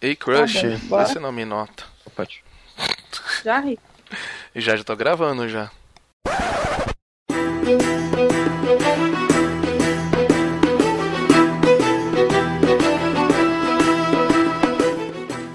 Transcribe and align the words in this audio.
Ei, 0.00 0.16
Crush, 0.16 0.62
bom, 0.62 0.78
bora. 0.88 1.06
você 1.06 1.18
não 1.18 1.30
me 1.32 1.44
nota. 1.44 1.84
Pode. 2.16 2.42
Já, 3.44 3.60
Rick? 3.60 3.82
Já, 4.56 4.76
já 4.76 4.84
tô 4.84 4.96
gravando 4.96 5.48
já. 5.48 5.70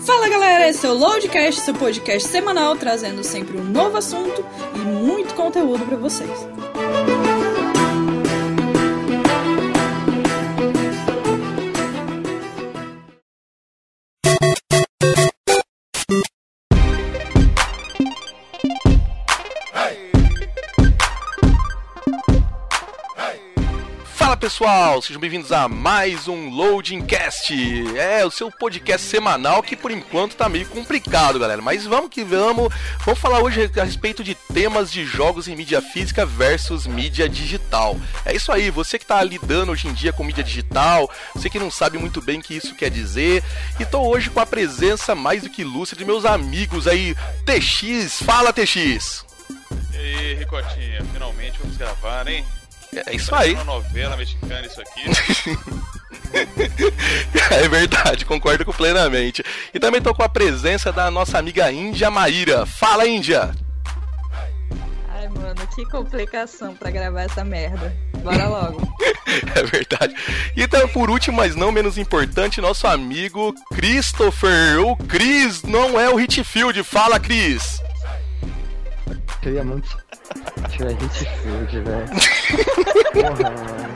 Fala 0.06 0.30
galera, 0.30 0.70
esse 0.70 0.86
é 0.86 0.90
o 0.90 0.94
Loadcast, 0.94 1.62
seu 1.62 1.74
podcast 1.74 2.28
semanal 2.30 2.76
trazendo 2.76 3.24
sempre 3.24 3.58
um 3.58 3.64
novo 3.64 3.98
assunto 3.98 4.46
e 4.76 4.80
muito 4.80 5.34
conteúdo 5.34 5.86
pra 5.86 5.98
vocês. 5.98 6.30
Pessoal, 24.66 25.00
sejam 25.00 25.22
bem-vindos 25.22 25.52
a 25.52 25.70
mais 25.70 26.28
um 26.28 26.50
Loading 26.50 27.06
Cast. 27.06 27.54
É 28.00 28.26
o 28.26 28.32
seu 28.32 28.50
podcast 28.50 29.06
semanal 29.06 29.62
que 29.62 29.76
por 29.76 29.92
enquanto 29.92 30.36
tá 30.36 30.50
meio 30.50 30.66
complicado, 30.66 31.38
galera. 31.38 31.62
Mas 31.62 31.86
vamos 31.86 32.10
que 32.10 32.24
vamos. 32.24 32.74
Vamos 33.06 33.20
falar 33.20 33.44
hoje 33.44 33.70
a 33.78 33.84
respeito 33.84 34.24
de 34.24 34.34
temas 34.34 34.92
de 34.92 35.06
jogos 35.06 35.48
em 35.48 35.56
mídia 35.56 35.84
física 35.84 36.26
versus 36.26 36.88
mídia 36.88 37.30
digital. 37.30 37.96
É 38.26 38.36
isso 38.36 38.52
aí, 38.52 38.72
você 38.72 38.98
que 38.98 39.06
tá 39.06 39.22
lidando 39.22 39.72
hoje 39.72 39.88
em 39.88 39.94
dia 39.94 40.12
com 40.12 40.24
mídia 40.24 40.44
digital, 40.44 41.08
você 41.36 41.48
que 41.48 41.60
não 41.60 41.70
sabe 41.70 42.00
muito 42.00 42.20
bem 42.20 42.40
o 42.40 42.42
que 42.42 42.56
isso 42.56 42.74
quer 42.74 42.90
dizer. 42.90 43.44
E 43.80 43.86
tô 43.86 44.02
hoje 44.02 44.32
com 44.32 44.40
a 44.40 44.48
presença 44.48 45.14
mais 45.14 45.44
do 45.44 45.50
que 45.50 45.62
ilustre 45.62 46.00
de 46.00 46.06
meus 46.06 46.26
amigos 46.26 46.88
aí, 46.88 47.14
TX. 47.46 48.24
Fala, 48.24 48.52
TX. 48.52 49.26
E 49.94 49.98
aí, 49.98 50.34
Ricotinha, 50.34 51.06
finalmente 51.14 51.60
vamos 51.60 51.78
gravar, 51.78 52.28
hein? 52.28 52.44
É 53.06 53.16
isso 53.16 53.30
Parece 53.32 53.50
aí. 53.50 53.54
uma 53.56 53.64
novela 53.64 54.16
mexicana 54.18 54.66
isso 54.68 54.82
aqui. 54.82 55.06
É 57.52 57.68
verdade, 57.70 58.26
concordo 58.26 58.66
plenamente. 58.74 59.44
E 59.74 59.80
também 59.80 60.02
tô 60.02 60.14
com 60.14 60.24
a 60.24 60.28
presença 60.28 60.92
da 60.92 61.10
nossa 61.10 61.38
amiga 61.38 61.72
Índia 61.72 62.12
Maíra. 62.12 62.66
Fala, 62.66 63.08
Índia! 63.08 63.52
Ai, 65.10 65.30
mano, 65.30 65.56
que 65.74 65.86
complicação 65.86 66.76
pra 66.76 66.92
gravar 66.92 67.22
essa 67.22 67.44
merda. 67.46 67.96
Bora 68.18 68.48
logo. 68.48 68.82
É 69.56 69.64
verdade. 69.64 70.16
E 70.56 70.64
então, 70.64 70.88
por 70.90 71.10
último, 71.10 71.38
mas 71.38 71.56
não 71.56 71.72
menos 71.72 71.98
importante, 71.98 72.62
nosso 72.62 72.88
amigo 72.88 73.54
Christopher. 73.74 74.80
O 74.80 74.96
Chris 74.96 75.64
não 75.64 76.00
é 76.00 76.10
o 76.10 76.20
Hitfield. 76.20 76.82
Fala, 76.84 77.20
Chris! 77.20 77.82
Queria 79.46 79.64
muito 79.64 79.88
tirar 80.72 80.92
Hitfield, 80.94 81.80
velho. 81.82 82.08
Porra, 83.14 83.52
mano. 83.52 83.96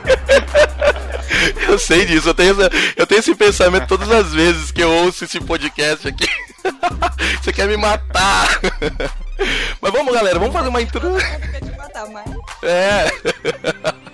Eu 1.68 1.76
sei 1.76 2.06
disso, 2.06 2.28
eu 2.28 2.34
tenho, 2.34 2.52
essa- 2.52 2.70
eu 2.96 3.04
tenho 3.04 3.18
esse 3.18 3.34
pensamento 3.34 3.88
todas 3.88 4.08
as 4.12 4.32
vezes 4.32 4.70
que 4.70 4.80
eu 4.80 4.88
ouço 4.88 5.24
esse 5.24 5.40
podcast 5.40 6.06
aqui. 6.06 6.24
Você 7.42 7.52
quer 7.52 7.66
me 7.66 7.76
matar! 7.76 8.60
Mas 9.80 9.92
vamos, 9.92 10.12
galera, 10.12 10.38
vamos 10.38 10.52
fazer 10.52 10.68
uma 10.68 10.82
intro. 10.82 11.00
É. 12.62 13.10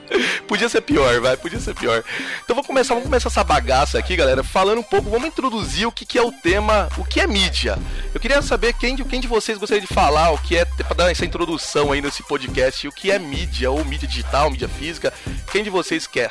Podia 0.46 0.68
ser 0.68 0.80
pior, 0.80 1.20
vai, 1.20 1.36
podia 1.36 1.58
ser 1.58 1.74
pior. 1.74 2.02
Então 2.44 2.54
vamos 2.54 2.66
começar, 2.66 2.94
vamos 2.94 3.08
começar 3.08 3.28
essa 3.28 3.42
bagaça 3.42 3.98
aqui, 3.98 4.14
galera, 4.14 4.44
falando 4.44 4.78
um 4.78 4.82
pouco, 4.82 5.10
vamos 5.10 5.26
introduzir 5.26 5.86
o 5.86 5.92
que, 5.92 6.06
que 6.06 6.16
é 6.16 6.22
o 6.22 6.30
tema, 6.30 6.88
o 6.96 7.04
que 7.04 7.20
é 7.20 7.26
mídia. 7.26 7.76
Eu 8.14 8.20
queria 8.20 8.40
saber 8.40 8.72
quem 8.74 8.94
de, 8.94 9.04
quem 9.04 9.20
de 9.20 9.26
vocês 9.26 9.58
gostaria 9.58 9.80
de 9.80 9.92
falar 9.92 10.30
o 10.30 10.38
que 10.38 10.56
é, 10.56 10.64
pra 10.64 10.94
dar 10.94 11.10
essa 11.10 11.24
introdução 11.24 11.92
aí 11.92 12.00
nesse 12.00 12.22
podcast, 12.22 12.86
o 12.86 12.92
que 12.92 13.10
é 13.10 13.18
mídia, 13.18 13.70
ou 13.70 13.84
mídia 13.84 14.06
digital, 14.06 14.50
mídia 14.50 14.68
física. 14.68 15.12
Quem 15.50 15.64
de 15.64 15.70
vocês 15.70 16.06
quer? 16.06 16.30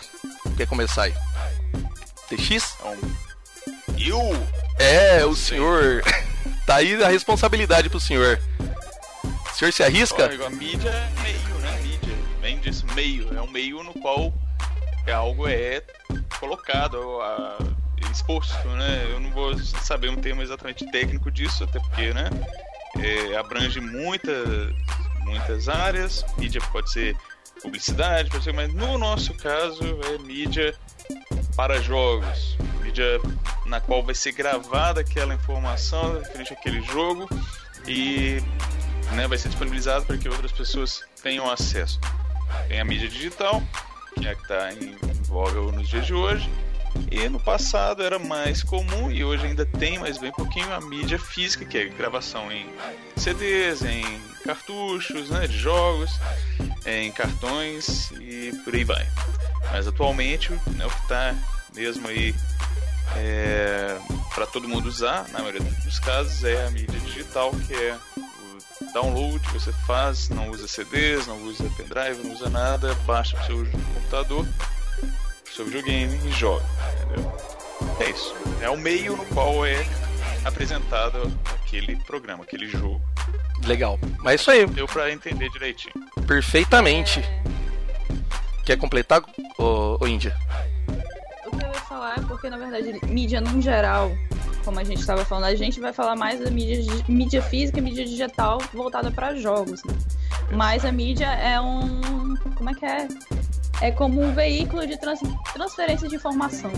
Quer 0.56 0.68
começar 0.68 1.03
aí? 1.03 1.14
TX? 2.30 2.78
Eu? 4.00 4.48
É, 4.80 5.25
o 5.25 5.36
senhor. 5.36 6.02
Tá 6.66 6.78
aí 6.78 7.03
a 7.03 7.09
responsabilidade 7.09 7.92
pro 7.92 8.00
senhor. 8.00 8.42
O 9.56 9.58
senhor 9.58 9.72
se 9.72 9.84
arrisca? 9.84 10.26
A 10.26 10.50
mídia 10.50 10.90
é 10.90 11.22
meio, 11.22 11.56
né? 11.60 11.80
Mídia. 11.82 12.16
Vem 12.42 12.60
disso, 12.60 12.86
meio. 12.94 13.34
É 13.34 13.42
um 13.42 13.48
meio 13.50 13.82
no 13.84 13.94
qual 13.94 14.34
é 15.08 15.14
algo 15.14 15.48
é 15.48 15.82
colocado, 16.40 16.98
a- 17.22 17.58
exposto, 18.12 18.68
né? 18.68 19.08
Eu 19.12 19.20
não 19.22 19.32
vou 19.32 19.58
saber 19.58 20.10
um 20.10 20.16
termo 20.18 20.42
exatamente 20.42 20.86
técnico 20.92 21.32
disso, 21.32 21.64
até 21.64 21.80
porque, 21.80 22.14
né? 22.14 22.30
é, 23.00 23.36
abrange 23.38 23.80
muitas, 23.80 24.46
muitas 25.24 25.68
áreas. 25.70 26.26
Mídia 26.38 26.62
pode 26.72 26.92
ser 26.92 27.16
publicidade, 27.62 28.30
pode 28.30 28.44
ser, 28.44 28.54
mas 28.54 28.74
no 28.74 28.98
nosso 28.98 29.34
caso 29.36 29.84
é 30.14 30.18
mídia 30.18 30.76
para 31.56 31.82
jogos. 31.82 32.58
Mídia 32.82 33.20
na 33.66 33.80
qual 33.82 34.04
vai 34.04 34.16
ser 34.16 34.34
gravada 34.34 35.00
aquela 35.02 35.34
informação 35.34 36.20
referente 36.20 36.54
àquele 36.54 36.82
jogo 36.84 37.28
e 37.88 38.42
né, 39.14 39.28
vai 39.28 39.38
ser 39.38 39.50
disponibilizado 39.50 40.06
para 40.06 40.18
que 40.18 40.28
outras 40.28 40.52
pessoas 40.52 41.04
tenham 41.22 41.50
acesso. 41.50 42.00
Tem 42.68 42.80
a 42.80 42.86
mídia 42.86 43.08
digital, 43.08 43.62
que 44.16 44.28
é 44.28 44.32
a 44.32 44.36
que 44.36 44.42
está 44.42 44.74
em 44.74 44.96
voga 45.24 45.60
nos 45.72 45.88
dias 45.88 46.06
de 46.06 46.14
hoje. 46.14 46.50
E 47.12 47.28
no 47.28 47.40
passado 47.40 48.02
era 48.02 48.18
mais 48.18 48.64
comum, 48.64 49.12
e 49.12 49.24
hoje 49.24 49.46
ainda 49.46 49.66
tem, 49.66 50.00
mas 50.00 50.18
bem 50.18 50.32
pouquinho, 50.32 50.72
a 50.74 50.80
mídia 50.80 51.20
física, 51.20 51.66
que 51.66 51.78
é 51.78 51.86
gravação 51.86 52.50
em 52.52 52.66
CDs, 53.18 53.84
em 53.84 54.04
cartuchos 54.46 55.30
né, 55.30 55.46
de 55.46 55.58
jogos, 55.58 56.12
em 56.86 57.12
cartões 57.12 58.12
e 58.12 58.52
por 58.64 58.74
aí 58.74 58.84
vai. 58.84 59.06
Mas 59.72 59.88
atualmente 59.88 60.52
né, 60.52 60.86
o 60.86 60.90
que 60.90 61.02
está 61.02 61.36
mesmo 61.76 62.08
aí 62.08 62.34
para 64.34 64.46
todo 64.48 64.68
mundo 64.68 64.88
usar, 64.88 65.28
na 65.30 65.40
maioria 65.40 65.62
dos 65.62 66.00
casos, 66.00 66.44
é 66.44 66.66
a 66.66 66.72
mídia 66.72 67.00
digital, 67.00 67.52
que 67.68 67.74
é 67.74 67.98
download 68.94 69.40
que 69.40 69.53
você 69.53 69.72
faz, 69.86 70.30
não 70.30 70.50
usa 70.50 70.68
CDs, 70.68 71.28
não 71.28 71.41
usa 71.44 71.63
pendrive, 71.78 72.24
não 72.24 72.34
usa 72.34 72.50
nada, 72.50 72.94
baixa 73.06 73.38
pro 73.38 73.46
seu 73.46 73.66
computador, 73.72 74.46
pro 75.44 75.53
seu 75.53 75.66
videogame 75.66 76.16
e 76.28 76.31
joga. 76.31 76.66
Entendeu? 77.03 77.38
É 78.00 78.09
isso. 78.09 78.36
É 78.62 78.69
o 78.69 78.78
meio 78.78 79.16
no 79.16 79.25
qual 79.28 79.66
é 79.66 79.86
apresentado 80.44 81.31
aquele 81.56 81.96
programa, 82.03 82.44
aquele 82.44 82.68
jogo. 82.68 83.02
Legal. 83.66 83.97
Mas 84.19 84.34
é 84.34 84.36
isso 84.36 84.52
aí, 84.52 84.66
Deu 84.68 84.88
pra 84.88 85.12
entender 85.12 85.50
direitinho. 85.50 85.94
perfeitamente. 86.28 87.22
Quer 88.66 88.78
completar, 88.78 89.22
ô, 89.57 89.97
ô 90.02 90.07
Índia? 90.07 90.36
O 91.47 91.56
que 91.57 91.63
eu 91.63 91.69
ia 91.69 91.81
falar 91.81 92.18
é 92.18 92.22
porque, 92.22 92.50
na 92.50 92.57
verdade, 92.57 93.00
mídia 93.06 93.40
no 93.40 93.62
geral, 93.62 94.12
como 94.66 94.80
a 94.80 94.84
gente 94.84 95.00
estava 95.00 95.24
falando, 95.24 95.46
a 95.46 95.56
gente 95.56 95.80
vai 95.80 95.94
falar 95.94 96.16
mais 96.16 96.40
da 96.40 96.50
mídia, 96.52 96.81
di- 96.81 97.06
mídia 97.12 97.42
física 97.42 97.78
e 97.80 97.81
mídia 97.81 98.03
digital 98.06 98.58
voltada 98.74 99.12
para 99.12 99.36
jogos, 99.36 99.81
né? 99.86 99.94
Mas 100.52 100.84
a 100.84 100.92
mídia 100.92 101.28
é 101.28 101.62
um. 101.62 102.36
Como 102.56 102.70
é 102.70 102.74
que 102.74 102.86
é? 102.86 103.08
É 103.81 103.92
como 103.92 104.22
um 104.22 104.34
veículo 104.34 104.86
de 104.88 104.98
trans- 105.00 105.20
transferência 105.54 106.08
de 106.09 106.16
informação. 106.16 106.72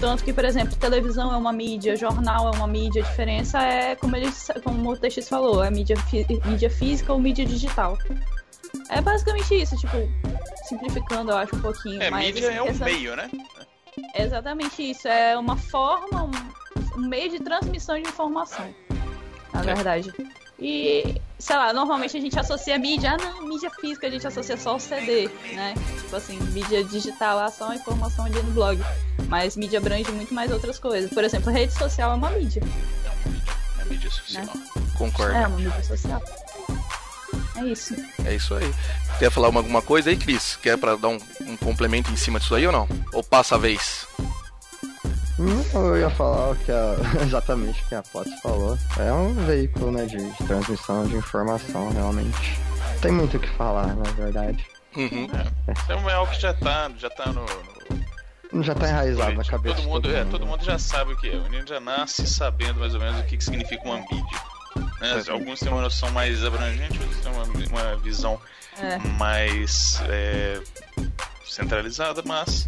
Tanto 0.00 0.22
que, 0.22 0.32
por 0.32 0.44
exemplo, 0.44 0.76
televisão 0.76 1.32
é 1.32 1.36
uma 1.36 1.52
mídia, 1.52 1.96
jornal 1.96 2.52
é 2.52 2.56
uma 2.56 2.68
mídia, 2.68 3.02
a 3.02 3.06
diferença 3.06 3.60
é, 3.60 3.96
como, 3.96 4.14
eles, 4.14 4.48
como 4.62 4.90
o 4.92 4.96
TX 4.96 5.28
falou, 5.28 5.62
é 5.64 5.70
mídia, 5.70 5.96
mídia 6.44 6.70
física 6.70 7.12
ou 7.12 7.18
mídia 7.18 7.44
digital. 7.44 7.98
É 8.90 9.00
basicamente 9.00 9.54
isso, 9.60 9.76
tipo, 9.76 9.96
simplificando, 10.68 11.32
eu 11.32 11.36
acho, 11.36 11.56
um 11.56 11.60
pouquinho. 11.60 12.00
É, 12.00 12.10
mas 12.10 12.26
mídia 12.32 12.46
é 12.52 12.62
um 12.62 12.66
essa- 12.68 12.84
meio, 12.84 13.16
né? 13.16 13.28
É 14.14 14.22
exatamente 14.24 14.82
isso. 14.90 15.06
É 15.08 15.36
uma 15.38 15.56
forma, 15.56 16.24
um, 16.24 17.00
um 17.00 17.08
meio 17.08 17.30
de 17.30 17.38
transmissão 17.40 17.96
de 18.00 18.08
informação. 18.08 18.66
Na 19.52 19.60
É. 19.60 19.74
verdade. 19.74 20.12
E, 20.60 21.20
sei 21.38 21.56
lá, 21.56 21.72
normalmente 21.72 22.16
a 22.16 22.20
gente 22.20 22.36
associa 22.38 22.74
a 22.74 22.78
mídia, 22.78 23.12
ah 23.12 23.16
não, 23.16 23.46
mídia 23.46 23.70
física 23.80 24.08
a 24.08 24.10
gente 24.10 24.26
associa 24.26 24.56
só 24.56 24.74
o 24.74 24.80
CD, 24.80 25.28
né? 25.54 25.74
Tipo 26.00 26.16
assim, 26.16 26.38
mídia 26.50 26.82
digital, 26.82 27.38
ah, 27.38 27.48
só 27.50 27.70
a 27.70 27.76
informação 27.76 28.24
ali 28.24 28.42
no 28.42 28.50
blog. 28.52 28.80
Mas 29.28 29.56
mídia 29.56 29.78
abrange 29.78 30.10
muito 30.10 30.34
mais 30.34 30.50
outras 30.50 30.78
coisas. 30.78 31.10
Por 31.12 31.22
exemplo, 31.22 31.52
rede 31.52 31.72
social 31.74 32.10
é 32.10 32.14
uma 32.14 32.30
mídia. 32.30 32.62
É 33.80 33.84
mídia 33.84 34.10
social. 34.10 34.46
Concordo. 34.96 35.34
É 35.36 35.46
uma 35.46 35.58
mídia 35.58 35.84
social. 35.84 36.20
É 37.60 37.64
isso. 37.64 37.94
É 38.24 38.34
isso 38.34 38.54
aí. 38.54 38.74
Quer 39.18 39.30
falar 39.30 39.48
uma- 39.48 39.60
alguma 39.60 39.82
coisa 39.82 40.10
aí, 40.10 40.16
Cris? 40.16 40.56
Quer 40.62 40.76
pra 40.78 40.96
dar 40.96 41.08
um, 41.08 41.18
um 41.42 41.56
complemento 41.56 42.10
em 42.10 42.16
cima 42.16 42.38
disso 42.38 42.54
aí 42.54 42.66
ou 42.66 42.72
não? 42.72 42.88
Ou 43.12 43.22
passa 43.24 43.54
a 43.56 43.58
vez? 43.58 44.06
Eu 45.72 45.96
ia 45.96 46.10
falar 46.10 46.50
o 46.50 46.56
que 46.56 46.72
a, 46.72 46.96
exatamente 47.22 47.80
o 47.82 47.86
que 47.88 47.94
a 47.94 48.02
Potts 48.02 48.40
falou. 48.40 48.76
É 48.98 49.12
um 49.12 49.32
veículo 49.46 49.92
né, 49.92 50.04
de, 50.04 50.16
de 50.16 50.44
transmissão 50.46 51.06
de 51.06 51.14
informação, 51.16 51.90
realmente. 51.90 52.58
Tem 53.00 53.12
muito 53.12 53.36
o 53.36 53.40
que 53.40 53.48
falar, 53.50 53.94
na 53.94 54.10
verdade. 54.12 54.66
Uhum. 54.96 55.28
Então 55.84 56.10
é 56.10 56.14
algo 56.14 56.32
que 56.32 56.40
já 56.40 56.52
tá, 56.54 56.90
já 56.98 57.08
tá 57.08 57.26
no, 57.26 57.44
no- 58.52 58.64
Já 58.64 58.74
tá 58.74 58.88
enraizado 58.88 59.34
na 59.36 59.44
cabeça. 59.44 59.76
Todo 59.76 59.86
mundo, 59.88 60.02
de 60.02 60.08
todo 60.08 60.16
é, 60.16 60.24
mundo. 60.24 60.30
todo 60.32 60.46
mundo 60.46 60.64
já 60.64 60.76
sabe 60.78 61.12
o 61.12 61.16
que 61.16 61.28
é. 61.30 61.36
O 61.36 61.42
menino 61.44 61.66
já 61.68 61.78
nasce 61.78 62.26
sabendo 62.26 62.80
mais 62.80 62.94
ou 62.94 63.00
menos 63.00 63.20
o 63.20 63.24
que, 63.24 63.36
que 63.36 63.44
significa 63.44 63.84
uma 63.84 63.98
mídia. 63.98 64.40
Né? 65.00 65.22
Alguns 65.28 65.60
têm 65.60 65.68
uma 65.68 65.82
noção 65.82 66.10
mais 66.10 66.44
abrangente, 66.44 66.98
outros 67.00 67.18
têm 67.20 67.32
uma, 67.32 67.44
uma 67.44 67.96
visão 67.98 68.40
É. 68.80 68.98
mais 69.18 70.00
é, 70.08 70.60
centralizada, 71.46 72.22
mas 72.24 72.66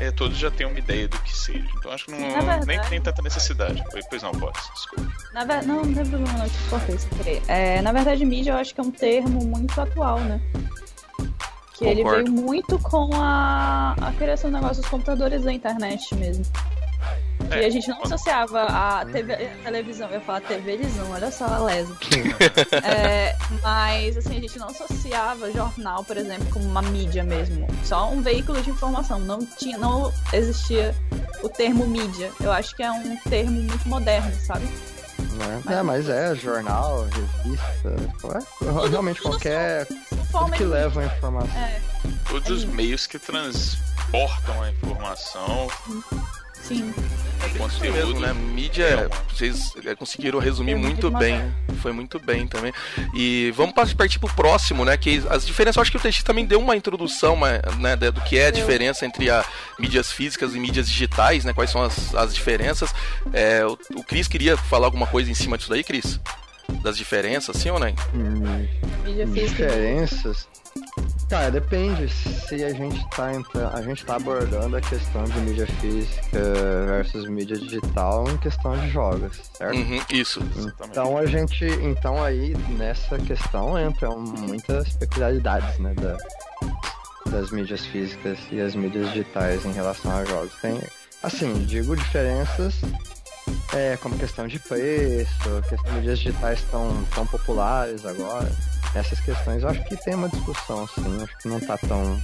é, 0.00 0.10
todos 0.10 0.36
já 0.38 0.50
têm 0.50 0.66
uma 0.66 0.78
ideia 0.78 1.08
do 1.08 1.18
que 1.20 1.34
seja. 1.36 1.64
Então 1.78 1.90
acho 1.92 2.04
que 2.06 2.12
não, 2.12 2.18
verdade- 2.30 2.66
nem 2.66 2.80
tem 2.82 3.00
tanta 3.00 3.22
necessidade. 3.22 3.82
Pois 4.08 4.22
não, 4.22 4.32
pode, 4.32 4.58
desculpe. 4.74 5.10
Na 5.32 5.44
ver... 5.44 5.62
Não, 5.64 5.82
não 5.84 5.94
tem 5.94 6.06
problema 6.06 6.38
não, 6.38 6.48
te 6.48 6.58
cortei 6.70 6.98
sem 6.98 7.08
querer. 7.10 7.42
É, 7.48 7.80
na 7.82 7.92
verdade, 7.92 8.24
mídia 8.24 8.52
eu 8.52 8.56
acho 8.56 8.74
que 8.74 8.80
é 8.80 8.84
um 8.84 8.90
termo 8.90 9.40
muito 9.44 9.78
atual, 9.80 10.20
né? 10.20 10.40
Que 11.74 11.84
ele 11.84 12.02
Concordo. 12.02 12.24
veio 12.32 12.44
muito 12.44 12.78
com 12.80 13.10
a, 13.14 13.94
a 14.00 14.12
criação 14.18 14.50
do 14.50 14.54
negócio 14.56 14.82
dos 14.82 14.90
computadores 14.90 15.44
da 15.44 15.52
internet 15.52 16.12
mesmo. 16.16 16.44
Que 17.48 17.54
É, 17.54 17.66
a 17.66 17.70
gente 17.70 17.88
não 17.88 18.02
associava 18.02 18.62
a, 18.64 19.04
TV, 19.06 19.32
a 19.34 19.64
televisão, 19.64 20.08
eu 20.08 20.14
ia 20.14 20.20
falar 20.20 20.40
televisão, 20.42 21.10
olha 21.10 21.30
só 21.30 21.46
a 21.46 21.58
lesa. 21.58 21.96
É, 22.84 23.36
mas 23.62 24.16
assim, 24.16 24.36
a 24.36 24.40
gente 24.40 24.58
não 24.58 24.68
associava 24.68 25.50
jornal, 25.52 26.04
por 26.04 26.16
exemplo, 26.16 26.46
como 26.52 26.64
uma 26.66 26.82
mídia 26.82 27.24
mesmo. 27.24 27.66
Só 27.84 28.10
um 28.10 28.20
veículo 28.22 28.60
de 28.62 28.70
informação. 28.70 29.18
Não, 29.20 29.38
tinha, 29.44 29.78
não 29.78 30.12
existia 30.32 30.94
o 31.42 31.48
termo 31.48 31.86
mídia. 31.86 32.30
Eu 32.40 32.52
acho 32.52 32.74
que 32.76 32.82
é 32.82 32.90
um 32.90 33.16
termo 33.28 33.52
muito 33.62 33.88
moderno, 33.88 34.32
sabe? 34.40 34.64
Né? 35.34 35.62
É, 35.78 35.82
mas 35.82 36.08
é 36.08 36.34
jornal, 36.34 37.04
revista, 37.06 37.96
qual- 38.20 38.86
realmente 38.88 39.20
qualquer 39.22 39.86
tudo 39.86 40.50
que 40.52 40.64
leva 40.64 41.00
a 41.00 41.06
informação. 41.06 41.56
É, 41.60 41.80
Todos 42.28 42.50
os 42.50 42.64
É. 42.64 42.66
meios 42.66 43.06
que 43.06 43.18
transportam 43.18 44.62
a 44.62 44.70
informação, 44.70 45.68
sim. 46.68 46.94
Conteúdo. 47.56 47.92
mesmo, 47.92 48.20
né? 48.20 48.32
Mídia, 48.32 48.84
É. 48.84 49.08
vocês 49.32 49.72
conseguiram 49.98 50.38
resumir 50.38 50.74
muito 50.74 51.10
bem. 51.10 51.40
Foi 51.80 51.92
muito 51.92 52.18
bem 52.18 52.46
também. 52.46 52.72
E 53.14 53.52
vamos 53.56 53.72
pa- 53.74 53.86
partir 53.96 54.18
pro 54.18 54.28
próximo, 54.34 54.84
né? 54.84 54.96
Que 54.96 55.22
as 55.30 55.46
diferenças, 55.46 55.76
eu 55.76 55.82
acho 55.82 55.90
que 55.90 55.96
o 55.96 56.00
TX 56.00 56.22
também 56.24 56.44
deu 56.44 56.60
uma 56.60 56.76
introdução 56.76 57.34
mas, 57.36 57.60
né, 57.78 57.96
do 57.96 58.20
que 58.22 58.36
é 58.38 58.46
a 58.46 58.50
diferença 58.50 59.06
entre 59.06 59.30
a 59.30 59.44
mídias 59.78 60.12
físicas 60.12 60.54
e 60.54 60.58
mídias 60.60 60.88
digitais, 60.88 61.44
né? 61.44 61.52
Quais 61.52 61.70
são 61.70 61.82
as, 61.82 62.14
as 62.14 62.34
diferenças. 62.34 62.92
É, 63.32 63.64
o, 63.64 63.78
o 63.96 64.04
Cris 64.04 64.28
queria 64.28 64.56
falar 64.56 64.86
alguma 64.86 65.06
coisa 65.06 65.30
em 65.30 65.34
cima 65.34 65.56
disso 65.56 65.70
daí, 65.70 65.82
Cris? 65.84 66.20
Das 66.82 66.96
diferenças, 66.98 67.56
sim 67.56 67.70
ou 67.70 67.78
não? 67.78 67.88
Hum, 68.14 68.66
Mídia 69.04 69.26
física. 69.26 69.66
diferenças. 69.66 70.46
Cara, 71.28 71.50
depende 71.50 72.08
se 72.08 72.64
a 72.64 72.72
gente 72.72 73.06
tá 73.10 73.34
entrando, 73.34 73.76
a 73.76 73.82
gente 73.82 74.04
tá 74.04 74.16
abordando 74.16 74.76
a 74.76 74.80
questão 74.80 75.24
de 75.24 75.38
mídia 75.40 75.66
física 75.66 76.40
versus 76.86 77.28
mídia 77.28 77.56
digital 77.56 78.24
em 78.30 78.38
questão 78.38 78.74
de 78.78 78.88
jogos, 78.88 79.38
certo? 79.52 79.76
Uhum, 79.76 80.00
isso. 80.10 80.40
Então 80.84 81.18
a 81.18 81.26
gente, 81.26 81.66
então 81.82 82.22
aí 82.22 82.56
nessa 82.70 83.18
questão 83.18 83.78
entram 83.78 84.18
muitas 84.18 84.96
peculiaridades, 84.96 85.78
né, 85.78 85.92
da, 85.94 86.16
das 87.30 87.50
mídias 87.50 87.84
físicas 87.84 88.38
e 88.50 88.60
as 88.60 88.74
mídias 88.74 89.08
digitais 89.08 89.66
em 89.66 89.72
relação 89.72 90.10
a 90.10 90.24
jogos. 90.24 90.54
Tem, 90.62 90.80
assim, 91.22 91.52
digo 91.66 91.94
diferenças 91.94 92.74
é, 93.74 93.96
como 93.96 94.18
questão 94.18 94.46
de 94.46 94.58
preço, 94.58 95.62
que 95.68 95.74
as 95.74 95.82
mídias 95.92 96.18
digitais 96.18 96.58
estão 96.60 97.04
tão 97.14 97.26
populares 97.26 98.04
agora. 98.04 98.50
Essas 98.94 99.20
questões 99.20 99.62
eu 99.62 99.68
acho 99.68 99.84
que 99.84 99.96
tem 99.96 100.14
uma 100.14 100.28
discussão, 100.28 100.86
sim, 100.88 101.22
acho 101.22 101.36
que 101.38 101.48
não 101.48 101.60
tá 101.60 101.76
tão, 101.78 102.20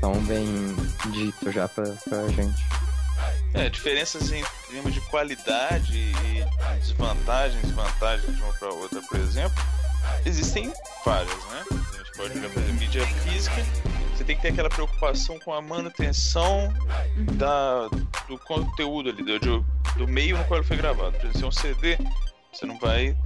tão 0.00 0.14
bem 0.24 0.46
dito 1.12 1.50
já 1.50 1.68
pra, 1.68 1.84
pra 2.08 2.28
gente. 2.28 2.64
É, 3.52 3.68
diferenças 3.68 4.30
em 4.30 4.44
termos 4.70 4.94
de 4.94 5.00
qualidade 5.02 5.98
e 5.98 6.44
desvantagens, 6.78 7.70
vantagens 7.72 8.36
de 8.36 8.42
uma 8.42 8.52
para 8.54 8.68
outra, 8.72 9.02
por 9.02 9.18
exemplo, 9.18 9.62
existem 10.24 10.72
várias, 11.04 11.44
né? 11.46 11.64
A 11.70 11.96
gente 11.96 12.12
pode 12.16 12.38
olhar, 12.38 12.44
exemplo, 12.44 12.74
mídia 12.74 13.06
física, 13.06 13.66
você 14.20 14.24
tem 14.24 14.36
que 14.36 14.42
ter 14.42 14.48
aquela 14.48 14.68
preocupação 14.68 15.38
com 15.38 15.54
a 15.54 15.62
manutenção 15.62 16.70
da, 17.38 17.88
do 18.28 18.36
conteúdo 18.36 19.08
ali, 19.08 19.38
do, 19.38 19.64
do 19.96 20.06
meio 20.06 20.36
no 20.36 20.44
qual 20.44 20.60
ele 20.60 20.66
foi 20.66 20.76
gravado. 20.76 21.12
Por 21.12 21.24
exemplo, 21.24 21.38
se 21.38 21.44
é 21.44 21.48
um 21.48 21.50
CD, 21.50 21.98
você 22.52 22.66
não 22.66 22.78
vai 22.78 23.16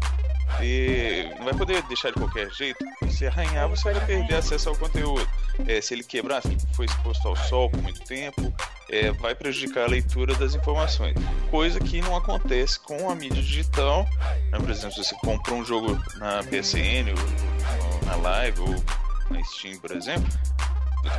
ter, 0.59 1.35
não 1.37 1.47
vai 1.47 1.55
poder 1.55 1.83
deixar 1.83 2.11
de 2.11 2.15
qualquer 2.15 2.49
jeito. 2.53 2.79
Se 3.11 3.27
arranhar, 3.27 3.69
você 3.69 3.93
vai 3.93 4.07
perder 4.07 4.37
acesso 4.37 4.69
ao 4.69 4.77
conteúdo. 4.77 5.27
É, 5.67 5.81
se 5.81 5.95
ele 5.95 6.05
quebrar, 6.05 6.41
se 6.43 6.57
foi 6.75 6.87
exposto 6.87 7.27
ao 7.27 7.35
sol 7.35 7.69
por 7.69 7.83
muito 7.83 8.01
tempo, 8.05 8.55
é, 8.89 9.11
vai 9.11 9.35
prejudicar 9.35 9.87
a 9.87 9.89
leitura 9.89 10.33
das 10.37 10.55
informações. 10.55 11.17
Coisa 11.51 11.81
que 11.81 12.01
não 12.03 12.17
acontece 12.17 12.79
com 12.79 13.11
a 13.11 13.17
mídia 13.17 13.43
digital. 13.43 14.07
né? 14.53 14.59
Por 14.61 14.71
exemplo, 14.71 14.93
se 14.93 15.03
você 15.03 15.17
comprou 15.17 15.59
um 15.59 15.65
jogo 15.65 16.01
na 16.19 16.39
PSN, 16.45 17.11
ou, 17.11 17.95
ou 17.95 18.05
na 18.05 18.15
Live, 18.15 18.61
ou 18.61 18.85
na 19.29 19.43
Steam, 19.43 19.77
por 19.81 19.91
exemplo, 19.91 20.29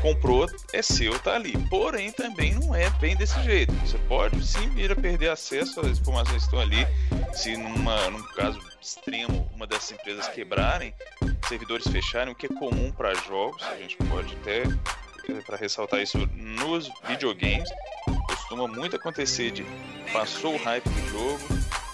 comprou, 0.02 0.48
é 0.74 0.82
seu, 0.82 1.18
tá 1.20 1.36
ali. 1.36 1.54
Porém, 1.70 2.12
também 2.12 2.54
não 2.56 2.74
é 2.74 2.90
bem 2.92 3.16
desse 3.16 3.42
jeito. 3.44 3.74
Você 3.86 3.98
pode 4.08 4.46
sim 4.46 4.70
vir 4.70 4.92
a 4.92 4.96
perder 4.96 5.30
acesso 5.30 5.80
às 5.80 6.00
informações 6.00 6.38
que 6.38 6.44
estão 6.44 6.60
ali. 6.60 6.86
Se 7.34 7.56
numa, 7.58 8.10
num 8.10 8.24
caso 8.34 8.60
extremo, 8.82 9.50
uma 9.54 9.66
dessas 9.66 9.92
empresas 9.92 10.28
quebrarem, 10.28 10.94
servidores 11.48 11.88
fecharem, 11.88 12.34
o 12.34 12.36
que 12.36 12.46
é 12.46 12.50
comum 12.50 12.92
para 12.92 13.14
jogos, 13.14 13.64
a 13.64 13.76
gente 13.78 13.98
pode 13.98 14.36
até 14.36 14.64
para 15.46 15.58
ressaltar 15.58 16.02
isso 16.02 16.20
nos 16.36 16.90
videogames, 17.08 17.70
costuma 18.28 18.68
muito 18.68 18.96
acontecer 18.96 19.52
de 19.52 19.66
passou 20.14 20.54
o 20.54 20.64
hype 20.64 20.88
do 20.88 21.10
jogo, 21.10 21.40
eh, 21.52 21.85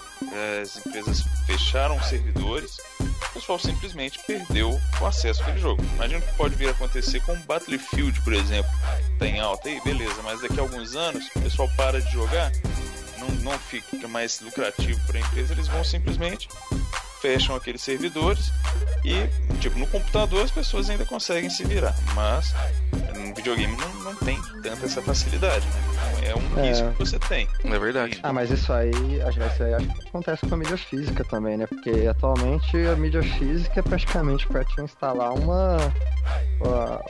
as 0.60 0.84
empresas 0.84 1.24
fecharam 1.46 1.96
os 1.96 2.06
servidores, 2.06 2.78
o 3.00 3.32
pessoal 3.34 3.58
simplesmente 3.58 4.18
perdeu 4.26 4.78
o 5.00 5.06
acesso 5.06 5.42
àquele 5.42 5.60
jogo. 5.60 5.82
Imagina 5.94 6.20
o 6.20 6.22
que 6.22 6.34
pode 6.34 6.54
vir 6.54 6.68
a 6.68 6.72
acontecer 6.72 7.20
com 7.20 7.34
Battlefield, 7.42 8.20
por 8.22 8.32
exemplo, 8.32 8.70
tá 9.18 9.26
em 9.26 9.40
alta 9.40 9.68
aí, 9.68 9.80
beleza, 9.82 10.22
mas 10.22 10.40
daqui 10.40 10.58
a 10.58 10.62
alguns 10.62 10.94
anos 10.94 11.26
o 11.34 11.40
pessoal 11.40 11.68
para 11.76 12.00
de 12.00 12.12
jogar, 12.12 12.52
não, 13.18 13.28
não 13.36 13.58
fica 13.58 14.08
mais 14.08 14.40
lucrativo 14.40 15.00
para 15.06 15.18
a 15.18 15.20
empresa, 15.20 15.52
eles 15.52 15.68
vão 15.68 15.82
simplesmente 15.84 16.48
fecham 17.22 17.54
aqueles 17.54 17.80
servidores 17.80 18.52
e, 19.04 19.28
tipo, 19.60 19.78
no 19.78 19.86
computador 19.86 20.44
as 20.44 20.50
pessoas 20.50 20.90
ainda 20.90 21.04
conseguem 21.04 21.48
se 21.48 21.64
virar, 21.64 21.94
mas 22.14 22.52
no 23.32 23.36
videogame 23.36 23.76
não, 23.76 23.88
não 24.04 24.14
tem 24.16 24.40
tanta 24.62 24.84
essa 24.86 25.00
facilidade, 25.02 25.64
né? 25.66 25.72
Então, 26.22 26.30
é 26.30 26.34
um 26.36 26.64
É. 26.64 26.68
risco 26.68 26.92
que 26.92 26.98
você 26.98 27.18
tem. 27.18 27.48
É 27.64 27.78
verdade. 27.78 28.20
Ah, 28.22 28.32
mas 28.32 28.50
isso 28.50 28.72
aí, 28.72 28.90
acho 29.26 29.38
que 29.40 29.46
isso 29.46 29.62
aí 29.62 29.74
acho 29.74 29.88
que 29.88 30.08
acontece 30.08 30.46
com 30.46 30.54
a 30.54 30.58
mídia 30.58 30.76
física 30.76 31.24
também, 31.24 31.56
né? 31.56 31.66
Porque 31.66 32.06
atualmente 32.06 32.76
a 32.86 32.94
mídia 32.96 33.22
física 33.22 33.80
é 33.80 33.82
praticamente 33.82 34.46
para 34.46 34.64
te 34.64 34.80
instalar 34.80 35.32
uma, 35.32 35.76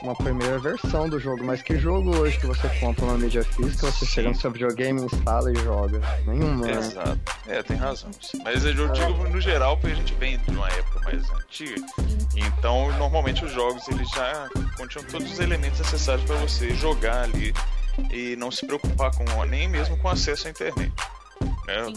uma 0.01 0.15
primeira 0.15 0.57
versão 0.59 1.07
do 1.09 1.19
jogo. 1.19 1.43
Mas 1.43 1.61
que 1.61 1.77
jogo 1.77 2.15
hoje 2.17 2.37
que 2.39 2.47
você 2.47 2.67
compra 2.79 3.05
uma 3.05 3.17
mídia 3.17 3.43
física, 3.43 3.91
você 3.91 4.05
chega 4.05 4.29
no 4.29 4.35
seu 4.35 4.51
videogame, 4.51 5.01
instala 5.01 5.51
e 5.51 5.55
joga? 5.57 6.01
Nenhuma. 6.25 6.65
né? 6.65 6.71
Exato. 6.73 7.19
É, 7.47 7.61
tem 7.61 7.77
razão. 7.77 8.09
Mas 8.43 8.65
eu 8.65 8.73
digo 8.73 9.29
no 9.29 9.41
geral 9.41 9.77
porque 9.77 9.93
a 9.93 9.97
gente 9.97 10.13
vem 10.15 10.37
de 10.37 10.51
uma 10.51 10.67
época 10.69 10.99
mais 11.03 11.29
antiga. 11.31 11.81
Então, 12.35 12.91
normalmente 12.97 13.43
os 13.45 13.51
jogos 13.51 13.87
eles 13.89 14.09
já 14.09 14.49
continham 14.77 15.05
todos 15.09 15.31
os 15.31 15.39
elementos 15.39 15.79
necessários 15.79 16.12
para 16.21 16.35
você 16.37 16.73
jogar 16.75 17.23
ali 17.23 17.53
e 18.11 18.35
não 18.35 18.51
se 18.51 18.65
preocupar 18.65 19.11
com 19.15 19.45
nem 19.45 19.67
mesmo 19.67 19.97
com 19.97 20.09
acesso 20.09 20.47
à 20.47 20.51
internet. 20.51 20.91
né? 21.67 21.93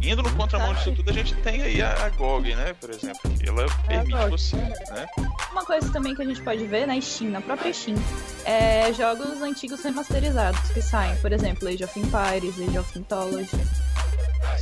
Indo 0.00 0.22
no 0.22 0.30
contramão 0.36 0.72
disso 0.74 0.92
tudo, 0.92 1.10
a 1.10 1.12
gente 1.12 1.34
tem 1.36 1.60
aí 1.60 1.82
a, 1.82 2.06
a 2.06 2.08
GOG, 2.10 2.54
né, 2.54 2.72
por 2.74 2.90
exemplo, 2.90 3.20
que 3.30 3.48
ela 3.48 3.66
permite 3.86 4.12
GOG. 4.12 4.30
você, 4.30 4.56
né? 4.56 5.06
Uma 5.50 5.64
coisa 5.64 5.90
também 5.92 6.14
que 6.14 6.22
a 6.22 6.24
gente 6.24 6.40
pode 6.40 6.64
ver 6.66 6.86
na 6.86 7.00
Steam, 7.00 7.30
na 7.30 7.40
própria 7.40 7.72
Steam, 7.72 7.96
é 8.44 8.92
jogos 8.92 9.42
antigos 9.42 9.82
remasterizados 9.82 10.70
que 10.70 10.80
saem. 10.80 11.16
Por 11.16 11.32
exemplo, 11.32 11.66
Age 11.66 11.82
of 11.82 11.98
Empires, 11.98 12.60
Age 12.60 12.78
of 12.78 12.98
Mythology. 12.98 13.58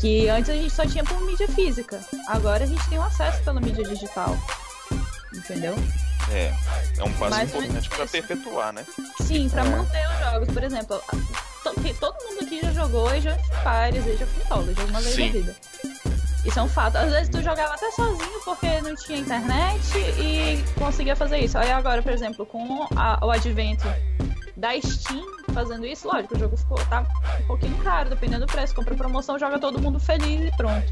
Que 0.01 0.29
antes 0.29 0.51
a 0.51 0.55
gente 0.55 0.71
só 0.73 0.87
tinha 0.87 1.05
por 1.05 1.21
mídia 1.21 1.49
física. 1.49 2.01
Agora 2.29 2.65
a 2.65 2.67
gente 2.67 2.89
tem 2.89 2.99
o 2.99 3.03
acesso 3.03 3.43
pela 3.43 3.61
mídia 3.61 3.85
digital. 3.85 4.37
Entendeu? 5.37 5.75
É, 6.33 6.53
é 6.99 7.05
um 7.05 7.13
passo 7.13 7.31
Mas 7.31 7.55
importante 7.55 7.89
para 7.89 8.07
perpetuar, 8.07 8.73
né? 8.73 8.85
Sim, 9.23 9.49
pra 9.49 9.63
É. 9.65 9.69
manter 9.69 10.03
os 10.09 10.19
jogos. 10.31 10.49
Por 10.53 10.63
exemplo, 10.65 11.01
to- 11.63 11.81
que 11.81 11.95
todo 11.95 12.17
mundo 12.25 12.45
aqui 12.45 12.61
já 12.63 12.73
jogou 12.73 13.09
Age 13.09 13.29
of 13.29 13.39
Empires, 13.41 14.05
Age 14.07 14.25
of 14.25 14.39
Mythology 14.39 14.81
alguma 14.81 15.01
vez 15.01 15.15
Sim. 15.15 15.27
na 15.27 15.33
vida. 15.33 15.57
Isso 16.45 16.59
é 16.59 16.63
um 16.63 16.69
fato. 16.69 16.97
Às 16.97 17.11
vezes 17.13 17.29
tu 17.29 17.43
jogava 17.43 17.75
até 17.75 17.91
sozinho 17.93 18.41
porque 18.45 18.81
não 18.81 18.95
tinha 18.95 19.19
internet 19.19 19.99
e 20.19 20.65
conseguia 20.79 21.17
fazer 21.17 21.39
isso. 21.39 21.59
Aí 21.59 21.71
agora, 21.73 22.03
por 22.03 22.13
exemplo, 22.13 22.47
com 22.47 22.87
a- 22.97 23.19
o 23.23 23.31
advento 23.31 23.87
da 24.57 24.81
Steam 24.81 25.25
fazendo 25.53 25.87
isso, 25.87 26.07
lógico, 26.07 26.35
o 26.35 26.39
jogo 26.39 26.57
ficou 26.57 26.77
tá 26.87 27.07
um 27.41 27.47
pouquinho 27.47 27.77
caro, 27.79 28.11
dependendo 28.11 28.47
do 28.47 28.53
preço. 28.53 28.75
Compra 28.75 28.95
promoção, 28.95 29.39
joga 29.39 29.59
todo 29.59 29.81
mundo 29.81 29.99
feliz 29.99 30.53
e 30.53 30.57
pronto. 30.57 30.87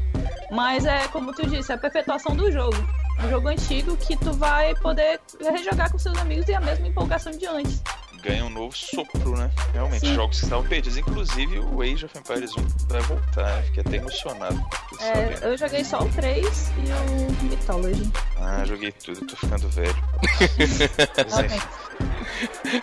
Mas 0.51 0.85
é, 0.85 1.07
como 1.09 1.31
tu 1.33 1.47
disse, 1.47 1.71
é 1.71 1.75
a 1.75 1.77
perpetuação 1.77 2.35
do 2.35 2.51
jogo. 2.51 2.75
Um 3.23 3.29
jogo 3.29 3.47
antigo 3.47 3.95
que 3.97 4.17
tu 4.17 4.33
vai 4.33 4.73
poder 4.75 5.19
rejogar 5.39 5.91
com 5.91 5.99
seus 5.99 6.17
amigos 6.17 6.47
e 6.47 6.53
a 6.53 6.61
mesma 6.61 6.87
empolgação 6.87 7.31
de 7.31 7.45
antes. 7.45 7.81
Ganha 8.25 8.43
um 8.43 8.49
novo 8.49 8.75
sopro, 8.75 9.37
né? 9.37 9.49
Realmente, 9.73 10.07
Sim. 10.07 10.15
jogos 10.15 10.39
que 10.39 10.45
estavam 10.45 10.65
perdidos. 10.67 10.97
Inclusive 10.97 11.59
o 11.59 11.81
Age 11.81 12.05
of 12.05 12.17
Empires 12.17 12.51
1 12.57 12.67
vai 12.89 13.01
voltar, 13.01 13.43
né? 13.55 13.61
Fiquei 13.63 13.83
até 13.85 13.97
emocionado. 13.97 14.65
É, 14.99 15.47
eu 15.47 15.57
joguei 15.57 15.83
só 15.83 15.99
o 15.99 16.09
3 16.09 16.71
e 16.77 17.43
o 17.43 17.43
Mythology. 17.43 18.11
Ah, 18.39 18.63
joguei 18.65 18.91
tudo, 18.91 19.25
tô 19.25 19.35
ficando 19.35 19.69
velho. 19.69 19.95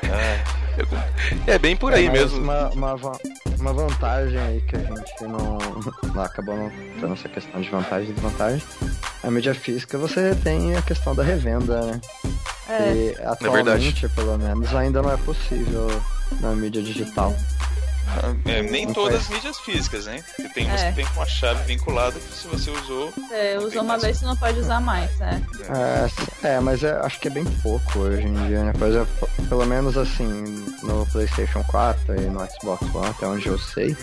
Ah, 0.05 0.39
É 1.47 1.59
bem 1.59 1.77
por 1.77 1.93
aí 1.93 2.07
É, 2.07 2.11
mesmo. 2.11 2.39
Uma, 2.43 2.69
uma, 2.71 2.95
uma 3.59 3.73
vantagem 3.73 4.39
aí 4.39 4.61
que 4.63 4.77
a 4.77 4.79
gente 4.79 5.23
não, 5.23 5.59
não 6.15 6.23
acabou 6.23 6.57
não 6.57 6.71
tendo 7.01 7.13
essa 7.13 7.29
questão 7.29 7.61
de 7.61 7.69
vantagem 7.69 8.11
e 8.11 8.13
desvantagem. 8.13 8.63
A 9.23 9.31
mídia 9.31 9.55
física 9.55 9.97
você 9.97 10.35
tem 10.43 10.77
a 10.77 10.83
questão 10.83 11.15
da 11.15 11.23
revenda, 11.23 11.81
né? 11.83 12.01
É, 12.69 12.93
E 12.95 13.17
atualmente, 13.25 14.09
pelo 14.11 14.37
menos, 14.39 14.75
ainda 14.75 15.01
não 15.03 15.13
é 15.13 15.17
possível 15.17 15.87
na 16.41 16.51
mídia 16.55 16.83
digital. 16.83 17.35
é, 18.47 18.63
nem 18.63 18.87
Não 18.87 18.93
todas 18.95 19.23
as 19.23 19.29
mídias 19.29 19.59
físicas, 19.61 20.07
hein? 20.09 20.23
Porque 20.37 20.53
tem 20.53 20.67
umas 20.67 20.81
É. 20.83 20.89
que 20.91 20.97
tem 20.97 21.07
com 21.07 21.15
uma 21.21 21.27
chave 21.27 21.63
vinculada 21.65 22.19
que 22.19 22.35
se 22.35 22.47
você 22.49 22.71
usou. 22.71 23.13
não 23.17 23.67
usou 23.67 23.83
uma 23.83 23.85
mais. 23.93 24.03
vez, 24.03 24.19
você 24.19 24.25
não 24.27 24.37
pode 24.37 24.59
usar 24.59 24.81
mais, 24.81 25.11
é. 25.21 25.41
É, 26.45 26.49
é, 26.57 26.61
mas 26.61 26.83
é- 26.83 26.99
acho 27.03 27.21
que 27.21 27.29
é 27.29 27.31
bem 27.31 27.45
pouco 27.63 28.01
hoje 28.01 28.27
em 28.27 28.35
dia, 28.49 28.65
né? 28.65 28.73
Por 28.77 28.89
exemplo, 28.89 29.29
pelo 29.49 29.65
menos 29.67 29.97
assim, 29.97 30.27
no 30.83 31.07
PlayStation 31.07 31.63
4 31.65 32.17
e 32.21 32.27
no 32.27 32.41
Xbox 32.51 32.83
One, 32.95 33.09
até 33.09 33.27
onde 33.27 33.47
eu 33.47 33.59
sei, 33.59 33.97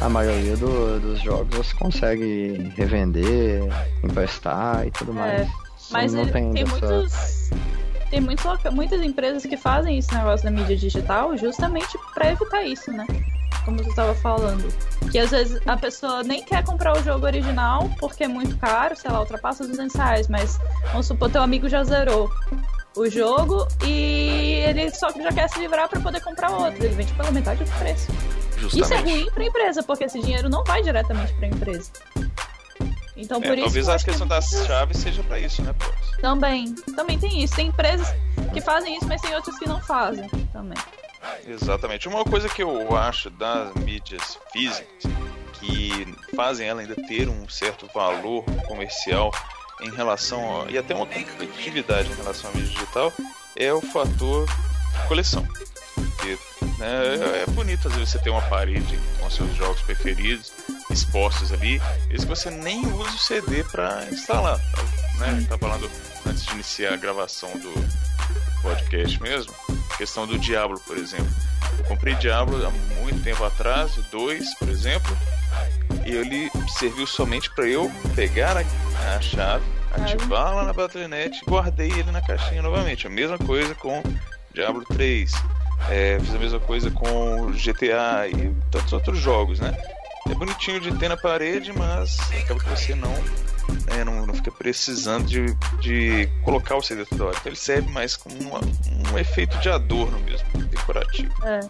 a 0.00 0.08
maioria 0.08 0.56
do- 0.56 1.00
dos 1.00 1.20
jogos 1.20 1.56
você 1.56 1.74
consegue 1.76 2.72
revender, 2.76 3.62
emprestar 4.04 4.86
e 4.86 4.90
tudo 4.90 5.12
mais. 5.12 5.48
Mas 5.90 6.12
não 6.12 6.26
tem, 6.26 6.52
tem, 6.52 6.64
dessa- 6.64 6.86
muitos. 6.86 7.50
Tem 8.10 8.20
muitos, 8.20 8.44
loca- 8.44 8.70
muitas 8.70 9.02
empresas 9.02 9.42
que 9.44 9.56
fazem 9.56 9.98
esse 9.98 10.12
negócio 10.14 10.44
da 10.44 10.50
mídia 10.50 10.76
digital 10.76 11.36
justamente 11.36 11.98
pra 12.14 12.32
evitar 12.32 12.62
isso, 12.64 12.90
né? 12.90 13.06
Como 13.64 13.76
você 13.78 13.90
estava 13.90 14.14
falando. 14.14 14.66
Que 15.10 15.18
às 15.18 15.30
vezes 15.30 15.60
a 15.66 15.76
pessoa 15.76 16.22
nem 16.22 16.42
quer 16.42 16.64
comprar 16.64 16.96
o 16.96 17.02
jogo 17.02 17.26
original 17.26 17.90
porque 18.00 18.24
é 18.24 18.28
muito 18.28 18.56
caro, 18.56 18.96
sei 18.96 19.10
lá, 19.10 19.20
ultrapassa 19.20 19.62
os 19.62 19.68
200 19.70 19.94
reais, 19.94 20.28
mas 20.28 20.58
vamos 20.90 21.06
supor, 21.06 21.30
teu 21.30 21.42
amigo 21.42 21.68
já 21.68 21.84
zerou 21.84 22.30
o 22.96 23.08
jogo 23.10 23.66
e 23.86 24.62
ele 24.66 24.90
só 24.90 25.10
já 25.12 25.30
quer 25.30 25.48
se 25.50 25.58
livrar 25.60 25.86
pra 25.88 26.00
poder 26.00 26.20
comprar 26.22 26.50
outro. 26.50 26.82
Ele 26.84 26.94
vende 26.94 27.12
pela 27.12 27.30
metade 27.30 27.62
do 27.62 27.70
preço. 27.78 28.08
Isso 28.66 28.76
é 28.76 28.78
Justamente. 28.80 29.10
ruim 29.10 29.30
pra 29.30 29.44
empresa, 29.44 29.82
porque 29.82 30.04
esse 30.04 30.20
dinheiro 30.20 30.48
não 30.48 30.62
vai 30.64 30.82
diretamente 30.82 31.32
pra 31.34 31.46
empresa. 31.46 31.90
Então, 33.16 33.38
É, 33.38 33.48
por 33.48 33.54
isso 33.58 33.64
talvez 33.64 33.86
eu 33.86 33.92
a 33.92 33.94
acho 33.96 34.04
que 34.04 34.10
é 34.10 34.12
questão 34.12 34.28
das 34.28 34.50
muito- 34.52 34.66
chaves 34.66 34.96
seja 34.98 35.22
pra 35.24 35.38
isso, 35.40 35.60
né, 35.62 35.72
pô? 35.76 35.84
também, 36.20 36.72
também 36.96 37.18
tem 37.18 37.42
isso. 37.42 37.54
Tem 37.56 37.66
empresas 37.66 38.06
que 38.52 38.60
fazem 38.60 38.96
isso, 38.96 39.06
mas 39.06 39.20
tem 39.20 39.34
outras 39.34 39.58
que 39.58 39.68
não 39.68 39.80
fazem 39.80 40.28
também. 40.52 40.78
Exatamente. 41.46 42.08
Uma 42.08 42.24
coisa 42.24 42.48
que 42.48 42.62
eu 42.62 42.96
acho 42.96 43.28
das 43.30 43.74
mídias 43.74 44.38
físicas 44.52 45.04
que 45.54 46.14
fazem 46.36 46.68
ela 46.68 46.80
ainda 46.80 46.94
ter 46.94 47.28
um 47.28 47.48
certo 47.48 47.88
valor 47.92 48.44
comercial 48.68 49.32
em 49.80 49.90
relação 49.90 50.62
a, 50.62 50.70
e 50.70 50.78
até 50.78 50.94
uma 50.94 51.06
competitividade 51.06 52.08
em 52.10 52.14
relação 52.14 52.50
à 52.50 52.54
mídia 52.54 52.70
digital 52.70 53.12
é 53.56 53.72
o 53.72 53.80
fator 53.80 54.46
coleção. 55.08 55.44
Porque 55.98 56.38
né, 56.78 57.42
é 57.42 57.50
bonito 57.50 57.88
às 57.88 57.94
vezes 57.94 58.10
você 58.10 58.18
ter 58.18 58.30
uma 58.30 58.42
parede 58.42 58.98
com 59.18 59.28
seus 59.30 59.54
jogos 59.56 59.80
preferidos 59.82 60.52
expostos 60.90 61.52
ali, 61.52 61.80
mesmo 62.08 62.26
que 62.26 62.36
você 62.36 62.50
nem 62.50 62.86
use 62.86 63.14
o 63.14 63.18
CD 63.18 63.64
para 63.64 64.06
instalar. 64.10 64.58
Né? 65.18 65.26
A 65.26 65.34
gente 65.34 65.48
tá 65.48 65.58
falando 65.58 65.90
antes 66.26 66.44
de 66.44 66.52
iniciar 66.52 66.94
a 66.94 66.96
gravação 66.96 67.50
do 67.58 67.72
podcast 68.62 69.20
mesmo, 69.22 69.54
questão 69.96 70.26
do 70.26 70.38
Diablo, 70.38 70.80
por 70.80 70.96
exemplo. 70.96 71.28
Eu 71.78 71.84
comprei 71.84 72.14
Diablo 72.14 72.64
há 72.66 72.70
muito 73.00 73.22
tempo 73.22 73.44
atrás, 73.44 73.96
o 73.96 74.02
2, 74.10 74.54
por 74.54 74.68
exemplo, 74.68 75.16
e 76.06 76.12
ele 76.12 76.50
serviu 76.78 77.06
somente 77.06 77.50
para 77.50 77.66
eu 77.66 77.90
pegar 78.14 78.56
a, 78.56 79.16
a 79.16 79.20
chave, 79.20 79.64
ativar 79.92 80.54
lá 80.54 80.64
na 80.64 80.72
Battle.net 80.72 81.40
e 81.40 81.50
guardei 81.50 81.90
ele 81.90 82.10
na 82.10 82.20
caixinha 82.20 82.62
novamente. 82.62 83.06
A 83.06 83.10
mesma 83.10 83.38
coisa 83.38 83.74
com 83.74 84.02
Diablo 84.52 84.84
3. 84.84 85.32
É, 85.90 86.18
fiz 86.20 86.34
a 86.34 86.38
mesma 86.38 86.60
coisa 86.60 86.90
com 86.90 87.50
GTA 87.52 88.28
e 88.28 88.52
tantos 88.70 88.92
outros 88.92 89.18
jogos, 89.18 89.60
né? 89.60 89.76
É 90.30 90.34
bonitinho 90.34 90.80
de 90.80 90.92
ter 90.98 91.08
na 91.08 91.16
parede, 91.16 91.72
mas 91.72 92.18
acaba 92.42 92.60
que 92.60 92.68
você 92.68 92.94
não, 92.94 93.10
né, 93.86 94.04
não, 94.04 94.26
não 94.26 94.34
fica 94.34 94.50
precisando 94.52 95.24
de, 95.26 95.46
de 95.80 96.28
colocar 96.42 96.76
o 96.76 96.82
CD 96.82 97.04
toda 97.06 97.24
hora. 97.26 97.36
Então 97.38 97.48
ele 97.50 97.56
serve 97.56 97.90
mais 97.90 98.14
como 98.16 98.36
uma- 98.40 98.60
um 99.12 99.18
efeito 99.18 99.56
de 99.58 99.70
adorno 99.70 100.18
mesmo, 100.20 100.46
decorativo. 100.66 101.32
É. 101.46 101.60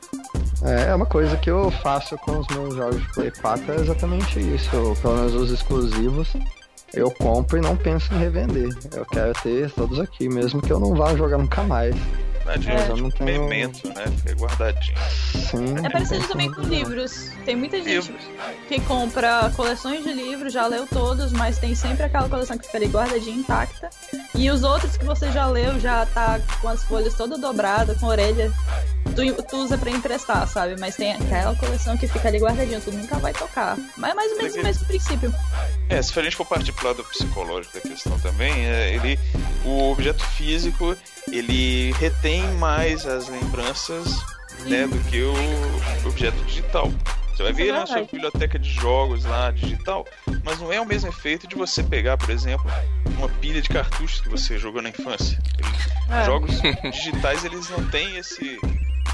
É, 0.65 0.91
é 0.91 0.95
uma 0.95 1.07
coisa 1.07 1.37
que 1.37 1.49
eu 1.49 1.71
faço 1.71 2.19
com 2.19 2.39
os 2.41 2.49
meus 2.49 2.75
jogos 2.75 3.01
de 3.01 3.13
Play 3.13 3.31
4 3.31 3.73
é 3.73 3.77
exatamente 3.77 4.41
isso. 4.41 4.69
Pelo 5.01 5.15
menos 5.17 5.35
os 5.35 5.53
exclusivos, 5.53 6.33
eu 6.93 7.13
compro 7.13 7.59
e 7.59 7.61
não 7.61 7.77
penso 7.77 8.13
em 8.13 8.19
revender. 8.19 8.69
Eu 8.93 9.07
quero 9.07 9.33
ter 9.35 9.71
todos 9.71 10.01
aqui, 10.01 10.29
mesmo 10.29 10.61
que 10.61 10.73
eu 10.73 10.81
não 10.81 10.97
vá 10.97 11.15
jogar 11.15 11.39
nunca 11.39 11.63
mais. 11.63 11.95
Né? 12.49 12.57
De, 12.57 12.71
É, 12.71 12.77
tipo, 12.79 12.93
eu 12.93 12.97
não 12.97 13.11
tenho- 13.11 13.43
memento, 13.43 13.89
né? 13.89 14.05
Fica 14.23 14.35
guardadinho. 14.35 14.97
Sim. 15.51 15.85
É 15.85 15.91
parecido 15.91 16.27
também 16.29 16.51
com 16.51 16.63
livros. 16.63 17.29
Tem 17.45 17.55
muita 17.55 17.77
gente 17.77 17.89
Livros. 18.11 18.23
que 18.67 18.81
compra 18.81 19.53
coleções 19.55 20.03
de 20.03 20.13
livros, 20.15 20.51
já 20.53 20.67
leu 20.67 20.87
todos, 20.87 21.31
mas 21.33 21.59
tem 21.59 21.75
sempre 21.75 22.05
aquela 22.05 22.27
coleção 22.29 22.57
que 22.57 22.65
fica 22.65 22.79
ali 22.79 22.87
guardadinha 22.87 23.37
intacta. 23.37 23.91
E 24.35 24.51
os 24.51 24.63
outros 24.63 24.97
que 24.97 25.05
você 25.05 25.31
já 25.31 25.47
leu, 25.47 25.79
já 25.79 26.07
tá 26.07 26.41
com 26.63 26.69
as 26.69 26.83
folhas 26.85 27.13
toda 27.15 27.37
dobrada, 27.37 27.95
com 27.97 28.07
a 28.07 28.09
orelha. 28.11 28.51
Tu, 29.15 29.43
tu 29.43 29.57
usa 29.65 29.77
pra 29.77 29.91
emprestar, 29.91 30.47
sabe? 30.49 30.77
Mas 30.79 30.97
tem 30.97 31.13
aquela 31.13 31.55
coleção 31.57 31.97
que 31.99 32.07
fica 32.07 32.29
ali 32.29 32.39
guardadinha, 32.39 32.81
tu 32.81 32.93
nunca 32.93 33.19
vai 33.19 33.33
tocar. 33.35 33.77
Mas 33.97 34.13
é 34.13 34.15
mais 34.15 34.33
ou 34.33 34.39
menos 34.39 34.55
o 34.55 34.63
mesmo 34.63 34.87
princípio. 34.87 35.35
É, 35.91 36.01
se 36.01 36.19
a 36.19 36.23
gente 36.23 36.37
for 36.37 36.47
partir 36.47 36.73
pro 36.73 36.87
lado 36.87 37.05
psicológico 37.05 37.75
da 37.75 37.81
questão 37.81 38.19
também, 38.21 38.53
é, 38.67 38.95
ele, 38.95 39.19
o 39.65 39.91
objeto 39.91 40.25
físico, 40.25 40.97
ele 41.33 41.93
retém 41.93 42.43
mais 42.55 43.07
as 43.07 43.29
lembranças 43.29 44.19
né, 44.67 44.87
do 44.87 44.99
que 45.11 45.23
o 45.23 46.09
objeto 46.09 46.37
digital. 46.45 46.91
Você 47.39 47.43
vai 47.45 47.53
é 47.53 47.55
ver 47.55 47.73
na 47.73 47.87
sua 47.87 48.03
biblioteca 48.03 48.59
de 48.59 48.69
jogos 48.69 49.25
lá, 49.25 49.53
digital, 49.53 50.05
mas 50.45 50.59
não 50.59 50.73
é 50.73 50.81
o 50.81 50.87
mesmo 50.87 51.09
efeito 51.09 51.47
de 51.47 51.55
você 51.55 51.85
pegar, 51.85 52.17
por 52.19 52.31
exemplo, 52.31 52.69
uma 53.17 53.29
pilha 53.29 53.63
de 53.63 53.69
cartuchos 53.69 54.21
que 54.21 54.29
você 54.29 54.59
jogou 54.59 54.83
na 54.83 54.89
infância. 54.89 55.39
É. 56.11 56.25
Jogos 56.25 56.61
digitais, 56.93 57.45
eles 57.45 57.69
não 57.71 57.89
têm 57.91 58.17
esse... 58.17 58.59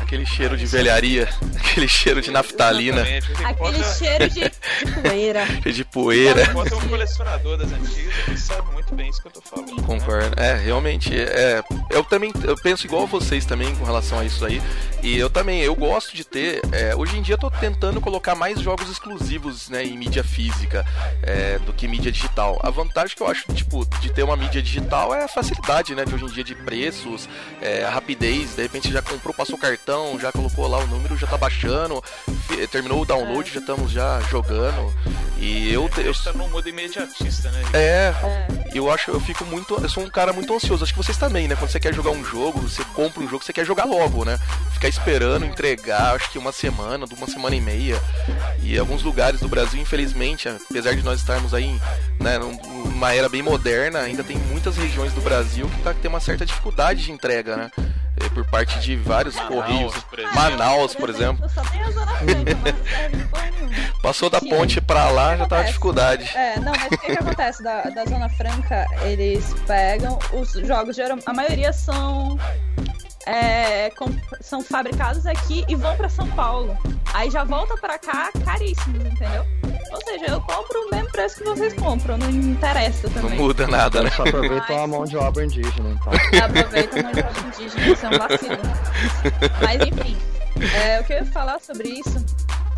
Aquele 0.01 0.27
cheiro 0.27 0.57
de 0.57 0.67
velharia, 0.67 1.29
aquele 1.57 1.89
cheiro 1.89 2.21
de 2.21 2.31
naftalina, 2.31 3.03
Aquele 3.03 3.51
encontra- 3.51 3.95
cheiro 3.95 4.29
de, 4.31 4.41
de 4.85 5.01
poeira. 5.03 5.47
de 5.73 5.85
poeira. 5.85 6.43
encontra 6.43 6.77
um 6.77 6.89
colecionador 6.89 7.57
das 7.57 7.73
antigas 7.73 8.15
que 8.25 8.39
sabe 8.39 8.71
muito 8.73 8.95
bem 8.95 9.09
isso 9.09 9.21
que 9.21 9.29
eu 9.29 9.33
tô 9.33 9.41
falando. 9.41 9.75
né? 9.77 9.83
Concordo. 9.87 10.41
É, 10.41 10.55
realmente, 10.55 11.15
é, 11.17 11.63
eu 11.91 12.05
também 12.05 12.33
eu 12.45 12.57
penso 12.57 12.87
igual 12.87 13.03
a 13.05 13.07
vocês 13.07 13.45
também 13.45 13.75
com 13.77 13.85
relação 13.85 14.19
a 14.19 14.25
isso 14.25 14.45
aí. 14.45 14.61
E 15.03 15.19
eu 15.19 15.29
também, 15.29 15.61
eu 15.61 15.75
gosto 15.75 16.15
de 16.17 16.25
ter. 16.25 16.61
é, 16.73 16.95
hoje 16.95 17.17
em 17.19 17.23
dia 17.23 17.35
eu 17.35 17.39
tô 17.39 17.51
tentando 17.51 18.01
colocar 18.01 18.35
mais 18.35 18.61
jogos 18.61 18.89
exclusivos, 18.91 19.69
né, 19.69 19.85
em 19.85 19.97
mídia 19.99 20.23
física 20.25 20.85
é, 21.23 21.59
do 21.61 21.73
que 21.73 21.87
mídia 21.89 22.11
digital. 22.13 22.59
A 22.63 22.71
vantagem 22.71 23.17
que 23.17 23.23
eu 23.23 23.27
acho, 23.29 23.45
tipo, 23.53 23.85
de 24.01 24.11
ter 24.13 24.23
uma 24.23 24.37
mídia 24.37 24.63
digital 24.63 25.15
é 25.15 25.25
a 25.25 25.29
facilidade, 25.29 25.95
né, 25.95 26.05
de 26.05 26.15
hoje 26.15 26.25
em 26.25 26.29
dia 26.35 26.45
de 26.45 26.55
preços, 26.55 27.29
é, 27.61 27.85
a 27.85 27.91
rapidez. 27.91 28.55
De 28.55 28.63
repente 28.63 28.93
já 28.93 29.03
comprou, 29.03 29.35
passou 29.35 29.57
o 29.57 29.59
cartão, 29.85 30.19
já 30.19 30.33
colocou 30.33 30.67
lá 30.67 30.79
o 30.79 30.87
número, 30.87 31.17
já 31.17 31.27
tá 31.27 31.37
baixando, 31.37 32.03
terminou 32.71 33.03
o 33.03 33.05
download, 33.05 33.51
já 33.53 33.61
estamos 33.61 33.93
já 33.93 34.19
jogando. 34.31 34.93
E 35.39 35.71
eu, 35.73 35.89
te- 35.91 36.01
A 36.01 36.05
eu 36.05 36.15
tá 36.15 36.33
num 36.33 36.49
modo 36.49 36.67
imediatista, 36.69 37.51
né? 37.51 37.63
é, 37.75 38.15
É. 38.23 38.47
eu 38.73 38.91
acho, 38.91 39.11
eu 39.11 39.21
fico 39.21 39.45
muito. 39.45 39.75
Eu 39.75 39.89
sou 39.91 40.03
um 40.03 40.09
cara 40.09 40.33
muito 40.33 40.55
ansioso. 40.55 40.83
Acho 40.83 40.95
que 40.95 40.99
vocês 41.03 41.19
também, 41.19 41.47
né? 41.47 41.55
Quando 41.55 41.71
você 41.71 41.79
quer 41.79 41.93
jogar 41.93 42.13
um 42.13 42.25
jogo, 42.25 42.61
você 42.61 42.83
compra 42.95 43.21
um 43.23 43.29
jogo, 43.29 43.45
você 43.45 43.53
quer 43.53 43.67
jogar 43.67 43.85
logo, 43.85 44.25
né? 44.25 44.39
Ficar 44.73 44.89
esperando 44.89 45.45
entregar, 45.45 46.15
acho 46.15 46.31
que 46.31 46.39
uma 46.39 46.53
semana, 46.53 47.05
uma 47.17 47.27
semana 47.27 47.55
e 47.55 47.61
meia. 47.61 48.01
E 48.63 48.79
alguns 48.79 49.03
lugares 49.03 49.41
do 49.41 49.49
Brasil, 49.49 49.81
infelizmente, 49.83 50.49
apesar 50.49 50.95
de 50.95 51.03
nós 51.03 51.21
estarmos 51.21 51.53
aí 51.53 51.79
né, 52.19 52.39
num- 52.39 52.59
numa 52.87 53.13
era 53.13 53.29
bem 53.29 53.43
moderna, 53.43 53.99
ainda 54.01 54.25
tem 54.25 54.39
muitas 54.39 54.77
regiões 54.79 55.13
do 55.13 55.21
Brasil 55.21 55.69
que 55.69 55.83
tá, 55.83 55.93
tem 55.93 56.09
uma 56.09 56.21
certa 56.21 56.47
dificuldade 56.47 57.03
de 57.03 57.13
entrega, 57.13 57.57
né? 57.57 57.71
É, 58.21 58.29
Por 58.29 58.45
parte 58.47 58.79
de 58.81 58.97
vários 58.97 59.35
Manaus, 59.35 59.55
correios. 59.55 59.95
por 60.05 60.19
exemplo. 60.19 60.35
Manaus, 60.41 60.95
por 60.95 61.11
exemplo. 61.11 61.49
Só 61.51 61.63
tem 61.63 61.81
a 61.83 61.91
Zona 61.91 62.07
Franca, 62.17 62.57
mas 62.63 62.75
não 62.75 62.85
serve 62.85 63.17
de 63.17 63.25
porra 63.25 63.51
nenhuma. 63.51 63.75
Passou 64.03 64.31
da 64.31 64.41
ponte 64.41 64.81
pra 64.81 65.11
lá, 65.11 65.37
já 65.37 65.47
tá 65.47 65.63
dificuldade. 65.63 66.31
É, 66.37 66.61
não, 66.61 66.73
mas 66.73 66.87
o 66.87 66.89
que, 66.91 66.97
que 66.99 67.13
acontece 67.13 67.63
da, 67.63 67.83
da 67.83 68.05
Zona 68.05 68.29
Franca? 68.29 68.87
Eles 69.03 69.55
pegam 69.67 70.19
os 70.33 70.53
jogos, 70.53 70.95
geral, 70.97 71.19
a 71.27 71.33
maioria 71.33 71.73
são. 71.73 72.39
É, 73.27 73.91
com- 73.91 74.15
são 74.41 74.63
fabricados 74.63 75.27
aqui 75.27 75.65
e 75.69 75.75
vão 75.75 75.97
pra 75.97 76.09
São 76.09 76.27
Paulo. 76.33 76.77
Aí 77.13 77.31
já 77.31 77.45
volta 77.45 77.77
pra 77.77 77.99
cá 77.99 78.31
caríssimos, 78.45 79.05
entendeu? 79.07 79.45
Ou 79.93 80.03
seja, 80.05 80.27
eu 80.27 80.41
compro 80.41 80.81
o 80.87 80.91
mesmo 80.91 81.11
preço 81.13 81.37
que 81.37 81.45
vocês 81.45 81.73
compram, 81.75 82.19
não 82.19 82.29
interessa 82.29 83.07
Não 83.09 83.23
também. 83.23 83.39
muda 83.39 83.67
nada, 83.69 84.03
né? 84.03 84.11
Só 84.11 84.25
aproveitam 84.25 84.83
a 84.83 84.87
mão 84.87 85.05
de 85.05 85.17
obra 85.17 85.45
indígena, 85.45 85.91
então. 85.91 86.13
Aproveita 86.45 86.99
o 87.01 87.03
mandato 87.05 87.41
indígena, 87.47 87.87
isso 87.89 88.07
é 88.07 88.09
um 88.09 88.19
vacilo. 88.19 88.59
Mas 89.63 89.81
enfim, 89.87 90.17
é, 90.77 91.01
o 91.01 91.05
que 91.05 91.13
eu 91.13 91.17
ia 91.19 91.25
falar 91.27 91.61
sobre 91.61 91.89
isso, 91.89 92.25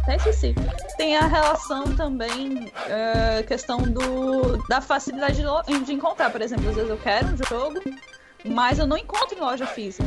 até 0.03 0.17
esqueci. 0.17 0.55
Tem 0.99 1.17
a 1.17 1.27
relação 1.27 1.85
também, 1.97 2.71
é, 2.89 3.43
questão 3.45 3.79
do, 3.79 4.59
da 4.69 4.83
facilidade 4.83 5.43
de, 5.67 5.79
de 5.85 5.93
encontrar. 5.95 6.31
Por 6.31 6.43
exemplo, 6.43 6.69
às 6.69 6.75
vezes 6.77 6.91
eu 6.91 6.99
quero 6.99 7.29
um 7.29 7.37
jogo, 7.49 7.81
mas 8.45 8.79
eu 8.79 8.87
não 8.87 8.97
encontro 8.97 9.37
em 9.37 9.41
loja 9.41 9.67
física. 9.67 10.05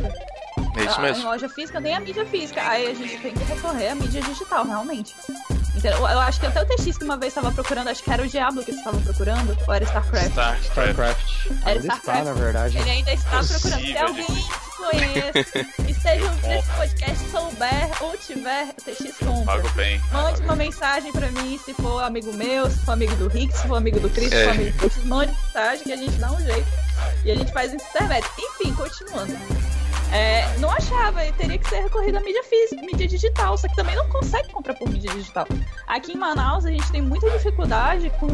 É 0.78 0.84
isso 0.86 0.96
Ah, 0.96 1.00
Em 1.00 1.02
mesmo. 1.02 1.24
loja 1.26 1.50
física 1.50 1.80
nem 1.80 1.96
a 1.96 2.00
mídia 2.00 2.26
física. 2.26 2.62
Aí 2.62 2.88
a 2.88 2.94
gente 2.94 3.18
tem 3.20 3.34
que 3.34 3.44
recorrer 3.44 3.90
à 3.90 3.96
mídia 3.96 4.22
digital, 4.22 4.66
realmente. 4.66 5.16
Então, 5.76 5.92
eu 6.10 6.20
acho 6.20 6.40
que 6.42 6.46
até 6.48 6.62
o 6.62 6.66
TX 6.66 6.98
que 6.98 7.04
uma 7.06 7.16
vez 7.18 7.32
estava 7.32 7.52
procurando, 7.54 7.88
acho 7.88 8.04
que 8.04 8.12
era 8.12 8.22
o 8.24 8.28
Diablo 8.28 8.64
que 8.64 8.72
eles 8.72 8.80
estavam 8.80 9.02
procurando, 9.02 9.58
ou 9.68 9.74
era 9.74 9.84
StarCraft. 9.86 10.28
StarCraft. 10.30 10.64
StarCraft. 10.70 11.36
Era 11.66 11.70
Ainda 11.72 11.80
está, 11.80 11.96
StarCraft. 11.96 12.26
na 12.26 12.34
verdade. 12.34 12.78
Ele 12.78 12.90
ainda 12.90 13.14
está 13.14 13.30
procurando. 13.30 13.48
Se 13.48 13.70
Possível, 13.70 14.08
alguém 14.08 14.26
conhece, 14.78 15.68
esteja 15.88 16.26
ouvindo 16.26 16.52
esse 16.54 16.70
podcast, 16.72 17.30
souber 17.30 17.90
ou 18.04 18.18
tiver, 18.18 18.74
TX 18.74 19.18
compra. 19.20 19.56
Pago 19.56 19.70
bem. 19.70 20.02
Mande 20.12 20.42
uma 20.42 20.56
mensagem 20.56 21.12
pra 21.14 21.32
mim, 21.32 21.58
se 21.64 21.74
for 21.76 22.04
amigo 22.04 22.34
meu, 22.34 22.70
se 22.70 22.78
for 22.80 22.92
amigo 22.94 23.16
do 23.16 23.28
Rick, 23.30 23.58
se 23.58 23.68
for 23.68 23.76
amigo 23.76 24.00
do 24.00 24.10
Chris, 24.10 24.30
se 24.30 24.36
É. 24.36 24.44
for 24.46 24.52
amigo 24.52 24.72
do 24.72 24.90
Chris, 24.90 25.04
mande 25.06 25.32
mensagem 25.34 25.84
que 25.86 25.94
a 25.94 25.98
gente 25.98 26.14
dá 26.18 26.32
um 26.32 26.42
jeito. 26.42 26.68
E 27.26 27.32
a 27.32 27.36
gente 27.36 27.52
faz 27.52 27.74
isso 27.74 27.86
internet. 27.88 28.28
Enfim, 28.38 28.74
continuando. 28.74 29.34
É, 30.12 30.58
não 30.58 30.72
achava, 30.72 31.24
e 31.24 31.32
teria 31.34 31.58
que 31.60 31.70
ser 31.70 31.82
recorrido 31.84 32.18
à 32.18 32.22
mídia 32.22 32.44
física, 32.44 32.82
mídia 32.82 33.08
digital, 33.08 33.56
só 33.58 33.68
que 33.68 33.76
também 33.76 33.96
não 33.96 34.10
consegue 34.10 34.52
comprar 34.52 34.74
por 34.74 34.90
mídia 34.90 35.12
digital. 35.14 35.46
Aqui 35.88 36.14
em 36.14 36.18
Manaus 36.18 36.66
a 36.66 36.72
gente 36.72 36.92
tem 36.92 37.00
muita 37.00 37.30
dificuldade 37.30 38.10
com, 38.20 38.28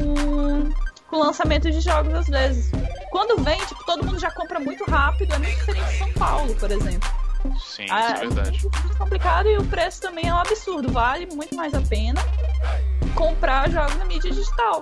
com 1.10 1.18
lançamento 1.18 1.70
de 1.70 1.82
jogos 1.82 2.14
às 2.14 2.28
vezes. 2.28 2.72
Quando 3.12 3.44
vem, 3.44 3.60
tipo, 3.66 3.84
todo 3.86 4.06
mundo 4.06 4.18
já 4.18 4.32
compra 4.32 4.58
muito 4.58 4.90
rápido, 4.90 5.34
é 5.34 5.38
muito 5.38 5.54
diferente 5.58 5.90
de 5.90 5.98
São 5.98 6.14
Paulo, 6.14 6.56
por 6.56 6.72
exemplo. 6.72 7.10
Sim, 7.60 7.88
Ah, 7.92 8.00
isso 8.06 8.12
é 8.14 8.20
verdade. 8.28 8.62
muito, 8.62 8.82
muito 8.82 8.98
complicado 8.98 9.50
e 9.50 9.58
o 9.58 9.66
preço 9.66 10.00
também 10.02 10.30
é 10.30 10.34
um 10.34 10.38
absurdo. 10.40 10.90
Vale 10.94 11.28
muito 11.36 11.56
mais 11.58 11.74
a 11.74 11.82
pena 11.82 12.22
comprar 13.16 13.70
jogos 13.70 13.96
na 13.98 14.06
mídia 14.06 14.32
digital, 14.32 14.82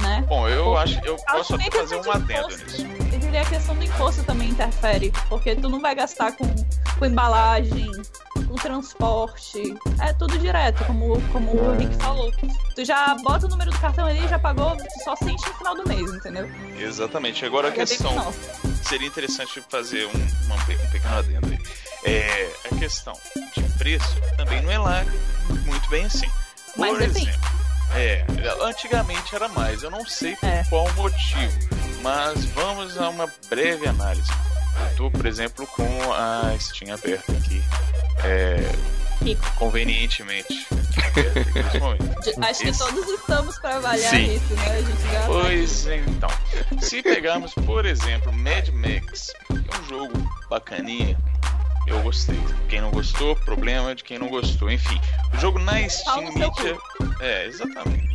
né? 0.00 0.24
Bom, 0.28 0.48
eu 0.48 0.76
acho 0.76 0.98
eu 1.04 1.16
posso 1.16 1.56
fazer 1.56 1.64
um 1.66 1.70
questão 1.70 2.00
de 2.00 2.10
adendo 2.10 2.32
imposto. 2.32 2.64
nisso. 2.64 2.86
Eu 3.12 3.18
diria 3.18 3.30
que 3.30 3.36
a 3.38 3.44
questão 3.58 3.74
do 3.76 3.84
imposto 3.84 4.24
também 4.24 4.48
interfere, 4.50 5.12
porque 5.28 5.54
tu 5.56 5.68
não 5.68 5.80
vai 5.80 5.94
gastar 5.94 6.32
com, 6.32 6.46
com 6.98 7.04
embalagem, 7.06 7.90
com 8.46 8.54
transporte, 8.56 9.74
é 10.00 10.12
tudo 10.12 10.38
direto, 10.38 10.84
como, 10.84 11.20
como 11.32 11.52
o 11.54 11.74
É. 11.74 11.78
Rick 11.78 11.94
falou. 11.96 12.30
Tu 12.74 12.84
já 12.84 13.14
bota 13.22 13.46
o 13.46 13.48
número 13.48 13.70
do 13.70 13.78
cartão 13.80 14.06
ali, 14.06 14.26
já 14.28 14.38
pagou, 14.38 14.76
tu 14.76 15.04
só 15.04 15.16
sente 15.16 15.46
no 15.48 15.54
final 15.54 15.74
do 15.74 15.88
mês, 15.88 16.12
entendeu? 16.14 16.48
Exatamente. 16.78 17.44
Agora 17.44 17.68
a 17.68 17.70
É 17.70 17.74
questão 17.74 18.32
seria 18.82 19.08
interessante 19.08 19.62
fazer 19.68 20.06
um, 20.06 20.44
uma 20.46 20.54
um 20.56 20.90
pequeno 20.90 21.16
adendo 21.18 21.46
aí. 21.48 21.58
É, 22.04 22.52
a 22.70 22.76
questão 22.78 23.14
de 23.56 23.62
preço 23.78 24.14
também 24.36 24.62
não 24.62 24.70
é 24.70 24.78
lá 24.78 25.04
muito 25.64 25.88
bem 25.88 26.04
assim. 26.04 26.28
Por 26.74 26.78
Mas 26.80 27.00
exemplo, 27.00 27.40
é, 27.94 28.24
antigamente 28.62 29.34
era 29.34 29.48
mais, 29.48 29.82
eu 29.82 29.90
não 29.90 30.04
sei 30.06 30.36
por 30.36 30.46
É. 30.48 30.64
qual 30.68 30.92
motivo, 30.94 31.58
mas 32.02 32.44
vamos 32.46 32.98
a 32.98 33.08
uma 33.08 33.30
breve 33.48 33.86
análise. 33.88 34.30
Eu 34.90 34.96
tô, 34.96 35.10
por 35.10 35.24
exemplo, 35.26 35.66
com 35.68 36.12
a 36.12 36.54
Steam 36.58 36.92
aberta 36.94 37.32
aqui. 37.32 37.62
É, 38.24 38.56
Rico. 39.24 39.50
convenientemente 39.56 40.66
Acho 42.42 42.60
que 42.60 42.68
Esse- 42.68 42.78
todos 42.78 43.08
estamos 43.08 43.58
para 43.58 43.76
avaliar 43.76 44.10
Sim. 44.10 44.34
isso, 44.34 44.54
né? 44.54 44.70
A 44.70 44.82
gente 44.82 45.12
já 45.12 45.26
Pois 45.26 45.86
então, 45.86 46.30
se 46.80 47.02
pegarmos, 47.02 47.54
por 47.54 47.84
exemplo, 47.86 48.32
Mad 48.32 48.68
Max, 48.70 49.32
que 49.48 49.54
é 49.76 49.80
um 49.80 49.88
jogo 49.88 50.12
bacaninha, 50.50 51.16
eu 51.86 52.02
gostei. 52.02 52.38
Quem 52.68 52.80
não 52.80 52.90
gostou, 52.90 53.36
problema 53.36 53.94
de 53.94 54.04
quem 54.04 54.18
não 54.18 54.28
gostou. 54.28 54.70
Enfim, 54.70 55.00
o 55.34 55.40
jogo 55.40 55.58
na 55.58 55.88
Steam 55.88 56.32
mídia. 56.32 56.78
É, 57.20 57.46
exatamente. 57.46 58.08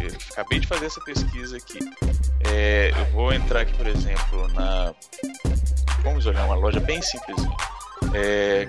eu 0.02 0.10
acabei 0.32 0.60
de 0.60 0.68
fazer 0.68 0.88
essa 0.88 1.00
pesquisa 1.02 1.58
aqui. 1.58 1.80
É, 2.42 2.92
eu 2.98 3.06
vou 3.14 3.32
entrar 3.34 3.62
aqui, 3.62 3.74
por 3.76 3.88
exemplo, 3.88 4.48
na. 4.50 4.94
Vamos 6.04 6.26
olhar 6.26 6.46
uma 6.46 6.56
loja 6.56 6.80
bem 6.80 7.00
simplesinha. 7.02 7.56
É, 8.14 8.68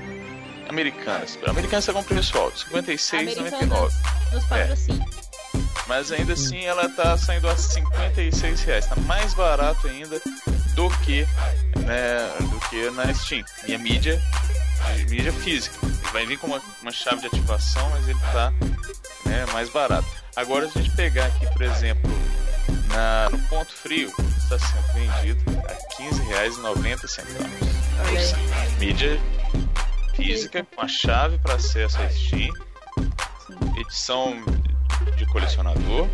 Americanas. 0.69 1.39
Americanas 1.47 1.89
está 1.89 1.93
com 1.93 2.03
preço 2.03 2.37
alto, 2.39 2.67
R$ 2.71 2.83
56,99. 2.83 3.39
Americanas 3.39 3.95
nos 4.33 4.45
patrocina. 4.45 5.07
Mas 5.87 6.11
ainda 6.11 6.33
assim 6.33 6.65
ela 6.65 6.89
tá 6.89 7.17
saindo 7.17 7.49
a 7.49 7.57
56 7.57 8.63
reais. 8.63 8.87
Tá 8.87 8.97
mais 8.97 9.35
barato 9.35 9.87
ainda 9.87 10.21
do 10.75 10.91
que, 11.01 11.27
né, 11.85 12.37
do 12.41 12.61
que 12.69 12.91
na 12.91 13.13
Steam. 13.15 13.45
Minha 13.65 13.79
mídia, 13.79 14.21
mídia 15.09 15.33
física. 15.33 15.77
Ele 15.85 16.13
vai 16.13 16.27
vir 16.27 16.39
com 16.39 16.49
uma, 16.49 16.61
uma 16.83 16.91
chave 16.91 17.21
de 17.21 17.27
ativação, 17.29 17.89
mas 17.91 18.09
ele 18.09 18.19
tá 18.33 18.53
né, 19.25 19.47
mais 19.53 19.69
barato. 19.69 20.07
Agora 20.35 20.69
se 20.69 20.79
a 20.79 20.83
gente 20.83 20.95
pegar 20.97 21.27
aqui, 21.27 21.47
por 21.53 21.63
exemplo, 21.63 22.11
na, 22.89 23.31
no 23.31 23.39
ponto 23.49 23.73
frio, 23.73 24.13
está 24.37 24.59
sendo 24.59 24.93
vendido 24.93 25.43
a 25.69 25.73
R$ 25.73 26.11
15,90. 26.11 27.25
Olha 28.01 28.21
aí. 28.21 28.79
Mídia 28.79 29.21
física 30.17 30.67
com 30.75 30.83
a 30.83 30.89
chave 30.89 31.39
para 31.39 31.55
acesso 31.55 32.01
à 32.01 32.09
Steam 32.09 32.51
edição 33.77 34.43
de 35.17 35.27
colecionador 35.27 36.09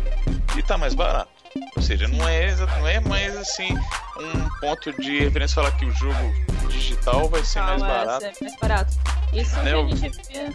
e 0.57 0.61
tá 0.61 0.77
mais 0.77 0.93
barato. 0.93 1.31
Ou 1.75 1.81
seja, 1.81 2.07
não 2.07 2.27
é, 2.27 2.55
não 2.55 2.87
é 2.87 2.99
mais 2.99 3.35
assim 3.37 3.73
um 4.17 4.59
ponto 4.59 4.91
de 5.01 5.19
referência 5.19 5.55
falar 5.55 5.71
que 5.71 5.85
o 5.85 5.91
jogo 5.91 6.33
digital 6.69 7.29
vai 7.29 7.43
ser 7.43 7.61
mais 7.61 7.81
é, 7.81 7.85
barato. 7.85 8.21
ser 8.21 8.43
mais 8.43 8.59
barato. 8.59 8.93
Isso 9.33 9.55
Né, 9.57 9.71
que 9.71 9.93
a 9.93 9.95
gente 9.95 10.27
via. 10.27 10.49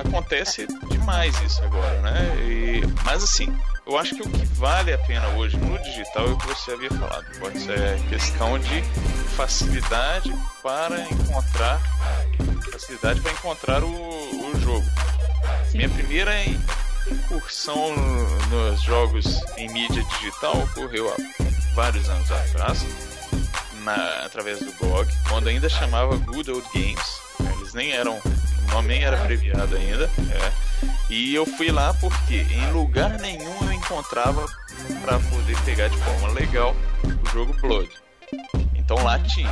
Acontece 0.00 0.66
demais 0.90 1.38
isso 1.42 1.62
agora, 1.62 2.00
né? 2.02 2.36
E- 2.46 2.82
mas 3.04 3.22
assim, 3.24 3.54
eu 3.86 3.98
acho 3.98 4.14
que 4.14 4.22
o 4.22 4.30
que 4.30 4.44
vale 4.54 4.92
a 4.92 4.98
pena 4.98 5.26
hoje 5.30 5.56
no 5.56 5.78
digital 5.78 6.26
é 6.28 6.30
o 6.30 6.36
que 6.38 6.46
você 6.48 6.72
havia 6.72 6.90
falado. 6.90 7.24
Pode 7.40 7.58
ser 7.60 8.00
questão 8.08 8.58
de 8.58 8.82
facilidade 9.36 10.32
para 10.62 11.00
encontrar 11.02 11.80
facilidade 12.72 13.20
para 13.20 13.32
encontrar 13.32 13.82
o, 13.82 13.88
o 13.90 14.60
jogo. 14.60 14.84
Sim. 15.70 15.78
Minha 15.78 15.88
primeira 15.90 16.32
incursão 17.10 17.94
no- 17.96 18.46
nos 18.70 18.82
jogos 18.82 19.40
em 19.56 19.68
mídia 19.72 20.02
digital 20.04 20.56
ocorreu 20.58 21.10
há 21.12 21.16
vários 21.74 22.08
anos 22.08 22.30
atrás, 22.30 22.84
na- 23.84 24.22
através 24.24 24.58
do 24.60 24.72
blog, 24.78 25.08
quando 25.28 25.48
ainda 25.48 25.68
chamava 25.68 26.16
Good 26.16 26.50
Old 26.50 26.68
Games. 26.74 27.20
Eles 27.68 27.74
nem 27.74 27.92
eram, 27.92 28.16
o 28.16 28.72
nome 28.72 28.88
nem 28.88 29.02
era 29.02 29.20
abreviado 29.20 29.76
ainda. 29.76 30.04
é. 30.32 30.52
E 31.10 31.34
eu 31.34 31.44
fui 31.44 31.70
lá 31.70 31.92
porque 31.94 32.46
em 32.50 32.70
lugar 32.72 33.18
nenhum 33.18 33.62
eu 33.62 33.72
encontrava 33.72 34.46
para 35.02 35.18
poder 35.18 35.58
pegar 35.64 35.88
de 35.88 35.96
forma 35.98 36.28
legal 36.28 36.74
o 37.04 37.30
jogo 37.30 37.52
Blood. 37.60 37.90
Então 38.74 39.02
lá 39.02 39.18
tinha 39.18 39.50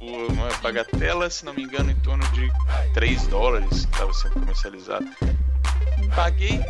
uma 0.00 0.48
bagatela, 0.62 1.28
se 1.28 1.44
não 1.44 1.52
me 1.52 1.62
engano, 1.64 1.90
em 1.90 1.96
torno 1.96 2.24
de 2.28 2.48
3 2.94 3.26
dólares 3.26 3.68
que 3.86 3.92
estava 3.92 4.12
sendo 4.14 4.34
comercializado. 4.34 5.06
Paguei, 6.14 6.60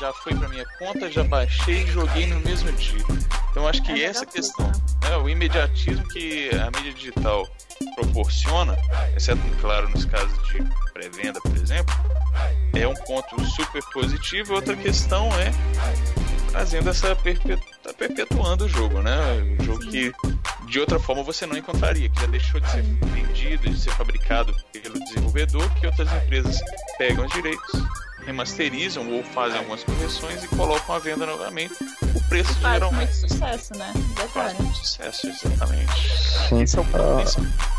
já 0.00 0.12
foi 0.12 0.34
para 0.34 0.48
minha 0.48 0.66
conta, 0.78 1.10
já 1.10 1.22
baixei 1.22 1.82
e 1.82 1.86
joguei 1.86 2.26
no 2.26 2.40
mesmo 2.40 2.72
dia. 2.72 3.04
Então 3.52 3.68
acho 3.68 3.82
que 3.82 3.92
É 3.92 4.06
essa 4.06 4.24
questão, 4.24 4.66
né, 5.02 5.16
o 5.18 5.28
imediatismo 5.28 6.08
que 6.08 6.50
a 6.54 6.70
mídia 6.76 6.94
digital 6.94 7.46
proporciona, 7.94 8.76
exceto, 9.14 9.40
claro, 9.60 9.88
nos 9.90 10.06
casos 10.06 10.32
de 10.48 10.64
pré-venda, 10.94 11.38
por 11.40 11.54
exemplo, 11.54 11.94
é 12.72 12.88
um 12.88 12.94
ponto 12.94 13.44
super 13.50 13.82
positivo. 13.92 14.54
Outra 14.54 14.74
questão 14.74 15.28
é 15.34 15.52
trazendo 16.50 16.90
essa 16.90 17.14
perpetu... 17.14 17.62
tá 17.82 17.92
perpetuando 17.92 18.64
o 18.64 18.68
jogo, 18.68 19.02
né? 19.02 19.16
O 19.58 19.64
jogo 19.64 19.82
Sim. 19.84 19.90
que 19.90 20.12
de 20.66 20.80
outra 20.80 20.98
forma 20.98 21.22
você 21.22 21.44
não 21.46 21.56
encontraria, 21.56 22.08
que 22.08 22.20
já 22.20 22.26
deixou 22.26 22.60
de 22.60 22.70
ser 22.70 22.82
vendido, 22.82 23.68
de 23.68 23.78
ser 23.78 23.90
fabricado 23.90 24.54
pelo 24.72 24.98
desenvolvedor, 24.98 25.68
que 25.74 25.86
outras 25.86 26.10
empresas 26.12 26.58
pegam 26.96 27.26
os 27.26 27.32
direitos, 27.32 27.82
remasterizam 28.24 29.10
ou 29.10 29.22
fazem 29.22 29.58
algumas 29.58 29.82
correções 29.84 30.42
e 30.44 30.48
colocam 30.48 30.94
à 30.94 30.98
venda 30.98 31.26
novamente. 31.26 31.74
O 32.14 32.28
preço 32.28 32.54
Faz 32.54 32.74
geralmente 32.74 33.16
muito 33.16 33.28
sucesso, 33.28 33.76
né? 33.76 33.92
faz 34.32 34.58
muito 34.58 34.76
sucesso, 34.78 35.28
exatamente. 35.28 35.92
Sim. 36.48 36.62
Esse 36.62 36.78
é 36.78 36.80
o 36.80 36.86
Ah. 36.94 37.72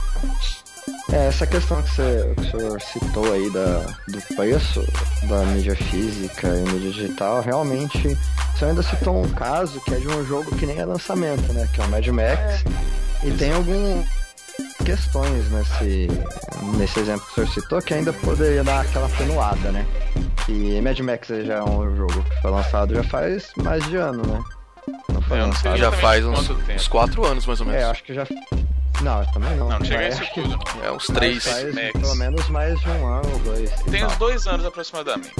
É, 1.11 1.27
essa 1.27 1.45
questão 1.45 1.81
que, 1.81 1.89
você, 1.91 2.33
que 2.35 2.41
o 2.41 2.51
senhor 2.51 2.81
citou 2.81 3.33
aí 3.33 3.49
da, 3.51 3.79
do 4.07 4.35
preço 4.35 4.83
da 5.27 5.45
mídia 5.45 5.75
física 5.75 6.47
e 6.47 6.61
mídia 6.71 6.91
digital, 6.91 7.41
realmente, 7.41 8.17
você 8.55 8.65
ainda 8.65 8.81
citou 8.81 9.21
um 9.21 9.29
caso 9.29 9.79
que 9.81 9.93
é 9.93 9.97
de 9.97 10.07
um 10.07 10.25
jogo 10.25 10.55
que 10.55 10.65
nem 10.65 10.79
é 10.79 10.85
lançamento, 10.85 11.53
né? 11.53 11.67
Que 11.73 11.81
é 11.81 11.85
o 11.85 11.89
Mad 11.89 12.07
Max. 12.07 12.63
É. 13.23 13.27
E 13.27 13.31
tem 13.37 13.53
algum 13.53 14.03
questões 14.83 15.51
nesse, 15.51 16.07
nesse 16.77 16.99
exemplo 16.99 17.25
que 17.25 17.31
o 17.31 17.35
senhor 17.35 17.49
citou 17.49 17.81
que 17.81 17.93
ainda 17.93 18.13
poderia 18.13 18.63
dar 18.63 18.81
aquela 18.81 19.07
atenuada, 19.07 19.71
né? 19.71 19.85
Que 20.45 20.81
Mad 20.81 20.99
Max 20.99 21.27
já 21.27 21.55
é 21.55 21.63
um 21.63 21.95
jogo 21.95 22.23
que 22.23 22.41
foi 22.41 22.51
lançado 22.51 22.93
já 22.93 23.03
faz 23.03 23.51
mais 23.57 23.83
de 23.87 23.95
ano, 23.97 24.25
né? 24.25 24.43
Não 25.11 25.21
foi 25.21 25.39
é, 25.39 25.43
lançado. 25.43 25.77
Já 25.77 25.91
faz 25.91 26.25
uns, 26.25 26.49
uns 26.49 26.87
quatro 26.87 27.25
anos 27.25 27.45
mais 27.45 27.61
ou 27.61 27.65
menos. 27.65 27.81
É, 27.81 27.85
acho 27.85 28.03
que 28.03 28.13
já 28.13 28.27
não, 29.01 29.25
também 29.25 29.55
não. 29.57 29.69
Não, 29.69 29.79
não 29.79 29.85
chega 29.85 30.05
a 30.05 30.09
isso 30.09 30.23
tudo, 30.33 30.49
não. 30.49 30.85
É 30.85 30.91
uns 30.91 31.07
três. 31.07 31.43
Faz, 31.43 31.75
pelo 31.91 32.15
menos 32.15 32.47
mais 32.49 32.79
de 32.79 32.89
um 32.89 33.07
ano 33.07 33.29
ou 33.33 33.39
dois. 33.39 33.71
Tem 33.89 34.05
uns 34.05 34.15
dois 34.17 34.47
anos 34.47 34.65
aproximadamente. 34.65 35.33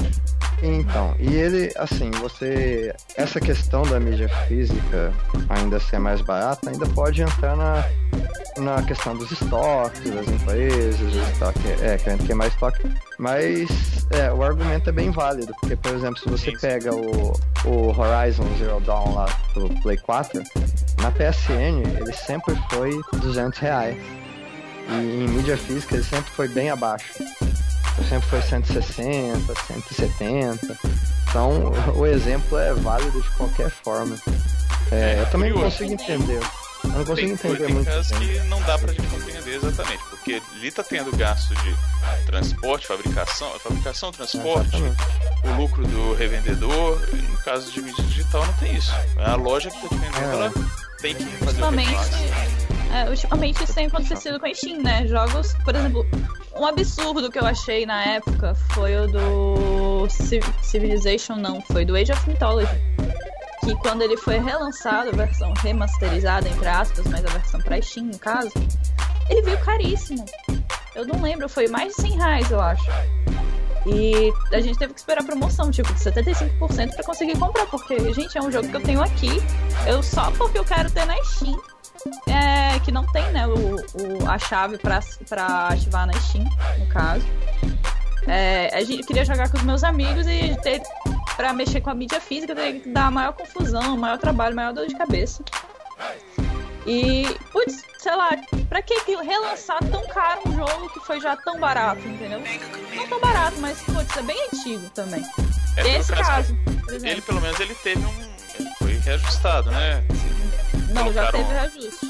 Então, 0.66 1.14
e 1.18 1.34
ele, 1.34 1.70
assim, 1.76 2.10
você. 2.12 2.94
Essa 3.16 3.38
questão 3.38 3.82
da 3.82 4.00
mídia 4.00 4.30
física 4.48 5.12
ainda 5.50 5.78
ser 5.78 5.98
mais 5.98 6.22
barata, 6.22 6.70
ainda 6.70 6.86
pode 6.86 7.20
entrar 7.20 7.54
na, 7.54 7.84
na 8.56 8.82
questão 8.82 9.14
dos 9.14 9.30
estoques 9.30 10.10
das 10.10 10.26
empresas, 10.26 11.14
estoque, 11.32 11.60
é, 11.82 11.98
querendo 11.98 12.26
ter 12.26 12.34
mais 12.34 12.50
estoque. 12.54 12.80
Mas 13.18 13.68
é, 14.10 14.32
o 14.32 14.42
argumento 14.42 14.88
é 14.88 14.92
bem 14.92 15.10
válido, 15.10 15.52
porque, 15.60 15.76
por 15.76 15.94
exemplo, 15.94 16.18
se 16.18 16.30
você 16.30 16.50
pega 16.52 16.94
o, 16.94 17.34
o 17.66 17.88
Horizon 17.88 18.46
Zero 18.58 18.80
Dawn 18.80 19.16
lá 19.16 19.26
do 19.52 19.68
Play 19.82 19.98
4, 19.98 20.42
na 21.02 21.10
PSN 21.10 21.82
ele 22.00 22.12
sempre 22.14 22.56
foi 22.70 22.98
200 23.18 23.58
reais. 23.58 23.98
E 24.88 25.24
em 25.24 25.28
mídia 25.28 25.58
física 25.58 25.94
ele 25.94 26.04
sempre 26.04 26.30
foi 26.30 26.48
bem 26.48 26.70
abaixo 26.70 27.12
sempre 28.02 28.28
foi 28.28 28.42
160, 28.42 29.54
170. 29.66 30.78
Então 31.28 31.72
o 31.96 32.06
exemplo 32.06 32.58
é 32.58 32.72
válido 32.74 33.20
de 33.20 33.30
qualquer 33.30 33.70
forma. 33.70 34.16
É, 34.90 35.20
eu 35.20 35.30
também 35.30 35.52
não 35.52 35.62
consigo 35.62 35.92
entender. 35.92 36.40
Eu 36.84 36.90
não 36.90 37.04
consigo 37.04 37.16
tem, 37.16 37.32
entender 37.32 37.66
tem 37.66 37.74
muito. 37.74 37.86
Tem 37.86 37.96
casos 37.96 38.18
que 38.18 38.38
não 38.40 38.60
dá 38.62 38.78
pra 38.78 38.92
gente 38.92 39.06
compreender 39.08 39.54
exatamente, 39.56 40.04
porque 40.10 40.42
ele 40.56 40.70
tá 40.70 40.82
tendo 40.82 41.16
gasto 41.16 41.54
de 41.54 41.76
transporte, 42.26 42.86
fabricação, 42.86 43.50
fabricação, 43.58 44.12
transporte, 44.12 44.76
é, 44.76 45.48
o 45.48 45.56
lucro 45.56 45.86
do 45.86 46.14
revendedor. 46.14 47.00
No 47.12 47.38
caso 47.38 47.70
de 47.72 47.82
mídia 47.82 48.04
digital 48.04 48.44
não 48.46 48.52
tem 48.54 48.76
isso. 48.76 48.92
A 49.18 49.34
loja 49.34 49.70
que 49.70 49.80
tá 49.80 49.88
te 49.88 49.94
vendendo, 49.96 50.18
é. 50.18 50.32
ela 50.32 50.52
tem 51.00 51.14
que 51.14 51.24
fazer 51.24 51.62
ultimamente, 51.62 52.73
é, 52.92 53.08
ultimamente 53.08 53.62
isso 53.62 53.74
tem 53.74 53.86
acontecido 53.86 54.38
com 54.38 54.46
a 54.46 54.54
Steam, 54.54 54.80
né? 54.82 55.06
Jogos, 55.06 55.54
por 55.64 55.74
exemplo, 55.74 56.06
um 56.56 56.66
absurdo 56.66 57.30
que 57.30 57.38
eu 57.38 57.46
achei 57.46 57.84
na 57.84 58.04
época 58.04 58.54
foi 58.72 58.96
o 58.96 59.06
do 59.06 60.08
Civilization, 60.62 61.36
não, 61.36 61.60
foi 61.62 61.84
do 61.84 61.96
Age 61.96 62.12
of 62.12 62.28
Mythology. 62.28 62.70
Que 63.64 63.74
quando 63.76 64.02
ele 64.02 64.16
foi 64.16 64.38
relançado, 64.38 65.08
a 65.08 65.12
versão 65.12 65.52
remasterizada, 65.54 66.48
entre 66.48 66.68
aspas, 66.68 67.06
mas 67.06 67.24
a 67.24 67.28
versão 67.28 67.60
pra 67.60 67.80
Steam, 67.80 68.06
no 68.06 68.18
caso, 68.18 68.52
ele 69.28 69.42
veio 69.42 69.58
caríssimo. 69.60 70.24
Eu 70.94 71.06
não 71.06 71.20
lembro, 71.20 71.48
foi 71.48 71.66
mais 71.66 71.94
de 71.96 72.02
100 72.02 72.12
reais, 72.12 72.50
eu 72.50 72.60
acho. 72.60 72.84
E 73.86 74.32
a 74.52 74.60
gente 74.60 74.78
teve 74.78 74.94
que 74.94 75.00
esperar 75.00 75.24
promoção, 75.24 75.70
tipo, 75.70 75.92
de 75.92 76.00
75% 76.00 76.94
para 76.94 77.04
conseguir 77.04 77.38
comprar, 77.38 77.66
porque, 77.66 78.12
gente, 78.12 78.36
é 78.38 78.40
um 78.40 78.50
jogo 78.50 78.68
que 78.68 78.76
eu 78.76 78.82
tenho 78.82 79.02
aqui, 79.02 79.30
eu 79.86 80.02
só 80.02 80.30
porque 80.32 80.58
eu 80.58 80.64
quero 80.64 80.90
ter 80.90 81.04
na 81.04 81.16
Steam 81.24 81.60
é, 82.26 82.78
que 82.80 82.92
não 82.92 83.04
tem, 83.06 83.30
né, 83.32 83.46
o, 83.46 83.76
o 83.76 84.28
a 84.28 84.38
chave 84.38 84.78
pra, 84.78 85.00
pra 85.28 85.68
ativar 85.68 86.06
na 86.06 86.12
Steam, 86.14 86.44
no 86.78 86.86
caso. 86.86 87.24
É, 88.26 88.70
a 88.72 88.82
gente 88.82 89.06
queria 89.06 89.24
jogar 89.24 89.50
com 89.50 89.58
os 89.58 89.62
meus 89.62 89.84
amigos 89.84 90.26
e 90.26 90.56
ter, 90.62 90.82
pra 91.36 91.52
mexer 91.52 91.80
com 91.80 91.90
a 91.90 91.94
mídia 91.94 92.20
física 92.20 92.54
teria 92.54 92.80
que 92.80 92.88
dar 92.88 93.10
maior 93.10 93.32
confusão, 93.32 93.96
maior 93.96 94.18
trabalho, 94.18 94.56
maior 94.56 94.72
dor 94.72 94.86
de 94.86 94.94
cabeça. 94.94 95.42
E, 96.86 97.26
putz, 97.52 97.82
sei 97.98 98.14
lá, 98.14 98.30
pra 98.68 98.82
que 98.82 98.94
relançar 99.22 99.78
tão 99.90 100.06
caro 100.08 100.40
um 100.46 100.54
jogo 100.54 100.90
que 100.90 101.00
foi 101.00 101.20
já 101.20 101.36
tão 101.36 101.58
barato, 101.58 102.06
entendeu? 102.06 102.42
Não 102.94 103.08
tão 103.08 103.20
barato, 103.20 103.56
mas, 103.60 103.80
putz, 103.82 104.16
é 104.16 104.22
bem 104.22 104.48
antigo 104.52 104.88
também. 104.90 105.24
É, 105.76 105.98
Esse 105.98 106.12
caso, 106.12 106.54
caso 106.54 107.06
ele 107.06 107.20
pelo 107.22 107.40
menos 107.40 107.58
ele 107.60 107.74
teve 107.74 108.04
um. 108.04 108.34
Ele 108.58 108.70
foi 108.78 108.92
reajustado, 108.98 109.70
né? 109.70 110.04
Não, 110.94 111.12
já 111.12 111.30
teve 111.32 111.52
reajuste. 111.52 112.06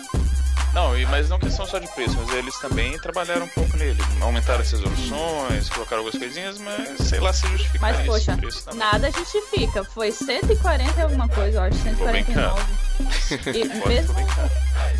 Não, 0.74 0.90
mas 1.08 1.28
não 1.28 1.38
questão 1.38 1.64
só 1.66 1.78
de 1.78 1.86
preço, 1.94 2.16
mas 2.18 2.34
eles 2.34 2.58
também 2.58 2.98
trabalharam 2.98 3.46
um 3.46 3.48
pouco 3.48 3.76
nele. 3.76 4.02
Aumentaram 4.20 4.60
as 4.60 4.72
resoluções, 4.72 5.68
colocaram 5.70 6.02
algumas 6.04 6.18
coisinhas, 6.18 6.58
mas 6.58 6.98
sei 6.98 7.20
lá 7.20 7.32
se 7.32 7.46
justifica 7.46 7.78
Mas, 7.80 8.04
poxa, 8.04 8.38
nada 8.74 9.08
justifica. 9.12 9.84
Foi 9.84 10.10
140 10.10 10.98
e 10.98 11.02
alguma 11.02 11.28
coisa, 11.28 11.58
eu 11.58 11.62
acho, 11.62 11.78
149. 11.78 12.62
E 13.54 13.64
mesmo... 13.88 14.14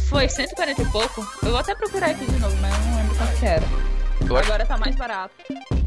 Foi 0.09 0.29
140 0.29 0.81
e 0.81 0.85
pouco? 0.87 1.27
Eu 1.43 1.51
vou 1.51 1.59
até 1.59 1.75
procurar 1.75 2.11
aqui 2.11 2.25
de 2.25 2.39
novo, 2.39 2.57
mas 2.59 2.73
eu 2.73 2.85
não 2.85 2.97
lembro 2.97 3.17
quanto 3.17 3.39
que 3.41 3.47
era. 3.47 3.94
Eu 4.29 4.37
Agora 4.37 4.63
acho... 4.63 4.67
tá 4.67 4.79
mais 4.79 4.97
barato. 4.97 5.35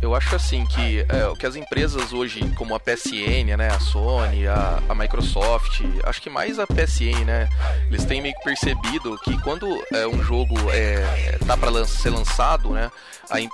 Eu 0.01 0.13
acho 0.13 0.35
assim 0.35 0.65
que 0.65 1.05
é, 1.09 1.27
o 1.27 1.35
que 1.35 1.45
as 1.45 1.55
empresas 1.55 2.13
hoje, 2.13 2.39
como 2.55 2.75
a 2.75 2.79
PSN, 2.79 3.57
né, 3.57 3.69
a 3.69 3.79
Sony, 3.79 4.47
a, 4.47 4.79
a, 4.87 4.93
Microsoft, 4.93 5.81
acho 6.03 6.21
que 6.21 6.29
mais 6.29 6.59
a 6.59 6.67
PSN, 6.67 7.25
né, 7.25 7.49
eles 7.89 8.05
têm 8.05 8.21
meio 8.21 8.35
que 8.35 8.43
percebido 8.43 9.17
que 9.23 9.37
quando 9.41 9.67
é, 9.91 10.07
um 10.07 10.21
jogo 10.23 10.55
é, 10.71 11.37
tá 11.47 11.57
para 11.57 11.83
ser 11.85 12.11
lançado, 12.11 12.69
né, 12.69 12.91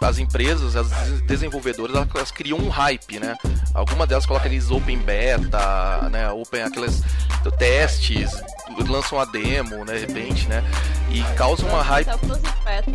as 0.01 0.19
empresas, 0.19 0.75
as 0.75 0.89
desenvolvedoras, 1.21 1.95
elas, 1.95 2.09
elas, 2.13 2.31
criam 2.31 2.59
um 2.59 2.69
hype, 2.69 3.19
né. 3.19 3.35
Algumas 3.73 4.07
delas 4.07 4.25
colocam 4.25 4.45
aqueles 4.45 4.69
open 4.69 4.97
beta, 4.97 6.09
né, 6.11 6.29
open 6.29 6.63
aqueles 6.63 7.01
testes, 7.57 8.31
lançam 8.87 9.19
a 9.19 9.25
demo, 9.25 9.85
né, 9.85 9.93
de 9.93 10.05
repente, 10.05 10.47
né, 10.47 10.63
e 11.09 11.23
causam 11.35 11.69
uma 11.69 11.81
hype. 11.81 12.09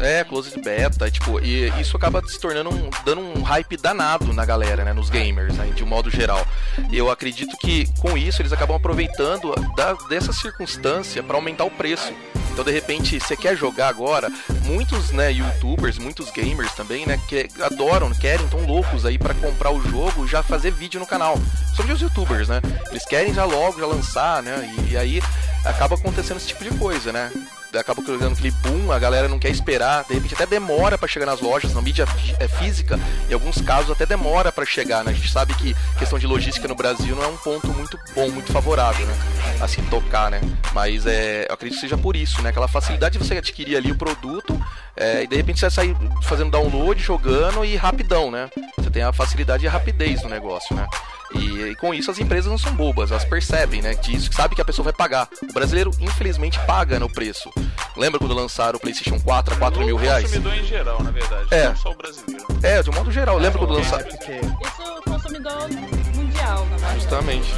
É, 0.00 0.24
closed 0.24 0.60
beta, 0.62 1.10
tipo, 1.10 1.40
isso 1.80 1.96
acaba 1.96 2.22
se 2.26 2.38
tornando 2.38 2.70
um, 2.70 2.90
dando 3.04 3.20
um 3.20 3.42
hype 3.42 3.76
danado 3.76 4.32
na 4.32 4.44
galera, 4.44 4.84
né, 4.84 4.92
nos 4.92 5.10
gamers, 5.10 5.56
né, 5.56 5.66
de 5.74 5.84
um 5.84 5.86
modo 5.86 6.10
geral. 6.10 6.46
Eu 6.92 7.10
acredito 7.10 7.56
que 7.56 7.86
com 7.98 8.16
isso 8.16 8.42
eles 8.42 8.52
acabam 8.52 8.76
aproveitando 8.76 9.54
da, 9.76 9.92
dessa 10.08 10.32
circunstância 10.32 11.22
para 11.22 11.36
aumentar 11.36 11.64
o 11.64 11.70
preço. 11.70 12.12
Então, 12.52 12.64
de 12.64 12.72
repente, 12.72 13.20
você 13.20 13.36
quer 13.36 13.56
jogar 13.56 13.86
agora, 13.86 14.28
muitos, 14.64 15.12
né, 15.12 15.30
youtubers, 15.30 15.96
muitos 15.96 16.28
gamers 16.30 16.72
também, 16.72 17.06
né, 17.06 17.20
que 17.28 17.48
adoram, 17.62 18.10
querem, 18.10 18.48
tão 18.48 18.66
loucos 18.66 19.06
aí 19.06 19.16
para 19.16 19.32
comprar 19.34 19.70
o 19.70 19.80
jogo 19.80 20.26
já 20.26 20.42
fazer 20.42 20.72
vídeo 20.72 20.98
no 20.98 21.06
canal. 21.06 21.38
Sobre 21.76 21.92
os 21.92 22.00
youtubers, 22.00 22.48
né? 22.48 22.60
Eles 22.90 23.04
querem 23.04 23.32
já 23.32 23.44
logo 23.44 23.78
já 23.78 23.86
lançar, 23.86 24.42
né? 24.42 24.74
E, 24.76 24.94
e 24.94 24.96
aí 24.96 25.22
acaba 25.64 25.94
acontecendo 25.94 26.38
esse 26.38 26.48
tipo 26.48 26.64
de 26.64 26.70
coisa, 26.70 27.12
né? 27.12 27.30
Acaba 27.76 28.02
criando 28.02 28.32
aquele 28.32 28.50
boom, 28.50 28.90
a 28.92 28.98
galera 28.98 29.28
não 29.28 29.38
quer 29.38 29.50
esperar, 29.50 30.04
de 30.04 30.14
repente 30.14 30.34
até 30.34 30.46
demora 30.46 30.96
para 30.96 31.08
chegar 31.08 31.26
nas 31.26 31.40
lojas, 31.40 31.74
na 31.74 31.82
mídia 31.82 32.06
é 32.38 32.48
física, 32.48 32.98
em 33.28 33.34
alguns 33.34 33.60
casos 33.60 33.90
até 33.90 34.06
demora 34.06 34.50
para 34.50 34.64
chegar, 34.64 35.04
né? 35.04 35.10
A 35.10 35.14
gente 35.14 35.30
sabe 35.30 35.54
que 35.54 35.74
questão 35.98 36.18
de 36.18 36.26
logística 36.26 36.66
no 36.66 36.74
Brasil 36.74 37.14
não 37.14 37.22
é 37.22 37.26
um 37.26 37.36
ponto 37.36 37.68
muito 37.68 37.98
bom, 38.14 38.30
muito 38.30 38.52
favorável, 38.52 39.06
né? 39.06 39.14
Assim, 39.60 39.82
tocar, 39.84 40.30
né? 40.30 40.40
Mas 40.72 41.06
é, 41.06 41.46
eu 41.48 41.54
acredito 41.54 41.76
que 41.76 41.80
seja 41.82 41.98
por 41.98 42.16
isso, 42.16 42.40
né? 42.42 42.50
Aquela 42.50 42.68
facilidade 42.68 43.18
de 43.18 43.24
você 43.24 43.36
adquirir 43.36 43.76
ali 43.76 43.90
o 43.90 43.96
produto 43.96 44.58
é, 44.96 45.24
e 45.24 45.26
de 45.26 45.36
repente 45.36 45.60
você 45.60 45.66
vai 45.66 45.70
sair 45.70 45.96
fazendo 46.22 46.50
download, 46.50 47.02
jogando 47.02 47.64
e 47.64 47.76
rapidão, 47.76 48.30
né? 48.30 48.48
Você 48.78 48.90
tem 48.90 49.02
a 49.02 49.12
facilidade 49.12 49.64
e 49.64 49.68
a 49.68 49.70
rapidez 49.70 50.22
no 50.22 50.28
negócio, 50.28 50.74
né? 50.74 50.86
E, 51.34 51.62
e, 51.62 51.76
com 51.76 51.92
isso 51.92 52.10
as 52.10 52.18
empresas 52.18 52.50
não 52.50 52.58
são 52.58 52.72
bobas, 52.74 53.10
elas 53.10 53.24
percebem, 53.24 53.82
né? 53.82 53.94
Disso, 53.94 54.30
sabe 54.32 54.54
que 54.54 54.60
a 54.60 54.64
pessoa 54.64 54.84
vai 54.84 54.92
pagar. 54.92 55.28
O 55.42 55.52
brasileiro, 55.52 55.90
infelizmente, 56.00 56.58
paga 56.60 56.98
no 56.98 57.10
preço. 57.10 57.50
Lembra 57.96 58.18
quando 58.18 58.34
lançaram 58.34 58.76
o 58.76 58.80
PlayStation 58.80 59.20
4 59.20 59.54
a 59.54 59.58
4 59.58 59.84
mil 59.84 59.96
reais? 59.96 60.24
O 60.24 60.26
consumidor 60.28 60.54
em 60.54 60.64
geral, 60.64 61.02
na 61.02 61.10
verdade, 61.10 61.46
é. 61.50 61.68
não 61.68 61.76
só 61.76 61.90
o 61.90 61.94
brasileiro. 61.94 62.46
É, 62.62 62.82
de 62.82 62.90
um 62.90 62.92
modo 62.92 63.12
geral. 63.12 63.38
Lembra 63.38 63.58
quando 63.58 63.74
lançaram. 63.74 64.08
Isso 64.08 64.82
é 64.82 64.98
o 64.98 65.02
consumidor 65.02 65.68
mundial, 66.14 66.66
na 66.66 66.76
verdade. 66.76 67.00
Justamente. 67.00 67.54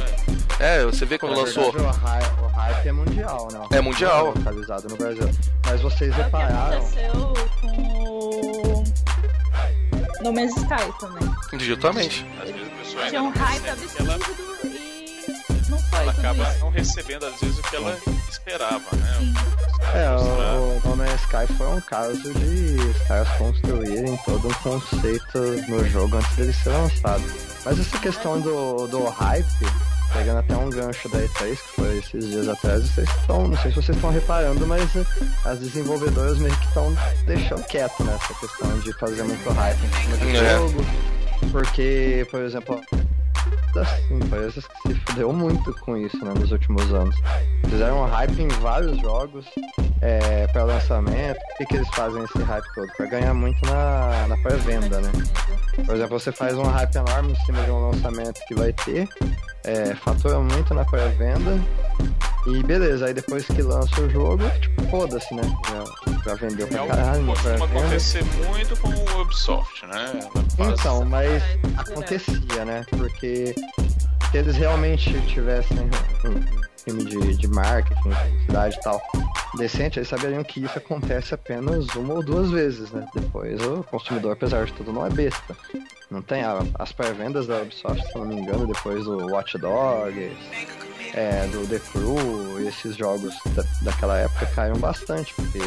É, 0.59 0.83
você 0.85 1.05
vê 1.05 1.17
quando 1.17 1.35
lançou. 1.35 1.71
Verdade, 1.71 1.97
o, 2.39 2.47
hype, 2.47 2.87
é 2.87 2.91
mundial, 2.91 3.47
né? 3.51 3.67
É 3.71 3.81
mundial. 3.81 4.27
É 4.27 4.39
localizado 4.39 4.87
no 4.89 4.97
Brasil. 4.97 5.29
Mas 5.65 5.81
vocês 5.81 6.15
repararam. 6.15 6.73
É 6.73 6.79
o 6.79 6.83
que 6.83 6.99
aconteceu 6.99 7.33
com. 7.61 8.83
No 10.23 10.31
Man's 10.31 10.55
Sky 10.55 10.99
também. 10.99 11.59
Justamente. 11.59 12.25
Às 12.39 12.51
vezes 12.51 12.70
pessoa 12.91 13.09
Tinha 13.09 13.23
um 13.23 13.29
hype 13.29 13.69
absurdo 13.69 14.11
ela... 14.11 14.19
e 14.63 15.69
não 15.69 15.79
foi. 15.79 15.99
Ela 15.99 16.11
acaba 16.11 16.43
isso. 16.49 16.59
não 16.59 16.69
recebendo, 16.69 17.25
às 17.25 17.39
vezes, 17.39 17.57
o 17.57 17.61
que 17.63 17.75
ela 17.75 17.97
esperava, 18.29 18.95
né? 18.95 19.15
Sim. 19.19 19.33
É, 19.93 20.09
o 20.11 20.81
No 20.89 20.95
Man's 20.95 21.21
Sky 21.21 21.53
foi 21.57 21.67
um 21.67 21.81
caso 21.81 22.33
de 22.33 22.75
os 22.81 23.07
caras 23.07 23.27
construírem 23.37 24.17
todo 24.25 24.47
um 24.47 24.53
conceito 24.55 25.37
no 25.67 25.87
jogo 25.89 26.17
antes 26.17 26.35
dele 26.35 26.53
ser 26.53 26.69
lançado. 26.69 27.23
Mas 27.65 27.79
essa 27.79 27.97
questão 27.99 28.39
do, 28.39 28.87
do 28.87 29.03
hype 29.05 29.45
pegando 30.13 30.39
até 30.39 30.55
um 30.57 30.69
gancho 30.69 31.07
da 31.09 31.19
E3, 31.19 31.51
que 31.55 31.67
foi 31.75 31.97
esses 31.99 32.27
dias 32.27 32.47
atrás, 32.49 32.83
vocês 32.83 33.07
estão, 33.09 33.47
não 33.47 33.57
sei 33.61 33.71
se 33.71 33.75
vocês 33.81 33.95
estão 33.95 34.11
reparando, 34.11 34.67
mas 34.67 34.93
eh, 34.95 35.05
as 35.45 35.57
desenvolvedoras 35.59 36.37
meio 36.37 36.53
que 36.57 36.65
estão 36.65 36.93
deixando 37.25 37.63
quieto 37.63 38.03
nessa 38.03 38.33
questão 38.33 38.77
de 38.79 38.91
fazer 38.93 39.23
muito 39.23 39.49
hype 39.49 39.79
em 39.85 40.01
cima 40.01 40.17
do 40.17 40.29
É. 40.29 40.57
jogo. 40.57 40.85
Porque, 41.51 42.27
por 42.29 42.41
exemplo, 42.41 42.79
das 43.73 43.89
que 44.67 44.89
se 44.89 44.95
fudeu 45.05 45.33
muito 45.33 45.73
com 45.81 45.97
isso 45.97 46.23
né, 46.23 46.33
nos 46.33 46.51
últimos 46.51 46.93
anos. 46.93 47.15
Fizeram 47.71 48.05
hype 48.05 48.41
em 48.41 48.47
vários 48.49 48.99
jogos 48.99 49.45
é, 50.01 50.45
para 50.47 50.65
lançamento. 50.65 51.39
Por 51.39 51.57
que, 51.59 51.65
que 51.67 51.75
eles 51.77 51.87
fazem 51.95 52.21
esse 52.23 52.37
hype 52.43 52.65
todo? 52.75 52.87
Para 52.97 53.05
ganhar 53.05 53.33
muito 53.33 53.65
na, 53.65 54.27
na 54.27 54.37
pré-venda, 54.37 54.99
né? 54.99 55.09
Por 55.85 55.95
exemplo, 55.95 56.19
você 56.19 56.33
faz 56.33 56.53
um 56.57 56.63
hype 56.63 56.95
enorme 56.95 57.31
em 57.31 57.45
cima 57.45 57.63
de 57.63 57.71
um 57.71 57.89
lançamento 57.91 58.41
que 58.45 58.55
vai 58.55 58.73
ter, 58.73 59.07
é, 59.63 59.95
fatura 59.95 60.39
muito 60.39 60.73
na 60.73 60.83
pré-venda. 60.83 61.57
E 62.47 62.61
beleza, 62.63 63.05
aí 63.05 63.13
depois 63.13 63.45
que 63.45 63.61
lança 63.61 64.01
o 64.01 64.09
jogo, 64.09 64.43
tipo, 64.59 64.83
foda-se, 64.89 65.33
né? 65.33 65.43
Já, 65.69 66.31
já 66.31 66.35
vendeu 66.35 66.67
É 66.67 66.69
pra 66.71 66.87
caralho 66.87 67.21
na 67.21 67.33
costuma 67.33 67.65
acontecer 67.65 68.23
muito 68.49 68.75
com 68.81 68.89
o 68.89 69.21
Ubisoft, 69.21 69.85
né? 69.85 70.19
Faz- 70.57 70.79
Então, 70.79 71.05
mas 71.05 71.41
acontecia, 71.77 72.65
né? 72.65 72.83
Porque 72.89 73.55
se 74.29 74.37
eles 74.37 74.57
realmente 74.57 75.21
tivessem 75.27 75.87
time 76.83 77.03
de, 77.05 77.35
de 77.35 77.47
marketing, 77.47 78.01
publicidade 78.01 78.75
e 78.77 78.81
tal, 78.81 79.01
decente, 79.57 79.99
eles 79.99 80.09
saberiam 80.09 80.43
que 80.43 80.63
isso 80.63 80.77
acontece 80.77 81.33
apenas 81.33 81.85
uma 81.95 82.15
ou 82.15 82.23
duas 82.23 82.49
vezes, 82.49 82.91
né? 82.91 83.05
Depois 83.13 83.61
o 83.61 83.83
consumidor, 83.83 84.33
apesar 84.33 84.65
de 84.65 84.73
tudo, 84.73 84.91
não 84.93 85.05
é 85.05 85.09
besta. 85.09 85.55
Não 86.09 86.21
tem 86.21 86.43
a- 86.43 86.63
as 86.75 86.91
pré-vendas 86.91 87.47
da 87.47 87.61
Ubisoft, 87.61 88.05
se 88.05 88.17
não 88.17 88.25
me 88.25 88.35
engano, 88.35 88.67
depois 88.67 89.05
do 89.05 89.27
Watch 89.31 89.57
Dogs, 89.57 90.35
é, 91.13 91.47
do 91.47 91.65
The 91.67 91.79
Crew, 91.91 92.59
e 92.61 92.67
esses 92.67 92.95
jogos 92.95 93.33
da, 93.55 93.63
daquela 93.81 94.17
época 94.17 94.45
caíram 94.47 94.77
bastante, 94.77 95.33
porque 95.35 95.59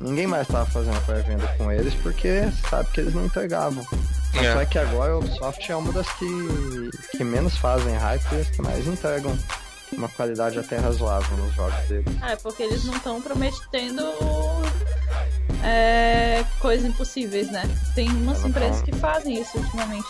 ninguém 0.00 0.26
mais 0.26 0.42
estava 0.48 0.66
fazendo 0.66 1.00
pré-venda 1.06 1.46
com 1.56 1.70
eles, 1.72 1.94
porque 1.94 2.50
sabe 2.68 2.90
que 2.90 3.00
eles 3.00 3.14
não 3.14 3.24
entregavam. 3.26 3.84
Tanto 4.32 4.44
É. 4.58 4.62
é 4.62 4.66
que 4.66 4.78
agora 4.78 5.12
a 5.12 5.18
Ubisoft 5.18 5.70
é 5.70 5.76
uma 5.76 5.92
das 5.92 6.08
que, 6.14 6.90
que 7.16 7.24
menos 7.24 7.56
fazem 7.56 7.94
hype 7.94 8.32
e 8.32 8.40
as 8.40 8.48
que 8.48 8.62
mais 8.62 8.86
entregam 8.86 9.36
uma 9.92 10.08
qualidade 10.08 10.58
até 10.58 10.76
razoável 10.76 11.36
nos 11.36 11.54
jogos 11.54 11.88
deles. 11.88 12.22
É, 12.22 12.36
porque 12.36 12.62
eles 12.62 12.84
não 12.84 12.94
estão 12.94 13.20
prometendo 13.20 14.02
é, 15.62 16.44
coisas 16.60 16.88
impossíveis, 16.88 17.50
né? 17.50 17.62
Tem 17.94 18.08
umas 18.08 18.44
empresas 18.44 18.76
tão. 18.76 18.84
que 18.86 18.92
fazem 18.92 19.40
isso 19.40 19.58
ultimamente. 19.58 20.08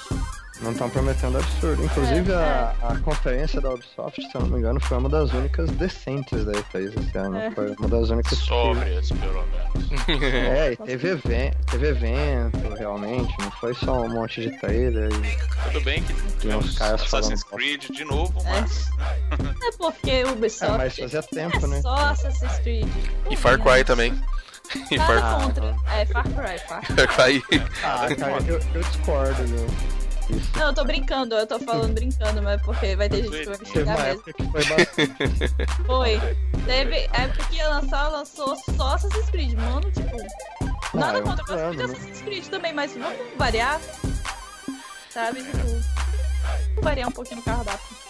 Não 0.61 0.71
estão 0.73 0.89
prometendo 0.91 1.39
absurdo. 1.39 1.83
Inclusive, 1.85 2.31
É, 2.31 2.35
a, 2.37 2.75
a 2.91 2.99
conferência 3.01 3.61
da 3.61 3.71
Ubisoft, 3.71 4.21
se 4.23 4.35
eu 4.35 4.43
não 4.43 4.49
me 4.49 4.59
engano, 4.59 4.79
foi 4.81 4.99
uma 4.99 5.09
das 5.09 5.33
únicas 5.33 5.69
decentes 5.71 6.45
da 6.45 6.53
E3 6.53 6.93
esse 7.01 7.19
ano. 7.19 7.37
É. 7.39 7.51
Foi 7.51 7.75
uma 7.79 7.89
das 7.89 8.11
únicas 8.11 8.39
que... 8.39 8.45
Sóbrias, 8.47 9.09
pelo 9.09 9.45
menos. 9.47 10.23
É, 10.23 10.73
e 10.73 10.77
teve, 10.77 11.09
even- 11.09 11.53
teve 11.71 11.89
evento, 11.89 12.59
realmente. 12.79 13.35
Não 13.41 13.51
foi 13.53 13.75
só 13.75 14.03
um 14.03 14.09
monte 14.11 14.43
de 14.43 14.51
trailer. 14.61 15.11
E... 15.13 15.71
Tudo 15.73 15.85
bem 15.85 16.03
que 16.03 16.13
tivemos 16.39 16.79
caras 16.79 17.03
Assassin's 17.03 17.43
Creed 17.43 17.85
de 17.91 18.05
novo, 18.05 18.33
É. 18.47 18.61
mas 18.61 18.89
É 19.41 19.73
porque 19.79 20.25
o 20.25 20.29
É, 20.29 20.31
Ubisoft 20.33 20.77
mas 20.79 20.97
fazia 20.97 21.23
tempo, 21.25 21.65
é 21.65 21.69
né? 21.69 21.81
só 21.83 21.95
Assassin's 21.95 22.59
Creed. 22.61 22.89
E 23.31 23.37
Far 23.37 23.59
Cry 23.59 23.85
também. 23.85 24.15
E 24.91 24.97
Far, 24.99 25.43
contra. 25.43 25.75
É, 25.95 26.07
Far 26.07 26.25
Cry, 26.25 26.59
Far 26.69 26.81
Cry. 26.87 26.95
Far 26.95 27.07
Cry. 27.09 27.43
Ah, 27.83 28.07
cara, 28.15 28.43
eu, 28.47 28.61
eu 28.75 28.83
discordo 28.83 29.43
do- 29.45 29.67
disso. 29.67 30.02
Não, 30.57 30.69
eu 30.69 30.75
tô 30.75 30.85
brincando, 30.85 31.35
eu 31.35 31.47
tô 31.47 31.59
falando 31.59 31.95
brincando, 31.95 32.43
mas 32.43 32.61
porque 32.63 32.97
vai 32.97 33.09
ter 33.09 33.25
gente 33.25 33.39
que 33.39 33.45
vai 33.45 33.59
me 33.59 33.67
xingar 33.67 34.03
mesmo. 34.03 34.23
foi. 35.87 36.21
Teve 36.65 37.09
época 37.13 37.45
que 37.51 37.57
ia 37.57 37.69
lançar, 37.69 38.09
lançou 38.09 38.57
só 38.77 38.95
Assassin's 38.95 39.31
Creed. 39.31 39.55
Mano, 39.55 39.91
tipo, 39.91 40.17
nada 40.97 41.19
é 41.19 41.21
um 41.21 41.25
contra, 41.25 41.43
eu 41.43 41.47
gosto 41.47 41.47
plano, 41.47 41.67
muito 41.67 41.81
de 41.81 41.87
né? 41.87 41.93
Assassin's 41.93 42.23
Creed 42.23 42.47
também, 42.47 42.73
mas 42.73 42.93
vamos 42.95 43.19
variar. 43.37 43.81
Sabe? 45.11 45.43
Tipo, 45.43 45.59
vamos 45.59 45.87
variar 46.83 47.09
um 47.09 47.13
pouquinho 47.13 47.37
no 47.37 47.43
cardápio. 47.43 48.03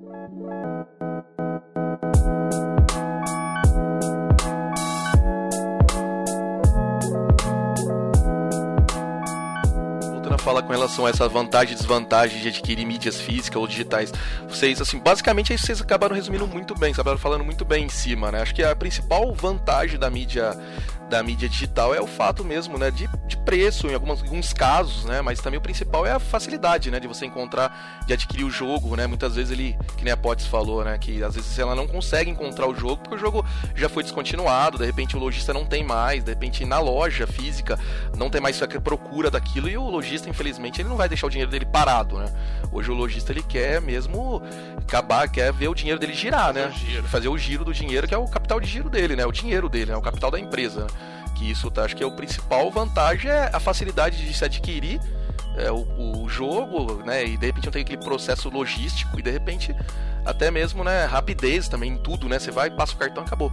Voltando 0.00 1.37
a 10.48 10.52
falar 10.52 10.62
com 10.62 10.72
relação 10.72 11.04
a 11.04 11.10
essa 11.10 11.28
vantagem 11.28 11.74
e 11.74 11.76
desvantagem 11.76 12.40
de 12.40 12.48
adquirir 12.48 12.86
mídias 12.86 13.20
físicas 13.20 13.60
ou 13.60 13.66
digitais, 13.66 14.12
vocês, 14.48 14.80
assim, 14.80 14.98
basicamente 14.98 15.52
aí 15.52 15.58
vocês 15.58 15.80
acabaram 15.80 16.16
resumindo 16.16 16.46
muito 16.46 16.74
bem, 16.74 16.92
acabaram 16.92 17.18
falando 17.18 17.44
muito 17.44 17.66
bem 17.66 17.84
em 17.84 17.88
cima, 17.90 18.32
né? 18.32 18.40
Acho 18.40 18.54
que 18.54 18.62
a 18.62 18.74
principal 18.74 19.34
vantagem 19.34 19.98
da 19.98 20.08
mídia 20.08 20.56
da 21.08 21.22
mídia 21.22 21.48
digital 21.48 21.94
é 21.94 22.00
o 22.00 22.06
fato 22.06 22.44
mesmo, 22.44 22.76
né, 22.78 22.90
de, 22.90 23.08
de 23.26 23.36
preço 23.38 23.86
em 23.88 23.94
algumas, 23.94 24.22
alguns 24.22 24.52
casos, 24.52 25.04
né, 25.04 25.22
mas 25.22 25.40
também 25.40 25.58
o 25.58 25.60
principal 25.60 26.04
é 26.06 26.12
a 26.12 26.18
facilidade, 26.18 26.90
né, 26.90 27.00
de 27.00 27.08
você 27.08 27.24
encontrar, 27.26 28.04
de 28.06 28.12
adquirir 28.12 28.44
o 28.44 28.50
jogo, 28.50 28.94
né, 28.94 29.06
muitas 29.06 29.34
vezes 29.34 29.50
ele, 29.50 29.76
que 29.96 30.04
nem 30.04 30.12
a 30.12 30.16
Potts 30.16 30.46
falou, 30.46 30.84
né, 30.84 30.98
que 30.98 31.22
às 31.22 31.34
vezes 31.34 31.58
ela 31.58 31.74
não 31.74 31.86
consegue 31.86 32.30
encontrar 32.30 32.68
o 32.68 32.74
jogo 32.74 32.98
porque 32.98 33.16
o 33.16 33.18
jogo 33.18 33.44
já 33.74 33.88
foi 33.88 34.02
descontinuado, 34.02 34.78
de 34.78 34.84
repente 34.84 35.16
o 35.16 35.18
lojista 35.18 35.54
não 35.54 35.64
tem 35.64 35.82
mais, 35.82 36.22
de 36.22 36.30
repente 36.30 36.64
na 36.64 36.78
loja 36.78 37.26
física 37.26 37.78
não 38.16 38.28
tem 38.28 38.40
mais 38.40 38.58
procura 38.82 39.30
daquilo 39.30 39.68
e 39.68 39.78
o 39.78 39.88
lojista, 39.88 40.28
infelizmente, 40.28 40.82
ele 40.82 40.88
não 40.88 40.96
vai 40.96 41.08
deixar 41.08 41.26
o 41.26 41.30
dinheiro 41.30 41.50
dele 41.50 41.64
parado, 41.64 42.18
né, 42.18 42.26
hoje 42.70 42.90
o 42.90 42.94
lojista 42.94 43.32
ele 43.32 43.42
quer 43.42 43.80
mesmo 43.80 44.42
acabar, 44.76 45.28
quer 45.28 45.52
ver 45.52 45.68
o 45.68 45.74
dinheiro 45.74 45.98
dele 45.98 46.12
girar, 46.12 46.52
né, 46.52 46.68
Fazer 46.68 46.74
o 46.74 46.90
giro. 46.90 47.08
fazer 47.08 47.28
o 47.28 47.38
giro 47.38 47.64
do 47.64 47.72
dinheiro, 47.72 48.06
que 48.06 48.14
é 48.14 48.18
o 48.18 48.26
capital 48.26 48.60
de 48.60 48.66
giro 48.66 48.90
dele, 48.90 49.16
né, 49.16 49.24
o 49.24 49.32
dinheiro 49.32 49.68
dele, 49.68 49.92
né, 49.92 49.96
o 49.96 50.02
capital 50.02 50.30
da 50.30 50.38
empresa, 50.38 50.82
né? 50.82 50.86
Que 51.38 51.50
isso 51.50 51.70
tá, 51.70 51.84
acho 51.84 51.94
que 51.96 52.02
é 52.02 52.06
o 52.06 52.12
principal 52.12 52.70
vantagem 52.70 53.30
é 53.30 53.50
a 53.52 53.60
facilidade 53.60 54.24
de 54.24 54.34
se 54.34 54.44
adquirir 54.44 55.00
é, 55.56 55.70
o, 55.70 56.22
o 56.22 56.28
jogo, 56.28 57.02
né? 57.04 57.24
E 57.24 57.36
de 57.36 57.46
repente 57.46 57.66
não 57.66 57.72
tem 57.72 57.82
aquele 57.82 58.02
processo 58.02 58.48
logístico 58.48 59.18
e 59.18 59.22
de 59.22 59.30
repente 59.30 59.74
até 60.24 60.50
mesmo, 60.50 60.84
né, 60.84 61.06
rapidez 61.06 61.68
também 61.68 61.92
em 61.92 61.96
tudo, 61.96 62.28
né? 62.28 62.38
Você 62.38 62.50
vai, 62.50 62.70
passa 62.70 62.92
o 62.94 62.96
cartão 62.96 63.22
acabou. 63.24 63.50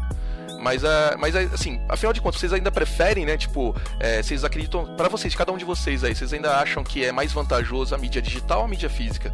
Mas, 0.59 0.83
ah, 0.83 1.15
mas 1.17 1.35
assim, 1.35 1.79
afinal 1.87 2.11
de 2.11 2.19
contas, 2.19 2.39
vocês 2.39 2.51
ainda 2.51 2.71
preferem, 2.71 3.25
né? 3.25 3.37
Tipo, 3.37 3.75
é, 3.99 4.21
vocês 4.21 4.43
acreditam, 4.43 4.95
para 4.95 5.07
vocês, 5.07 5.33
cada 5.35 5.51
um 5.51 5.57
de 5.57 5.65
vocês 5.65 6.03
aí, 6.03 6.15
vocês 6.15 6.33
ainda 6.33 6.57
acham 6.57 6.83
que 6.83 7.05
é 7.05 7.11
mais 7.11 7.31
vantajoso 7.31 7.93
a 7.93 7.97
mídia 7.97 8.21
digital 8.21 8.59
ou 8.59 8.65
a 8.65 8.67
mídia 8.67 8.89
física? 8.89 9.33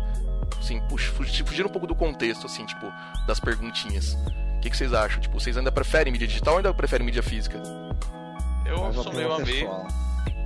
Assim, 0.60 0.80
pux- 0.82 1.06
fugir 1.06 1.46
fugir 1.46 1.66
um 1.66 1.70
pouco 1.70 1.88
do 1.88 1.96
contexto, 1.96 2.46
assim, 2.46 2.66
tipo, 2.66 2.92
das 3.26 3.40
perguntinhas. 3.40 4.14
O 4.58 4.60
que, 4.62 4.70
que 4.70 4.78
vocês 4.78 4.94
acham? 4.94 5.20
Tipo, 5.20 5.40
vocês 5.40 5.58
ainda 5.58 5.72
preferem 5.72 6.12
mídia 6.12 6.28
digital 6.28 6.54
ou 6.56 6.58
ainda 6.58 6.74
preferem 6.74 7.06
mídia 7.06 7.24
física? 7.24 7.60
Eu 8.72 8.84
Mas 8.84 8.96
sou 8.96 9.14
meio 9.14 9.34
a 9.34 9.40
meio. 9.40 9.70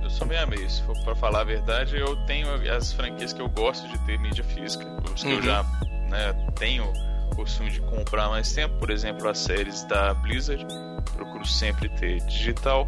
Eu 0.02 0.10
sou 0.10 0.26
meio 0.26 0.42
a 0.42 0.46
meio, 0.46 0.70
se 0.70 0.82
for 0.82 0.96
pra 1.04 1.14
falar 1.16 1.40
a 1.40 1.44
verdade, 1.44 1.96
eu 1.98 2.14
tenho 2.26 2.48
as 2.72 2.92
franquias 2.92 3.32
que 3.32 3.40
eu 3.40 3.48
gosto 3.48 3.88
de 3.88 3.98
ter 4.00 4.18
mídia 4.18 4.44
física, 4.44 4.86
os 5.12 5.22
que 5.22 5.28
Uhum. 5.28 5.34
eu 5.36 5.42
já 5.42 5.62
né, 6.08 6.32
tenho 6.54 6.92
costume 7.34 7.70
de 7.70 7.80
comprar 7.80 8.28
mais 8.28 8.52
tempo, 8.52 8.74
por 8.78 8.90
exemplo, 8.90 9.28
as 9.28 9.38
séries 9.38 9.82
da 9.84 10.14
Blizzard, 10.14 10.64
procuro 11.16 11.44
sempre 11.44 11.88
ter 11.90 12.20
digital. 12.26 12.86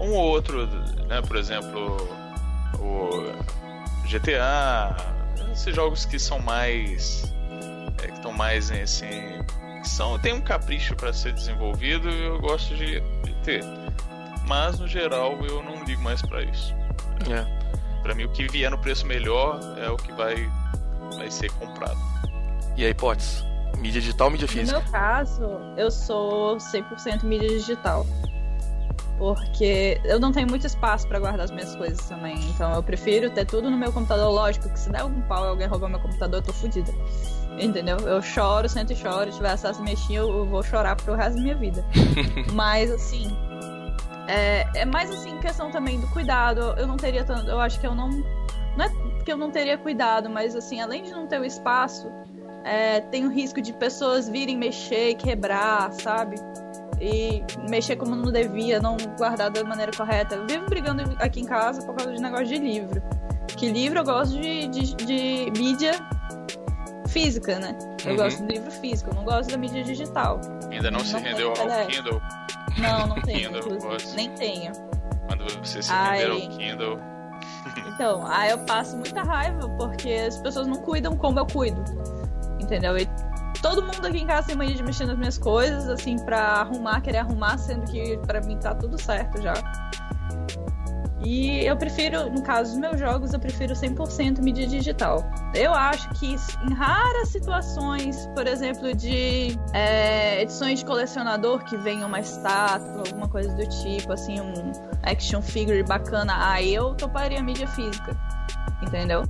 Um 0.00 0.12
ou 0.12 0.28
outro, 0.30 0.66
né, 1.06 1.20
por 1.22 1.36
exemplo, 1.36 1.96
o 2.78 3.10
GTA, 4.08 4.96
esses 5.52 5.74
jogos 5.74 6.04
que 6.06 6.18
são 6.18 6.38
mais 6.40 7.22
é, 8.02 8.06
que 8.06 8.12
estão 8.14 8.32
mais 8.32 8.70
assim, 8.70 9.38
são 9.84 10.18
tem 10.18 10.32
um 10.32 10.40
capricho 10.40 10.94
para 10.96 11.12
ser 11.12 11.32
desenvolvido, 11.32 12.08
e 12.08 12.24
eu 12.26 12.38
gosto 12.40 12.74
de, 12.74 13.00
de 13.00 13.34
ter. 13.44 13.62
Mas 14.48 14.78
no 14.80 14.88
geral 14.88 15.38
eu 15.44 15.62
não 15.62 15.84
ligo 15.84 16.02
mais 16.02 16.22
pra 16.22 16.42
isso. 16.42 16.74
É. 17.30 17.46
Pra 18.02 18.14
mim 18.14 18.24
o 18.24 18.30
que 18.30 18.48
vier 18.48 18.70
no 18.70 18.78
preço 18.78 19.06
melhor 19.06 19.60
é 19.76 19.90
o 19.90 19.96
que 19.96 20.10
vai 20.12 20.50
vai 21.16 21.30
ser 21.30 21.50
comprado. 21.52 21.98
E 22.76 22.84
aí, 22.84 22.94
Potts? 22.94 23.44
Mídia 23.78 24.00
digital 24.00 24.28
ou 24.28 24.30
mídia 24.32 24.46
No 24.46 24.52
física? 24.52 24.80
meu 24.80 24.90
caso, 24.90 25.42
eu 25.76 25.90
sou 25.90 26.56
100% 26.56 27.24
mídia 27.24 27.48
digital. 27.48 28.06
Porque 29.18 30.00
eu 30.04 30.20
não 30.20 30.30
tenho 30.30 30.48
muito 30.48 30.64
espaço 30.64 31.06
pra 31.08 31.18
guardar 31.18 31.44
as 31.44 31.50
minhas 31.50 31.74
coisas 31.74 31.98
também. 32.08 32.36
Então 32.50 32.72
eu 32.72 32.82
prefiro 32.82 33.28
ter 33.30 33.44
tudo 33.44 33.68
no 33.68 33.76
meu 33.76 33.92
computador. 33.92 34.30
Lógico 34.30 34.68
que 34.68 34.78
se 34.78 34.90
der 34.90 35.00
algum 35.00 35.20
pau 35.22 35.44
e 35.44 35.48
alguém 35.48 35.66
roubar 35.66 35.88
meu 35.88 35.98
computador, 35.98 36.38
eu 36.38 36.42
tô 36.42 36.52
fodida. 36.52 36.92
Entendeu? 37.58 37.96
Eu 37.98 38.22
choro, 38.22 38.68
sento 38.68 38.92
e 38.92 38.96
choro. 38.96 39.30
Se 39.32 39.36
tiver 39.38 39.50
acesso 39.50 39.80
a 39.80 39.84
mexer, 39.84 40.14
eu 40.14 40.28
eu 40.28 40.46
vou 40.46 40.62
chorar 40.62 40.94
pro 40.94 41.14
resto 41.16 41.34
da 41.36 41.42
minha 41.42 41.56
vida. 41.56 41.84
Mas 42.54 42.92
assim. 42.92 43.36
É, 44.28 44.66
é 44.74 44.84
mais 44.84 45.10
assim 45.10 45.38
questão 45.38 45.70
também 45.70 45.98
do 45.98 46.06
cuidado. 46.08 46.74
Eu 46.76 46.86
não 46.86 46.96
teria 46.96 47.24
tanto. 47.24 47.48
Eu 47.50 47.58
acho 47.60 47.80
que 47.80 47.86
eu 47.86 47.94
não. 47.94 48.10
Não 48.76 48.84
é 48.84 48.88
que 49.24 49.32
eu 49.32 49.36
não 49.36 49.50
teria 49.50 49.76
cuidado, 49.76 50.30
mas 50.30 50.54
assim, 50.54 50.80
além 50.80 51.02
de 51.02 51.10
não 51.10 51.26
ter 51.26 51.40
o 51.40 51.44
espaço, 51.44 52.10
é, 52.64 53.00
tem 53.00 53.26
o 53.26 53.30
risco 53.30 53.60
de 53.60 53.72
pessoas 53.72 54.28
virem 54.28 54.56
mexer 54.56 55.10
e 55.10 55.14
quebrar, 55.14 55.92
sabe? 55.92 56.36
e 57.00 57.44
mexer 57.70 57.94
como 57.94 58.16
não 58.16 58.32
devia, 58.32 58.80
não 58.80 58.96
guardar 59.16 59.50
da 59.50 59.62
maneira 59.62 59.92
correta. 59.96 60.34
Eu 60.34 60.44
vivo 60.48 60.66
brigando 60.66 61.02
aqui 61.20 61.40
em 61.40 61.44
casa 61.44 61.80
por 61.86 61.94
causa 61.94 62.12
de 62.12 62.20
negócio 62.20 62.46
de 62.48 62.56
livro. 62.58 63.00
Que 63.56 63.68
livro 63.70 64.00
eu 64.00 64.04
gosto 64.04 64.32
de, 64.36 64.66
de, 64.66 64.94
de 64.96 65.52
mídia 65.56 65.92
física, 67.08 67.58
né? 67.58 67.76
Eu 68.04 68.10
Uhum. 68.10 68.16
gosto 68.16 68.42
do 68.42 68.52
livro 68.52 68.70
físico, 68.70 69.10
eu 69.10 69.14
não 69.14 69.24
gosto 69.24 69.50
da 69.50 69.56
mídia 69.56 69.82
digital. 69.84 70.40
Ainda 70.70 70.90
não, 70.90 71.00
se 71.00 71.12
Não 71.14 71.20
rendeu 71.20 71.52
tem 71.52 71.70
ao. 71.70 71.86
Kindle. 71.86 72.22
Não, 72.80 73.06
não 73.06 73.20
tenho, 73.22 73.52
Kindle. 73.52 73.78
Nem 74.14 74.30
tenho. 74.34 74.72
Quando 75.26 75.44
você 75.58 75.82
se 75.82 75.92
Ai. 75.92 76.24
ao 76.24 76.36
Kindle. 76.36 76.98
Então, 77.94 78.26
aí 78.26 78.50
eu 78.50 78.58
passo 78.60 78.96
muita 78.96 79.22
raiva 79.22 79.68
porque 79.76 80.10
as 80.10 80.38
pessoas 80.38 80.66
não 80.66 80.76
cuidam 80.76 81.16
como 81.16 81.38
eu 81.38 81.46
cuido. 81.46 81.82
Entendeu? 82.60 82.96
E 82.96 83.08
todo 83.60 83.82
mundo 83.82 84.06
aqui 84.06 84.18
em 84.18 84.26
casa 84.26 84.48
tem 84.48 84.56
mania 84.56 84.74
de 84.74 84.82
mexer 84.82 85.06
nas 85.06 85.16
minhas 85.16 85.38
coisas, 85.38 85.88
assim, 85.88 86.16
pra 86.24 86.40
arrumar, 86.40 87.00
querer 87.00 87.18
arrumar, 87.18 87.58
sendo 87.58 87.84
que 87.90 88.16
pra 88.18 88.40
mim 88.40 88.58
tá 88.58 88.74
tudo 88.74 89.00
certo 89.00 89.40
já. 89.42 89.54
E 91.24 91.64
eu 91.64 91.76
prefiro, 91.76 92.30
no 92.30 92.42
caso 92.42 92.70
dos 92.70 92.80
meus 92.80 92.98
jogos, 92.98 93.32
eu 93.32 93.40
prefiro 93.40 93.74
100% 93.74 94.40
mídia 94.40 94.66
digital. 94.66 95.24
Eu 95.54 95.74
acho 95.74 96.08
que 96.10 96.26
em 96.34 96.74
raras 96.74 97.28
situações, 97.28 98.28
por 98.34 98.46
exemplo, 98.46 98.94
de 98.94 99.58
é, 99.72 100.42
edições 100.42 100.78
de 100.78 100.84
colecionador 100.84 101.64
que 101.64 101.76
venham 101.76 102.06
uma 102.06 102.20
estátua, 102.20 103.02
alguma 103.06 103.28
coisa 103.28 103.52
do 103.54 103.66
tipo, 103.68 104.12
assim, 104.12 104.40
um 104.40 104.72
action 105.02 105.42
figure 105.42 105.82
bacana, 105.82 106.34
aí 106.50 106.72
eu 106.72 106.94
toparia 106.94 107.42
mídia 107.42 107.66
física. 107.66 108.16
Entendeu? 108.82 109.24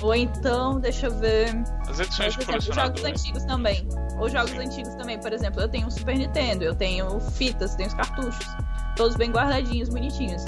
Ou 0.00 0.14
então, 0.14 0.78
deixa 0.78 1.06
eu 1.06 1.18
ver. 1.18 1.48
As 1.88 1.98
edições 1.98 2.34
de 2.34 2.42
exemplo, 2.42 2.60
jogos 2.60 3.00
colecionador. 3.00 3.06
antigos 3.06 3.44
também. 3.44 3.88
Ou 4.18 4.28
jogos 4.28 4.50
Sim. 4.50 4.60
antigos 4.60 4.94
também, 4.94 5.18
por 5.18 5.32
exemplo, 5.32 5.60
eu 5.60 5.68
tenho 5.68 5.86
um 5.86 5.90
Super 5.90 6.16
Nintendo, 6.16 6.64
eu 6.64 6.74
tenho 6.74 7.18
fitas, 7.20 7.74
tenho 7.74 7.88
os 7.88 7.94
cartuchos. 7.94 8.46
Todos 8.96 9.16
bem 9.16 9.30
guardadinhos, 9.30 9.88
bonitinhos. 9.88 10.44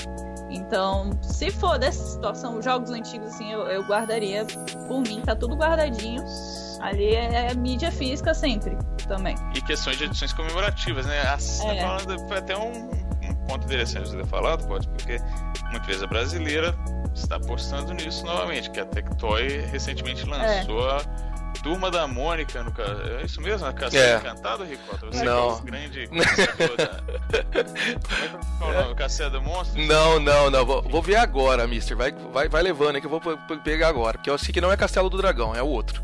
Então, 0.51 1.11
se 1.23 1.51
for 1.51 1.79
dessa 1.79 2.03
situação, 2.03 2.61
jogos 2.63 2.91
antigos, 2.91 3.29
assim, 3.35 3.53
eu, 3.53 3.61
eu 3.69 3.83
guardaria. 3.85 4.47
Por 4.87 5.01
mim, 5.03 5.21
tá 5.21 5.37
tudo 5.37 5.55
guardadinho. 5.55 6.25
Ali 6.81 7.15
é, 7.15 7.51
é 7.51 7.55
mídia 7.55 7.93
física 7.93 8.33
sempre 8.33 8.77
também. 9.07 9.35
E 9.55 9.61
questões 9.61 9.99
de 9.99 10.05
edições 10.05 10.33
comemorativas, 10.33 11.05
né? 11.07 11.21
A, 11.23 11.37
você 11.39 11.67
É. 11.67 11.75
tá 11.75 11.81
falando, 11.83 12.29
foi 12.29 12.39
até 12.39 12.57
um, 12.57 12.91
um 12.91 13.35
ponto 13.47 13.67
interessante 13.67 14.05
de 14.05 14.11
você 14.13 14.17
ter 14.19 14.27
falado, 14.27 14.67
pode, 14.67 14.89
porque 14.89 15.19
uma 15.69 15.77
empresa 15.77 16.07
brasileira 16.07 16.75
está 17.15 17.37
apostando 17.37 17.93
nisso 17.95 18.25
novamente, 18.25 18.71
que 18.71 18.81
a 18.81 18.87
Tectoy 18.87 19.49
recentemente 19.73 20.25
É. 20.25 20.31
lançou 20.31 20.89
a 20.89 21.01
Turma 21.63 21.91
da 21.91 22.07
Mônica, 22.07 22.63
no 22.63 22.73
caso. 22.73 23.03
É 23.21 23.23
isso 23.25 23.41
mesmo? 23.41 23.67
A 23.67 23.73
Castelo 23.73 24.05
É. 24.05 24.17
Encantado, 24.19 24.65
Ricota? 24.65 25.07
Você 25.07 25.25
Não. 25.25 25.47
que 25.49 25.53
é 25.53 25.61
um 25.61 25.65
grande 25.65 26.07
conhecedor 26.09 26.77
da... 26.77 26.87
Como 26.89 28.25
é 28.25 28.29
que 28.29 28.65
é 28.65 28.67
o 28.81 28.83
nome? 28.83 28.95
Castelo 28.95 29.31
do 29.31 29.43
Monstro? 29.43 29.81
Não, 29.83 30.21
não, 30.21 30.51
não. 30.51 30.65
Vou, 30.65 30.83
vou 30.83 31.03
ver 31.03 31.17
agora, 31.17 31.67
mister. 31.67 31.97
Vai, 31.97 32.13
vai, 32.13 32.49
vai 32.49 32.63
levando 32.63 32.95
aí 32.97 33.01
que 33.01 33.07
eu 33.07 33.11
vou 33.11 33.21
pe- 33.21 33.57
pegar 33.65 33.89
agora. 33.89 34.19
Porque 34.19 34.31
eu 34.31 34.39
sei 34.39 34.53
que 34.53 34.61
não 34.61 34.73
é 34.73 34.77
Castelo 34.77 35.11
do 35.11 35.17
Dragão, 35.17 35.55
é 35.55 35.63
o 35.63 35.67
outro. 35.67 36.03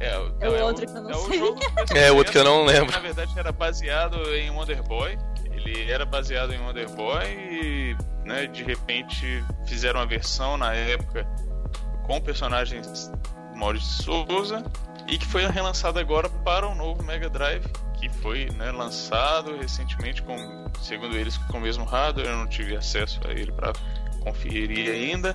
É, 0.00 0.16
o- 0.18 0.34
É 0.40 0.48
o 0.48 0.56
é 0.56 0.62
outro 0.64 0.86
que 0.86 0.96
eu 0.96 1.02
não 1.02 1.10
é 1.10 1.16
o 1.16 1.26
sei. 1.26 1.38
jogo 1.38 1.60
É, 1.96 2.12
o 2.12 2.16
outro 2.16 2.32
que 2.32 2.38
eu 2.38 2.44
não 2.44 2.64
lembro. 2.64 2.92
Na 2.92 3.00
verdade, 3.00 3.32
era 3.36 3.50
baseado 3.50 4.34
em 4.34 4.50
Wonder 4.50 4.82
Boy. 4.82 5.18
Ele 5.50 5.90
era 5.90 6.06
baseado 6.06 6.52
em 6.52 6.58
Wonder 6.60 6.88
Boy 6.90 7.24
e, 7.26 7.96
né, 8.24 8.46
de 8.46 8.62
repente, 8.62 9.42
fizeram 9.66 9.98
uma 10.00 10.06
versão 10.06 10.56
na 10.56 10.72
época 10.72 11.26
com 12.06 12.20
personagens 12.20 13.10
Maurício 13.58 13.88
de 13.88 14.04
Souza 14.04 14.64
e 15.08 15.18
que 15.18 15.26
foi 15.26 15.46
relançado 15.46 15.98
agora 15.98 16.28
para 16.28 16.68
o 16.68 16.74
novo 16.74 17.02
Mega 17.02 17.28
Drive, 17.30 17.66
que 17.98 18.08
foi 18.08 18.50
né, 18.50 18.70
lançado 18.70 19.56
recentemente 19.56 20.22
com, 20.22 20.66
segundo 20.80 21.16
eles, 21.16 21.38
com 21.38 21.58
o 21.58 21.60
mesmo 21.60 21.84
hardware. 21.84 22.28
Eu 22.28 22.36
não 22.36 22.46
tive 22.46 22.76
acesso 22.76 23.20
a 23.26 23.32
ele 23.32 23.50
para 23.50 23.72
conferir 24.20 24.90
ainda, 24.90 25.34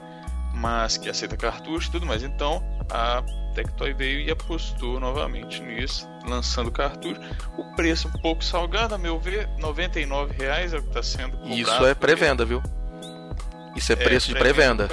mas 0.54 0.98
que 0.98 1.10
aceita 1.10 1.36
cartucho 1.36 1.90
e 1.90 1.92
tudo 1.92 2.06
mais. 2.06 2.22
Então, 2.22 2.64
a 2.90 3.24
Tectoy 3.56 3.94
veio 3.94 4.20
e 4.22 4.32
apostou 4.32 5.00
novamente 5.00 5.62
nisso, 5.62 6.08
lançando 6.28 6.72
cartucho. 6.72 7.20
O 7.58 7.76
preço 7.76 8.08
um 8.08 8.22
pouco 8.22 8.44
salgado, 8.44 8.94
a 8.94 8.98
meu 8.98 9.20
ver, 9.20 9.50
99 9.58 10.36
reais 10.36 10.74
é 10.74 10.78
o 10.78 10.82
que 10.82 10.90
está 10.90 11.02
sendo 11.02 11.38
cobrado. 11.38 11.60
Isso 11.60 11.86
é 11.86 11.96
pré-venda, 11.96 12.46
viu? 12.46 12.62
Isso 13.76 13.92
é 13.92 13.96
preço 13.96 14.28
de 14.28 14.36
pré-venda. 14.36 14.88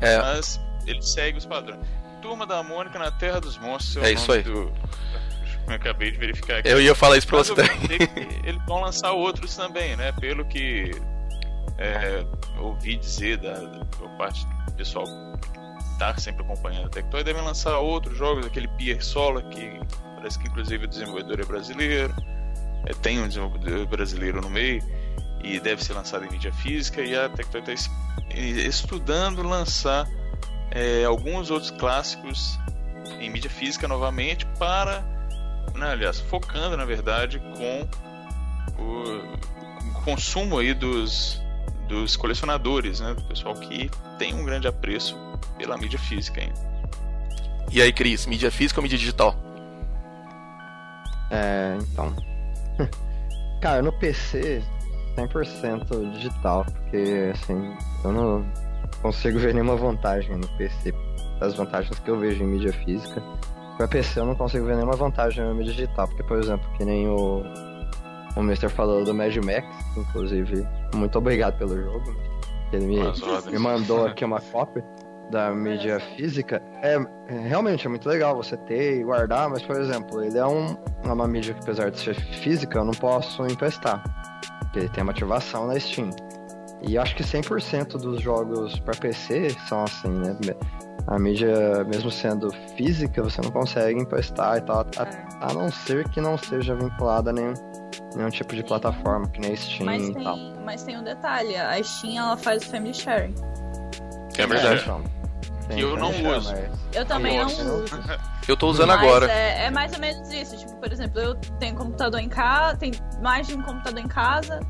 É. 0.00 0.18
Mas 0.18 0.60
ele 0.86 1.02
segue 1.02 1.36
os 1.36 1.46
padrões. 1.46 1.80
Turma 2.26 2.44
da 2.44 2.60
Mônica 2.60 2.98
na 2.98 3.12
Terra 3.12 3.40
dos 3.40 3.56
Monstros. 3.56 4.04
É 4.04 4.10
isso 4.10 4.32
aí. 4.32 4.42
Do... 4.42 4.72
Eu 5.68 5.74
acabei 5.74 6.10
de 6.10 6.18
verificar 6.18 6.58
aqui. 6.58 6.68
Eu 6.68 6.80
ia 6.80 6.92
falar 6.92 7.16
isso 7.16 7.26
pra 7.28 7.38
Mas 7.38 7.46
você 7.46 7.54
também. 7.54 7.98
eles 8.42 8.60
vão 8.66 8.80
lançar 8.80 9.12
outros 9.12 9.54
também, 9.54 9.96
né? 9.96 10.10
Pelo 10.10 10.44
que 10.44 10.90
é, 11.78 12.26
ouvi 12.58 12.96
dizer 12.96 13.36
da, 13.38 13.54
da 13.54 14.08
parte 14.18 14.44
do 14.66 14.72
pessoal 14.72 15.04
que 15.04 15.98
tá 16.00 16.16
sempre 16.18 16.42
acompanhando 16.42 16.86
a 16.86 16.90
Tectoy, 16.90 17.22
devem 17.22 17.42
lançar 17.42 17.78
outros 17.78 18.18
jogos, 18.18 18.44
aquele 18.44 18.66
Pier 18.68 19.00
Sola, 19.04 19.40
que 19.42 19.78
parece 20.16 20.36
que 20.36 20.48
inclusive 20.48 20.84
o 20.84 20.88
desenvolvedor 20.88 21.40
é 21.40 21.44
brasileiro, 21.44 22.12
é, 22.86 22.92
tem 22.94 23.20
um 23.20 23.28
desenvolvedor 23.28 23.86
brasileiro 23.86 24.40
no 24.40 24.50
meio, 24.50 24.82
e 25.44 25.60
deve 25.60 25.82
ser 25.84 25.92
lançado 25.92 26.24
em 26.24 26.30
mídia 26.30 26.52
física, 26.52 27.00
e 27.02 27.16
a 27.16 27.28
Tectoy 27.28 27.60
está 27.60 27.90
estudando 28.34 29.42
lançar 29.42 30.08
é, 30.76 31.04
alguns 31.04 31.50
outros 31.50 31.70
clássicos 31.70 32.58
em 33.18 33.30
mídia 33.30 33.48
física 33.48 33.88
novamente 33.88 34.44
para 34.58 35.02
né, 35.74 35.90
aliás, 35.92 36.20
focando 36.20 36.76
na 36.76 36.84
verdade 36.84 37.38
com 37.38 37.88
o, 38.82 40.02
consumo 40.04 40.58
aí 40.58 40.72
dos, 40.72 41.42
dos 41.88 42.16
colecionadores, 42.16 43.00
né, 43.00 43.14
do 43.14 43.22
pessoal 43.24 43.54
que 43.54 43.90
tem 44.18 44.34
um 44.34 44.44
grande 44.44 44.68
apreço 44.68 45.18
pela 45.58 45.76
mídia 45.76 45.98
física 45.98 46.40
ainda. 46.40 46.54
E 47.72 47.82
aí, 47.82 47.92
Cris, 47.92 48.26
mídia 48.26 48.50
física 48.50 48.78
ou 48.78 48.82
mídia 48.82 48.98
digital? 48.98 49.34
É, 51.30 51.76
então. 51.80 52.14
Cara, 53.60 53.82
no 53.82 53.92
PC, 53.98 54.62
100% 55.16 56.12
digital, 56.12 56.64
porque 56.64 57.32
assim, 57.34 57.76
eu 58.04 58.12
não 58.12 58.65
consigo 59.06 59.38
ver 59.38 59.54
nenhuma 59.54 59.76
vantagem 59.76 60.36
no 60.36 60.48
PC 60.56 60.92
das 61.38 61.54
vantagens 61.54 61.96
que 61.98 62.10
eu 62.10 62.18
vejo 62.18 62.42
em 62.42 62.46
mídia 62.46 62.72
física. 62.72 63.22
Pra 63.76 63.86
PC 63.86 64.18
eu 64.18 64.24
não 64.24 64.34
consigo 64.34 64.66
ver 64.66 64.74
nenhuma 64.74 64.96
vantagem 64.96 65.44
na 65.44 65.54
mídia 65.54 65.74
digital, 65.74 66.08
porque, 66.08 66.24
por 66.24 66.38
exemplo, 66.38 66.68
que 66.76 66.84
nem 66.84 67.08
o, 67.08 67.42
o 68.36 68.40
Mr. 68.40 68.68
falou 68.68 69.04
do 69.04 69.14
Mad 69.14 69.36
Max, 69.36 69.66
inclusive, 69.96 70.66
muito 70.94 71.18
obrigado 71.18 71.56
pelo 71.58 71.80
jogo. 71.80 72.16
que 72.70 72.76
Ele 72.76 72.86
me, 72.86 72.96
me 73.52 73.58
mandou 73.58 74.06
aqui 74.06 74.24
uma 74.24 74.40
cópia 74.40 74.84
da 75.30 75.52
mídia 75.52 76.00
física. 76.16 76.60
É, 76.82 76.96
é, 77.28 77.48
realmente 77.48 77.86
é 77.86 77.90
muito 77.90 78.08
legal 78.08 78.34
você 78.34 78.56
ter 78.56 78.98
e 79.00 79.04
guardar, 79.04 79.48
mas, 79.48 79.62
por 79.62 79.76
exemplo, 79.76 80.22
ele 80.22 80.38
é 80.38 80.46
um, 80.46 80.76
é 81.04 81.12
uma 81.12 81.28
mídia 81.28 81.54
que, 81.54 81.60
apesar 81.60 81.90
de 81.90 82.00
ser 82.00 82.14
física, 82.14 82.78
eu 82.78 82.84
não 82.84 82.94
posso 82.94 83.46
emprestar. 83.46 84.02
Porque 84.60 84.80
ele 84.80 84.88
tem 84.88 85.02
uma 85.02 85.12
ativação 85.12 85.68
na 85.68 85.78
Steam. 85.78 86.10
E 86.82 86.96
acho 86.98 87.14
que 87.16 87.22
100% 87.22 87.92
dos 87.98 88.20
jogos 88.20 88.78
para 88.80 88.94
PC 88.96 89.48
são 89.68 89.82
assim, 89.84 90.08
né? 90.08 90.36
A 91.06 91.18
mídia, 91.18 91.84
mesmo 91.84 92.10
sendo 92.10 92.50
física, 92.76 93.22
você 93.22 93.40
não 93.40 93.50
consegue 93.50 94.00
emprestar 94.00 94.58
e 94.58 94.60
tal, 94.62 94.80
a, 94.96 95.46
a 95.48 95.54
não 95.54 95.70
ser 95.70 96.08
que 96.10 96.20
não 96.20 96.36
seja 96.36 96.74
vinculada 96.74 97.30
a 97.30 97.32
nenhum, 97.32 97.54
nenhum 98.16 98.28
tipo 98.28 98.54
de 98.56 98.62
plataforma, 98.64 99.28
que 99.28 99.40
nem 99.40 99.52
a 99.52 99.56
Steam 99.56 99.86
Mas 99.86 100.08
e 100.08 100.14
tal. 100.14 100.36
mas 100.64 100.82
tem 100.82 100.98
um 100.98 101.04
detalhe, 101.04 101.56
a 101.56 101.80
Steam 101.82 102.18
ela 102.18 102.36
faz 102.36 102.62
o 102.66 102.70
family 102.70 102.92
sharing. 102.92 103.34
É 104.36 104.46
verdade. 104.46 104.82
então, 104.82 105.02
tem 105.68 105.76
Que 105.78 105.82
eu 105.84 105.96
não 105.96 106.10
uso. 106.10 106.52
mas- 106.52 106.70
Eu 106.94 107.04
também 107.06 107.38
não 107.38 107.46
uso. 107.46 107.94
Eu 108.48 108.56
tô 108.56 108.68
usando 108.68 108.88
Mas 108.88 109.00
agora. 109.02 109.30
É, 109.30 109.64
é 109.66 109.70
mais 109.70 109.92
ou 109.92 109.98
menos 109.98 110.30
isso. 110.30 110.56
Tipo, 110.56 110.76
por 110.76 110.92
exemplo, 110.92 111.20
eu 111.20 111.34
tenho 111.58 111.74
computador 111.74 112.20
em 112.20 112.28
casa, 112.28 112.76
tem 112.76 112.92
mais 113.20 113.46
de 113.46 113.54
um 113.54 113.62
computador 113.62 113.98
em 114.00 114.06
casa, 114.08 114.60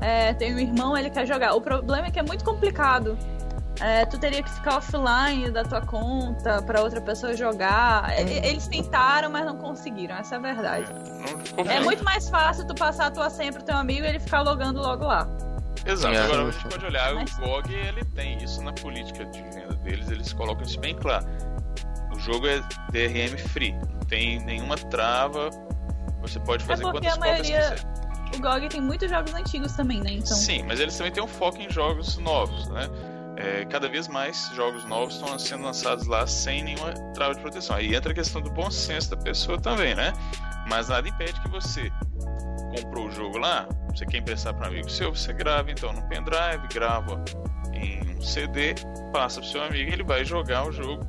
é, 0.00 0.32
tenho 0.34 0.56
um 0.56 0.58
irmão, 0.60 0.96
ele 0.96 1.10
quer 1.10 1.26
jogar. 1.26 1.54
O 1.54 1.60
problema 1.60 2.06
é 2.08 2.10
que 2.10 2.18
é 2.18 2.22
muito 2.22 2.44
complicado. 2.44 3.16
É, 3.80 4.04
tu 4.04 4.18
teria 4.18 4.42
que 4.42 4.50
ficar 4.50 4.76
offline 4.76 5.50
da 5.50 5.64
tua 5.64 5.80
conta 5.80 6.60
pra 6.62 6.82
outra 6.82 7.00
pessoa 7.00 7.34
jogar. 7.34 8.10
E- 8.20 8.46
Eles 8.46 8.68
tentaram, 8.68 9.30
mas 9.30 9.46
não 9.46 9.56
conseguiram, 9.56 10.16
essa 10.16 10.34
é 10.34 10.38
a 10.38 10.40
verdade. 10.40 10.86
É 11.66 11.80
muito 11.80 12.04
mais 12.04 12.28
fácil 12.28 12.66
tu 12.66 12.74
passar 12.74 13.06
a 13.06 13.10
tua 13.10 13.30
senha 13.30 13.50
pro 13.52 13.62
teu 13.62 13.74
amigo 13.76 14.04
e 14.04 14.08
ele 14.08 14.20
ficar 14.20 14.42
logando 14.42 14.80
logo 14.80 15.06
lá. 15.06 15.26
Exato. 15.86 16.14
É. 16.14 16.18
Agora 16.24 16.48
a 16.48 16.50
gente 16.50 16.68
pode 16.68 16.84
olhar, 16.84 17.14
Mas- 17.14 17.38
o 17.38 17.40
GOG 17.40 17.72
ele 17.72 18.04
tem 18.04 18.36
isso 18.44 18.62
na 18.62 18.72
política 18.74 19.24
de 19.24 19.40
venda 19.44 19.74
deles, 19.76 20.10
eles 20.10 20.30
colocam 20.34 20.62
isso 20.62 20.78
bem 20.78 20.94
claro. 20.94 21.24
O 22.14 22.18
jogo 22.20 22.46
é 22.48 22.60
DRM 22.92 23.38
free, 23.38 23.72
não 23.72 24.00
tem 24.00 24.40
nenhuma 24.44 24.76
trava, 24.76 25.48
você 26.20 26.38
pode 26.40 26.64
fazer 26.64 26.82
É 26.84 26.90
quantas 26.90 27.12
a 27.14 27.16
cópias 27.16 27.48
maioria- 27.48 27.70
quiser. 27.76 28.09
O 28.36 28.40
GOG 28.40 28.68
tem 28.68 28.80
muitos 28.80 29.10
jogos 29.10 29.34
antigos 29.34 29.72
também, 29.72 30.00
né? 30.00 30.12
Então. 30.12 30.36
Sim, 30.36 30.62
mas 30.64 30.80
eles 30.80 30.96
também 30.96 31.12
têm 31.12 31.22
um 31.22 31.28
foco 31.28 31.58
em 31.58 31.70
jogos 31.70 32.16
novos, 32.18 32.68
né? 32.68 32.88
É, 33.36 33.64
cada 33.64 33.88
vez 33.88 34.06
mais 34.06 34.50
jogos 34.54 34.84
novos 34.84 35.14
estão 35.14 35.38
sendo 35.38 35.64
lançados 35.64 36.06
lá 36.06 36.26
sem 36.26 36.62
nenhuma 36.62 36.92
trava 37.14 37.34
de 37.34 37.40
proteção. 37.40 37.76
Aí 37.76 37.94
entra 37.94 38.12
a 38.12 38.14
questão 38.14 38.40
do 38.42 38.50
bom 38.50 38.70
senso 38.70 39.10
da 39.10 39.16
pessoa 39.16 39.58
também, 39.58 39.94
né? 39.94 40.12
Mas 40.68 40.88
nada 40.88 41.08
impede 41.08 41.40
que 41.40 41.48
você 41.48 41.90
comprou 42.76 43.08
o 43.08 43.10
jogo 43.10 43.38
lá, 43.38 43.66
você 43.88 44.06
quer 44.06 44.18
emprestar 44.18 44.54
para 44.54 44.66
um 44.66 44.70
amigo 44.70 44.90
seu, 44.90 45.14
você 45.14 45.32
grava 45.32 45.70
então 45.70 45.92
no 45.92 46.02
pendrive, 46.08 46.68
grava 46.72 47.22
em 47.72 48.16
um 48.16 48.20
CD, 48.20 48.74
passa 49.12 49.40
pro 49.40 49.48
seu 49.48 49.62
amigo, 49.62 49.90
ele 49.90 50.04
vai 50.04 50.24
jogar 50.24 50.66
o 50.68 50.72
jogo. 50.72 51.04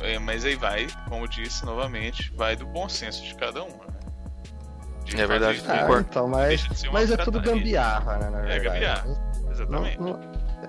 É, 0.00 0.18
mas 0.18 0.44
aí 0.44 0.54
vai, 0.54 0.86
como 1.08 1.24
eu 1.24 1.28
disse 1.28 1.64
novamente, 1.64 2.32
vai 2.36 2.54
do 2.54 2.66
bom 2.66 2.88
senso 2.88 3.22
de 3.24 3.34
cada 3.34 3.64
um. 3.64 3.68
Né? 3.68 3.97
É 5.16 5.26
verdade, 5.26 5.62
ah, 5.66 5.78
concordo. 5.78 6.06
Então, 6.10 6.28
mas, 6.28 6.66
mas 6.92 7.10
é 7.10 7.16
tudo 7.16 7.40
gambiarra, 7.40 8.18
né? 8.18 8.30
Na 8.30 8.40
verdade. 8.40 8.66
É 8.66 8.70
gambiarra, 8.70 9.06
exatamente. 9.50 10.00
Não, 10.00 10.06
não, 10.08 10.20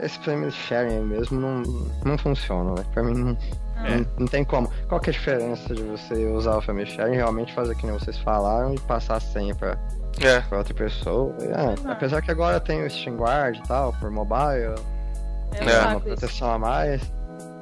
esse 0.02 0.20
family 0.20 0.52
sharing 0.52 1.02
mesmo 1.02 1.40
não, 1.40 1.64
não 2.06 2.18
funciona, 2.18 2.76
né? 2.76 2.86
Pra 2.94 3.04
mim 3.04 3.14
não, 3.14 3.38
é. 3.86 3.98
não, 3.98 4.08
não, 4.20 4.28
tem 4.28 4.44
como. 4.44 4.72
Qual 4.88 5.00
que 5.00 5.10
é 5.10 5.12
a 5.12 5.14
diferença 5.14 5.74
de 5.74 5.84
você 5.84 6.26
usar 6.28 6.58
o 6.58 6.62
family 6.62 6.90
sharing 6.90 7.14
e 7.14 7.18
realmente 7.18 7.54
fazer 7.54 7.76
que 7.76 7.86
nem 7.86 7.98
vocês 7.98 8.18
falaram 8.20 8.74
e 8.74 8.80
passar 8.82 9.16
a 9.16 9.20
senha 9.20 9.56
pra, 9.56 9.78
é. 10.22 10.40
pra 10.42 10.60
outra 10.60 10.74
pessoa? 10.74 11.36
É, 11.42 11.92
apesar 11.92 12.22
que 12.22 12.32
agora 12.32 12.60
tem 12.60 12.86
o 12.86 12.90
Steam 12.90 13.18
Guard 13.18 13.58
e 13.58 13.64
tal, 13.64 13.94
por 13.94 14.10
mobile. 14.10 14.76
É, 15.54 15.80
uma 15.88 16.00
proteção 16.00 16.52
a 16.52 16.60
mais. 16.60 17.02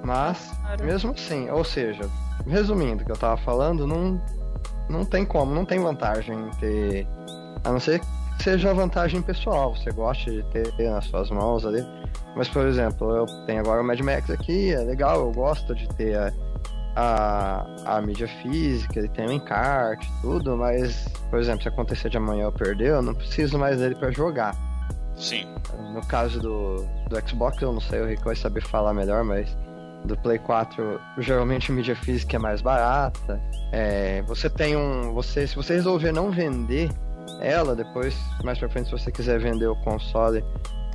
Mas, 0.03 0.51
claro. 0.61 0.85
mesmo 0.85 1.11
assim, 1.11 1.49
ou 1.49 1.63
seja, 1.63 2.07
resumindo 2.45 3.03
o 3.03 3.05
que 3.05 3.11
eu 3.11 3.17
tava 3.17 3.37
falando, 3.37 3.87
não, 3.87 4.21
não 4.89 5.05
tem 5.05 5.25
como, 5.25 5.53
não 5.53 5.65
tem 5.65 5.79
vantagem 5.79 6.49
ter. 6.59 7.07
A 7.63 7.71
não 7.71 7.79
ser 7.79 7.99
que 7.99 8.43
seja 8.43 8.73
vantagem 8.73 9.21
pessoal, 9.21 9.75
você 9.75 9.91
gosta 9.91 10.31
de 10.31 10.43
ter 10.43 10.89
nas 10.89 11.05
suas 11.05 11.29
mãos 11.29 11.65
ali. 11.65 11.85
Mas, 12.35 12.47
por 12.47 12.65
exemplo, 12.65 13.15
eu 13.15 13.25
tenho 13.45 13.59
agora 13.59 13.81
o 13.81 13.83
Mad 13.83 13.99
Max 13.99 14.29
aqui, 14.29 14.71
é 14.71 14.79
legal, 14.79 15.19
eu 15.19 15.31
gosto 15.31 15.73
de 15.73 15.87
ter 15.95 16.15
a, 16.17 16.31
a, 16.95 17.97
a 17.97 18.01
mídia 18.01 18.27
física, 18.41 18.99
ele 18.99 19.09
tem 19.09 19.27
o 19.27 19.31
encarte, 19.31 20.07
tudo, 20.21 20.55
mas, 20.55 21.07
por 21.29 21.39
exemplo, 21.39 21.63
se 21.63 21.67
acontecer 21.67 22.09
de 22.09 22.17
amanhã 22.17 22.43
eu 22.43 22.51
perder, 22.51 22.89
eu 22.89 23.01
não 23.01 23.15
preciso 23.15 23.57
mais 23.57 23.79
dele 23.79 23.95
para 23.95 24.11
jogar. 24.11 24.55
Sim. 25.15 25.47
No 25.93 26.05
caso 26.05 26.39
do, 26.39 26.85
do 27.09 27.27
Xbox, 27.27 27.59
eu 27.61 27.73
não 27.73 27.81
sei, 27.81 28.01
o 28.01 28.07
Rico 28.07 28.25
vai 28.25 28.35
saber 28.35 28.61
falar 28.61 28.93
melhor, 28.93 29.23
mas 29.23 29.49
do 30.05 30.17
Play 30.17 30.39
4, 30.39 30.99
geralmente 31.19 31.71
a 31.71 31.75
mídia 31.75 31.95
física 31.95 32.37
é 32.37 32.39
mais 32.39 32.61
barata. 32.61 33.39
É, 33.71 34.21
você 34.23 34.49
tem 34.49 34.75
um. 34.75 35.13
Você, 35.13 35.47
se 35.47 35.55
você 35.55 35.75
resolver 35.75 36.11
não 36.11 36.31
vender 36.31 36.89
ela, 37.41 37.75
depois, 37.75 38.15
mais 38.43 38.57
pra 38.57 38.69
frente, 38.69 38.85
se 38.85 38.91
você 38.91 39.11
quiser 39.11 39.39
vender 39.39 39.67
o 39.67 39.75
console, 39.77 40.43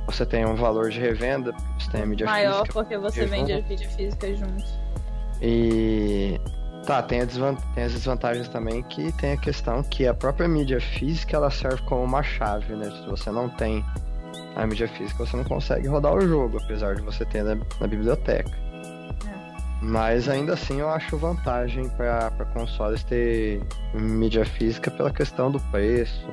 você 0.05 0.25
tem 0.25 0.45
um 0.45 0.55
valor 0.55 0.89
de 0.89 0.99
revenda, 0.99 1.53
você 1.77 1.91
tem 1.91 2.01
a 2.01 2.05
mídia 2.05 2.25
Maior 2.25 2.65
física. 2.65 2.73
Maior 2.73 2.73
porque 2.73 2.97
você 2.97 3.25
vende 3.25 3.53
a 3.53 3.61
mídia 3.61 3.89
física 3.89 4.35
junto. 4.35 4.65
E. 5.41 6.39
Tá, 6.85 7.01
tem, 7.01 7.21
a 7.21 7.25
tem 7.25 7.83
as 7.85 7.93
desvantagens 7.93 8.49
também 8.49 8.83
que 8.83 9.09
tem 9.13 9.31
a 9.33 9.37
questão 9.37 9.81
que 9.83 10.05
a 10.05 10.13
própria 10.13 10.49
mídia 10.49 10.81
física 10.81 11.37
ela 11.37 11.49
serve 11.49 11.81
como 11.83 12.03
uma 12.03 12.21
chave, 12.21 12.75
né? 12.75 12.91
Se 12.91 13.09
você 13.09 13.31
não 13.31 13.47
tem 13.47 13.85
a 14.57 14.67
mídia 14.67 14.89
física, 14.89 15.25
você 15.25 15.37
não 15.37 15.45
consegue 15.45 15.87
rodar 15.87 16.13
o 16.13 16.19
jogo, 16.19 16.57
apesar 16.61 16.95
de 16.95 17.01
você 17.01 17.23
ter 17.23 17.41
na, 17.41 17.55
na 17.55 17.87
biblioteca. 17.87 18.62
Mas 19.83 20.29
ainda 20.29 20.53
assim 20.53 20.79
eu 20.79 20.89
acho 20.89 21.17
vantagem 21.17 21.89
para 21.89 22.31
consoles 22.53 23.03
ter 23.03 23.61
mídia 23.93 24.45
física 24.45 24.89
pela 24.89 25.11
questão 25.11 25.51
do 25.51 25.59
preço 25.59 26.25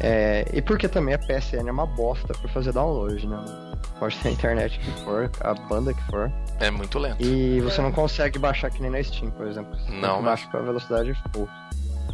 é, 0.00 0.44
e 0.52 0.60
porque 0.60 0.88
também 0.88 1.14
a 1.14 1.18
PSN 1.18 1.68
é 1.68 1.72
uma 1.72 1.86
bosta 1.86 2.34
pra 2.34 2.48
fazer 2.50 2.72
download, 2.72 3.26
né? 3.26 3.42
Pode 3.98 4.16
ter 4.18 4.28
a 4.28 4.32
internet 4.32 4.78
que 4.78 4.90
for, 5.02 5.30
a 5.40 5.54
banda 5.54 5.94
que 5.94 6.02
for. 6.04 6.30
É 6.60 6.70
muito 6.70 6.98
lento. 6.98 7.22
E 7.22 7.60
você 7.60 7.80
não 7.80 7.90
consegue 7.90 8.38
baixar 8.38 8.70
que 8.70 8.80
nem 8.82 8.90
na 8.90 9.02
Steam, 9.02 9.30
por 9.30 9.46
exemplo. 9.46 9.74
Você 9.78 9.90
não, 9.92 10.22
baixa 10.22 10.46
com 10.48 10.58
a 10.58 10.62
velocidade 10.62 11.14
full. 11.32 11.48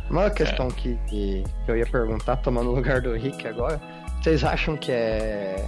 Uma 0.09 0.31
questão 0.31 0.69
é. 0.69 0.71
que, 0.71 0.99
que, 1.09 1.45
eu 1.67 1.77
ia 1.77 1.87
perguntar, 1.87 2.37
tomando 2.37 2.71
o 2.71 2.75
lugar 2.75 3.01
do 3.01 3.15
Rick 3.15 3.47
agora, 3.49 3.81
vocês 4.21 4.45
acham 4.45 4.77
que 4.77 4.93
é 4.93 5.65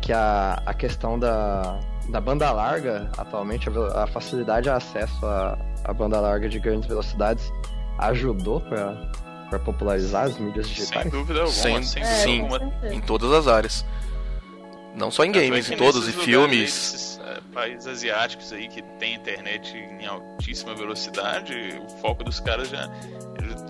que 0.00 0.12
a, 0.12 0.62
a 0.64 0.72
questão 0.72 1.18
da, 1.18 1.80
da 2.08 2.20
banda 2.20 2.50
larga, 2.52 3.10
atualmente, 3.16 3.68
a, 3.68 4.04
a 4.04 4.06
facilidade 4.06 4.64
de 4.64 4.70
acesso 4.70 5.26
à, 5.26 5.58
à 5.84 5.92
banda 5.92 6.20
larga 6.20 6.48
de 6.48 6.58
grandes 6.58 6.88
velocidades 6.88 7.52
ajudou 7.98 8.60
para 8.60 9.10
para 9.48 9.58
popularizar 9.60 10.24
as 10.24 10.38
mídias 10.38 10.68
digitais? 10.68 11.02
Sem 11.02 11.10
dúvida 11.10 11.40
alguma. 11.40 11.54
Sem, 11.54 11.82
sem 11.82 12.02
é, 12.02 12.06
sim, 12.06 12.40
alguma. 12.42 12.72
em 12.92 13.00
todas 13.00 13.32
as 13.32 13.46
áreas. 13.46 13.84
Não 14.94 15.10
só 15.10 15.24
em 15.24 15.30
games, 15.30 15.70
em 15.70 15.76
todos, 15.76 16.08
e 16.08 16.12
filmes. 16.12 16.94
Esses, 16.94 17.20
é, 17.24 17.40
países 17.52 17.86
asiáticos 17.86 18.52
aí 18.52 18.66
que 18.66 18.82
tem 18.98 19.14
internet 19.14 19.76
em 19.76 20.06
altíssima 20.06 20.74
velocidade, 20.74 21.54
o 21.80 21.88
foco 22.00 22.24
dos 22.24 22.40
caras 22.40 22.68
já 22.68 22.90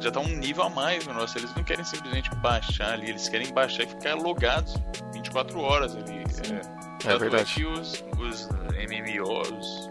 já 0.01 0.11
tá 0.11 0.21
um 0.21 0.37
nível 0.37 0.65
a 0.65 0.71
mais 0.71 1.07
no 1.07 1.15
nosso. 1.15 1.39
Eles 1.39 1.55
não 1.55 1.65
querem 1.65 1.85
simplesmente 1.85 2.35
baixar 2.37 2.95
ali, 2.95 3.11
eles 3.11 3.29
querem 3.29 3.53
baixar 3.53 3.85
e 3.85 3.87
ficar 3.87 4.15
logados 4.15 4.77
24 5.13 5.59
horas 5.61 5.97
ali. 5.97 6.19
É, 6.19 6.86
é 7.05 7.19
verdade. 7.19 7.55
Que 7.55 7.65
os, 7.65 8.05
os 8.19 8.49
MMOs, 8.89 9.91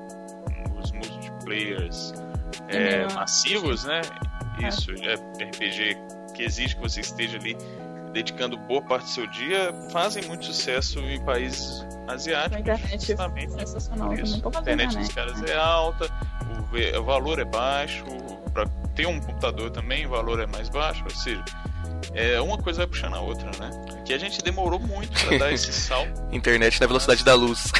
os 0.77 0.91
multiplayers 0.91 2.13
é, 2.67 3.11
massivos, 3.13 3.83
né? 3.85 4.01
Isso, 4.67 4.91
é 4.91 5.13
RPG 5.43 5.97
que 6.33 6.43
exige 6.43 6.75
que 6.75 6.81
você 6.81 7.01
esteja 7.01 7.37
ali 7.37 7.55
dedicando 8.11 8.57
boa 8.57 8.81
parte 8.81 9.05
do 9.05 9.09
seu 9.09 9.27
dia, 9.27 9.73
fazem 9.91 10.23
muito 10.25 10.45
sucesso 10.45 10.99
em 10.99 11.19
países 11.25 11.85
asiáticos. 12.07 12.55
A 12.55 12.59
internet 12.59 13.11
é 13.11 13.49
sensacional. 13.49 14.13
Isso. 14.13 14.41
A 14.45 14.61
internet 14.61 14.97
dos 14.97 15.09
caras 15.09 15.43
é 15.43 15.55
alta, 15.55 16.09
o, 16.71 16.99
o 16.99 17.03
valor 17.03 17.39
é 17.39 17.45
baixo, 17.45 18.05
para 18.53 18.65
ter 18.95 19.05
um 19.05 19.19
computador 19.19 19.69
também 19.69 20.05
o 20.05 20.09
valor 20.09 20.39
é 20.39 20.47
mais 20.47 20.69
baixo, 20.69 21.03
ou 21.03 21.09
seja, 21.09 21.43
é, 22.13 22.39
uma 22.39 22.57
coisa 22.57 22.79
vai 22.79 22.87
puxando 22.87 23.15
a 23.15 23.19
outra, 23.19 23.49
né? 23.59 23.71
Que 24.05 24.13
a 24.13 24.17
gente 24.17 24.41
demorou 24.41 24.79
muito 24.79 25.19
para 25.25 25.37
dar 25.37 25.51
esse 25.53 25.71
salto. 25.73 26.21
Internet 26.31 26.79
na 26.79 26.87
velocidade 26.87 27.23
da 27.23 27.33
luz. 27.33 27.71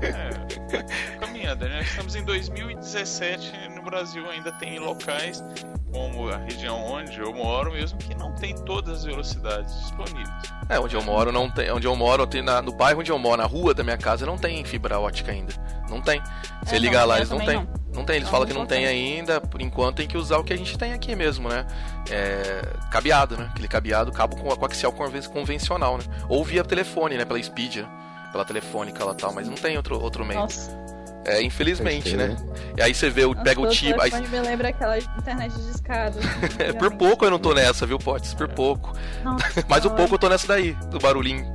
É, 0.00 1.18
caminhada, 1.18 1.68
né? 1.68 1.82
Estamos 1.82 2.16
em 2.16 2.24
2017 2.24 3.52
no 3.82 3.90
Brasil 3.90 4.28
ainda 4.30 4.52
tem 4.52 4.78
locais 4.78 5.44
como 5.92 6.28
a 6.28 6.36
região 6.38 6.82
onde 6.84 7.18
eu 7.18 7.34
moro 7.34 7.72
mesmo 7.72 7.98
que 7.98 8.14
não 8.14 8.34
tem 8.34 8.54
todas 8.54 8.98
as 8.98 9.04
velocidades 9.04 9.74
disponíveis. 9.80 10.28
É, 10.68 10.78
onde 10.78 10.94
eu 10.94 11.02
moro 11.02 11.30
não 11.30 11.50
tem, 11.50 11.70
onde 11.70 11.86
eu 11.86 11.94
moro, 11.94 12.26
tem 12.26 12.42
na, 12.42 12.62
no 12.62 12.72
bairro 12.72 13.00
onde 13.00 13.10
eu 13.10 13.18
moro, 13.18 13.36
na 13.36 13.46
rua 13.46 13.74
da 13.74 13.82
minha 13.82 13.98
casa 13.98 14.24
não 14.24 14.38
tem 14.38 14.64
fibra 14.64 14.98
ótica 14.98 15.32
ainda. 15.32 15.52
Não 15.90 16.00
tem. 16.00 16.22
Você 16.64 16.76
é, 16.76 16.78
ligar 16.78 17.04
lá, 17.04 17.18
eles 17.18 17.28
não 17.28 17.44
tem. 17.44 17.56
Não. 17.56 17.81
Não 17.92 18.04
tem, 18.04 18.16
eles 18.16 18.24
não, 18.24 18.32
falam 18.32 18.46
que 18.46 18.54
não 18.54 18.66
tem 18.66 18.86
ainda, 18.86 19.40
por 19.40 19.60
enquanto 19.60 19.96
tem 19.96 20.08
que 20.08 20.16
usar 20.16 20.38
o 20.38 20.44
que 20.44 20.52
a 20.52 20.56
gente 20.56 20.78
tem 20.78 20.92
aqui 20.92 21.14
mesmo, 21.14 21.48
né? 21.48 21.66
É, 22.10 22.62
cabeado, 22.90 23.36
né? 23.36 23.48
Aquele 23.50 23.68
cabeado, 23.68 24.10
cabo 24.10 24.36
com 24.36 24.48
coaxial 24.56 24.92
convencional, 24.92 25.98
né? 25.98 26.04
Ou 26.28 26.44
via 26.44 26.64
telefone, 26.64 27.16
né? 27.16 27.24
Pela 27.24 27.42
Speed, 27.42 27.76
né? 27.76 27.88
pela 28.32 28.44
telefônica 28.44 29.04
lá 29.04 29.14
tal, 29.14 29.32
mas 29.32 29.46
não 29.46 29.54
tem 29.54 29.76
outro, 29.76 30.00
outro 30.00 30.24
meio. 30.24 30.40
Nossa. 30.40 30.82
É, 31.24 31.40
infelizmente, 31.40 32.16
né? 32.16 32.36
E 32.76 32.82
aí 32.82 32.92
você 32.92 33.08
vê, 33.08 33.24
o, 33.24 33.34
pega 33.34 33.60
o 33.60 33.68
tipo. 33.68 34.00
Aí... 34.00 34.10
me 34.10 34.40
lembra 34.40 34.70
aquela 34.70 34.98
internet 34.98 35.52
de 35.52 35.70
escada. 35.70 36.18
é, 36.58 36.72
por 36.72 36.90
pouco 36.94 37.24
eu 37.24 37.30
não 37.30 37.38
tô 37.38 37.54
nessa, 37.54 37.86
viu, 37.86 37.98
Potes? 37.98 38.34
Por 38.34 38.48
pouco. 38.48 38.92
Nossa, 39.22 39.44
Mas 39.68 39.84
o 39.84 39.90
pouco 39.90 40.14
eu 40.14 40.18
tô 40.18 40.28
nessa 40.28 40.48
daí, 40.48 40.72
do 40.90 40.98
barulhinho. 40.98 41.54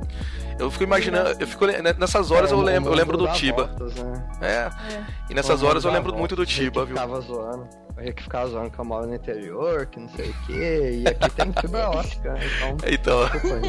Eu 0.58 0.70
fico 0.70 0.84
imaginando, 0.84 1.36
eu 1.40 1.46
fico 1.46 1.66
nessas 1.66 2.30
horas 2.30 2.50
é, 2.50 2.54
eu 2.54 2.60
lembro, 2.60 2.90
eu 2.90 2.96
lembro 2.96 3.16
do 3.16 3.28
Tiba. 3.32 3.66
Voltas, 3.66 3.94
né? 3.94 4.28
é. 4.40 4.46
é. 4.46 5.06
E 5.30 5.34
nessas 5.34 5.62
horas 5.62 5.84
eu 5.84 5.92
lembro 5.92 6.14
muito 6.16 6.34
do 6.34 6.44
Tiba, 6.44 6.84
viu? 6.84 6.96
Tava 6.96 7.20
zoando. 7.20 7.68
Eu 7.96 8.12
que 8.12 8.22
ficava 8.22 8.48
zoando 8.48 8.70
que 8.70 8.78
eu 8.78 8.84
moro 8.84 9.06
no 9.06 9.14
interior, 9.14 9.86
que 9.86 9.98
não 9.98 10.08
sei 10.10 10.30
o 10.30 10.34
quê. 10.46 11.02
E 11.02 11.08
aqui 11.08 11.30
tem 11.30 11.52
fibra 11.60 11.90
ótica, 11.90 12.32
né? 12.32 12.40
então. 12.46 12.76
Então. 12.86 13.18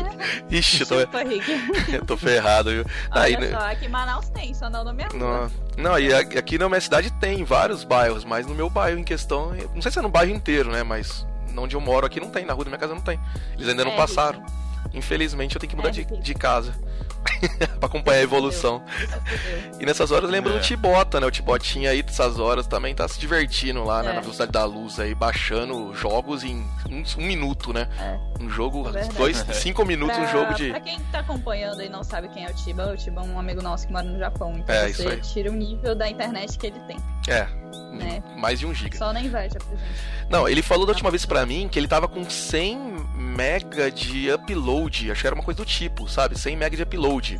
Ixi, 0.49 0.81
eu 0.81 0.87
tô, 0.87 0.95
eu 1.91 2.05
tô 2.05 2.17
ferrado, 2.17 2.69
viu? 2.69 2.85
Olha 3.11 3.21
Aí, 3.23 3.37
né? 3.37 3.49
só, 3.49 3.57
aqui 3.57 3.85
em 3.85 3.89
Manaus 3.89 4.29
tem, 4.29 4.53
só 4.53 4.69
não 4.69 4.83
na 4.83 4.93
minha 4.93 5.07
rua. 5.07 5.49
Não, 5.77 5.91
não, 5.91 5.99
e 5.99 6.13
aqui 6.13 6.59
na 6.59 6.69
minha 6.69 6.81
cidade 6.81 7.11
tem 7.13 7.43
vários 7.43 7.83
bairros, 7.83 8.23
mas 8.23 8.45
no 8.45 8.53
meu 8.53 8.69
bairro 8.69 8.99
em 8.99 9.03
questão, 9.03 9.51
não 9.73 9.81
sei 9.81 9.91
se 9.91 9.97
é 9.97 10.01
no 10.01 10.09
bairro 10.09 10.31
inteiro, 10.31 10.71
né? 10.71 10.83
Mas 10.83 11.25
onde 11.57 11.75
eu 11.75 11.81
moro 11.81 12.05
aqui 12.05 12.19
não 12.19 12.29
tem, 12.29 12.45
na 12.45 12.53
rua 12.53 12.65
da 12.65 12.69
minha 12.69 12.79
casa 12.79 12.93
não 12.93 13.01
tem. 13.01 13.19
Eles 13.55 13.67
ainda 13.67 13.83
não 13.83 13.93
é, 13.93 13.97
passaram. 13.97 14.43
Infelizmente 14.93 15.55
eu 15.55 15.59
tenho 15.59 15.69
que 15.69 15.75
mudar 15.75 15.89
é, 15.89 15.91
de, 15.91 16.05
de 16.05 16.34
casa. 16.34 16.73
pra 17.80 17.88
acompanhar 17.88 18.19
a 18.19 18.23
evolução. 18.23 18.84
E 19.80 19.86
nessas 19.86 20.11
horas 20.11 20.30
lembra 20.30 20.53
é. 20.53 20.57
do 20.57 20.61
Tibota, 20.61 21.19
né? 21.19 21.27
O 21.27 21.32
Tibotinha 21.32 21.91
aí 21.91 22.01
dessas 22.01 22.39
horas 22.39 22.67
também 22.67 22.93
tá 22.95 23.07
se 23.07 23.19
divertindo 23.19 23.84
lá, 23.84 24.01
né? 24.01 24.13
Na 24.13 24.17
é. 24.17 24.21
velocidade 24.21 24.51
da 24.51 24.63
luz 24.65 24.99
aí, 24.99 25.13
baixando 25.13 25.93
jogos 25.93 26.43
em 26.43 26.65
um, 26.89 27.03
um 27.17 27.25
minuto, 27.25 27.73
né? 27.73 27.88
É. 27.99 28.43
Um 28.43 28.49
jogo, 28.49 28.89
é 28.95 29.05
dois, 29.09 29.45
cinco 29.53 29.86
minutos, 29.86 30.15
pra, 30.15 30.25
um 30.25 30.32
jogo 30.32 30.53
de. 30.53 30.69
Pra 30.69 30.80
quem 30.80 30.99
tá 31.11 31.19
acompanhando 31.19 31.82
e 31.82 31.89
não 31.89 32.03
sabe 32.03 32.30
quem 32.30 32.45
é 32.45 32.49
o 32.49 32.53
Tiba, 32.53 32.93
o 32.93 32.97
Tiba 32.97 33.21
é 33.21 33.25
um 33.25 33.39
amigo 33.39 33.61
nosso 33.61 33.86
que 33.86 33.93
mora 33.93 34.05
no 34.05 34.17
Japão. 34.17 34.53
Então 34.57 34.73
é, 34.73 34.91
você 34.91 35.17
tira 35.17 35.51
o 35.51 35.55
nível 35.55 35.95
da 35.95 36.09
internet 36.09 36.57
que 36.57 36.67
ele 36.67 36.80
tem. 36.82 36.97
É. 37.27 37.47
Né? 37.93 38.23
Mais 38.38 38.59
de 38.59 38.65
um 38.65 38.73
giga. 38.73 38.97
Só 38.97 39.11
na 39.11 39.21
inveja 39.21 39.57
pra 39.59 39.77
gente. 39.77 40.19
Não, 40.30 40.47
ele 40.47 40.61
falou 40.61 40.86
da 40.86 40.91
última 40.91 41.09
vez 41.09 41.25
pra 41.25 41.45
mim 41.45 41.67
que 41.67 41.77
ele 41.77 41.88
tava 41.88 42.07
com 42.07 42.27
100 42.27 43.09
mega 43.39 43.89
de 43.89 44.29
upload, 44.29 45.09
acho 45.09 45.21
que 45.21 45.27
era 45.27 45.33
uma 45.33 45.43
coisa 45.43 45.59
do 45.59 45.65
tipo, 45.65 46.09
sabe? 46.09 46.37
100 46.37 46.57
mega 46.57 46.75
de 46.75 46.83
upload. 46.83 47.39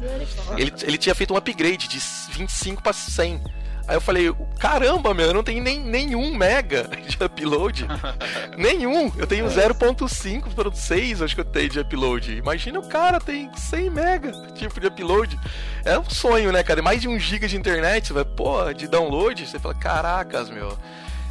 Ele, 0.58 0.72
ele 0.84 0.98
tinha 0.98 1.14
feito 1.14 1.34
um 1.34 1.38
upgrade 1.38 1.90
de 1.90 2.00
25 2.32 2.82
para 2.82 2.94
100. 2.94 3.44
Aí 3.86 3.98
eu 3.98 4.00
falei, 4.00 4.34
caramba, 4.58 5.14
meu, 5.14 5.26
eu 5.26 5.34
não 5.34 5.44
tenho 5.44 5.62
nem, 5.62 5.78
nenhum 5.78 6.34
mega 6.34 6.90
de 7.06 7.22
upload. 7.22 7.86
nenhum. 8.58 9.12
Eu 9.18 9.28
tenho 9.28 9.46
0.5 9.46 10.54
para 10.54 10.72
6, 10.72 11.22
acho 11.22 11.36
que 11.36 11.42
eu 11.42 11.46
tenho 11.46 11.70
de 11.70 11.82
upload. 11.82 12.34
Imagina 12.34 12.80
o 12.80 12.88
cara 12.88 13.20
tem 13.20 13.54
100 13.54 13.90
mega 13.90 14.32
tipo 14.54 14.80
de 14.80 14.88
upload. 14.88 15.38
É 15.84 16.00
um 16.00 16.10
sonho, 16.10 16.54
né, 16.54 16.64
cara? 16.64 16.82
Mais 16.82 17.02
de 17.02 17.10
um 17.10 17.20
giga 17.20 17.46
de 17.46 17.58
internet, 17.58 18.08
você 18.08 18.14
vai, 18.14 18.24
pô, 18.24 18.72
de 18.72 18.88
download, 18.88 19.46
você 19.46 19.60
fala, 19.60 19.76
caracas, 19.76 20.50
meu. 20.50 20.78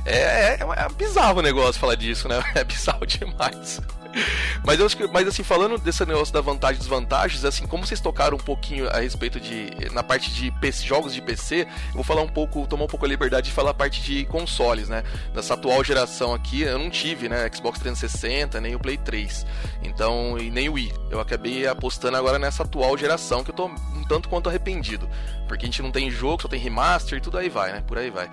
É, 0.05 0.19
é, 0.19 0.59
é 0.61 0.89
bizarro 0.95 1.39
o 1.39 1.43
negócio 1.43 1.81
falar 1.81 1.95
disso, 1.95 2.29
né? 2.29 2.43
É 2.55 2.65
bizarro 2.65 3.07
demais. 3.07 3.81
Mas, 4.65 4.81
eu 4.81 4.89
mas 5.13 5.27
assim, 5.27 5.43
falando 5.43 5.79
desse 5.79 6.05
negócio 6.05 6.35
da 6.35 6.41
vantagem 6.41 6.77
e 6.77 6.79
desvantagens, 6.79 7.45
assim, 7.45 7.67
como 7.67 7.87
vocês 7.87 8.01
tocaram 8.01 8.37
um 8.37 8.41
pouquinho 8.41 8.89
a 8.89 8.99
respeito 8.99 9.41
de. 9.41 9.71
na 9.93 10.03
parte 10.03 10.31
de 10.33 10.51
PC, 10.51 10.85
jogos 10.85 11.15
de 11.15 11.23
PC, 11.23 11.67
eu 11.89 11.95
vou 11.95 12.05
falar 12.05 12.23
um 12.23 12.29
pouco, 12.29 12.67
tomar 12.67 12.85
um 12.85 12.87
pouco 12.87 13.07
a 13.07 13.09
liberdade 13.09 13.47
de 13.47 13.53
falar 13.53 13.71
a 13.71 13.75
parte 13.75 14.03
de 14.03 14.25
consoles, 14.27 14.89
né? 14.89 15.05
Dessa 15.33 15.55
atual 15.55 15.83
geração 15.83 16.35
aqui, 16.35 16.63
eu 16.63 16.79
não 16.79 16.91
tive, 16.91 17.29
né? 17.29 17.49
Xbox 17.55 17.79
360, 17.79 18.61
nem 18.61 18.75
o 18.75 18.79
Play 18.79 18.99
3. 18.99 19.47
Então, 19.83 20.37
e 20.39 20.51
nem 20.51 20.69
o 20.69 20.75
Wii. 20.75 20.93
Eu 21.11 21.21
acabei 21.21 21.67
apostando 21.67 22.17
agora 22.17 22.39
nessa 22.39 22.63
atual 22.63 22.99
geração, 22.99 23.43
que 23.43 23.51
eu 23.51 23.55
tô 23.55 23.67
um 23.67 24.05
tanto 24.07 24.29
quanto 24.29 24.49
arrependido. 24.49 25.09
Porque 25.47 25.65
a 25.65 25.67
gente 25.67 25.81
não 25.81 25.91
tem 25.91 26.11
jogo, 26.11 26.43
só 26.43 26.49
tem 26.49 26.61
remaster 26.61 27.19
e 27.19 27.21
tudo 27.21 27.39
aí 27.39 27.49
vai, 27.49 27.73
né? 27.73 27.83
Por 27.87 27.97
aí 27.97 28.11
vai. 28.11 28.29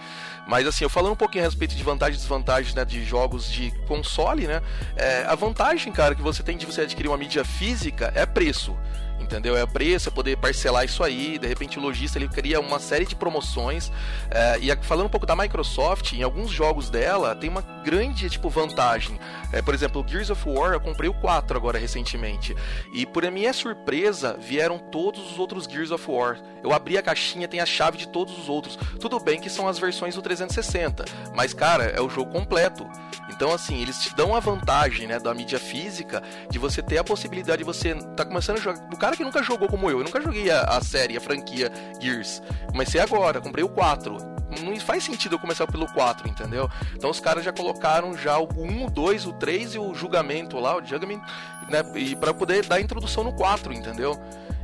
Mas 0.46 0.68
assim, 0.68 0.84
eu 0.84 0.90
falando 0.90 1.14
um 1.14 1.18
pouquinho 1.18 1.44
a 1.44 1.48
respeito 1.48 1.76
de 1.76 1.84
vantagens 1.84 2.18
e 2.18 2.22
desvantagens 2.22 2.76
né, 2.76 2.84
de 2.84 3.04
jogos 3.04 3.50
de 3.50 3.72
console, 3.88 4.46
né? 4.48 4.62
É, 4.96 5.24
a 5.24 5.34
vantagem, 5.36 5.65
cara, 5.92 6.14
que 6.14 6.22
você 6.22 6.44
tem 6.44 6.58
de 6.58 6.66
você 6.66 6.82
adquirir 6.82 7.08
uma 7.08 7.18
mídia 7.18 7.44
física 7.44 8.12
é 8.16 8.24
preço 8.26 8.78
entendeu? 9.20 9.58
É 9.58 9.66
preço, 9.66 10.10
é 10.10 10.12
poder 10.12 10.38
parcelar 10.38 10.86
isso 10.86 11.04
aí. 11.04 11.38
De 11.38 11.48
repente 11.48 11.78
o 11.78 11.82
lojista 11.82 12.18
ele 12.18 12.28
cria 12.28 12.60
uma 12.60 12.80
série 12.80 13.06
de 13.06 13.16
promoções. 13.16 13.92
É, 14.30 14.60
e 14.60 14.76
falando 14.82 15.08
um 15.08 15.10
pouco 15.10 15.26
da 15.26 15.36
Microsoft, 15.36 16.14
em 16.14 16.24
alguns 16.24 16.52
jogos 16.52 16.90
dela 16.90 17.36
tem 17.36 17.50
uma 17.50 17.62
grande 17.84 18.30
tipo 18.30 18.50
vantagem. 18.50 19.20
É, 19.56 19.62
por 19.62 19.74
exemplo, 19.74 20.04
o 20.04 20.08
Gears 20.08 20.30
of 20.30 20.50
War, 20.50 20.74
eu 20.74 20.82
comprei 20.82 21.10
o 21.10 21.14
4 21.14 21.56
agora 21.56 21.80
recentemente. 21.80 22.54
E 22.94 23.06
por 23.06 23.24
minha 23.32 23.54
surpresa, 23.54 24.38
vieram 24.38 24.78
todos 24.78 25.32
os 25.32 25.40
outros 25.40 25.64
Gears 25.64 25.92
of 25.92 26.12
War. 26.12 26.42
Eu 26.62 26.74
abri 26.74 26.98
a 26.98 27.02
caixinha, 27.02 27.48
tem 27.48 27.62
a 27.62 27.66
chave 27.66 27.98
de 27.98 28.10
todos 28.10 28.38
os 28.38 28.50
outros. 28.50 28.78
Tudo 29.00 29.18
bem 29.18 29.40
que 29.40 29.50
são 29.50 29.66
as 29.66 29.80
versões 29.80 30.14
do 30.14 30.22
360, 30.22 31.06
mas 31.34 31.54
cara, 31.54 31.86
é 31.86 32.02
o 32.02 32.10
jogo 32.10 32.34
completo. 32.34 32.86
Então 33.30 33.54
assim, 33.54 33.82
eles 33.82 33.98
te 34.04 34.14
dão 34.14 34.36
a 34.36 34.42
vantagem, 34.42 35.08
né, 35.08 35.20
da 35.20 35.34
mídia 35.34 35.58
física 35.58 36.22
de 36.52 36.60
você 36.60 36.82
ter 36.82 36.98
a 36.98 37.04
possibilidade 37.04 37.60
de 37.60 37.64
você 37.64 37.96
tá 38.18 38.26
começando 38.26 38.58
a 38.58 38.62
jogar. 38.62 38.86
O 38.94 38.98
cara 38.98 39.16
que 39.16 39.24
nunca 39.24 39.42
jogou 39.42 39.70
como 39.70 39.90
eu, 39.90 40.00
eu 40.00 40.04
nunca 40.04 40.20
joguei 40.20 40.52
a, 40.52 40.64
a 40.64 40.82
série, 40.82 41.16
a 41.16 41.22
franquia 41.22 41.72
Gears. 42.02 42.42
Comecei 42.68 43.00
agora, 43.00 43.40
comprei 43.40 43.64
o 43.64 43.70
4 43.70 44.35
não 44.64 44.80
faz 44.80 45.04
sentido 45.04 45.36
eu 45.36 45.40
começar 45.40 45.68
pelo 45.68 45.88
4, 45.88 46.28
entendeu? 46.28 46.70
Então 46.94 47.10
os 47.10 47.20
caras 47.20 47.44
já 47.44 47.52
colocaram 47.52 48.18
já 48.18 48.38
o 48.38 48.48
1, 48.56 48.86
o 48.86 48.90
2, 48.90 49.26
o 49.26 49.34
3 49.34 49.76
e 49.76 49.80
o 49.80 49.94
julgamento 49.94 50.60
lá, 50.60 50.78
o 50.78 50.86
judgment, 50.86 51.22
né? 51.70 51.84
E 51.96 52.16
para 52.16 52.34
poder 52.34 52.66
dar 52.66 52.80
introdução 52.80 53.24
no 53.24 53.34
4, 53.34 53.74
entendeu? 53.74 54.20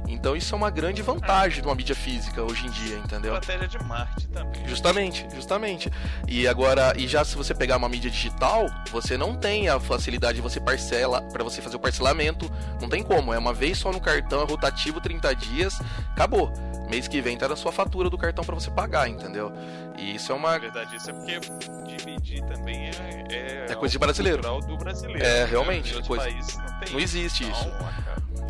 Então 0.07 0.35
isso 0.35 0.53
é 0.53 0.57
uma 0.57 0.69
grande 0.69 1.01
vantagem 1.01 1.61
de 1.61 1.67
uma 1.67 1.75
mídia 1.75 1.95
física 1.95 2.43
hoje 2.43 2.67
em 2.67 2.69
dia, 2.69 2.97
entendeu? 2.97 3.33
Estratégia 3.35 3.67
de 3.67 3.83
marketing 3.83 4.27
também. 4.27 4.67
Justamente, 4.67 5.27
justamente. 5.33 5.91
E 6.27 6.47
agora, 6.47 6.93
e 6.97 7.07
já 7.07 7.23
se 7.23 7.35
você 7.35 7.53
pegar 7.53 7.77
uma 7.77 7.87
mídia 7.87 8.11
digital, 8.11 8.65
você 8.91 9.17
não 9.17 9.35
tem 9.35 9.69
a 9.69 9.79
facilidade 9.79 10.35
de 10.35 10.41
você 10.41 10.59
parcela 10.59 11.21
para 11.21 11.43
você 11.43 11.61
fazer 11.61 11.77
o 11.77 11.79
parcelamento, 11.79 12.51
não 12.81 12.89
tem 12.89 13.01
como, 13.03 13.33
é 13.33 13.37
uma 13.37 13.53
vez 13.53 13.77
só 13.77 13.91
no 13.91 14.01
cartão, 14.01 14.41
é 14.41 14.45
rotativo 14.45 14.99
30 14.99 15.33
dias, 15.35 15.79
acabou. 16.11 16.51
Mês 16.91 17.07
que 17.07 17.21
vem 17.21 17.37
tá 17.37 17.47
na 17.47 17.55
sua 17.55 17.71
fatura 17.71 18.09
do 18.09 18.17
cartão 18.17 18.43
para 18.43 18.53
você 18.53 18.69
pagar, 18.69 19.07
entendeu? 19.07 19.49
E 19.97 20.15
isso 20.15 20.29
é 20.33 20.35
uma. 20.35 20.51
Na 20.51 20.57
verdade, 20.57 20.93
isso 20.97 21.09
é 21.09 21.13
porque 21.13 21.39
dividir 21.87 22.43
também 22.47 22.89
é. 22.89 22.91
É, 23.31 23.65
é 23.69 23.75
coisa 23.75 23.93
de 23.93 23.97
brasileiro. 23.97 24.41
do 24.41 24.77
brasileiro. 24.77 25.23
É, 25.23 25.45
realmente. 25.45 25.95
Né? 25.95 26.01
Coisa... 26.05 26.29
não, 26.29 26.91
não 26.91 26.99
existe 26.99 27.49
isso. 27.49 27.71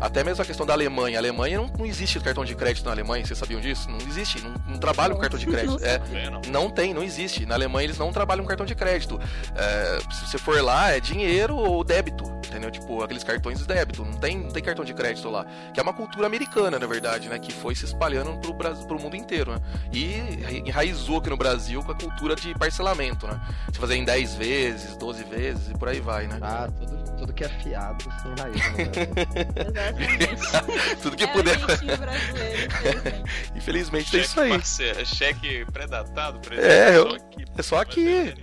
Até 0.02 0.24
mesmo 0.24 0.42
a 0.42 0.44
questão 0.44 0.66
da 0.66 0.72
Alemanha. 0.72 1.16
A 1.16 1.20
Alemanha 1.20 1.58
não, 1.58 1.68
não 1.78 1.86
existe 1.86 2.18
cartão 2.18 2.44
de 2.44 2.56
crédito 2.56 2.84
na 2.84 2.90
Alemanha, 2.90 3.24
vocês 3.24 3.38
sabiam 3.38 3.60
disso? 3.60 3.88
Não 3.88 3.98
existe, 3.98 4.42
não, 4.42 4.52
não 4.66 4.78
trabalham 4.78 5.14
com 5.14 5.20
cartão 5.20 5.38
de 5.38 5.46
crédito. 5.46 5.78
É, 5.84 6.00
não 6.50 6.68
tem, 6.68 6.92
não 6.92 7.04
existe. 7.04 7.46
Na 7.46 7.54
Alemanha 7.54 7.84
eles 7.84 7.98
não 7.98 8.12
trabalham 8.12 8.42
com 8.42 8.48
cartão 8.48 8.66
de 8.66 8.74
crédito. 8.74 9.20
É, 9.54 9.98
se 10.10 10.26
você 10.26 10.38
for 10.38 10.60
lá, 10.60 10.90
é 10.90 10.98
dinheiro 10.98 11.54
ou 11.54 11.84
débito, 11.84 12.24
entendeu? 12.48 12.68
Tipo, 12.68 13.00
aqueles 13.02 13.22
cartões 13.22 13.60
de 13.60 13.66
débito. 13.66 14.04
Não 14.04 14.14
tem, 14.14 14.38
não 14.38 14.50
tem 14.50 14.62
cartão 14.62 14.84
de 14.84 14.92
crédito 14.92 15.30
lá. 15.30 15.46
Que 15.72 15.78
é 15.78 15.82
uma 15.82 15.92
cultura 15.92 16.26
americana, 16.26 16.80
na 16.80 16.86
verdade, 16.86 17.28
né? 17.28 17.38
Que 17.38 17.52
foi 17.52 17.76
se 17.76 17.84
espalhando 17.84 18.36
pro, 18.40 18.52
Brasil, 18.52 18.84
pro 18.86 19.00
mundo 19.00 19.14
inteiro, 19.14 19.52
né? 19.52 19.60
E 19.92 20.66
enraizou 20.66 21.18
aqui 21.18 21.30
no 21.30 21.36
Brasil 21.36 21.80
com 21.82 21.92
a 21.92 21.94
cultura 21.94 22.34
de 22.34 22.52
parcelamento, 22.54 23.28
né? 23.28 23.40
Você 23.70 23.78
fazer 23.78 23.94
em 23.94 24.04
10 24.04 24.34
vezes, 24.34 24.96
12 24.96 25.22
vezes 25.24 25.70
e 25.70 25.78
por 25.78 25.88
aí 25.88 26.00
vai, 26.00 26.26
né? 26.26 26.38
Ah, 26.42 26.68
tudo, 26.76 27.16
tudo 27.18 27.32
que 27.32 27.44
é 27.44 27.48
fiado 27.48 28.02
se 28.02 28.28
enraiza, 28.28 28.70
né? 29.72 29.91
Tudo 31.02 31.16
que 31.16 31.24
é 31.24 31.26
puder. 31.26 31.58
brasileiro, 31.58 32.02
infelizmente 33.54 34.10
tem 34.10 34.20
isso 34.20 34.40
aí. 34.40 34.50
Parceiro, 34.50 35.06
cheque 35.06 35.64
predatado, 35.72 36.38
por 36.40 36.52
É, 36.54 36.90
exemplo, 36.90 37.16
eu- 37.38 37.44
é 37.58 37.62
só 37.62 37.80
aqui. 37.80 38.34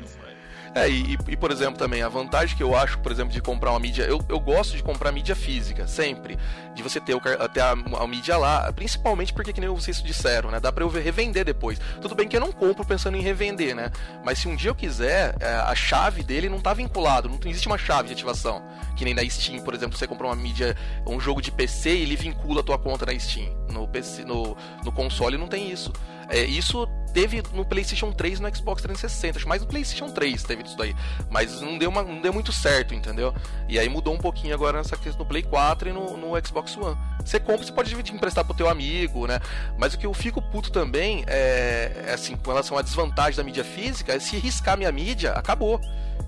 É, 0.75 0.87
e, 0.87 1.17
e, 1.27 1.35
por 1.35 1.49
exemplo, 1.51 1.79
também, 1.79 2.03
a 2.03 2.07
vantagem 2.09 2.55
que 2.55 2.61
eu 2.61 2.75
acho, 2.75 2.99
por 2.99 3.11
exemplo, 3.11 3.33
de 3.33 3.41
comprar 3.41 3.71
uma 3.71 3.79
mídia. 3.79 4.03
Eu, 4.03 4.23
eu 4.29 4.39
gosto 4.39 4.77
de 4.77 4.83
comprar 4.83 5.11
mídia 5.11 5.35
física, 5.35 5.87
sempre. 5.87 6.37
De 6.79 6.83
você 6.83 7.01
ter, 7.01 7.13
o, 7.13 7.19
ter 7.19 7.59
a, 7.59 7.71
a 7.71 8.07
mídia 8.07 8.37
lá, 8.37 8.71
principalmente 8.71 9.33
porque, 9.33 9.51
que 9.51 9.59
nem 9.59 9.69
vocês 9.69 10.01
disseram, 10.01 10.49
né? 10.49 10.61
Dá 10.61 10.71
pra 10.71 10.81
eu 10.81 10.87
revender 10.87 11.43
depois. 11.43 11.77
Tudo 12.01 12.15
bem 12.15 12.25
que 12.25 12.37
eu 12.37 12.39
não 12.39 12.53
compro 12.53 12.85
pensando 12.85 13.17
em 13.17 13.21
revender, 13.21 13.75
né? 13.75 13.91
Mas 14.23 14.39
se 14.39 14.47
um 14.47 14.55
dia 14.55 14.69
eu 14.69 14.75
quiser, 14.75 15.35
é, 15.41 15.55
a 15.55 15.75
chave 15.75 16.23
dele 16.23 16.47
não 16.47 16.61
tá 16.61 16.73
vinculado, 16.73 17.27
não 17.27 17.37
existe 17.43 17.67
uma 17.67 17.77
chave 17.77 18.07
de 18.07 18.13
ativação. 18.13 18.63
Que 18.95 19.03
nem 19.03 19.13
na 19.13 19.29
Steam, 19.29 19.61
por 19.61 19.73
exemplo, 19.73 19.97
você 19.97 20.07
comprou 20.07 20.31
uma 20.31 20.37
mídia, 20.37 20.73
um 21.05 21.19
jogo 21.19 21.41
de 21.41 21.51
PC 21.51 21.89
e 21.89 22.03
ele 22.03 22.15
vincula 22.15 22.61
a 22.61 22.63
tua 22.63 22.79
conta 22.79 23.05
na 23.05 23.19
Steam. 23.19 23.53
No, 23.69 23.85
PC, 23.85 24.23
no, 24.23 24.55
no 24.81 24.91
console 24.93 25.37
não 25.37 25.47
tem 25.47 25.69
isso. 25.69 25.91
É, 26.29 26.43
isso 26.43 26.87
teve 27.13 27.41
no 27.53 27.65
PlayStation 27.65 28.11
3 28.11 28.39
e 28.39 28.41
no 28.41 28.55
Xbox 28.55 28.81
360. 28.83 29.39
Acho 29.39 29.47
mais 29.47 29.61
no 29.61 29.67
PlayStation 29.67 30.09
3 30.09 30.43
teve 30.43 30.63
isso 30.63 30.77
daí. 30.77 30.95
Mas 31.29 31.59
não 31.61 31.77
deu, 31.77 31.89
uma, 31.89 32.03
não 32.03 32.21
deu 32.21 32.31
muito 32.31 32.51
certo, 32.51 32.93
entendeu? 32.93 33.33
E 33.67 33.79
aí 33.79 33.89
mudou 33.89 34.13
um 34.13 34.17
pouquinho 34.17 34.53
agora 34.53 34.77
nessa 34.77 34.95
questão 34.95 35.19
no 35.19 35.25
Play 35.25 35.43
4 35.43 35.89
e 35.89 35.93
no, 35.93 36.15
no 36.15 36.47
Xbox 36.47 36.68
One. 36.77 36.97
Você 37.23 37.39
compra, 37.39 37.65
você 37.65 37.71
pode 37.71 37.89
dividir, 37.89 38.13
emprestar 38.13 38.43
pro 38.43 38.53
teu 38.53 38.69
amigo, 38.69 39.27
né? 39.27 39.39
Mas 39.77 39.93
o 39.93 39.97
que 39.97 40.05
eu 40.05 40.13
fico 40.13 40.41
puto 40.41 40.71
também 40.71 41.23
é, 41.27 42.05
é 42.07 42.13
assim, 42.13 42.35
com 42.35 42.49
relação 42.49 42.77
à 42.77 42.81
desvantagem 42.81 43.37
da 43.37 43.43
mídia 43.43 43.63
física, 43.63 44.13
é 44.13 44.19
se 44.19 44.37
riscar 44.37 44.77
minha 44.77 44.91
mídia, 44.91 45.31
acabou. 45.33 45.79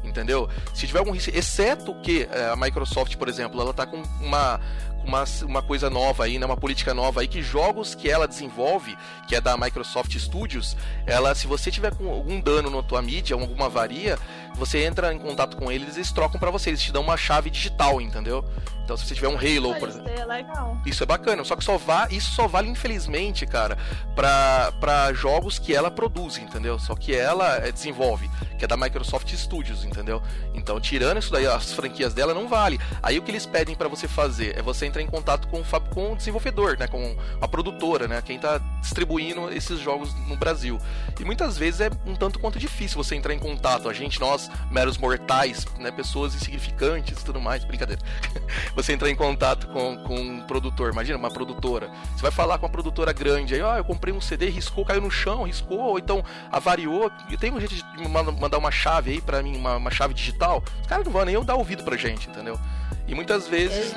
Entendeu? 0.03 0.49
Se 0.73 0.87
tiver 0.87 0.99
algum 0.99 1.11
risco, 1.11 1.31
exceto 1.35 1.93
que 2.01 2.27
é, 2.31 2.49
a 2.49 2.55
Microsoft, 2.55 3.15
por 3.17 3.29
exemplo, 3.29 3.61
ela 3.61 3.73
tá 3.73 3.85
com 3.85 4.01
uma 4.19 4.59
uma, 5.03 5.23
uma 5.43 5.61
coisa 5.61 5.89
nova 5.89 6.25
aí, 6.25 6.37
né? 6.37 6.45
Uma 6.45 6.57
política 6.57 6.93
nova 6.93 7.21
aí 7.21 7.27
que 7.27 7.41
jogos 7.41 7.95
que 7.95 8.09
ela 8.09 8.27
desenvolve, 8.27 8.97
que 9.27 9.35
é 9.35 9.41
da 9.41 9.57
Microsoft 9.57 10.15
Studios, 10.17 10.77
ela, 11.05 11.33
se 11.35 11.47
você 11.47 11.71
tiver 11.71 11.95
com 11.95 12.09
algum 12.09 12.39
dano 12.39 12.69
na 12.69 12.83
tua 12.83 13.01
mídia, 13.01 13.35
alguma 13.35 13.65
avaria, 13.65 14.17
você 14.55 14.83
entra 14.83 15.13
em 15.13 15.19
contato 15.19 15.57
com 15.57 15.71
eles, 15.71 15.95
eles 15.95 16.11
trocam 16.11 16.39
para 16.39 16.51
você, 16.51 16.69
eles 16.69 16.81
te 16.81 16.91
dão 16.91 17.01
uma 17.01 17.17
chave 17.17 17.49
digital, 17.49 17.99
entendeu? 18.01 18.45
Então 18.83 18.97
se 18.97 19.05
você 19.05 19.15
tiver 19.15 19.29
um 19.29 19.37
Halo, 19.37 19.75
por 19.75 19.87
exemplo. 19.87 20.09
É 20.09 20.25
legal. 20.25 20.77
Isso 20.85 21.03
é 21.03 21.05
bacana, 21.05 21.43
só 21.43 21.55
que 21.55 21.63
só 21.63 21.77
vá, 21.77 22.07
isso 22.11 22.31
só 22.31 22.47
vale, 22.47 22.67
infelizmente, 22.67 23.45
cara, 23.45 23.77
pra, 24.15 24.73
pra 24.79 25.13
jogos 25.13 25.59
que 25.59 25.73
ela 25.73 25.91
produz, 25.91 26.37
entendeu? 26.37 26.77
Só 26.79 26.95
que 26.95 27.15
ela 27.15 27.57
eh, 27.57 27.71
desenvolve, 27.71 28.29
que 28.57 28.65
é 28.65 28.67
da 28.67 28.75
Microsoft 28.75 29.31
Studios, 29.33 29.85
entendeu? 29.85 30.21
Então, 30.53 30.79
tirando 30.79 31.19
isso 31.19 31.31
daí, 31.31 31.45
as 31.45 31.71
franquias 31.71 32.13
dela 32.13 32.33
não 32.33 32.47
vale. 32.47 32.79
Aí 33.01 33.17
o 33.17 33.21
que 33.21 33.31
eles 33.31 33.45
pedem 33.45 33.75
pra 33.75 33.87
você 33.87 34.07
fazer 34.07 34.57
é 34.57 34.61
você 34.61 34.85
entrar 34.85 35.01
em 35.01 35.07
contato 35.07 35.47
com, 35.47 35.61
o 35.61 35.81
com 35.93 36.13
o 36.13 36.15
desenvolvedor, 36.15 36.77
né? 36.77 36.87
Com 36.87 37.15
a 37.39 37.47
produtora, 37.47 38.07
né? 38.07 38.21
Quem 38.21 38.39
tá 38.39 38.57
distribuindo 38.81 39.51
esses 39.53 39.79
jogos 39.79 40.13
no 40.27 40.35
Brasil. 40.35 40.79
E 41.19 41.23
muitas 41.23 41.57
vezes 41.57 41.81
é 41.81 41.89
um 42.05 42.15
tanto 42.15 42.39
quanto 42.39 42.59
difícil 42.59 43.01
você 43.01 43.15
entrar 43.15 43.33
em 43.33 43.39
contato. 43.39 43.87
A 43.87 43.93
gente, 43.93 44.19
nós, 44.19 44.40
meros 44.69 44.97
mortais, 44.97 45.65
né? 45.79 45.91
Pessoas 45.91 46.33
insignificantes 46.35 47.21
e 47.21 47.25
tudo 47.25 47.39
mais, 47.41 47.63
brincadeira. 47.63 48.01
você 48.75 48.93
entrar 48.93 49.09
em 49.09 49.15
contato 49.15 49.67
com, 49.67 49.97
com 50.03 50.15
um 50.15 50.41
produtor, 50.41 50.91
imagina, 50.91 51.17
uma 51.17 51.31
produtora. 51.31 51.89
Você 52.15 52.21
vai 52.21 52.31
falar 52.31 52.57
com 52.57 52.65
uma 52.65 52.71
produtora 52.71 53.11
grande, 53.11 53.55
aí, 53.55 53.61
ó, 53.61 53.77
eu 53.77 53.83
comprei 53.83 54.13
um 54.13 54.21
CD, 54.21 54.49
riscou, 54.49 54.85
caiu 54.85 55.01
no 55.01 55.11
chão, 55.11 55.43
riscou, 55.43 55.79
ou 55.79 55.99
então 55.99 56.23
avariou. 56.51 57.11
Eu 57.29 57.37
tenho 57.37 57.55
um 57.55 57.59
jeito 57.59 57.75
de 57.75 58.07
mandar 58.07 58.57
uma 58.57 58.71
chave 58.71 59.11
aí 59.11 59.21
pra 59.21 59.43
mim, 59.43 59.57
uma, 59.57 59.77
uma 59.77 59.91
chave 59.91 60.13
digital. 60.13 60.63
Os 60.81 60.87
caras 60.87 61.05
não 61.05 61.11
vão 61.11 61.25
nem 61.25 61.41
dar 61.43 61.55
ouvido 61.55 61.83
pra 61.83 61.97
gente, 61.97 62.29
entendeu? 62.29 62.59
E 63.07 63.15
muitas 63.15 63.47
vezes. 63.47 63.93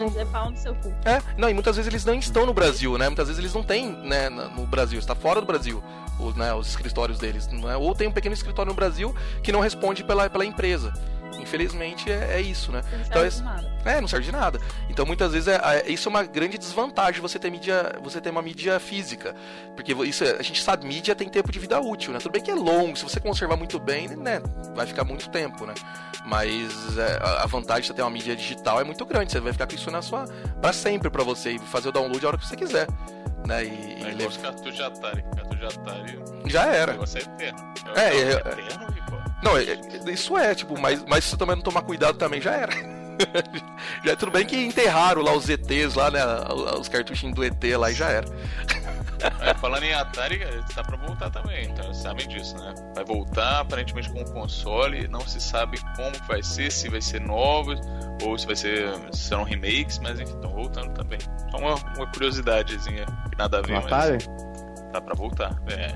Cu. 0.74 0.92
É, 1.05 1.22
não, 1.36 1.49
e 1.49 1.55
muitas 1.55 1.76
vezes 1.76 1.90
eles 1.90 2.05
não 2.05 2.14
estão 2.14 2.47
no 2.47 2.53
Brasil, 2.55 2.99
né? 2.99 3.07
Muitas 3.07 3.28
vezes 3.28 3.38
eles 3.38 3.55
não 3.55 3.62
têm, 3.62 3.92
né, 3.92 4.28
no 4.28 4.66
Brasil, 4.66 4.99
está 4.99 5.14
fora 5.14 5.40
do 5.40 5.47
Brasil, 5.47 5.82
os, 6.19 6.35
né, 6.37 6.53
os 6.55 6.69
escritórios 6.69 7.19
deles, 7.19 7.49
é? 7.71 7.77
ou 7.77 7.95
tem 7.95 8.07
um 8.09 8.12
pequeno 8.12 8.35
escritório 8.35 8.71
no 8.71 8.77
Brasil 8.77 9.15
que 9.43 9.51
não 9.53 9.61
responde 9.61 10.03
pela, 10.05 10.29
pela 10.31 10.45
empresa. 10.45 10.93
Infelizmente 11.41 12.11
é, 12.11 12.35
é 12.37 12.41
isso, 12.41 12.71
né? 12.71 12.81
Não 12.93 13.01
Então, 13.01 13.07
serve 13.12 13.27
esse- 13.29 13.39
de 13.39 13.43
nada. 13.45 13.75
É, 13.85 14.01
não 14.01 14.07
serve 14.09 14.25
de 14.25 14.33
nada. 14.33 14.61
Então 14.89 15.05
muitas 15.05 15.33
vezes 15.33 15.49
é, 15.49 15.57
é- 15.85 15.91
isso 15.91 16.09
é 16.09 16.11
uma 16.11 16.23
grande 16.23 16.57
desvantagem 16.57 17.21
você 17.21 17.39
ter 17.41 17.51
mídia, 17.51 17.93
você 18.03 18.21
ter 18.21 18.31
uma 18.31 18.41
mídia 18.41 18.79
física, 18.79 19.35
porque 19.75 19.93
isso 20.07 20.23
é- 20.25 20.37
a 20.39 20.43
gente 20.43 20.62
sabe 20.62 20.87
mídia 20.87 21.15
tem 21.15 21.29
tempo 21.29 21.51
de 21.51 21.59
vida 21.59 21.79
útil, 21.81 22.12
né? 22.12 22.21
Tudo 22.21 22.33
bem 22.33 22.41
que 22.43 22.51
é 22.51 22.55
longo, 22.55 22.97
se 22.97 23.03
você 23.03 23.19
conservar 23.19 23.57
muito 23.57 23.79
bem, 23.81 24.09
né, 24.09 24.41
vai 24.77 24.87
ficar 24.87 25.05
muito 25.05 25.29
tempo, 25.29 25.67
né? 25.67 25.75
Mas 26.25 26.97
é, 26.97 27.19
a- 27.43 27.47
vantagem 27.47 27.83
de 27.83 27.89
você 27.89 27.95
ter 27.95 28.03
uma 28.03 28.11
mídia 28.11 28.35
digital 28.37 28.81
é 28.81 28.85
muito 28.85 29.05
grande, 29.05 29.33
você 29.33 29.41
vai 29.41 29.53
ficar 29.53 29.67
com 29.67 29.75
isso 29.75 29.91
na 29.91 30.01
sua 30.03 30.25
para 30.61 30.73
sempre 30.73 31.11
pra 31.11 31.25
você 31.25 31.53
e 31.53 31.59
fazer 31.59 31.89
o 31.89 31.93
download 31.93 32.25
a 32.25 32.29
hora 32.29 32.39
que 32.39 32.47
você 32.47 32.57
quiser, 32.57 32.87
né? 33.47 33.64
E, 33.64 34.22
e 34.22 34.26
os 34.26 34.36
cartuchos 34.36 34.76
de 34.76 34.82
Atari. 34.82 35.22
Cartucho 35.36 35.59
de 35.59 35.66
Atari, 35.66 36.18
já 36.47 36.66
o 36.66 36.70
era. 36.70 36.92
negócio 36.92 37.18
é 37.18 37.22
eterno. 37.22 37.74
É, 37.95 38.01
é, 38.01 38.18
é. 38.18 38.32
eterno 38.32 38.95
e, 38.97 39.11
pô, 39.11 39.16
Não, 39.42 39.57
é- 39.59 40.11
isso 40.12 40.36
é, 40.36 40.55
tipo, 40.55 40.78
mas, 40.80 41.05
mas 41.07 41.24
se 41.24 41.30
você 41.30 41.36
também 41.36 41.57
não 41.57 41.62
tomar 41.62 41.82
cuidado 41.82 42.16
também 42.18 42.40
já 42.40 42.53
era. 42.53 42.72
já 44.05 44.12
é 44.12 44.16
tudo 44.16 44.32
bem 44.32 44.45
que 44.45 44.57
enterraram 44.57 45.22
lá 45.22 45.32
os 45.32 45.49
ETs 45.49 45.95
lá, 45.95 46.11
né? 46.11 46.20
Os 46.80 46.88
cartuchinhos 46.88 47.34
do 47.34 47.45
ET 47.45 47.62
lá 47.78 47.90
e 47.90 47.95
já 47.95 48.09
era. 48.09 48.26
Falando 49.61 49.83
em 49.85 49.95
Atari, 49.95 50.41
tá 50.75 50.83
pra 50.83 50.97
voltar 50.97 51.31
também, 51.31 51.64
então 51.66 51.85
vocês 51.87 51.99
sabem 51.99 52.29
disso, 52.29 52.57
né? 52.59 52.75
Vai 52.95 53.05
voltar 53.05 53.61
aparentemente 53.61 54.11
com 54.12 54.20
o 54.20 54.33
console, 54.33 55.09
não 55.09 55.20
se 55.20 55.41
sabe 55.41 55.79
como 55.97 56.12
vai 56.27 56.43
ser, 56.43 56.70
se 56.70 56.89
vai 56.89 57.01
ser 57.01 57.20
novos 57.20 57.81
ou 58.22 58.37
se 58.39 58.47
vai 58.47 58.57
ser 58.57 58.89
se 59.12 59.29
serão 59.29 59.43
remakes, 59.45 59.99
mas 60.01 60.20
enfim, 60.20 60.35
estão 60.35 60.51
voltando 60.53 60.93
também. 60.93 61.18
Só 61.51 61.57
uma, 61.59 61.75
uma 61.97 62.07
curiosidadezinha 62.12 63.07
que 63.31 63.39
nada 63.39 63.59
a 63.59 63.62
ver, 63.62 63.75
mas 63.75 63.87
Atari? 63.87 64.18
tá 64.93 65.01
pra 65.01 65.14
voltar. 65.14 65.53
É. 65.68 65.89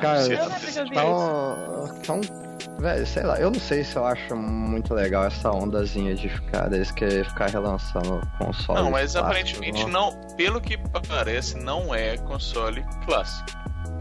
Cara, 0.00 0.20
Eu 0.20 0.38
também. 0.38 0.38
lembro 0.38 2.00
que 2.00 2.47
velho, 2.78 3.06
sei 3.06 3.22
lá, 3.22 3.38
eu 3.38 3.50
não 3.50 3.60
sei 3.60 3.84
se 3.84 3.96
eu 3.96 4.04
acho 4.06 4.34
muito 4.36 4.94
legal 4.94 5.24
essa 5.24 5.50
ondazinha 5.50 6.14
de 6.14 6.28
ficar, 6.28 6.68
deles 6.68 6.90
querer 6.90 7.24
ficar 7.26 7.48
relançando 7.50 8.20
console. 8.38 8.80
Não, 8.82 8.90
mas 8.90 9.16
aparentemente 9.16 9.84
né? 9.84 9.90
não. 9.90 10.12
Pelo 10.36 10.60
que 10.60 10.76
parece, 11.08 11.56
não 11.58 11.94
é 11.94 12.16
console 12.18 12.84
clássico. 13.04 13.48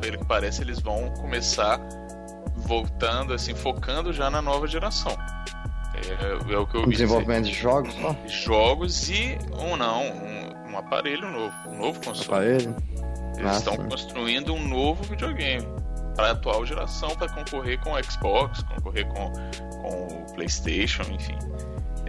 Pelo 0.02 0.18
que 0.20 0.26
parece, 0.26 0.62
eles 0.62 0.80
vão 0.80 1.10
começar 1.16 1.80
voltando, 2.56 3.34
assim, 3.34 3.54
focando 3.56 4.12
já 4.12 4.30
na 4.30 4.42
nova 4.42 4.68
geração. 4.68 5.16
É, 5.96 6.54
é 6.54 6.58
o 6.58 6.68
que 6.68 6.76
eu 6.76 6.82
O 6.82 6.86
vi. 6.86 6.92
dizer. 6.92 7.04
desenvolvimento 7.06 7.46
de 7.46 7.54
jogos, 7.54 7.94
só? 7.96 8.16
Jogos 8.28 9.10
e 9.10 9.38
um 9.60 9.76
não, 9.76 10.04
um, 10.04 10.72
um 10.74 10.78
aparelho 10.78 11.30
novo, 11.32 11.54
um 11.68 11.78
novo 11.78 12.00
console. 12.04 12.28
Aparelho? 12.56 12.76
Eles 13.38 13.52
Ah, 13.52 13.58
estão 13.58 13.78
construindo 13.78 14.54
um 14.54 14.68
novo 14.68 15.04
videogame 15.04 15.66
para 16.18 16.30
a 16.30 16.32
atual 16.32 16.66
geração, 16.66 17.16
para 17.16 17.30
concorrer 17.30 17.80
com 17.80 17.94
o 17.94 18.04
Xbox, 18.04 18.64
concorrer 18.64 19.08
com, 19.08 19.32
com 19.82 20.08
o 20.08 20.34
PlayStation, 20.34 21.04
enfim. 21.04 21.38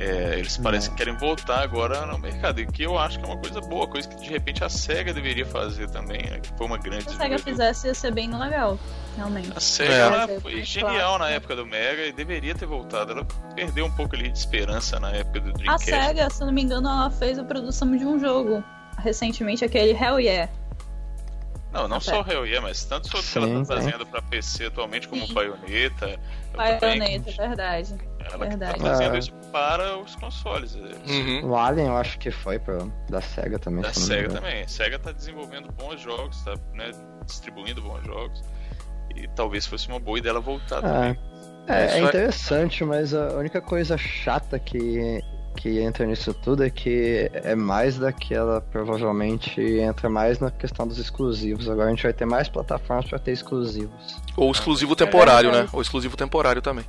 É, 0.01 0.39
eles 0.39 0.57
parecem 0.57 0.93
que 0.93 0.97
querem 0.97 1.17
voltar 1.17 1.61
agora 1.61 2.07
no 2.07 2.17
mercado, 2.19 2.61
e 2.61 2.67
que 2.67 2.85
eu 2.85 2.97
acho 2.97 3.19
que 3.19 3.25
é 3.25 3.29
uma 3.29 3.37
coisa 3.37 3.61
boa, 3.61 3.87
coisa 3.87 4.09
que 4.09 4.15
de 4.17 4.31
repente 4.31 4.63
a 4.63 4.69
SEGA 4.69 5.13
deveria 5.13 5.45
fazer 5.45 5.91
também, 5.91 6.23
né, 6.31 6.39
que 6.39 6.57
foi 6.57 6.67
uma 6.69 6.79
grande 6.79 7.03
Se 7.03 7.11
a 7.11 7.19
SEGA 7.19 7.39
fizesse, 7.39 7.89
ia 7.89 7.95
ser 7.95 8.13
bem 8.13 8.33
legal, 8.33 8.79
realmente. 9.17 9.53
A 9.55 9.61
SEGA 9.61 9.93
É. 9.93 9.99
ela 9.99 10.29
foi 10.41 10.61
é 10.61 10.65
genial 10.65 11.19
na 11.19 11.29
época 11.31 11.57
do 11.57 11.67
Mega 11.67 12.07
e 12.07 12.13
deveria 12.13 12.55
ter 12.55 12.67
voltado. 12.67 13.11
Ela 13.11 13.27
perdeu 13.57 13.87
um 13.87 13.91
pouco 13.91 14.15
ali 14.15 14.31
de 14.31 14.39
esperança 14.39 15.01
na 15.01 15.11
época 15.11 15.41
do 15.41 15.51
A 15.51 15.53
Dreamcast. 15.53 15.91
SEGA, 15.91 16.31
se 16.31 16.45
não 16.45 16.53
me 16.53 16.63
engano, 16.63 16.89
ela 16.89 17.11
fez 17.11 17.37
a 17.37 17.45
produção 17.45 17.97
de 17.97 18.05
um 18.07 18.21
jogo 18.21 18.63
recentemente, 18.99 19.65
aquele 19.65 19.93
Hell 19.93 20.21
Yeah. 20.21 20.51
Não, 21.83 21.89
não 21.89 21.97
A 21.99 22.01
só 22.01 22.23
o 22.23 22.27
Hell 22.31 22.45
Yeah, 22.47 22.61
mas 22.67 22.85
tanto 22.85 23.09
sobre 23.09 23.27
o 23.27 23.31
que 23.31 23.39
ela 23.39 23.65
tá 23.65 23.75
trazendo 23.75 24.07
pra 24.07 24.23
PC 24.23 24.67
atualmente, 24.67 25.09
como 25.09 25.27
Sim. 25.27 25.35
Bayonetta. 25.35 26.19
Bayonetta, 26.55 27.31
verdade. 27.33 27.95
Ela 28.21 28.47
que 28.47 28.57
tá 28.57 28.67
Verdade. 28.67 28.81
fazendo 28.81 29.15
É. 29.15 29.19
isso 29.19 29.33
para 29.53 29.97
os 29.99 30.15
consoles. 30.17 30.77
é, 30.77 31.11
Uhum. 31.13 31.51
O 31.51 31.57
Alien 31.57 31.87
eu 31.87 31.97
acho 31.97 32.19
que 32.19 32.31
foi 32.31 32.59
pra, 32.59 32.79
da 33.09 33.21
SEGA 33.21 33.59
também. 33.59 33.83
Da 33.83 33.93
SEGA 33.93 34.29
também. 34.29 34.63
A 34.63 34.69
SEGA 34.69 34.99
tá 34.99 35.13
desenvolvendo 35.13 35.71
bons 35.73 36.01
jogos, 36.01 36.43
tá 36.43 36.55
né, 36.75 36.91
distribuindo 37.25 37.81
bons 37.81 38.05
jogos. 38.05 38.43
E 39.17 39.27
talvez 39.29 39.67
fosse 39.67 39.89
uma 39.89 39.99
boa 39.99 40.19
ideia 40.19 40.33
ela 40.33 40.41
voltar 40.41 40.79
É. 40.79 40.81
também. 40.83 41.19
É, 41.69 41.87
Isso 41.87 41.95
é 41.95 41.99
é- 42.01 42.03
interessante, 42.05 42.85
mas 42.85 43.15
a 43.15 43.29
única 43.35 43.61
coisa 43.61 43.97
chata 43.97 44.59
que, 44.59 45.23
que 45.59 45.81
entra 45.81 46.07
nisso 46.07 46.33
tudo 46.33 46.65
é 46.65 46.71
que 46.71 47.29
é 47.35 47.57
mais 47.57 47.99
daquela, 47.99 48.61
provavelmente 48.61 49.61
entra 49.61 50.09
mais 50.09 50.39
na 50.39 50.53
questão 50.53 50.87
dos 50.87 50.99
exclusivos. 50.99 51.69
Agora 51.69 51.89
a 51.89 51.91
gente 51.91 52.05
vai 52.05 52.13
ter 52.13 52.25
mais 52.25 52.49
plataformas 52.49 53.07
pra 53.07 53.19
ter 53.19 53.33
exclusivos. 53.33 54.17
Ou 54.37 54.53
exclusivo 54.53 54.95
temporário, 54.95 55.51
né? 55.51 55.67
Ou 55.73 55.83
exclusivo 55.83 56.17
temporário 56.17 56.63
também. 56.63 56.85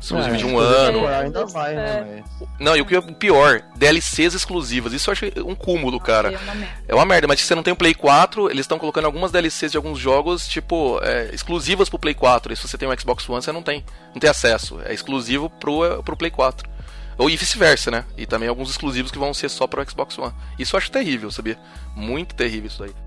Exclusivo 0.00 0.34
É, 0.34 0.38
de 0.38 0.44
um 0.44 0.48
exclusivo 0.48 0.74
ano. 0.74 0.92
temporário 0.92 1.26
ainda 1.26 1.46
vai, 1.46 1.74
né? 1.74 2.22
Mas... 2.40 2.48
Não, 2.60 2.76
e 2.76 2.82
o 2.82 2.86
que 2.86 2.94
é 2.94 3.00
pior, 3.00 3.62
DLCs 3.74 4.34
exclusivas. 4.34 4.92
Isso 4.92 5.10
eu 5.10 5.12
acho 5.12 5.24
um 5.44 5.54
cúmulo, 5.56 5.98
cara. 5.98 6.38
É 6.86 6.94
uma 6.94 7.04
merda. 7.04 7.26
Mas 7.26 7.40
se 7.40 7.46
você 7.46 7.54
não 7.56 7.64
tem 7.64 7.72
o 7.72 7.76
Play 7.76 7.94
4, 7.94 8.48
eles 8.48 8.60
estão 8.60 8.78
colocando 8.78 9.06
algumas 9.06 9.32
DLCs 9.32 9.72
de 9.72 9.76
alguns 9.76 9.98
jogos, 9.98 10.46
tipo, 10.46 11.00
é, 11.02 11.30
exclusivas 11.32 11.88
pro 11.88 11.98
Play 11.98 12.14
4. 12.14 12.52
E 12.52 12.56
se 12.56 12.68
você 12.68 12.78
tem 12.78 12.88
um 12.88 12.96
Xbox 12.96 13.28
One, 13.28 13.42
você 13.42 13.50
não 13.50 13.62
tem. 13.62 13.84
Não 14.14 14.20
tem 14.20 14.30
acesso. 14.30 14.78
É 14.84 14.94
exclusivo 14.94 15.50
pro, 15.50 16.00
pro 16.04 16.16
Play 16.16 16.30
4. 16.30 16.75
Ou 17.18 17.30
e 17.30 17.36
vice-versa, 17.36 17.90
né? 17.90 18.04
E 18.16 18.26
também 18.26 18.48
alguns 18.48 18.70
exclusivos 18.70 19.10
que 19.10 19.18
vão 19.18 19.32
ser 19.32 19.48
só 19.48 19.66
pro 19.66 19.88
Xbox 19.88 20.18
One. 20.18 20.34
Isso 20.58 20.76
eu 20.76 20.78
acho 20.78 20.90
terrível, 20.90 21.30
sabia? 21.30 21.58
Muito 21.94 22.34
terrível 22.34 22.66
isso 22.66 22.80
daí. 22.80 23.05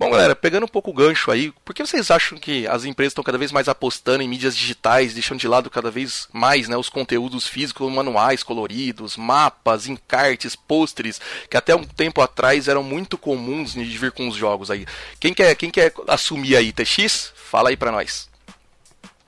Bom, 0.00 0.10
galera, 0.10 0.36
pegando 0.36 0.62
um 0.62 0.68
pouco 0.68 0.92
o 0.92 0.94
gancho 0.94 1.28
aí, 1.28 1.50
por 1.64 1.74
que 1.74 1.84
vocês 1.84 2.08
acham 2.08 2.38
que 2.38 2.68
as 2.68 2.84
empresas 2.84 3.10
estão 3.10 3.24
cada 3.24 3.36
vez 3.36 3.50
mais 3.50 3.68
apostando 3.68 4.22
em 4.22 4.28
mídias 4.28 4.56
digitais, 4.56 5.12
deixando 5.12 5.40
de 5.40 5.48
lado 5.48 5.68
cada 5.68 5.90
vez 5.90 6.28
mais 6.32 6.68
né, 6.68 6.76
os 6.76 6.88
conteúdos 6.88 7.48
físicos, 7.48 7.92
manuais 7.92 8.44
coloridos, 8.44 9.16
mapas, 9.16 9.88
encartes, 9.88 10.54
pôsteres, 10.54 11.20
que 11.50 11.56
até 11.56 11.74
um 11.74 11.82
tempo 11.82 12.20
atrás 12.20 12.68
eram 12.68 12.84
muito 12.84 13.18
comuns 13.18 13.72
de 13.72 13.98
vir 13.98 14.12
com 14.12 14.28
os 14.28 14.36
jogos 14.36 14.70
aí? 14.70 14.86
Quem 15.18 15.34
quer, 15.34 15.52
quem 15.56 15.68
quer 15.68 15.92
assumir 16.06 16.54
aí, 16.54 16.72
TX? 16.72 17.32
Fala 17.34 17.70
aí 17.70 17.76
pra 17.76 17.90
nós. 17.90 18.30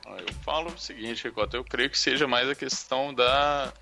Ah, 0.06 0.18
Eu 0.20 0.34
falo 0.44 0.72
o 0.72 0.78
seguinte, 0.78 1.24
Ricota, 1.24 1.56
eu 1.56 1.64
creio 1.64 1.90
que 1.90 1.98
seja 1.98 2.28
mais 2.28 2.48
a 2.48 2.54
questão 2.54 3.12
da, 3.12 3.72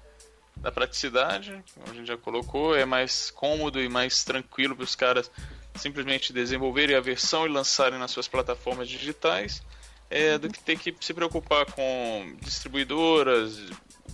da 0.56 0.72
praticidade, 0.72 1.62
como 1.74 1.90
a 1.90 1.94
gente 1.94 2.08
já 2.08 2.16
colocou, 2.16 2.74
é 2.74 2.86
mais 2.86 3.30
cômodo 3.30 3.78
e 3.78 3.90
mais 3.90 4.24
tranquilo 4.24 4.74
para 4.74 4.84
os 4.84 4.94
caras 4.94 5.30
simplesmente 5.78 6.32
desenvolverem 6.32 6.96
a 6.96 7.00
versão 7.00 7.46
e 7.46 7.48
lançarem 7.48 7.98
nas 7.98 8.10
suas 8.10 8.28
plataformas 8.28 8.88
digitais, 8.88 9.62
é, 10.10 10.38
do 10.38 10.48
que 10.48 10.60
ter 10.60 10.78
que 10.78 10.94
se 11.00 11.12
preocupar 11.12 11.66
com 11.66 12.36
distribuidoras, 12.40 13.60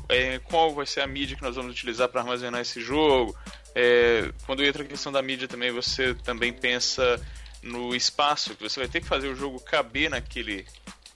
é, 0.08 0.38
qual 0.40 0.74
vai 0.74 0.86
ser 0.86 1.00
a 1.00 1.06
mídia 1.06 1.36
que 1.36 1.42
nós 1.42 1.56
vamos 1.56 1.72
utilizar 1.72 2.08
para 2.08 2.20
armazenar 2.20 2.60
esse 2.60 2.80
jogo. 2.80 3.36
É, 3.74 4.32
quando 4.46 4.64
entra 4.64 4.82
a 4.82 4.86
questão 4.86 5.10
da 5.10 5.22
mídia 5.22 5.48
também, 5.48 5.70
você 5.70 6.14
também 6.14 6.52
pensa 6.52 7.20
no 7.62 7.94
espaço 7.94 8.54
que 8.54 8.62
você 8.62 8.80
vai 8.80 8.88
ter 8.88 9.00
que 9.00 9.06
fazer 9.06 9.28
o 9.28 9.36
jogo 9.36 9.58
caber 9.60 10.10
naquele, 10.10 10.66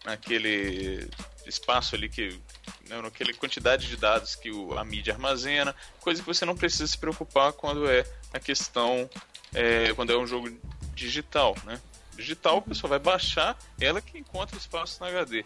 naquele 0.04 1.08
espaço 1.46 1.94
ali 1.94 2.08
que 2.08 2.40
né, 2.88 3.00
naquela 3.02 3.32
quantidade 3.34 3.86
de 3.86 3.96
dados 3.96 4.34
que 4.34 4.50
o, 4.50 4.76
a 4.78 4.84
mídia 4.84 5.12
armazena, 5.12 5.74
coisa 6.00 6.22
que 6.22 6.26
você 6.26 6.44
não 6.44 6.56
precisa 6.56 6.86
se 6.86 6.96
preocupar 6.96 7.52
quando 7.52 7.88
é 7.88 8.04
a 8.32 8.40
questão 8.40 9.08
é, 9.54 9.92
quando 9.94 10.12
é 10.12 10.18
um 10.18 10.26
jogo 10.26 10.50
digital, 10.94 11.56
né? 11.64 11.80
Digital, 12.16 12.58
a 12.58 12.62
pessoa 12.62 12.90
vai 12.90 12.98
baixar, 12.98 13.56
ela 13.80 14.00
que 14.00 14.18
encontra 14.18 14.56
espaço 14.56 15.00
na 15.00 15.08
HD. 15.08 15.44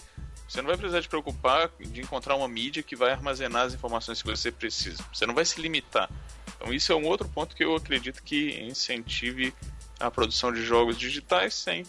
Você 0.48 0.60
não 0.60 0.68
vai 0.68 0.76
precisar 0.76 1.02
te 1.02 1.08
preocupar 1.08 1.70
de 1.80 2.00
encontrar 2.00 2.36
uma 2.36 2.48
mídia 2.48 2.82
que 2.82 2.96
vai 2.96 3.12
armazenar 3.12 3.66
as 3.66 3.74
informações 3.74 4.22
que 4.22 4.28
você 4.28 4.50
precisa. 4.50 5.04
Você 5.12 5.26
não 5.26 5.34
vai 5.34 5.44
se 5.44 5.60
limitar. 5.60 6.10
Então 6.56 6.72
isso 6.72 6.92
é 6.92 6.96
um 6.96 7.06
outro 7.06 7.28
ponto 7.28 7.56
que 7.56 7.64
eu 7.64 7.74
acredito 7.74 8.22
que 8.22 8.60
incentive 8.60 9.54
a 9.98 10.10
produção 10.10 10.52
de 10.52 10.62
jogos 10.62 10.98
digitais, 10.98 11.54
sem, 11.54 11.84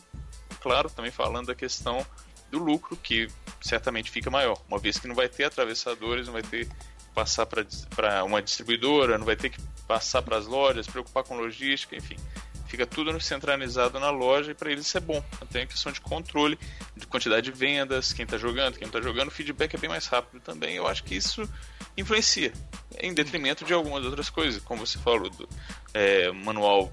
claro, 0.62 0.90
também 0.90 1.12
falando 1.12 1.48
da 1.48 1.56
questão 1.56 2.06
do 2.52 2.60
lucro, 2.60 2.96
que 2.96 3.28
certamente 3.62 4.12
fica 4.12 4.30
maior, 4.30 4.62
uma 4.68 4.78
vez 4.78 5.00
que 5.00 5.08
não 5.08 5.16
vai 5.16 5.28
ter 5.28 5.46
atravessadores, 5.46 6.28
não 6.28 6.34
vai 6.34 6.44
ter 6.44 6.68
que 6.68 6.76
passar 7.14 7.46
para 7.46 8.24
uma 8.24 8.42
distribuidora, 8.42 9.18
não 9.18 9.26
vai 9.26 9.36
ter 9.36 9.50
que 9.50 9.60
passar 9.94 10.24
para 10.24 10.38
as 10.38 10.48
lojas, 10.48 10.88
preocupar 10.88 11.24
com 11.24 11.38
logística, 11.38 11.96
enfim. 11.96 12.18
Fica 12.66 12.88
tudo 12.88 13.20
centralizado 13.22 14.00
na 14.00 14.10
loja 14.10 14.50
e 14.50 14.56
para 14.56 14.72
eles 14.72 14.88
isso 14.88 14.98
é 14.98 15.02
bom. 15.02 15.24
Tem 15.52 15.62
a 15.62 15.68
questão 15.68 15.92
de 15.92 16.02
controle, 16.02 16.58
de 16.98 17.06
quantidade 17.06 17.44
de 17.44 17.52
vendas, 17.52 18.12
quem 18.12 18.26
está 18.26 18.36
jogando, 18.36 18.74
quem 18.74 18.88
não 18.88 18.88
está 18.88 19.00
jogando, 19.00 19.28
o 19.28 19.32
feedback 19.32 19.76
é 19.76 19.78
bem 19.78 19.92
mais 19.92 20.08
rápido 20.08 20.42
também. 20.42 20.76
Eu 20.78 20.88
acho 20.88 21.04
que 21.04 21.14
isso 21.14 21.48
influencia, 21.96 22.52
em 23.00 23.14
detrimento 23.14 23.64
de 23.64 23.72
algumas 23.72 24.04
outras 24.04 24.32
coisas, 24.32 24.64
como 24.64 24.84
você 24.84 24.98
falou, 24.98 25.30
do 25.30 25.48
é, 25.94 26.32
manual 26.32 26.92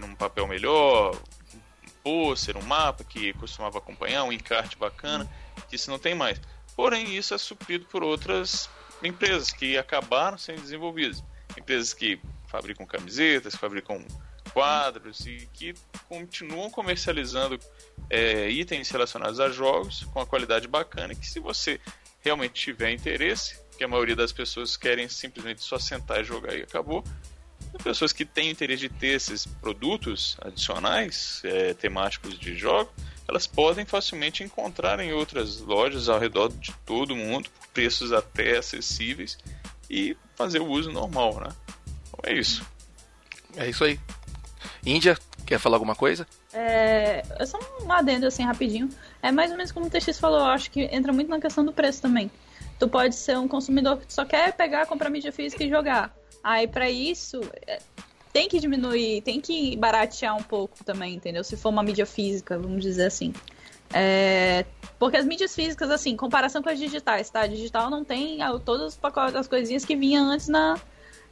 num 0.00 0.14
papel 0.14 0.46
melhor, 0.46 1.14
um 1.52 1.90
pôster, 2.02 2.56
um 2.56 2.62
mapa 2.62 3.04
que 3.04 3.34
costumava 3.34 3.78
acompanhar, 3.78 4.24
um 4.24 4.32
encarte 4.32 4.78
bacana, 4.78 5.28
que 5.68 5.76
isso 5.76 5.90
não 5.90 5.98
tem 5.98 6.14
mais. 6.14 6.40
Porém, 6.74 7.14
isso 7.14 7.34
é 7.34 7.38
suprido 7.38 7.84
por 7.86 8.02
outras 8.02 8.70
empresas 9.02 9.50
que 9.50 9.76
acabaram 9.76 10.38
sendo 10.38 10.62
desenvolvidas. 10.62 11.22
Empresas 11.60 11.94
que 11.94 12.20
fabricam 12.48 12.86
camisetas, 12.86 13.54
que 13.54 13.60
fabricam 13.60 14.04
quadros 14.52 15.26
e 15.26 15.48
que 15.52 15.74
continuam 16.08 16.70
comercializando 16.70 17.58
é, 18.08 18.48
itens 18.50 18.90
relacionados 18.90 19.38
a 19.38 19.48
jogos 19.50 20.04
com 20.12 20.20
a 20.20 20.26
qualidade 20.26 20.66
bacana 20.66 21.14
que 21.14 21.26
se 21.26 21.38
você 21.38 21.80
realmente 22.20 22.54
tiver 22.54 22.90
interesse, 22.90 23.58
que 23.76 23.84
a 23.84 23.88
maioria 23.88 24.16
das 24.16 24.32
pessoas 24.32 24.76
querem 24.76 25.08
simplesmente 25.08 25.62
só 25.62 25.78
sentar 25.78 26.20
e 26.20 26.24
jogar 26.24 26.54
e 26.56 26.62
acabou, 26.62 27.04
pessoas 27.82 28.12
que 28.12 28.24
têm 28.24 28.50
interesse 28.50 28.80
de 28.80 28.88
ter 28.88 29.14
esses 29.14 29.46
produtos 29.46 30.36
adicionais 30.40 31.40
é, 31.44 31.72
temáticos 31.74 32.38
de 32.38 32.56
jogos, 32.56 32.92
elas 33.28 33.46
podem 33.46 33.86
facilmente 33.86 34.42
encontrar 34.42 34.98
em 34.98 35.12
outras 35.12 35.60
lojas 35.60 36.08
ao 36.08 36.18
redor 36.18 36.48
de 36.48 36.72
todo 36.84 37.14
mundo, 37.14 37.48
por 37.48 37.68
preços 37.68 38.12
até 38.12 38.58
acessíveis, 38.58 39.38
e 39.90 40.16
fazer 40.36 40.60
o 40.60 40.66
uso 40.66 40.92
normal, 40.92 41.40
né? 41.40 41.48
Então 42.08 42.20
é 42.22 42.32
isso. 42.32 42.64
É 43.56 43.68
isso 43.68 43.82
aí. 43.82 43.98
Índia, 44.86 45.18
quer 45.44 45.58
falar 45.58 45.76
alguma 45.76 45.96
coisa? 45.96 46.26
É, 46.52 47.22
é 47.38 47.46
só 47.46 47.58
um 47.82 47.92
adendo 47.92 48.26
assim 48.26 48.44
rapidinho. 48.44 48.88
É 49.20 49.32
mais 49.32 49.50
ou 49.50 49.56
menos 49.56 49.72
como 49.72 49.86
o 49.86 49.90
TX 49.90 50.18
falou, 50.18 50.38
eu 50.38 50.46
acho 50.46 50.70
que 50.70 50.82
entra 50.82 51.12
muito 51.12 51.28
na 51.28 51.40
questão 51.40 51.64
do 51.64 51.72
preço 51.72 52.00
também. 52.00 52.30
Tu 52.78 52.88
pode 52.88 53.14
ser 53.14 53.36
um 53.36 53.48
consumidor 53.48 53.98
que 53.98 54.12
só 54.12 54.24
quer 54.24 54.52
pegar, 54.52 54.86
comprar 54.86 55.10
mídia 55.10 55.32
física 55.32 55.64
e 55.64 55.68
jogar. 55.68 56.14
Aí 56.42 56.66
para 56.66 56.88
isso 56.88 57.40
é, 57.66 57.80
tem 58.32 58.48
que 58.48 58.58
diminuir, 58.60 59.22
tem 59.22 59.40
que 59.40 59.76
baratear 59.76 60.36
um 60.36 60.42
pouco 60.42 60.82
também, 60.84 61.14
entendeu? 61.14 61.44
Se 61.44 61.56
for 61.56 61.68
uma 61.68 61.82
mídia 61.82 62.06
física, 62.06 62.58
vamos 62.58 62.82
dizer 62.82 63.06
assim. 63.06 63.34
É, 63.92 64.64
porque 64.98 65.16
as 65.16 65.24
mídias 65.24 65.54
físicas, 65.54 65.90
assim, 65.90 66.16
comparação 66.16 66.62
com 66.62 66.68
as 66.68 66.78
digitais, 66.78 67.30
tá? 67.30 67.40
A 67.40 67.46
digital 67.46 67.90
não 67.90 68.04
tem 68.04 68.38
todas 68.64 68.98
as 69.34 69.48
coisinhas 69.48 69.84
que 69.84 69.96
vinham 69.96 70.30
antes 70.30 70.48
na, 70.48 70.78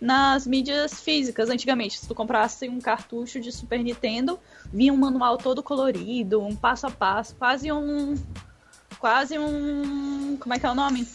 nas 0.01 0.47
mídias 0.47 1.01
físicas, 1.01 1.51
antigamente. 1.51 1.99
Se 1.99 2.09
tu 2.09 2.15
comprasse 2.15 2.69
um 2.69 2.81
cartucho 2.81 3.41
de 3.41 3.53
Super 3.53 3.83
Nintendo, 3.83 4.39
vinha 4.73 4.93
um 4.93 4.97
manual 4.97 5.37
todo 5.37 5.63
colorido, 5.63 6.43
um 6.43 6.57
passo 6.57 6.87
a 6.87 6.91
passo, 6.91 7.35
quase 7.37 7.71
um. 7.71 8.17
Quase 8.99 9.39
um. 9.39 10.37
Como 10.39 10.55
é 10.55 10.59
que 10.59 10.67
é 10.67 10.71
o 10.71 10.75
nome? 10.75 11.07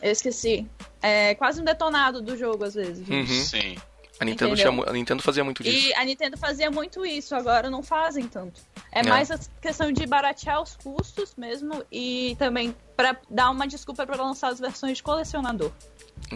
Eu 0.00 0.12
esqueci. 0.12 0.66
É 1.00 1.34
quase 1.34 1.60
um 1.60 1.64
detonado 1.64 2.20
do 2.20 2.36
jogo, 2.36 2.64
às 2.64 2.74
vezes. 2.74 3.06
Uhum. 3.08 3.26
Sim. 3.26 3.76
A 4.20 4.24
Nintendo, 4.24 4.56
tinha, 4.56 4.68
a 4.68 4.92
Nintendo 4.92 5.22
fazia 5.22 5.44
muito 5.44 5.62
disso. 5.62 5.88
E 5.88 5.94
a 5.94 6.04
Nintendo 6.04 6.36
fazia 6.36 6.70
muito 6.70 7.06
isso, 7.06 7.36
agora 7.36 7.70
não 7.70 7.82
fazem 7.82 8.26
tanto. 8.26 8.60
É, 8.90 9.00
é. 9.00 9.02
mais 9.04 9.30
a 9.30 9.38
questão 9.60 9.92
de 9.92 10.04
baratear 10.06 10.60
os 10.60 10.76
custos 10.76 11.34
mesmo 11.36 11.84
e 11.90 12.34
também 12.38 12.74
para 12.96 13.16
dar 13.30 13.50
uma 13.50 13.66
desculpa 13.66 14.04
para 14.04 14.20
lançar 14.20 14.48
as 14.48 14.58
versões 14.58 14.96
de 14.96 15.02
colecionador. 15.04 15.70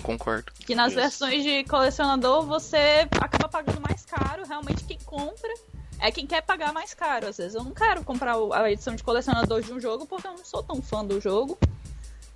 Concordo. 0.03 0.53
Que 0.65 0.75
nas 0.77 0.95
versões 0.95 1.43
de 1.43 1.65
colecionador 1.65 2.47
você 2.47 3.09
acaba 3.21 3.49
pagando 3.49 3.81
mais 3.81 4.05
caro, 4.05 4.47
realmente 4.47 4.85
quem 4.85 4.99
compra 5.05 5.53
é 5.99 6.11
quem 6.11 6.27
quer 6.27 6.43
pagar 6.43 6.73
mais 6.73 6.95
caro. 6.95 7.29
Às 7.29 7.37
vezes 7.37 7.55
eu 7.55 7.65
não 7.65 7.73
quero 7.73 8.05
comprar 8.05 8.37
a 8.53 8.71
edição 8.71 8.95
de 8.95 9.03
colecionador 9.03 9.61
de 9.61 9.73
um 9.73 9.81
jogo 9.81 10.07
porque 10.07 10.27
eu 10.27 10.33
não 10.33 10.45
sou 10.45 10.63
tão 10.63 10.83
fã 10.83 11.05
do 11.05 11.21
jogo. 11.21 11.59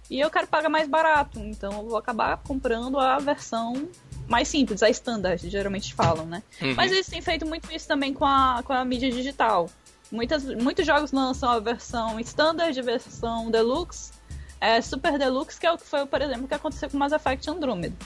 E 0.09 0.21
eu 0.21 0.31
quero 0.31 0.47
pagar 0.47 0.69
mais 0.69 0.89
barato, 0.89 1.41
então 1.41 1.73
eu 1.73 1.89
vou 1.89 1.97
acabar 1.97 2.37
comprando 2.39 2.99
a 2.99 3.19
versão 3.19 3.89
mais 4.29 4.49
simples, 4.49 4.83
a 4.83 4.91
standard, 4.91 5.49
geralmente 5.49 5.95
falam, 5.95 6.27
né? 6.27 6.43
Uhum. 6.61 6.75
Mas 6.75 6.93
eles 6.93 7.07
têm 7.07 7.21
feito 7.21 7.47
muito 7.47 7.73
isso 7.73 7.87
também 7.87 8.13
com 8.13 8.25
a, 8.25 8.63
com 8.65 8.73
a 8.73 8.85
mídia 8.85 9.11
digital. 9.11 9.71
Muitas, 10.11 10.45
muitos 10.45 10.87
jogos 10.87 11.13
lançam 11.13 11.49
a 11.49 11.59
versão 11.59 12.19
standard, 12.21 12.79
a 12.79 12.83
versão 12.83 13.51
deluxe, 13.51 14.13
é, 14.61 14.81
super 14.81 15.19
deluxe, 15.19 15.59
que 15.59 15.67
é 15.67 15.73
o 15.73 15.79
que 15.79 15.87
foi, 15.87 16.07
por 16.07 16.21
exemplo, 16.23 16.45
o 16.45 16.49
que 16.49 16.55
aconteceu 16.55 16.89
com 16.89 16.97
Mass 16.97 17.13
Effect 17.13 17.49
Andromeda, 17.51 17.97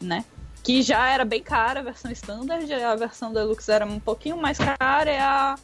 né? 0.00 0.24
Que 0.62 0.82
já 0.82 1.08
era 1.08 1.24
bem 1.24 1.42
cara 1.42 1.80
a 1.80 1.82
versão 1.82 2.10
standard, 2.12 2.72
a 2.72 2.94
versão 2.94 3.32
deluxe 3.32 3.70
era 3.70 3.84
um 3.84 3.98
pouquinho 3.98 4.36
mais 4.36 4.58
cara 4.58 5.10
e 5.10 5.18
a 5.18 5.56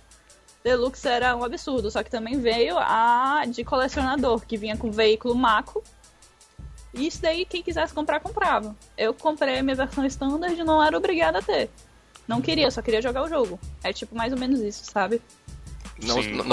deluxe 0.64 1.06
era 1.06 1.36
um 1.36 1.44
absurdo. 1.44 1.90
Só 1.90 2.02
que 2.02 2.10
também 2.10 2.40
veio 2.40 2.76
a 2.78 3.42
de 3.46 3.62
colecionador, 3.62 4.44
que 4.44 4.56
vinha 4.56 4.76
com 4.76 4.90
veículo 4.90 5.34
Mako, 5.34 5.84
e 6.98 7.06
isso 7.06 7.22
daí, 7.22 7.44
quem 7.44 7.62
quisesse 7.62 7.94
comprar, 7.94 8.18
comprava. 8.18 8.74
Eu 8.96 9.14
comprei 9.14 9.58
a 9.58 9.62
minha 9.62 9.76
versão 9.76 10.04
standard 10.06 10.60
e 10.60 10.64
não 10.64 10.82
era 10.82 10.96
obrigada 10.98 11.38
a 11.38 11.42
ter. 11.42 11.70
Não 12.26 12.42
queria, 12.42 12.70
só 12.70 12.82
queria 12.82 13.00
jogar 13.00 13.22
o 13.22 13.28
jogo. 13.28 13.58
É 13.82 13.92
tipo 13.92 14.14
mais 14.16 14.32
ou 14.32 14.38
menos 14.38 14.60
isso, 14.60 14.84
sabe? 14.84 15.22
Não, 16.02 16.22
Sim, 16.22 16.32
não, 16.32 16.44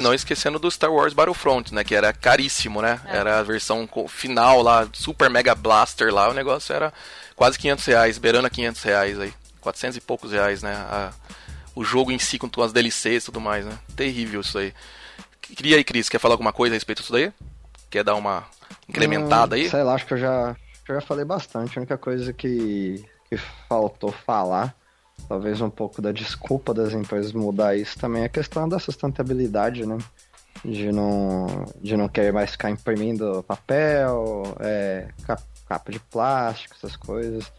não, 0.00 0.14
esquecendo 0.14 0.58
do 0.58 0.70
Star 0.70 0.92
Wars 0.92 1.12
Battlefront, 1.12 1.72
né? 1.74 1.82
Que 1.82 1.94
era 1.94 2.12
caríssimo, 2.12 2.82
né? 2.82 3.00
É. 3.06 3.16
Era 3.16 3.38
a 3.38 3.42
versão 3.42 3.88
final 4.08 4.60
lá, 4.60 4.88
Super 4.92 5.30
Mega 5.30 5.54
Blaster 5.54 6.12
lá, 6.12 6.28
o 6.28 6.34
negócio 6.34 6.72
era 6.74 6.92
quase 7.34 7.58
500 7.58 7.84
reais, 7.86 8.18
beirando 8.18 8.46
a 8.46 8.50
500 8.50 8.82
reais 8.82 9.20
aí. 9.20 9.32
400 9.60 9.96
e 9.96 10.00
poucos 10.00 10.32
reais, 10.32 10.62
né? 10.62 10.74
A, 10.74 11.12
o 11.74 11.84
jogo 11.84 12.12
em 12.12 12.18
si 12.18 12.38
com 12.38 12.62
as 12.62 12.72
DLCs 12.72 13.22
e 13.22 13.26
tudo 13.26 13.40
mais, 13.40 13.64
né? 13.64 13.78
Terrível 13.96 14.40
isso 14.40 14.58
aí. 14.58 14.74
Queria 15.40 15.76
aí, 15.76 15.84
Cris, 15.84 16.08
quer 16.08 16.18
falar 16.18 16.34
alguma 16.34 16.52
coisa 16.52 16.74
a 16.74 16.76
respeito 16.76 17.00
disso 17.00 17.12
daí? 17.12 17.32
Quer 17.90 18.04
dar 18.04 18.14
uma 18.14 18.46
incrementada 18.88 19.56
aí? 19.56 19.68
Sei 19.68 19.82
lá, 19.82 19.94
acho 19.94 20.06
que 20.06 20.14
eu 20.14 20.18
já, 20.18 20.56
eu 20.88 20.94
já 20.94 21.00
falei 21.00 21.24
bastante. 21.24 21.78
A 21.78 21.80
única 21.80 21.98
coisa 21.98 22.32
que, 22.32 23.04
que 23.28 23.36
faltou 23.68 24.12
falar, 24.12 24.74
talvez 25.28 25.60
um 25.60 25.70
pouco 25.70 26.02
da 26.02 26.12
desculpa 26.12 26.74
das 26.74 26.92
empresas 26.92 27.32
mudar 27.32 27.76
isso, 27.76 27.98
também 27.98 28.22
é 28.22 28.26
a 28.26 28.30
questão 28.30 28.68
da 28.68 28.78
sustentabilidade, 28.78 29.86
né? 29.86 29.98
De 30.64 30.92
não, 30.92 31.46
de 31.80 31.96
não 31.96 32.08
querer 32.08 32.32
mais 32.32 32.52
ficar 32.52 32.70
imprimindo 32.70 33.42
papel, 33.48 34.44
é, 34.60 35.08
capa 35.66 35.90
de 35.90 35.98
plástico, 35.98 36.74
essas 36.76 36.96
coisas. 36.96 37.50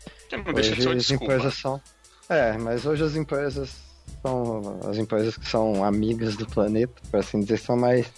Hoje 0.56 0.90
as 0.98 1.12
empresas 1.12 1.54
são. 1.56 1.82
É, 2.30 2.58
mas 2.58 2.86
hoje 2.86 3.04
as 3.04 3.16
empresas 3.16 3.76
são. 4.22 4.80
As 4.90 4.98
empresas 4.98 5.36
que 5.36 5.48
são 5.48 5.84
amigas 5.84 6.36
do 6.36 6.46
planeta, 6.46 6.94
por 7.10 7.20
assim 7.20 7.42
dizer, 7.42 7.58
são 7.58 7.76
mais 7.76 8.12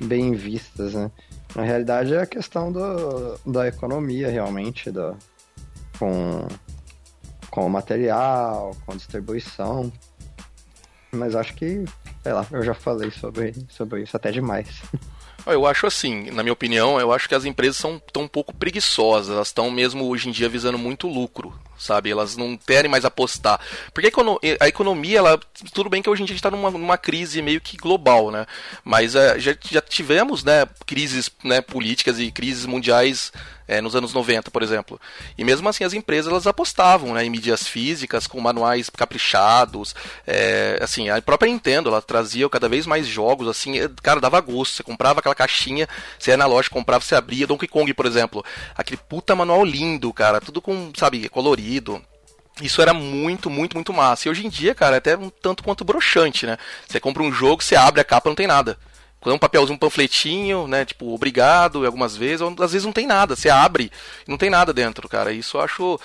bem 0.00 0.32
vistas, 0.32 0.94
né? 0.94 1.10
Na 1.54 1.62
realidade 1.62 2.14
é 2.14 2.20
a 2.20 2.26
questão 2.26 2.72
do, 2.72 3.38
da 3.46 3.68
economia 3.68 4.28
realmente, 4.28 4.90
do, 4.90 5.16
com, 5.98 6.48
com 7.50 7.66
o 7.66 7.70
material, 7.70 8.76
com 8.84 8.96
distribuição. 8.96 9.92
Mas 11.12 11.36
acho 11.36 11.54
que, 11.54 11.84
sei 12.22 12.32
lá, 12.32 12.44
eu 12.50 12.62
já 12.62 12.74
falei 12.74 13.10
sobre, 13.12 13.54
sobre 13.68 14.02
isso 14.02 14.16
até 14.16 14.32
demais. 14.32 14.82
Eu 15.46 15.66
acho 15.66 15.86
assim, 15.86 16.30
na 16.30 16.42
minha 16.42 16.54
opinião, 16.54 16.98
eu 16.98 17.12
acho 17.12 17.28
que 17.28 17.34
as 17.34 17.44
empresas 17.44 17.76
são 17.76 17.98
tão 18.12 18.22
um 18.22 18.28
pouco 18.28 18.54
preguiçosas, 18.54 19.30
elas 19.34 19.48
estão 19.48 19.70
mesmo 19.70 20.08
hoje 20.08 20.28
em 20.28 20.32
dia 20.32 20.48
visando 20.48 20.78
muito 20.78 21.06
lucro, 21.06 21.52
sabe? 21.78 22.10
Elas 22.10 22.36
não 22.36 22.56
querem 22.56 22.90
mais 22.90 23.04
apostar. 23.04 23.60
Porque 23.92 24.10
a 24.60 24.68
economia, 24.68 25.18
ela, 25.18 25.40
tudo 25.72 25.90
bem 25.90 26.02
que 26.02 26.10
hoje 26.10 26.22
em 26.22 26.24
dia 26.24 26.34
a 26.34 26.36
gente 26.36 26.44
está 26.44 26.50
numa, 26.50 26.70
numa, 26.70 26.98
crise 26.98 27.42
meio 27.42 27.60
que 27.60 27.76
global, 27.76 28.30
né? 28.30 28.46
Mas 28.84 29.14
é, 29.14 29.38
já, 29.38 29.54
já 29.70 29.80
tivemos, 29.80 30.44
né, 30.44 30.66
crises 30.86 31.30
né, 31.42 31.60
políticas 31.60 32.18
e 32.18 32.30
crises 32.30 32.66
mundiais 32.66 33.32
é, 33.66 33.80
nos 33.80 33.96
anos 33.96 34.12
90, 34.12 34.50
por 34.50 34.62
exemplo. 34.62 35.00
E 35.36 35.44
mesmo 35.44 35.68
assim 35.68 35.84
as 35.84 35.92
empresas 35.92 36.30
elas 36.30 36.46
apostavam 36.46 37.14
né, 37.14 37.24
em 37.24 37.30
mídias 37.30 37.66
físicas 37.66 38.26
com 38.26 38.40
manuais 38.40 38.90
caprichados. 38.90 39.94
É, 40.26 40.78
assim, 40.82 41.08
a 41.08 41.20
própria 41.20 41.50
Nintendo 41.50 41.88
ela 41.88 42.02
trazia 42.02 42.48
cada 42.48 42.68
vez 42.68 42.86
mais 42.86 43.06
jogos, 43.06 43.48
assim, 43.48 43.78
é, 43.78 43.88
cara, 44.02 44.20
dava 44.20 44.40
gosto. 44.40 44.76
Você 44.76 44.82
comprava 44.82 45.20
aquela 45.20 45.34
caixinha, 45.34 45.88
você 46.18 46.30
ia 46.30 46.36
na 46.36 46.46
loja, 46.46 46.68
comprava, 46.70 47.04
você 47.04 47.14
abria. 47.14 47.46
Donkey 47.46 47.68
Kong, 47.68 47.92
por 47.94 48.06
exemplo. 48.06 48.44
Aquele 48.76 49.00
puta 49.08 49.34
manual 49.34 49.64
lindo, 49.64 50.12
cara, 50.12 50.40
tudo 50.40 50.60
com, 50.60 50.92
sabe, 50.96 51.28
colorido. 51.28 51.63
Isso 52.62 52.80
era 52.80 52.94
muito, 52.94 53.50
muito, 53.50 53.74
muito 53.74 53.92
massa. 53.92 54.28
E 54.28 54.30
hoje 54.30 54.46
em 54.46 54.48
dia, 54.48 54.74
cara, 54.74 54.96
é 54.96 54.98
até 54.98 55.16
um 55.16 55.28
tanto 55.28 55.62
quanto 55.64 55.84
broxante, 55.84 56.46
né? 56.46 56.56
Você 56.86 57.00
compra 57.00 57.22
um 57.22 57.32
jogo, 57.32 57.62
você 57.62 57.74
abre 57.74 58.00
a 58.00 58.04
capa, 58.04 58.28
não 58.28 58.36
tem 58.36 58.46
nada 58.46 58.78
um 59.32 59.38
papelzinho, 59.38 59.74
um 59.74 59.78
panfletinho, 59.78 60.66
né? 60.66 60.84
Tipo, 60.84 61.14
obrigado, 61.14 61.86
algumas 61.86 62.16
vezes, 62.16 62.40
ou 62.40 62.54
às 62.60 62.72
vezes 62.72 62.84
não 62.84 62.92
tem 62.92 63.06
nada. 63.06 63.34
Você 63.34 63.48
abre 63.48 63.90
e 64.26 64.30
não 64.30 64.36
tem 64.36 64.50
nada 64.50 64.72
dentro, 64.72 65.08
cara. 65.08 65.32
Isso 65.32 65.56
eu 65.56 65.62
acho 65.62 66.00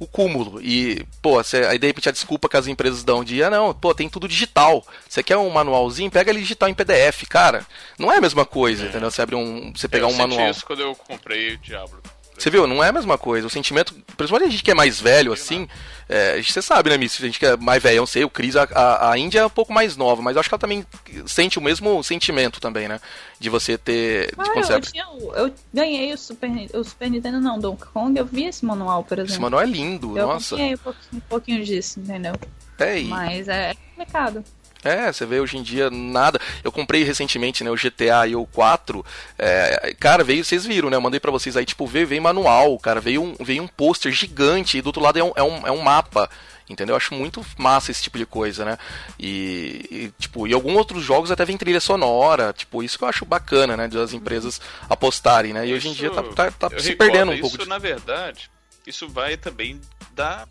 o 0.00 0.06
cúmulo. 0.06 0.60
E, 0.62 1.04
pô, 1.20 1.42
você, 1.42 1.58
aí 1.58 1.78
de 1.78 1.86
repente 1.86 2.08
a 2.08 2.12
desculpa 2.12 2.48
que 2.48 2.56
as 2.56 2.66
empresas 2.66 3.04
dão 3.04 3.22
de, 3.22 3.42
ah, 3.42 3.50
não, 3.50 3.74
pô, 3.74 3.94
tem 3.94 4.08
tudo 4.08 4.28
digital. 4.28 4.86
Você 5.08 5.22
quer 5.22 5.36
um 5.36 5.50
manualzinho? 5.50 6.10
Pega 6.10 6.30
ele 6.30 6.40
digital 6.40 6.68
em 6.68 6.74
PDF, 6.74 7.24
cara. 7.28 7.66
Não 7.98 8.12
é 8.12 8.18
a 8.18 8.20
mesma 8.20 8.46
coisa, 8.46 8.84
é. 8.84 8.88
entendeu? 8.88 9.10
Você 9.10 9.20
abre 9.20 9.34
um. 9.34 9.72
Você 9.74 9.88
pegar 9.88 10.06
eu 10.06 10.10
um 10.10 10.16
manual. 10.16 10.50
isso 10.50 10.64
quando 10.64 10.80
eu 10.80 10.94
comprei 10.94 11.54
o 11.54 11.58
Diablo. 11.58 12.00
Você 12.36 12.50
viu? 12.50 12.66
Não 12.66 12.82
é 12.82 12.88
a 12.88 12.92
mesma 12.92 13.16
coisa. 13.18 13.46
O 13.46 13.50
sentimento, 13.50 13.94
principalmente 14.16 14.48
a 14.48 14.50
gente 14.50 14.62
que 14.64 14.70
é 14.70 14.74
mais 14.74 15.00
velho, 15.00 15.32
assim, 15.32 15.68
é, 16.08 16.42
você 16.42 16.60
sabe, 16.60 16.90
né, 16.90 16.98
Miss? 16.98 17.16
A 17.18 17.26
gente 17.26 17.38
que 17.38 17.46
é 17.46 17.56
mais 17.56 17.82
velho, 17.82 17.96
eu 17.96 18.02
não 18.02 18.06
sei, 18.06 18.24
o 18.24 18.30
Cris, 18.30 18.56
a, 18.56 18.64
a, 18.64 19.12
a, 19.12 19.18
Índia 19.18 19.40
é 19.40 19.46
um 19.46 19.50
pouco 19.50 19.72
mais 19.72 19.96
nova, 19.96 20.22
mas 20.22 20.34
eu 20.34 20.40
acho 20.40 20.48
que 20.48 20.54
ela 20.54 20.60
também 20.60 20.84
sente 21.26 21.58
o 21.58 21.62
mesmo 21.62 22.02
sentimento 22.02 22.60
também, 22.60 22.88
né? 22.88 23.00
De 23.38 23.48
você 23.48 23.78
ter. 23.78 24.32
Ah, 24.36 24.44
eu, 24.56 24.80
tinha, 24.80 25.06
eu, 25.34 25.54
ganhei 25.72 26.12
o 26.12 26.18
Super, 26.18 26.50
o 26.74 26.84
Super 26.84 27.10
Nintendo, 27.10 27.40
não, 27.40 27.58
Donkey 27.58 27.86
Kong, 27.92 28.18
eu 28.18 28.24
vi 28.24 28.44
esse 28.44 28.64
manual, 28.64 29.04
por 29.04 29.18
exemplo. 29.18 29.32
Esse 29.32 29.40
manual 29.40 29.62
é 29.62 29.66
lindo, 29.66 30.18
eu 30.18 30.26
nossa. 30.26 30.54
Eu 30.54 30.58
ganhei 30.58 30.74
um 30.74 30.78
pouquinho, 30.78 31.08
um 31.12 31.28
pouquinho 31.28 31.64
disso, 31.64 32.00
entendeu? 32.00 32.34
É, 32.78 33.00
e... 33.00 33.04
Mas 33.04 33.48
é 33.48 33.74
complicado. 33.74 34.44
É, 34.84 35.12
você 35.12 35.24
vê 35.24 35.40
hoje 35.40 35.56
em 35.56 35.62
dia 35.62 35.90
nada. 35.90 36.40
Eu 36.62 36.72
comprei 36.72 37.02
recentemente, 37.04 37.62
né, 37.62 37.70
o 37.70 37.76
GTA 37.76 38.26
e 38.26 38.36
o 38.36 38.46
4. 38.46 39.04
É, 39.38 39.94
cara, 39.98 40.24
veio, 40.24 40.44
vocês 40.44 40.64
viram, 40.64 40.90
né? 40.90 40.96
Eu 40.96 41.00
mandei 41.00 41.20
para 41.20 41.30
vocês 41.30 41.56
aí, 41.56 41.64
tipo, 41.64 41.86
veio, 41.86 42.06
veio 42.06 42.22
manual, 42.22 42.78
cara, 42.78 43.00
veio 43.00 43.22
um, 43.22 43.34
veio 43.40 43.62
um 43.62 43.68
pôster 43.68 44.12
gigante 44.12 44.78
e 44.78 44.82
do 44.82 44.86
outro 44.86 45.02
lado 45.02 45.18
é 45.18 45.24
um, 45.24 45.32
é 45.36 45.42
um, 45.42 45.66
é 45.68 45.70
um 45.70 45.80
mapa 45.80 46.28
Entendeu? 46.68 46.94
Eu 46.94 46.96
acho 46.96 47.14
muito 47.14 47.44
massa 47.58 47.90
esse 47.90 48.02
tipo 48.02 48.16
de 48.16 48.24
coisa, 48.24 48.64
né? 48.64 48.78
E, 49.18 49.86
e, 49.90 50.12
tipo, 50.18 50.46
e 50.46 50.52
alguns 50.52 50.76
outros 50.76 51.04
jogos 51.04 51.30
até 51.30 51.44
vem 51.44 51.56
trilha 51.56 51.80
sonora, 51.80 52.52
tipo, 52.52 52.82
isso 52.82 52.96
que 52.96 53.04
eu 53.04 53.08
acho 53.08 53.24
bacana, 53.24 53.76
né? 53.76 53.88
Das 53.88 54.12
empresas 54.12 54.60
apostarem, 54.88 55.52
né? 55.52 55.66
E 55.66 55.74
hoje 55.74 55.88
em 55.88 55.92
dia 55.92 56.10
tá, 56.10 56.22
tá, 56.22 56.50
tá 56.50 56.78
se 56.78 56.94
perdendo 56.94 57.32
um 57.32 57.40
pouco. 57.40 57.56
Isso, 57.56 57.64
de... 57.64 57.68
na 57.68 57.78
verdade, 57.78 58.50
isso 58.86 59.08
vai 59.08 59.36
também 59.36 59.80
da 60.12 60.46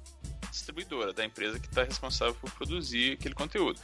distribuidora, 0.51 1.13
da 1.13 1.25
empresa 1.25 1.59
que 1.59 1.67
está 1.67 1.83
responsável 1.83 2.35
por 2.35 2.51
produzir 2.51 3.13
aquele 3.13 3.33
conteúdo. 3.33 3.79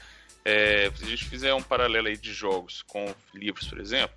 É, 0.48 0.90
se 0.96 1.04
a 1.04 1.08
gente 1.10 1.26
fizer 1.26 1.54
um 1.54 1.62
paralelo 1.62 2.08
aí 2.08 2.16
de 2.16 2.32
jogos 2.32 2.82
com 2.82 3.14
livros, 3.34 3.68
por 3.68 3.82
exemplo, 3.82 4.16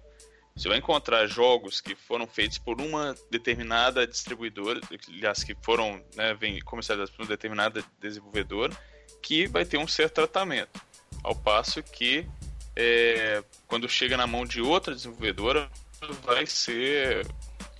você 0.55 0.68
vai 0.68 0.78
encontrar 0.78 1.26
jogos 1.26 1.81
que 1.81 1.97
foram 1.97 2.24
feitos 2.24 2.57
por 2.57 2.81
uma 2.81 3.16
determinada 3.33 4.07
distribuidora, 4.07 4.81
aliás, 5.09 5.43
que 5.43 5.57
foram 5.61 6.01
né, 6.14 6.39
comercializados 6.64 7.12
por 7.12 7.22
uma 7.22 7.28
determinada 7.28 7.83
desenvolvedora, 8.01 8.72
que 9.20 9.49
vai 9.49 9.64
ter 9.64 9.76
um 9.76 9.89
certo 9.89 10.14
tratamento. 10.14 10.81
Ao 11.24 11.35
passo 11.35 11.83
que, 11.83 12.24
é, 12.76 13.43
quando 13.66 13.89
chega 13.89 14.16
na 14.16 14.28
mão 14.28 14.47
de 14.47 14.61
outra 14.61 14.95
desenvolvedora, 14.95 15.68
vai 16.22 16.47
ser 16.47 17.26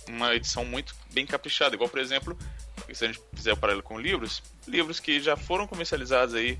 uma 0.09 0.35
edição 0.35 0.65
muito 0.65 0.93
bem 1.13 1.25
caprichada. 1.25 1.75
Igual, 1.75 1.89
por 1.89 1.99
exemplo, 2.01 2.37
se 2.91 3.05
a 3.05 3.07
gente 3.07 3.21
fizer 3.33 3.53
o 3.53 3.57
paralelo 3.57 3.81
com 3.81 3.97
livros, 3.97 4.43
livros 4.67 4.99
que 4.99 5.21
já 5.21 5.37
foram 5.37 5.65
comercializados 5.65 6.35
aí 6.35 6.59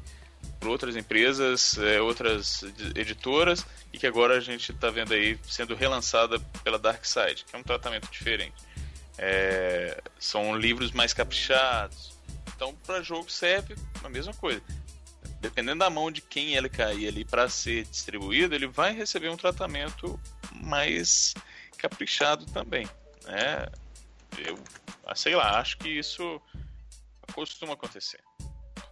por 0.61 0.69
outras 0.69 0.95
empresas, 0.95 1.75
é, 1.79 1.99
outras 1.99 2.63
editoras, 2.95 3.65
e 3.91 3.97
que 3.97 4.05
agora 4.05 4.37
a 4.37 4.39
gente 4.39 4.71
está 4.71 4.91
vendo 4.91 5.11
aí 5.11 5.37
sendo 5.43 5.73
relançada 5.73 6.39
pela 6.63 6.77
Dark 6.77 7.03
Side, 7.03 7.45
que 7.45 7.55
é 7.55 7.59
um 7.59 7.63
tratamento 7.63 8.07
diferente. 8.11 8.53
É, 9.17 9.99
são 10.19 10.55
livros 10.55 10.91
mais 10.91 11.13
caprichados. 11.13 12.15
Então, 12.55 12.75
para 12.85 13.01
jogo 13.01 13.29
serve 13.29 13.75
a 14.03 14.07
mesma 14.07 14.35
coisa. 14.35 14.61
Dependendo 15.39 15.79
da 15.79 15.89
mão 15.89 16.11
de 16.11 16.21
quem 16.21 16.55
ele 16.55 16.69
cair 16.69 17.07
ali 17.07 17.25
para 17.25 17.49
ser 17.49 17.85
distribuído, 17.85 18.53
ele 18.53 18.67
vai 18.67 18.93
receber 18.93 19.29
um 19.29 19.37
tratamento 19.37 20.19
mais 20.53 21.33
caprichado 21.75 22.45
também. 22.45 22.87
Né? 23.25 23.65
Eu, 24.37 24.59
sei 25.15 25.35
lá, 25.35 25.59
acho 25.59 25.79
que 25.79 25.89
isso 25.89 26.39
costuma 27.33 27.73
acontecer. 27.73 28.19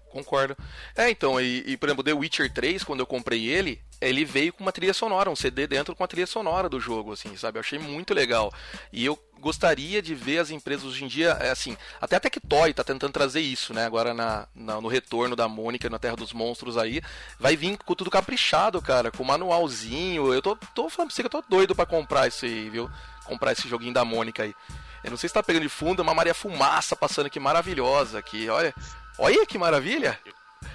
Concordo. 0.09 0.57
É, 0.95 1.09
então, 1.09 1.39
e, 1.39 1.63
e, 1.65 1.77
por 1.77 1.87
exemplo, 1.87 2.03
The 2.03 2.13
Witcher 2.13 2.51
3, 2.51 2.83
quando 2.83 3.01
eu 3.01 3.05
comprei 3.05 3.45
ele, 3.47 3.81
ele 4.01 4.25
veio 4.25 4.51
com 4.51 4.63
uma 4.63 4.71
trilha 4.71 4.93
sonora, 4.93 5.29
um 5.29 5.35
CD 5.35 5.67
dentro 5.67 5.95
com 5.95 6.03
a 6.03 6.07
trilha 6.07 6.25
sonora 6.25 6.67
do 6.67 6.79
jogo, 6.79 7.13
assim, 7.13 7.35
sabe? 7.37 7.57
Eu 7.57 7.61
achei 7.61 7.77
muito 7.77 8.13
legal. 8.13 8.51
E 8.91 9.05
eu 9.05 9.17
gostaria 9.39 10.01
de 10.01 10.15
ver 10.15 10.39
as 10.39 10.49
empresas 10.49 10.85
hoje 10.85 11.05
em 11.05 11.07
dia, 11.07 11.37
é, 11.39 11.51
assim, 11.51 11.77
até 12.01 12.15
a 12.15 12.19
Tectoy 12.19 12.73
tá 12.73 12.83
tentando 12.83 13.13
trazer 13.13 13.41
isso, 13.41 13.73
né? 13.73 13.85
Agora 13.85 14.13
na, 14.13 14.47
na, 14.55 14.81
no 14.81 14.87
retorno 14.87 15.35
da 15.35 15.47
Mônica 15.47 15.89
na 15.89 15.99
Terra 15.99 16.15
dos 16.15 16.33
Monstros 16.33 16.77
aí, 16.77 17.01
vai 17.39 17.55
vir 17.55 17.77
com 17.77 17.93
tudo 17.93 18.09
caprichado, 18.09 18.81
cara, 18.81 19.11
com 19.11 19.23
manualzinho. 19.23 20.33
Eu 20.33 20.41
tô, 20.41 20.55
tô 20.73 20.89
falando 20.89 21.09
pra 21.09 21.15
você 21.15 21.21
que 21.21 21.27
eu 21.27 21.41
tô 21.41 21.43
doido 21.47 21.75
para 21.75 21.85
comprar 21.85 22.27
isso 22.27 22.45
aí, 22.45 22.69
viu? 22.69 22.89
Comprar 23.25 23.51
esse 23.51 23.67
joguinho 23.67 23.93
da 23.93 24.03
Mônica 24.03 24.43
aí. 24.43 24.55
Eu 25.03 25.11
não 25.11 25.17
sei 25.17 25.29
se 25.29 25.33
tá 25.33 25.43
pegando 25.43 25.63
de 25.63 25.69
fundo, 25.69 26.01
é 26.01 26.03
uma 26.03 26.13
Maria 26.13 26.33
Fumaça 26.33 26.95
passando 26.95 27.27
aqui 27.27 27.39
maravilhosa 27.39 28.19
aqui, 28.19 28.49
olha. 28.49 28.73
Olha 29.19 29.45
que 29.45 29.57
maravilha! 29.57 30.17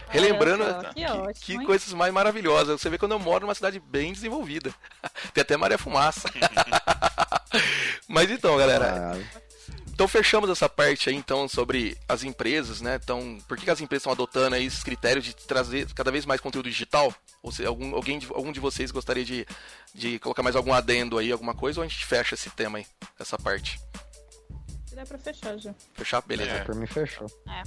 Relembrando 0.09 0.65
que, 0.95 1.05
ótimo, 1.05 1.35
que 1.35 1.67
coisas 1.67 1.93
mais 1.93 2.13
maravilhosas. 2.13 2.81
Você 2.81 2.89
vê 2.89 2.97
quando 2.97 3.13
eu 3.13 3.19
moro 3.19 3.47
numa 3.47 3.55
cidade 3.55 3.81
bem 3.81 4.13
desenvolvida. 4.13 4.73
Tem 5.35 5.43
até 5.43 5.57
Maria 5.57 5.77
Fumaça. 5.77 6.29
Mas 8.07 8.31
então, 8.31 8.57
galera. 8.57 9.19
Então 9.93 10.07
fechamos 10.07 10.51
essa 10.51 10.69
parte 10.69 11.09
aí 11.09 11.15
então 11.15 11.49
sobre 11.49 11.97
as 12.09 12.23
empresas, 12.23 12.81
né? 12.81 12.99
Então, 13.03 13.39
por 13.49 13.57
que 13.57 13.71
as 13.71 13.81
empresas 13.81 14.03
estão 14.03 14.13
adotando 14.13 14.57
aí 14.57 14.67
esses 14.67 14.83
critérios 14.83 15.25
de 15.25 15.35
trazer 15.35 15.93
cada 15.95 16.11
vez 16.11 16.27
mais 16.27 16.41
conteúdo 16.41 16.69
digital? 16.69 17.13
Ou 17.43 17.51
se 17.53 17.65
algum, 17.65 17.95
alguém 17.95 18.19
de, 18.19 18.27
algum 18.27 18.53
de 18.53 18.61
vocês 18.61 18.91
gostaria 18.91 19.25
de, 19.25 19.47
de 19.95 20.19
colocar 20.19 20.43
mais 20.43 20.57
algum 20.57 20.73
adendo 20.73 21.19
aí, 21.19 21.31
alguma 21.31 21.55
coisa, 21.55 21.81
ou 21.81 21.85
a 21.85 21.89
gente 21.89 22.05
fecha 22.05 22.35
esse 22.35 22.51
tema 22.51 22.79
aí, 22.79 22.87
essa 23.19 23.39
parte? 23.39 23.81
Dá 24.93 25.05
pra 25.05 25.19
fechar 25.19 25.59
já. 25.59 25.75
Fechar? 25.95 26.23
Beleza. 26.23 26.51
É. 26.51 26.65
Por 26.65 26.75
mim 26.75 26.87
fechou. 26.87 27.27
É. 27.49 27.63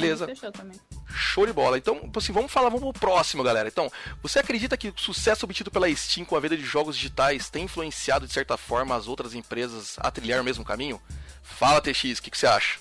Beleza. 0.00 0.26
Fechou 0.26 0.50
também. 0.50 0.78
Show 1.08 1.46
de 1.46 1.52
bola. 1.52 1.78
Então, 1.78 2.10
assim, 2.16 2.32
vamos 2.32 2.52
falar, 2.52 2.68
vamos 2.68 2.90
pro 2.90 3.00
próximo, 3.00 3.42
galera. 3.42 3.68
Então, 3.68 3.90
você 4.22 4.38
acredita 4.38 4.76
que 4.76 4.88
o 4.88 4.94
sucesso 4.96 5.44
obtido 5.44 5.70
pela 5.70 5.92
Steam 5.94 6.24
com 6.24 6.36
a 6.36 6.40
venda 6.40 6.56
de 6.56 6.64
jogos 6.64 6.96
digitais 6.96 7.48
tem 7.48 7.64
influenciado, 7.64 8.26
de 8.26 8.32
certa 8.32 8.56
forma, 8.56 8.96
as 8.96 9.06
outras 9.06 9.34
empresas 9.34 9.96
a 9.98 10.10
trilhar 10.10 10.40
o 10.40 10.44
mesmo 10.44 10.64
caminho? 10.64 11.00
Fala, 11.42 11.80
TX, 11.80 12.18
o 12.18 12.22
que, 12.22 12.30
que, 12.30 12.38
você 12.38 12.46
acha? 12.46 12.78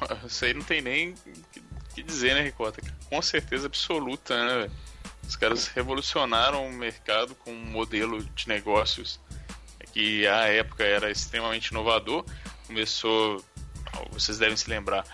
Isso 0.26 0.44
aí 0.44 0.54
não 0.54 0.62
tem 0.62 0.80
nem 0.80 1.10
o 1.10 1.94
que 1.94 2.02
dizer, 2.02 2.34
né, 2.34 2.42
Ricota? 2.42 2.80
Com 3.08 3.20
certeza 3.20 3.66
absoluta, 3.66 4.62
né, 4.62 4.70
Os 5.26 5.36
caras 5.36 5.66
revolucionaram 5.68 6.66
o 6.66 6.72
mercado 6.72 7.34
com 7.34 7.52
um 7.52 7.66
modelo 7.66 8.22
de 8.22 8.48
negócios 8.48 9.18
que 9.94 10.26
à 10.26 10.48
época 10.48 10.82
era 10.82 11.08
extremamente 11.08 11.68
inovador. 11.68 12.24
Começou, 12.66 13.42
vocês 14.10 14.38
devem 14.38 14.56
se 14.56 14.68
lembrar, 14.68 15.06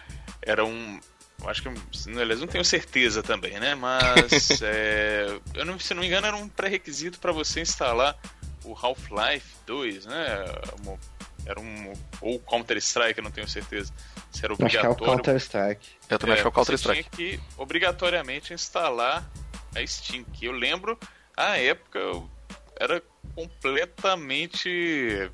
era 0.42 0.64
um. 0.64 1.00
Acho 1.44 1.62
que. 1.62 1.68
Aliás, 2.10 2.40
não 2.40 2.46
tenho 2.46 2.64
certeza 2.64 3.22
também, 3.22 3.58
né? 3.58 3.74
Mas. 3.74 4.60
é, 4.62 5.26
eu 5.54 5.64
não, 5.64 5.78
se 5.78 5.94
não 5.94 6.00
me 6.00 6.06
engano, 6.06 6.26
era 6.26 6.36
um 6.36 6.48
pré-requisito 6.48 7.18
para 7.18 7.32
você 7.32 7.60
instalar 7.60 8.18
o 8.64 8.74
Half-Life 8.74 9.56
2, 9.66 10.06
né? 10.06 10.44
Era 11.46 11.60
um. 11.60 11.92
Ou 12.20 12.38
Counter-Strike, 12.40 13.18
eu 13.18 13.24
não 13.24 13.30
tenho 13.30 13.48
certeza. 13.48 13.92
Se 14.30 14.44
era 14.44 14.52
obrigatório. 14.52 14.90
Acho 14.90 14.98
que 14.98 15.04
é 15.04 15.06
o 15.06 15.10
Counter-Strike. 15.10 15.88
Eu 16.08 16.18
também 16.18 16.32
é, 16.32 16.34
acho 16.34 16.42
que 16.42 16.46
é 16.46 16.50
o 16.50 16.52
Counter-Strike. 16.52 17.10
Tinha 17.10 17.36
que 17.36 17.40
obrigatoriamente 17.56 18.52
instalar 18.52 19.28
a 19.74 19.86
Steam, 19.86 20.24
que 20.24 20.46
eu 20.46 20.52
lembro, 20.52 20.98
à 21.36 21.56
época, 21.58 22.00
era 22.78 23.02
completamente 23.34 25.30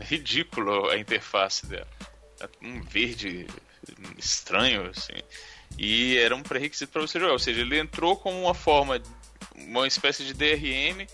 ridículo 0.00 0.88
a 0.88 0.98
interface 0.98 1.66
dela. 1.66 1.88
Um 2.62 2.82
verde 2.82 3.46
estranho, 4.16 4.90
assim. 4.90 5.22
E 5.76 6.16
era 6.16 6.34
um 6.34 6.42
pré-requisito 6.42 6.92
para 6.92 7.02
você 7.02 7.18
jogar. 7.18 7.32
Ou 7.32 7.38
seja, 7.38 7.60
ele 7.60 7.78
entrou 7.78 8.16
como 8.16 8.40
uma 8.40 8.54
forma, 8.54 9.00
uma 9.54 9.86
espécie 9.86 10.24
de 10.24 10.34
DRM 10.34 11.06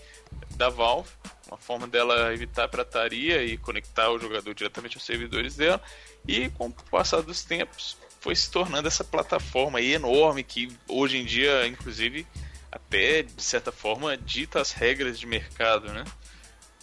da 0.51 0.69
Valve, 0.69 1.09
uma 1.47 1.57
forma 1.57 1.87
dela 1.87 2.33
evitar 2.33 2.67
pirataria 2.67 3.43
e 3.43 3.57
conectar 3.57 4.09
o 4.09 4.19
jogador 4.19 4.53
diretamente 4.53 4.97
aos 4.97 5.05
servidores 5.05 5.55
dela. 5.55 5.81
E 6.27 6.49
com 6.51 6.67
o 6.67 6.71
passar 6.71 7.21
dos 7.21 7.43
tempos, 7.43 7.97
foi 8.19 8.35
se 8.35 8.49
tornando 8.49 8.87
essa 8.87 9.03
plataforma 9.03 9.79
enorme 9.81 10.43
que 10.43 10.75
hoje 10.87 11.17
em 11.17 11.25
dia, 11.25 11.67
inclusive, 11.67 12.25
até 12.71 13.21
de 13.21 13.43
certa 13.43 13.71
forma 13.71 14.17
dita 14.17 14.59
as 14.59 14.71
regras 14.71 15.19
de 15.19 15.27
mercado, 15.27 15.93
né? 15.93 16.03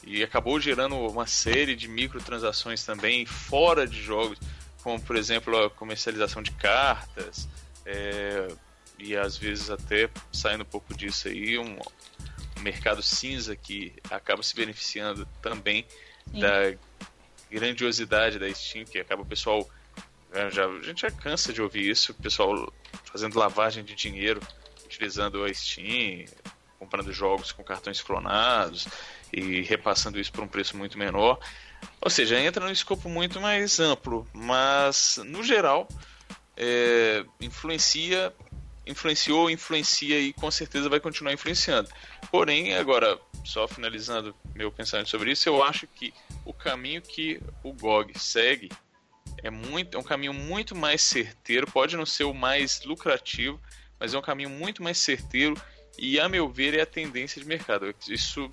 E 0.05 0.23
acabou 0.23 0.61
gerando 0.61 0.97
uma 0.97 1.27
série 1.27 1.75
de 1.75 1.89
microtransações 1.89 2.85
também 2.85 3.27
fora 3.27 3.87
de 3.87 4.01
jogos 4.01 4.39
como 4.83 5.01
por 5.01 5.17
exemplo 5.17 5.57
a 5.65 5.71
comercialização 5.71 6.43
de 6.43 6.51
cartas, 6.53 7.49
é, 7.87 8.49
e 8.99 9.17
às 9.17 9.37
vezes 9.37 9.71
até 9.71 10.09
saindo 10.33 10.63
um 10.63 10.67
pouco 10.67 10.95
disso 10.95 11.29
aí, 11.29 11.59
um, 11.59 11.79
um 12.59 12.61
mercado 12.61 13.03
cinza 13.03 13.57
que 13.57 13.93
acaba 14.11 14.43
se 14.43 14.55
beneficiando 14.55 15.27
também 15.41 15.87
Sim. 16.31 16.41
da 16.41 16.75
grandiosidade 17.51 18.39
da 18.39 18.53
Steam, 18.53 18.85
que 18.85 18.99
acaba 18.99 19.23
o 19.23 19.27
pessoal. 19.27 19.69
É, 20.33 20.51
já, 20.51 20.67
a 20.67 20.81
gente 20.81 21.03
já 21.03 21.11
cansa 21.11 21.53
de 21.53 21.61
ouvir 21.61 21.91
isso, 21.91 22.13
o 22.13 22.15
pessoal 22.15 22.73
fazendo 23.05 23.39
lavagem 23.39 23.85
de 23.85 23.95
dinheiro 23.95 24.41
utilizando 24.85 25.45
a 25.45 25.53
Steam, 25.53 26.25
comprando 26.79 27.13
jogos 27.13 27.53
com 27.53 27.63
cartões 27.63 28.01
clonados 28.01 28.89
e 29.33 29.61
repassando 29.63 30.19
isso 30.19 30.33
por 30.33 30.43
um 30.43 30.49
preço 30.49 30.77
muito 30.77 30.99
menor. 30.99 31.39
Ou 32.03 32.11
seja, 32.11 32.39
entra 32.41 32.65
num 32.65 32.73
escopo 32.73 33.09
muito 33.09 33.41
mais 33.41 33.79
amplo, 33.79 34.27
mas 34.33 35.21
no 35.25 35.43
geral 35.45 35.87
é, 36.57 37.25
influencia, 37.41 38.35
influenciou, 38.85 39.49
influencia 39.49 40.19
e 40.19 40.33
com 40.33 40.51
certeza 40.51 40.89
vai 40.89 40.99
continuar 40.99 41.33
influenciando. 41.33 41.89
Porém, 42.29 42.75
agora, 42.75 43.19
só 43.45 43.69
finalizando 43.69 44.35
meu 44.53 44.73
pensamento 44.73 45.11
sobre 45.11 45.31
isso, 45.31 45.49
eu 45.49 45.63
acho 45.63 45.87
que 45.87 46.13
o 46.45 46.53
caminho 46.53 47.01
que 47.01 47.41
o 47.63 47.73
GOG 47.73 48.19
segue 48.19 48.69
é, 49.41 49.49
muito, 49.49 49.97
é 49.97 50.01
um 50.01 50.05
caminho 50.05 50.35
muito 50.35 50.75
mais 50.75 51.03
certeiro, 51.03 51.71
pode 51.71 51.97
não 51.97 52.05
ser 52.05 52.25
o 52.25 52.35
mais 52.35 52.83
lucrativo, 52.85 53.61
mas 54.01 54.13
é 54.13 54.19
um 54.19 54.23
caminho 54.23 54.51
muito 54.51 54.83
mais 54.83 54.99
certeiro 54.99 55.55
e, 55.97 56.19
a 56.19 56.29
meu 56.29 56.49
ver, 56.49 56.77
é 56.77 56.83
a 56.83 56.87
tendência 56.87 57.41
de 57.41 57.47
mercado. 57.47 57.95
Isso 58.09 58.51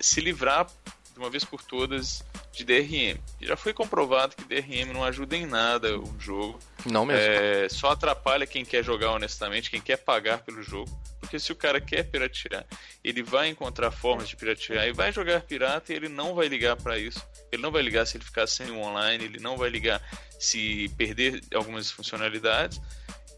se 0.00 0.22
livrar 0.22 0.66
de 1.12 1.18
uma 1.18 1.28
vez 1.28 1.44
por 1.44 1.62
todas 1.62 2.24
de 2.58 2.64
DRM. 2.64 3.18
Já 3.40 3.56
foi 3.56 3.72
comprovado 3.72 4.34
que 4.34 4.44
DRM 4.44 4.92
não 4.92 5.04
ajuda 5.04 5.36
em 5.36 5.46
nada 5.46 5.98
o 5.98 6.14
jogo. 6.18 6.58
Não 6.84 7.06
mesmo. 7.06 7.22
É, 7.22 7.68
só 7.68 7.90
atrapalha 7.90 8.46
quem 8.46 8.64
quer 8.64 8.84
jogar 8.84 9.12
honestamente, 9.12 9.70
quem 9.70 9.80
quer 9.80 9.98
pagar 9.98 10.38
pelo 10.38 10.62
jogo. 10.62 10.90
porque 11.20 11.38
se 11.38 11.52
o 11.52 11.56
cara 11.56 11.80
quer 11.80 12.04
piratear, 12.04 12.66
ele 13.04 13.22
vai 13.22 13.48
encontrar 13.48 13.90
formas 13.90 14.28
de 14.28 14.36
piratear 14.36 14.86
e 14.86 14.92
vai 14.92 15.12
jogar 15.12 15.42
pirata 15.42 15.92
e 15.92 15.96
ele 15.96 16.08
não 16.08 16.34
vai 16.34 16.48
ligar 16.48 16.76
para 16.76 16.98
isso. 16.98 17.24
Ele 17.52 17.62
não 17.62 17.70
vai 17.70 17.82
ligar 17.82 18.06
se 18.06 18.16
ele 18.16 18.24
ficar 18.24 18.46
sem 18.46 18.70
o 18.70 18.78
online, 18.78 19.24
ele 19.24 19.40
não 19.40 19.56
vai 19.56 19.68
ligar 19.68 20.02
se 20.38 20.88
perder 20.96 21.42
algumas 21.54 21.90
funcionalidades. 21.90 22.80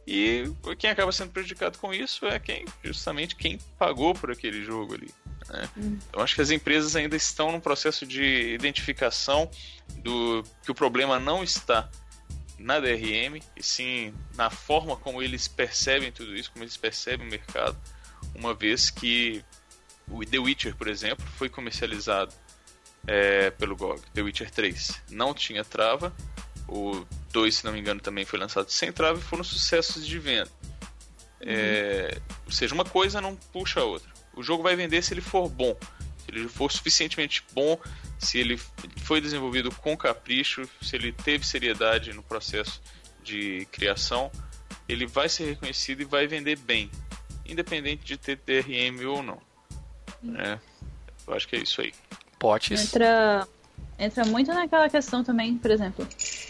E 0.06 0.44
quem 0.78 0.90
acaba 0.90 1.12
sendo 1.12 1.30
prejudicado 1.30 1.78
com 1.78 1.92
isso 1.92 2.26
é 2.26 2.38
quem 2.38 2.64
justamente 2.82 3.36
quem 3.36 3.58
pagou 3.78 4.14
por 4.14 4.30
aquele 4.30 4.64
jogo 4.64 4.94
ali. 4.94 5.08
Né? 5.50 5.68
Hum. 5.76 5.98
Eu 6.12 6.20
acho 6.20 6.34
que 6.34 6.40
as 6.40 6.50
empresas 6.50 6.96
ainda 6.96 7.16
estão 7.16 7.52
num 7.52 7.60
processo 7.60 8.06
de 8.06 8.54
identificação 8.54 9.50
do 9.96 10.44
que 10.62 10.70
o 10.70 10.74
problema 10.74 11.18
não 11.18 11.42
está 11.42 11.90
na 12.58 12.78
DRM, 12.78 13.40
e 13.56 13.62
sim 13.62 14.14
na 14.36 14.50
forma 14.50 14.96
como 14.96 15.22
eles 15.22 15.48
percebem 15.48 16.12
tudo 16.12 16.36
isso, 16.36 16.50
como 16.52 16.62
eles 16.62 16.76
percebem 16.76 17.26
o 17.26 17.30
mercado, 17.30 17.76
uma 18.34 18.54
vez 18.54 18.90
que 18.90 19.42
o 20.06 20.24
The 20.24 20.38
Witcher, 20.38 20.76
por 20.76 20.88
exemplo, 20.88 21.24
foi 21.36 21.48
comercializado 21.48 22.34
é, 23.06 23.50
pelo 23.50 23.74
GOG, 23.76 24.02
The 24.12 24.22
Witcher 24.22 24.50
3. 24.50 25.02
Não 25.10 25.32
tinha 25.32 25.64
trava, 25.64 26.14
o 26.68 27.04
2, 27.32 27.56
se 27.56 27.64
não 27.64 27.72
me 27.72 27.80
engano, 27.80 28.00
também 28.00 28.24
foi 28.24 28.38
lançado 28.38 28.68
sem 28.68 28.92
trava 28.92 29.18
e 29.18 29.22
foram 29.22 29.42
sucessos 29.42 30.06
de 30.06 30.18
venda. 30.18 30.50
É, 31.40 32.20
ou 32.44 32.52
seja, 32.52 32.74
uma 32.74 32.84
coisa 32.84 33.20
não 33.20 33.34
puxa 33.34 33.80
a 33.80 33.84
outra. 33.84 34.10
O 34.40 34.42
jogo 34.42 34.62
vai 34.62 34.74
vender 34.74 35.02
se 35.02 35.14
ele 35.14 35.20
for 35.20 35.48
bom, 35.48 35.76
se 36.24 36.30
ele 36.30 36.48
for 36.48 36.70
suficientemente 36.70 37.44
bom 37.52 37.78
se 38.20 38.38
ele 38.38 38.58
foi 39.02 39.20
desenvolvido 39.20 39.74
com 39.76 39.96
capricho, 39.96 40.68
se 40.80 40.94
ele 40.94 41.10
teve 41.10 41.44
seriedade 41.44 42.12
no 42.12 42.22
processo 42.22 42.80
de 43.24 43.66
criação, 43.72 44.30
ele 44.86 45.06
vai 45.06 45.28
ser 45.28 45.46
reconhecido 45.46 46.02
e 46.02 46.04
vai 46.04 46.26
vender 46.26 46.58
bem, 46.58 46.90
independente 47.46 48.04
de 48.04 48.18
ter 48.18 48.36
DRM 48.36 49.06
ou 49.06 49.22
não. 49.22 49.40
É, 50.38 50.58
eu 51.26 51.34
acho 51.34 51.48
que 51.48 51.56
é 51.56 51.60
isso 51.60 51.80
aí. 51.80 51.94
Potes. 52.38 52.88
Entra, 52.88 53.48
entra 54.00 54.24
muito 54.24 54.52
naquela 54.52 54.88
questão 54.88 55.22
também, 55.22 55.56
por 55.56 55.70
exemplo, 55.70 56.08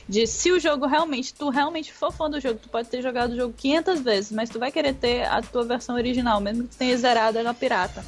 de 0.09 0.27
se 0.27 0.53
o 0.53 0.61
jogo 0.61 0.87
realmente, 0.87 1.35
tu 1.35 1.51
realmente 1.51 1.93
for 1.93 2.13
fã 2.13 2.31
do 2.31 2.41
jogo, 2.41 2.61
tu 2.61 2.69
pode 2.69 2.89
ter 2.89 3.03
jogado 3.03 3.33
o 3.33 3.37
jogo 3.37 3.53
500 3.55 4.01
vezes, 4.01 4.33
mas 4.33 4.49
tu 4.49 4.59
vai 4.59 4.71
querer 4.71 4.95
ter 4.95 5.25
a 5.25 5.43
tua 5.43 5.65
versão 5.65 5.97
original, 5.97 6.41
mesmo 6.41 6.63
que 6.63 6.71
tu 6.71 6.79
tenha 6.79 6.97
zerado 6.97 7.43
na 7.43 7.53
pirata. 7.53 8.05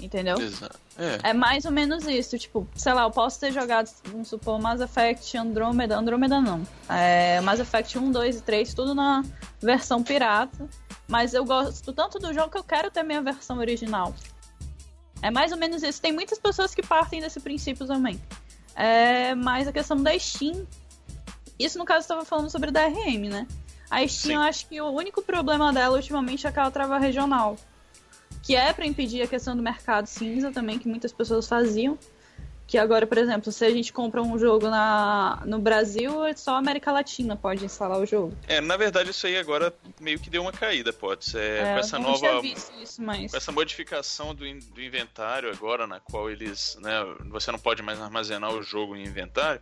Entendeu? 0.00 0.38
Exato. 0.38 0.78
É. 0.98 1.30
é. 1.30 1.32
mais 1.32 1.64
ou 1.64 1.72
menos 1.72 2.06
isso. 2.06 2.38
Tipo, 2.38 2.66
sei 2.74 2.92
lá, 2.92 3.04
eu 3.04 3.10
posso 3.10 3.40
ter 3.40 3.52
jogado, 3.52 3.90
vamos 4.04 4.28
supor, 4.28 4.60
Mass 4.60 4.80
Effect 4.80 5.36
Andromeda. 5.36 5.96
Andromeda 5.96 6.40
não. 6.40 6.62
É, 6.88 7.40
Mass 7.40 7.60
Effect 7.60 7.98
1, 7.98 8.10
2 8.10 8.36
e 8.36 8.42
3, 8.42 8.74
tudo 8.74 8.94
na 8.94 9.22
versão 9.60 10.02
pirata. 10.02 10.68
Mas 11.08 11.34
eu 11.34 11.44
gosto 11.44 11.92
tanto 11.92 12.18
do 12.18 12.32
jogo 12.34 12.50
que 12.50 12.58
eu 12.58 12.64
quero 12.64 12.90
ter 12.90 13.02
minha 13.02 13.22
versão 13.22 13.58
original. 13.58 14.14
É 15.22 15.30
mais 15.30 15.52
ou 15.52 15.58
menos 15.58 15.82
isso. 15.82 16.00
Tem 16.00 16.12
muitas 16.12 16.38
pessoas 16.38 16.74
que 16.74 16.82
partem 16.82 17.20
desse 17.20 17.40
princípio 17.40 17.86
também. 17.86 18.20
É, 18.74 19.34
mas 19.34 19.66
a 19.66 19.72
questão 19.72 19.96
da 19.96 20.16
Steam. 20.18 20.66
Isso 21.58 21.78
no 21.78 21.84
caso 21.84 22.00
estava 22.00 22.24
falando 22.24 22.50
sobre 22.50 22.70
DRM, 22.70 23.30
né? 23.30 23.46
A 23.90 24.06
Steam, 24.06 24.08
Sim. 24.08 24.34
eu 24.34 24.40
acho 24.40 24.68
que 24.68 24.80
o 24.80 24.90
único 24.90 25.22
problema 25.22 25.72
dela 25.72 25.96
ultimamente 25.96 26.46
é 26.46 26.50
aquela 26.50 26.70
trava 26.70 26.98
regional 26.98 27.56
que 28.46 28.54
é 28.54 28.72
para 28.72 28.86
impedir 28.86 29.22
a 29.22 29.26
questão 29.26 29.56
do 29.56 29.62
mercado 29.62 30.06
cinza 30.06 30.52
também, 30.52 30.78
que 30.78 30.88
muitas 30.88 31.12
pessoas 31.12 31.48
faziam. 31.48 31.98
Que 32.66 32.78
agora, 32.78 33.06
por 33.06 33.16
exemplo, 33.16 33.52
se 33.52 33.64
a 33.64 33.70
gente 33.70 33.92
compra 33.92 34.20
um 34.20 34.36
jogo 34.36 34.68
na, 34.68 35.40
no 35.46 35.58
Brasil, 35.60 36.24
é 36.24 36.34
só 36.34 36.56
a 36.56 36.58
América 36.58 36.90
Latina 36.90 37.36
pode 37.36 37.64
instalar 37.64 38.00
o 38.00 38.04
jogo. 38.04 38.36
É, 38.48 38.60
na 38.60 38.76
verdade 38.76 39.10
isso 39.10 39.26
aí 39.26 39.36
agora 39.36 39.72
meio 40.00 40.18
que 40.18 40.28
deu 40.28 40.42
uma 40.42 40.50
caída, 40.50 40.92
pode 40.92 41.24
ser. 41.26 41.62
É, 41.62 41.74
com 41.74 41.78
essa 41.78 41.98
nova. 41.98 42.40
Isso, 42.44 43.00
mas... 43.00 43.30
Com 43.30 43.36
essa 43.36 43.52
modificação 43.52 44.34
do, 44.34 44.44
do 44.74 44.82
inventário 44.82 45.48
agora, 45.50 45.86
na 45.86 46.00
qual 46.00 46.28
eles. 46.28 46.76
Né, 46.80 46.92
você 47.30 47.52
não 47.52 47.58
pode 47.58 47.82
mais 47.82 48.00
armazenar 48.00 48.52
o 48.52 48.62
jogo 48.62 48.96
em 48.96 49.04
inventário. 49.04 49.60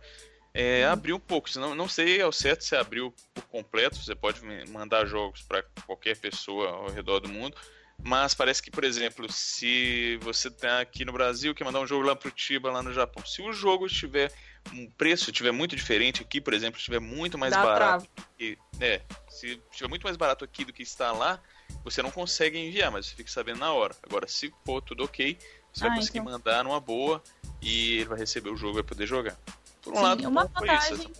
É, 0.51 0.87
hum. 0.87 0.91
abriu 0.93 1.15
um 1.17 1.19
pouco, 1.19 1.49
não, 1.59 1.75
não 1.75 1.87
sei 1.87 2.21
ao 2.21 2.31
certo 2.31 2.63
se 2.63 2.75
abriu 2.75 3.13
por 3.33 3.43
completo, 3.43 3.97
você 3.97 4.15
pode 4.15 4.39
mandar 4.69 5.05
jogos 5.05 5.41
para 5.41 5.61
qualquer 5.85 6.17
pessoa 6.17 6.69
ao 6.69 6.87
redor 6.87 7.19
do 7.19 7.27
mundo, 7.27 7.55
mas 8.03 8.33
parece 8.33 8.61
que, 8.61 8.69
por 8.69 8.83
exemplo, 8.83 9.31
se 9.31 10.17
você 10.21 10.49
tá 10.49 10.81
aqui 10.81 11.03
no 11.03 11.11
Brasil, 11.11 11.55
quer 11.55 11.63
mandar 11.63 11.79
um 11.79 11.87
jogo 11.87 12.05
lá 12.05 12.15
pro 12.15 12.29
Tiba, 12.31 12.71
lá 12.71 12.83
no 12.83 12.93
Japão, 12.93 13.25
se 13.25 13.41
o 13.41 13.51
jogo 13.51 13.87
estiver 13.87 14.31
um 14.73 14.89
preço 14.91 15.29
estiver 15.29 15.51
muito 15.51 15.75
diferente 15.75 16.21
aqui, 16.21 16.41
por 16.41 16.53
exemplo, 16.53 16.77
estiver 16.77 16.99
muito 16.99 17.37
mais 17.37 17.53
Dá 17.53 17.63
barato, 17.63 18.07
que, 18.37 18.57
é, 18.79 19.01
se 19.29 19.61
estiver 19.71 19.87
muito 19.87 20.03
mais 20.03 20.17
barato 20.17 20.43
aqui 20.43 20.65
do 20.65 20.73
que 20.73 20.83
está 20.83 21.11
lá, 21.11 21.39
você 21.83 22.01
não 22.01 22.11
consegue 22.11 22.57
enviar, 22.57 22.91
mas 22.91 23.07
você 23.07 23.15
fica 23.15 23.29
sabendo 23.29 23.59
na 23.59 23.71
hora. 23.71 23.95
Agora, 24.03 24.27
se 24.27 24.53
for 24.65 24.81
tudo 24.81 25.03
ok, 25.03 25.37
você 25.71 25.85
ah, 25.85 25.89
vai 25.89 25.97
conseguir 25.97 26.19
então. 26.19 26.31
mandar 26.31 26.63
numa 26.63 26.79
boa 26.79 27.21
e 27.61 27.97
ele 27.97 28.05
vai 28.05 28.17
receber 28.17 28.49
o 28.49 28.57
jogo 28.57 28.73
e 28.73 28.81
vai 28.81 28.83
poder 28.83 29.05
jogar. 29.05 29.37
Por 29.81 29.93
um 29.93 29.97
Sim, 29.97 30.03
lado, 30.03 30.27
uma 30.27 30.45
vantagem, 30.45 30.93
isso, 30.93 31.11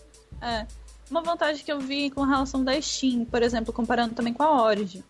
é, 0.42 0.66
uma 1.10 1.22
vantagem 1.22 1.64
que 1.64 1.70
eu 1.70 1.78
vi 1.78 2.10
com 2.10 2.22
relação 2.22 2.64
da 2.64 2.80
Steam, 2.80 3.24
por 3.24 3.42
exemplo, 3.42 3.72
comparando 3.72 4.14
também 4.14 4.32
com 4.32 4.42
a 4.42 4.62
Origin. 4.62 5.04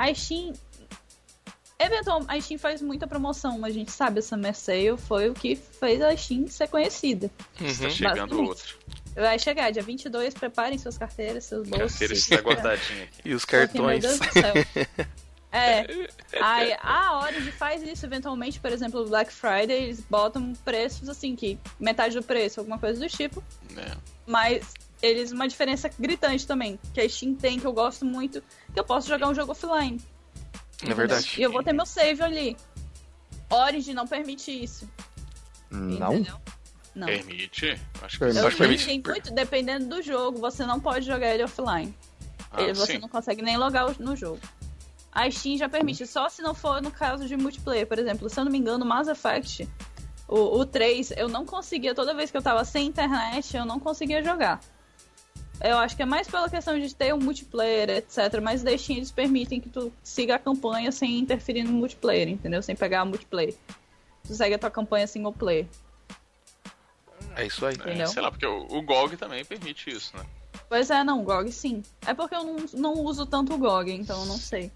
A 0.00 0.14
Steam. 0.14 0.54
Eventualmente, 1.78 2.32
a 2.32 2.40
Steam 2.40 2.58
faz 2.58 2.80
muita 2.80 3.06
promoção, 3.06 3.64
a 3.64 3.70
gente 3.70 3.90
sabe, 3.90 4.18
essa 4.18 4.36
Sale 4.52 4.96
foi 4.96 5.28
o 5.28 5.34
que 5.34 5.54
fez 5.56 6.00
a 6.00 6.16
Steam 6.16 6.48
ser 6.48 6.68
conhecida. 6.68 7.30
Uhum. 7.60 7.66
Está 7.66 7.90
chegando 7.90 8.42
outro. 8.42 8.78
Vai 9.14 9.38
chegar, 9.38 9.70
dia 9.70 9.82
22, 9.82 10.32
preparem 10.34 10.78
suas 10.78 10.96
carteiras, 10.96 11.44
seus 11.44 11.68
bolsos. 11.68 11.92
Carteira 11.92 12.14
está 12.14 12.36
guardadinha 12.40 13.04
aqui. 13.04 13.20
E 13.24 13.34
os 13.34 13.44
cartões. 13.44 14.04
Porque, 14.04 14.40
meu 14.40 14.52
Deus 14.52 14.64
do 14.64 14.92
céu. 14.92 15.06
É. 15.52 15.84
Aí, 16.40 16.76
a 16.80 17.24
Origin 17.24 17.50
faz 17.50 17.82
isso 17.82 18.06
eventualmente, 18.06 18.60
por 18.60 18.70
exemplo, 18.70 19.04
Black 19.08 19.32
Friday, 19.32 19.82
eles 19.82 20.00
botam 20.00 20.52
preços 20.64 21.08
assim, 21.08 21.34
que 21.34 21.58
metade 21.78 22.14
do 22.14 22.22
preço, 22.22 22.60
alguma 22.60 22.78
coisa 22.78 23.00
do 23.00 23.08
tipo. 23.08 23.42
É. 23.76 23.96
Mas 24.24 24.72
eles 25.02 25.32
uma 25.32 25.48
diferença 25.48 25.90
gritante 25.98 26.46
também, 26.46 26.78
que 26.92 27.00
a 27.00 27.08
Steam 27.08 27.34
tem, 27.34 27.58
que 27.58 27.66
eu 27.66 27.72
gosto 27.72 28.04
muito, 28.04 28.42
que 28.72 28.78
eu 28.78 28.84
posso 28.84 29.08
jogar 29.08 29.28
um 29.28 29.34
jogo 29.34 29.52
offline. 29.52 30.00
É 30.82 30.94
verdade. 30.94 31.34
E 31.38 31.42
eu 31.42 31.52
vou 31.52 31.62
ter 31.62 31.72
meu 31.72 31.86
save 31.86 32.22
ali. 32.22 32.56
Origin 33.50 33.94
não 33.94 34.06
permite 34.06 34.50
isso. 34.50 34.88
Não? 35.70 36.14
Entendeu? 36.14 36.40
Não. 36.94 37.06
Permite? 37.06 37.80
Acho 38.02 38.18
que, 38.18 38.24
eu 38.24 38.28
acho 38.28 38.50
que 38.50 38.56
permite. 38.56 39.02
Muito, 39.06 39.32
dependendo 39.32 39.86
do 39.86 40.02
jogo, 40.02 40.38
você 40.38 40.64
não 40.64 40.80
pode 40.80 41.06
jogar 41.06 41.34
ele 41.34 41.44
offline. 41.44 41.94
Ah, 42.50 42.62
ele, 42.62 42.74
você 42.74 42.94
sim. 42.94 42.98
não 42.98 43.08
consegue 43.08 43.42
nem 43.42 43.56
logar 43.56 43.94
no 43.98 44.16
jogo. 44.16 44.40
A 45.12 45.28
Steam 45.30 45.56
já 45.56 45.68
permite, 45.68 46.06
só 46.06 46.28
se 46.28 46.40
não 46.40 46.54
for 46.54 46.80
no 46.80 46.90
caso 46.90 47.26
de 47.26 47.36
multiplayer, 47.36 47.86
por 47.86 47.98
exemplo. 47.98 48.28
Se 48.28 48.38
eu 48.38 48.44
não 48.44 48.52
me 48.52 48.58
engano, 48.58 48.84
Mass 48.84 49.08
Effect, 49.08 49.68
o, 50.28 50.60
o 50.60 50.64
3, 50.64 51.12
eu 51.16 51.28
não 51.28 51.44
conseguia, 51.44 51.94
toda 51.94 52.14
vez 52.14 52.30
que 52.30 52.36
eu 52.36 52.42
tava 52.42 52.64
sem 52.64 52.86
internet, 52.86 53.56
eu 53.56 53.64
não 53.64 53.80
conseguia 53.80 54.22
jogar. 54.22 54.60
Eu 55.62 55.76
acho 55.76 55.94
que 55.94 56.02
é 56.02 56.06
mais 56.06 56.26
pela 56.26 56.48
questão 56.48 56.78
de 56.78 56.94
ter 56.94 57.12
um 57.12 57.18
multiplayer, 57.18 57.90
etc. 57.90 58.40
Mas 58.42 58.60
Steam 58.60 58.96
eles 58.96 59.10
permitem 59.10 59.60
que 59.60 59.68
tu 59.68 59.92
siga 60.02 60.36
a 60.36 60.38
campanha 60.38 60.90
sem 60.90 61.18
interferir 61.18 61.64
no 61.64 61.72
multiplayer, 61.72 62.28
entendeu? 62.28 62.62
Sem 62.62 62.74
pegar 62.74 63.02
o 63.02 63.06
multiplayer. 63.06 63.54
Tu 64.26 64.34
segue 64.34 64.54
a 64.54 64.58
tua 64.58 64.70
campanha 64.70 65.06
single 65.06 65.32
player. 65.32 65.66
É 67.36 67.46
isso 67.46 67.64
aí. 67.66 67.76
É, 67.84 68.06
sei 68.06 68.22
lá, 68.22 68.30
porque 68.30 68.46
o, 68.46 68.66
o 68.70 68.82
GOG 68.82 69.16
também 69.16 69.44
permite 69.44 69.90
isso, 69.90 70.16
né? 70.16 70.24
Pois 70.68 70.90
é, 70.90 71.04
não, 71.04 71.20
o 71.20 71.24
GOG 71.24 71.52
sim. 71.52 71.82
É 72.06 72.14
porque 72.14 72.34
eu 72.34 72.44
não, 72.44 72.56
não 72.74 72.92
uso 73.04 73.26
tanto 73.26 73.54
o 73.54 73.58
GOG, 73.58 73.92
então 73.92 74.20
eu 74.20 74.26
não 74.26 74.38
sei. 74.38 74.72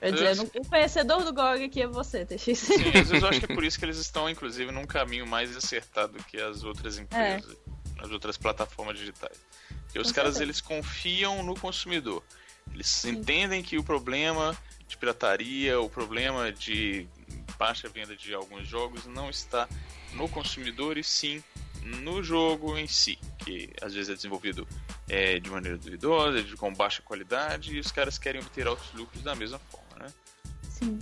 Quer 0.00 0.12
dizer, 0.12 0.50
o 0.56 0.68
conhecedor 0.68 1.22
do 1.22 1.32
GOG 1.32 1.64
aqui 1.64 1.82
é 1.82 1.86
você, 1.86 2.24
TX. 2.24 2.58
Sim, 2.58 2.88
às 2.88 3.08
vezes 3.08 3.22
eu 3.22 3.28
acho 3.28 3.38
que 3.38 3.52
é 3.52 3.54
por 3.54 3.62
isso 3.62 3.78
que 3.78 3.84
eles 3.84 3.98
estão, 3.98 4.28
inclusive, 4.28 4.72
num 4.72 4.84
caminho 4.84 5.26
mais 5.26 5.56
acertado 5.56 6.14
que 6.24 6.40
as 6.40 6.64
outras 6.64 6.98
empresas, 6.98 7.52
é. 7.52 8.02
as 8.02 8.10
outras 8.10 8.36
plataformas 8.36 8.98
digitais. 8.98 9.38
Porque 9.84 9.98
os 9.98 10.12
caras 10.12 10.40
eles 10.40 10.60
confiam 10.60 11.42
no 11.42 11.54
consumidor. 11.54 12.22
Eles 12.72 12.88
Sim. 12.88 13.10
entendem 13.10 13.62
que 13.62 13.76
o 13.76 13.84
problema 13.84 14.56
de 14.86 14.96
pirataria, 14.96 15.80
o 15.80 15.88
problema 15.88 16.52
de 16.52 17.06
baixa 17.58 17.88
venda 17.88 18.16
de 18.16 18.34
alguns 18.34 18.66
jogos 18.66 19.06
não 19.06 19.30
está 19.30 19.68
no 20.14 20.28
consumidor 20.28 20.98
e 20.98 21.04
sim 21.04 21.42
no 21.82 22.22
jogo 22.22 22.76
em 22.78 22.86
si, 22.86 23.18
que 23.38 23.70
às 23.80 23.94
vezes 23.94 24.10
é 24.10 24.14
desenvolvido 24.14 24.66
é, 25.08 25.38
de 25.40 25.50
maneira 25.50 25.76
duvidosa, 25.76 26.42
de, 26.42 26.56
com 26.56 26.72
baixa 26.72 27.02
qualidade, 27.02 27.74
e 27.74 27.80
os 27.80 27.90
caras 27.90 28.18
querem 28.18 28.40
obter 28.40 28.66
altos 28.66 28.92
lucros 28.94 29.22
da 29.22 29.34
mesma 29.34 29.58
forma, 29.58 30.04
né? 30.04 30.12
Sim. 30.68 30.98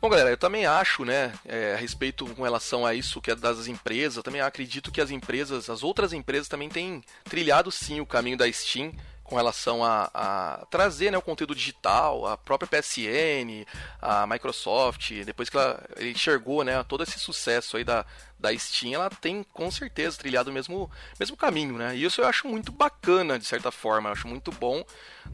Bom, 0.00 0.08
galera, 0.08 0.30
eu 0.30 0.36
também 0.38 0.64
acho, 0.64 1.04
né, 1.04 1.30
é, 1.44 1.74
a 1.74 1.76
respeito 1.76 2.24
com 2.34 2.42
relação 2.42 2.86
a 2.86 2.94
isso 2.94 3.20
que 3.20 3.30
é 3.30 3.34
das 3.34 3.66
empresas, 3.66 4.16
eu 4.16 4.22
também 4.22 4.40
acredito 4.40 4.90
que 4.90 4.98
as 4.98 5.10
empresas, 5.10 5.68
as 5.68 5.82
outras 5.82 6.14
empresas 6.14 6.48
também 6.48 6.70
têm 6.70 7.04
trilhado 7.24 7.70
sim 7.70 8.00
o 8.00 8.06
caminho 8.06 8.38
da 8.38 8.50
Steam 8.50 8.94
com 9.30 9.36
relação 9.36 9.84
a, 9.84 10.10
a 10.12 10.66
trazer 10.70 11.12
né, 11.12 11.18
o 11.18 11.22
conteúdo 11.22 11.54
digital, 11.54 12.26
a 12.26 12.36
própria 12.36 12.66
PSN, 12.66 13.64
a 14.00 14.26
Microsoft, 14.26 15.12
depois 15.24 15.48
que 15.48 15.56
ela 15.56 15.80
enxergou 16.00 16.64
né, 16.64 16.82
todo 16.82 17.04
esse 17.04 17.18
sucesso 17.18 17.76
aí 17.76 17.84
da, 17.84 18.04
da 18.38 18.56
Steam, 18.58 18.94
ela 18.94 19.08
tem 19.08 19.44
com 19.52 19.70
certeza 19.70 20.18
trilhado 20.18 20.50
o 20.50 20.52
mesmo, 20.52 20.90
mesmo 21.18 21.36
caminho, 21.36 21.76
né? 21.76 21.94
E 21.94 22.02
isso 22.02 22.20
eu 22.20 22.26
acho 22.26 22.48
muito 22.48 22.72
bacana, 22.72 23.38
de 23.38 23.44
certa 23.44 23.70
forma, 23.70 24.08
eu 24.08 24.14
acho 24.14 24.26
muito 24.26 24.50
bom, 24.50 24.84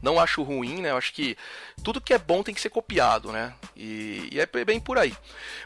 não 0.01 0.19
acho 0.19 0.43
ruim, 0.43 0.81
né? 0.81 0.91
Eu 0.91 0.97
acho 0.97 1.13
que 1.13 1.37
tudo 1.83 2.01
que 2.01 2.13
é 2.13 2.17
bom 2.17 2.43
tem 2.43 2.53
que 2.53 2.61
ser 2.61 2.69
copiado, 2.69 3.31
né? 3.31 3.53
E, 3.75 4.29
e 4.31 4.39
é 4.39 4.65
bem 4.65 4.79
por 4.79 4.97
aí. 4.97 5.15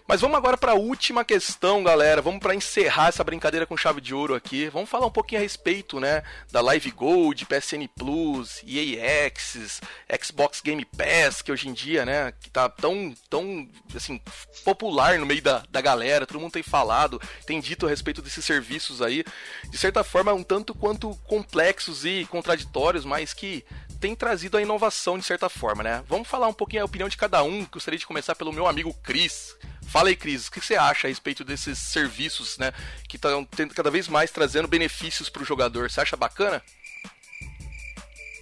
Mas 0.08 0.22
vamos 0.22 0.38
agora 0.38 0.58
para 0.58 0.74
a 0.74 0.76
última 0.76 1.24
questão, 1.24 1.84
galera. 1.84 2.22
Vamos 2.22 2.40
para 2.40 2.56
encerrar 2.56 3.10
essa 3.10 3.24
brincadeira 3.24 3.66
com 3.66 3.78
chave 3.78 4.02
de 4.02 4.14
ouro 4.14 4.36
aqui. 4.36 4.70
Vamos 4.70 4.90
falar 4.90 5.06
um 5.06 5.12
pouquinho 5.12 5.42
a 5.42 5.44
respeito, 5.44 6.00
né, 6.00 6.24
da 6.52 6.62
Live 6.62 6.92
Gold, 6.92 7.46
PSN 7.46 7.88
Plus, 7.96 8.62
EA 8.66 9.28
Access, 9.28 9.82
Xbox 10.22 10.62
Game 10.62 10.86
Pass, 10.86 11.42
que 11.42 11.52
hoje 11.52 11.68
em 11.68 11.74
dia, 11.74 12.06
né, 12.06 12.34
que 12.40 12.50
tá 12.50 12.70
tão, 12.70 13.14
tão 13.30 13.68
assim, 13.96 14.22
popular 14.64 15.18
no 15.18 15.26
meio 15.26 15.42
da, 15.42 15.64
da 15.70 15.82
galera, 15.82 16.26
todo 16.26 16.40
mundo 16.40 16.52
tem 16.52 16.64
falado 16.64 17.22
tem 17.46 17.60
dito 17.60 17.86
a 17.86 17.90
respeito 17.90 18.22
desses 18.22 18.44
serviços 18.44 19.02
aí, 19.02 19.24
de 19.70 19.78
certa 19.78 20.04
forma 20.04 20.34
um 20.34 20.44
tanto 20.44 20.74
quanto 20.74 21.16
complexos 21.28 22.06
e 22.06 22.26
contraditórios, 22.30 23.06
mas 23.06 23.34
que 23.34 23.66
tem 24.02 24.16
trazido 24.16 24.58
a 24.58 24.62
inovação 24.62 25.20
de 25.20 25.24
certa 25.24 25.48
forma, 25.48 25.84
né? 25.84 26.04
Vamos 26.08 26.28
falar 26.28 26.48
um 26.48 26.54
pouquinho 26.54 26.82
a 26.82 26.86
opinião 26.86 27.08
de 27.08 27.16
cada 27.16 27.44
um. 27.44 27.64
Gostaria 27.72 28.00
de 28.00 28.08
começar 28.08 28.34
pelo 28.36 28.52
meu 28.52 28.66
amigo 28.66 28.92
Cris. 28.96 29.56
Fala 29.88 30.10
aí, 30.10 30.16
Cris, 30.16 30.48
o 30.48 30.52
que 30.52 30.60
você 30.60 30.76
acha 30.76 31.06
a 31.06 31.10
respeito 31.10 31.44
desses 31.44 31.78
serviços, 31.78 32.58
né? 32.58 32.74
Que 33.08 33.16
estão 33.16 33.48
cada 33.76 33.92
vez 33.92 34.08
mais 34.08 34.32
trazendo 34.32 34.68
benefícios 34.68 35.30
para 35.30 35.44
o 35.44 35.46
jogador. 35.46 35.90
Você 35.90 36.02
acha 36.02 36.18
bacana? 36.18 36.64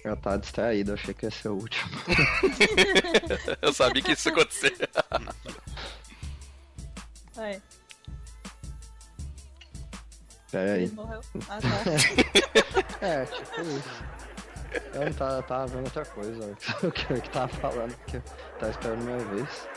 Eu 0.02 0.16
tava 0.16 0.38
distraído, 0.38 0.94
achei 0.94 1.12
que 1.12 1.26
ia 1.26 1.30
ser 1.30 1.48
o 1.48 1.56
último. 1.56 1.90
Eu 3.60 3.74
sabia 3.74 4.02
que 4.02 4.12
isso 4.12 4.28
ia 4.28 4.32
acontecer. 4.32 4.74
É. 7.38 7.58
Pera 10.50 10.72
aí. 10.72 10.82
Ele 10.82 10.92
morreu. 10.92 11.20
Ah, 11.48 11.58
tá. 11.58 11.70
É, 13.06 13.24
tipo 13.24 13.60
isso. 13.62 14.19
Eu 14.94 15.04
não 15.06 15.12
tava, 15.12 15.42
tava 15.42 15.66
vendo 15.66 15.84
outra 15.84 16.04
coisa, 16.04 16.56
o 16.82 16.92
que 16.92 17.12
eu 17.12 17.20
que 17.20 17.30
tava 17.30 17.48
falando, 17.48 17.94
porque 17.96 18.16
eu 18.18 18.22
tava 18.58 18.70
esperando 18.70 19.00
minha 19.02 19.18
vez. 19.18 19.68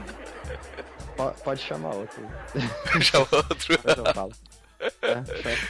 Po- 1.16 1.34
Pode 1.44 1.60
chamar 1.60 1.94
outro. 1.94 2.22
Já 3.00 3.18
outro. 3.18 3.46
Depois 3.68 3.96
eu 3.98 4.14
falo. 4.14 4.32
É, 5.02 5.14
Mas 5.14 5.28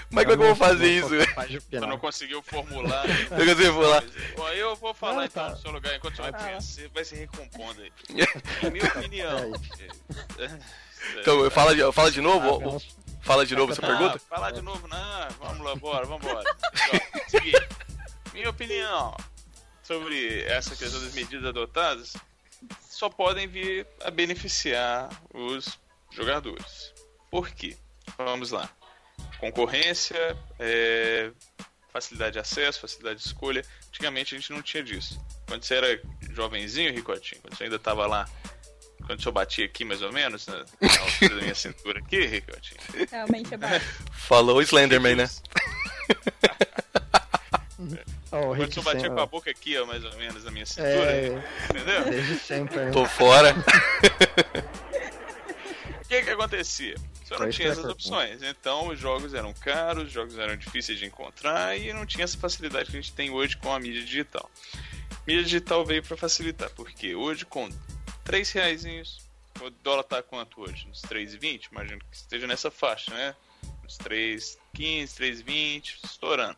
como 0.09 0.20
é 0.20 0.24
que 0.24 0.30
eu 0.32 0.36
vou 0.38 0.55
fazer 0.55 0.86
isso? 0.88 1.11
opinar. 1.59 1.88
não 1.88 1.99
conseguiu 1.99 2.41
formular. 2.43 3.05
Eu 3.09 3.45
consigo 3.57 3.82
falar. 3.82 4.05
Bom, 4.36 4.49
eu 4.51 4.76
vou 4.76 4.95
falar 4.95 5.24
então 5.26 5.45
tá. 5.47 5.51
no 5.51 5.57
seu 5.57 5.72
lugar, 5.72 5.97
enquanto 5.97 6.14
você 6.14 6.22
vai 6.22 6.32
Fala. 6.32 6.61
você 6.61 6.88
vai 6.95 7.05
se 7.05 7.16
recompondo 7.16 7.82
aí. 7.82 7.93
Na 8.62 8.70
minha 8.70 8.84
opinião. 8.84 9.53
Então, 11.18 11.51
fala 11.51 11.74
de, 11.74 11.93
fala 11.93 12.11
de 12.12 12.20
novo? 12.20 12.76
Ah, 12.76 13.01
Fala 13.22 13.45
de 13.45 13.55
novo 13.55 13.72
essa 13.72 13.82
Não, 13.82 13.88
pergunta? 13.88 14.18
falar 14.30 14.51
de 14.51 14.62
novo, 14.62 14.88
não. 14.88 15.28
Vamos 15.41 15.64
lá, 15.64 15.74
bora, 15.76 16.07
vambora. 16.07 16.43
Ó, 16.43 17.28
seguinte, 17.28 17.68
minha 18.41 18.51
opinião 18.51 19.14
sobre 19.82 20.43
essa 20.45 20.74
questão 20.74 20.99
das 21.03 21.12
medidas 21.12 21.45
adotadas 21.45 22.14
só 22.88 23.11
podem 23.11 23.47
vir 23.47 23.86
a 24.03 24.11
beneficiar 24.11 25.11
os 25.34 25.78
jogadores. 26.11 26.95
Por 27.30 27.51
quê? 27.51 27.76
Vamos 28.16 28.51
lá. 28.51 28.68
Concorrência, 29.38 30.36
é, 30.59 31.30
facilidade 31.93 32.32
de 32.34 32.38
acesso, 32.38 32.80
facilidade 32.80 33.20
de 33.20 33.26
escolha. 33.26 33.62
Antigamente 33.88 34.34
a 34.34 34.38
gente 34.38 34.53
não 34.53 34.62
tinha 34.62 34.82
disso. 34.82 35.20
Quando 35.47 35.62
você 35.62 35.74
era 35.74 36.03
jovenzinho, 36.30 36.93
Ricotinho, 36.93 37.43
quando 37.43 37.57
você 37.57 37.64
ainda 37.64 37.76
estava 37.76 38.07
lá, 38.07 38.26
quando 39.07 39.18
o 39.18 39.22
senhor 39.22 39.32
batia 39.32 39.66
aqui 39.66 39.84
mais 39.84 40.01
ou 40.01 40.12
menos, 40.12 40.47
na, 40.47 40.64
na 40.80 41.01
altura 41.01 41.36
da 41.36 41.43
minha 41.43 41.55
cintura 41.55 41.99
aqui, 41.99 42.24
Ricotinho, 42.24 42.80
Realmente 43.11 43.53
é 43.53 43.57
baixo. 43.59 43.86
Falou 44.12 44.57
o 44.57 44.62
Slenderman, 44.62 45.16
né? 45.16 45.28
Ó, 48.33 48.53
o 48.53 48.57
senhor 48.57 48.85
batia 48.85 49.11
com 49.11 49.20
a 49.20 49.26
boca 49.26 49.51
aqui, 49.51 49.76
ó, 49.78 49.85
mais 49.87 50.05
ou 50.05 50.14
menos, 50.16 50.45
na 50.45 50.51
minha 50.51 50.64
cintura, 50.66 50.89
É, 51.12 51.43
entendeu? 51.68 52.05
desde 52.05 52.35
sempre. 52.39 52.76
né? 52.76 52.91
Tô 52.93 53.05
fora. 53.07 53.55
O 56.05 56.09
que 56.09 56.22
que 56.22 56.31
acontecia? 56.31 56.95
Você 57.24 57.37
não 57.39 57.51
tinha 57.51 57.68
essas 57.68 57.85
opções. 57.85 58.43
Então 58.43 58.89
os 58.89 58.99
jogos 58.99 59.35
eram 59.35 59.53
caros, 59.55 60.05
os 60.09 60.12
jogos 60.12 60.37
eram 60.39 60.57
difíceis 60.57 60.99
de 60.99 61.07
encontrar 61.07 61.76
e 61.78 61.93
não 61.93 62.05
tinha 62.05 62.24
essa 62.24 62.37
facilidade 62.37 62.91
que 62.91 62.97
a 62.97 63.01
gente 63.01 63.12
tem 63.12 63.31
hoje 63.31 63.57
com 63.57 63.72
a 63.72 63.78
mídia 63.78 64.03
digital. 64.03 64.51
Mídia 65.26 65.45
digital 65.45 65.85
veio 65.85 66.03
para 66.03 66.16
facilitar, 66.16 66.70
porque 66.70 67.14
hoje 67.14 67.45
com 67.45 67.68
3 68.24 68.51
reais, 68.53 68.85
o 69.61 69.70
dólar 69.83 70.03
tá 70.03 70.22
quanto 70.22 70.62
hoje? 70.62 70.89
Uns 70.91 71.03
3,20? 71.03 71.68
Imagino 71.70 72.01
que 72.01 72.16
esteja 72.16 72.47
nessa 72.47 72.70
faixa, 72.70 73.12
né? 73.14 73.35
Uns 73.85 73.97
3,15, 73.99 75.14
3,20, 75.16 75.99
estourando. 76.05 76.57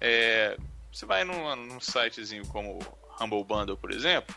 É, 0.00 0.56
você 0.98 1.06
vai 1.06 1.22
num, 1.22 1.54
num 1.54 1.78
sitezinho 1.78 2.44
como 2.48 2.80
Humble 3.20 3.44
Bundle, 3.44 3.76
por 3.76 3.92
exemplo, 3.92 4.34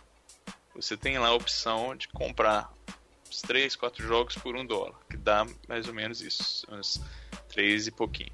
você 0.75 0.95
tem 0.95 1.17
lá 1.17 1.29
a 1.29 1.33
opção 1.33 1.95
de 1.95 2.07
comprar 2.09 2.71
uns 3.27 3.41
3, 3.41 3.75
4 3.75 4.07
jogos 4.07 4.35
por 4.35 4.55
um 4.55 4.63
dólar, 4.63 4.95
que 5.09 5.17
dá 5.17 5.43
mais 5.67 5.87
ou 5.87 5.93
menos 5.93 6.21
isso, 6.21 6.67
uns 6.71 7.01
3 7.49 7.87
e 7.87 7.91
pouquinho. 7.91 8.31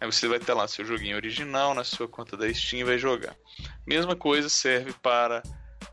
Aí 0.00 0.06
você 0.06 0.28
vai 0.28 0.38
ter 0.38 0.52
lá 0.54 0.68
seu 0.68 0.84
joguinho 0.84 1.16
original 1.16 1.74
na 1.74 1.82
sua 1.82 2.06
conta 2.06 2.36
da 2.36 2.52
Steam 2.54 2.82
e 2.82 2.84
vai 2.84 2.98
jogar. 2.98 3.34
Mesma 3.84 4.14
coisa 4.14 4.48
serve 4.48 4.92
para 5.02 5.42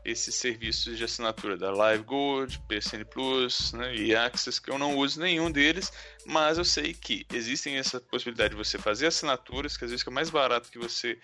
esses 0.04 0.34
serviços 0.34 0.98
de 0.98 1.04
assinatura 1.04 1.56
da 1.56 1.70
Live 1.70 2.04
Gold, 2.04 2.60
PSN 2.68 3.04
Plus 3.10 3.72
né, 3.72 3.94
e 3.94 4.14
Access, 4.14 4.60
que 4.60 4.70
eu 4.70 4.78
não 4.78 4.96
uso 4.96 5.20
nenhum 5.20 5.50
deles, 5.50 5.92
mas 6.26 6.58
eu 6.58 6.64
sei 6.64 6.92
que 6.92 7.26
existem 7.32 7.76
essa 7.76 8.00
possibilidade 8.00 8.50
de 8.50 8.56
você 8.56 8.78
fazer 8.78 9.06
assinaturas, 9.06 9.76
que 9.76 9.84
às 9.84 9.90
vezes 9.90 10.06
é 10.06 10.10
mais 10.10 10.28
barato 10.28 10.70
que 10.70 10.78
você 10.78 11.18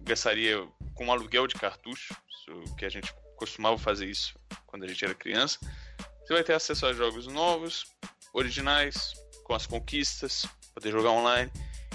gastaria 0.00 0.66
com 0.94 1.06
um 1.06 1.12
aluguel 1.12 1.46
de 1.46 1.54
cartucho, 1.54 2.14
que 2.76 2.84
a 2.84 2.88
gente 2.88 3.12
costumava 3.36 3.78
fazer 3.78 4.06
isso 4.06 4.38
quando 4.66 4.84
a 4.84 4.88
gente 4.88 5.04
era 5.04 5.14
criança. 5.14 5.58
Você 6.22 6.34
vai 6.34 6.44
ter 6.44 6.52
acesso 6.52 6.86
a 6.86 6.92
jogos 6.92 7.26
novos, 7.26 7.86
originais, 8.32 9.14
com 9.44 9.54
as 9.54 9.66
conquistas, 9.66 10.46
poder 10.74 10.90
jogar 10.90 11.10
online. 11.10 11.50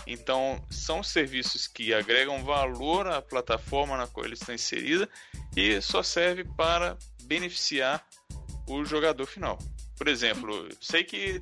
Então, 0.08 0.64
são 0.70 1.04
serviços 1.04 1.68
que 1.68 1.93
agregam 1.93 2.43
valor 2.43 3.08
à 3.08 3.22
plataforma 3.22 3.95
na 3.97 4.08
qual 4.08 4.26
ele 4.26 4.34
está 4.34 4.54
inserida 4.54 5.08
e 5.56 5.80
só 5.82 6.02
serve 6.02 6.43
para 6.43 6.97
beneficiar 7.24 8.06
o 8.68 8.84
jogador 8.84 9.26
final. 9.26 9.60
Por 9.97 10.08
exemplo, 10.08 10.68
sei 10.82 11.04
que 11.04 11.41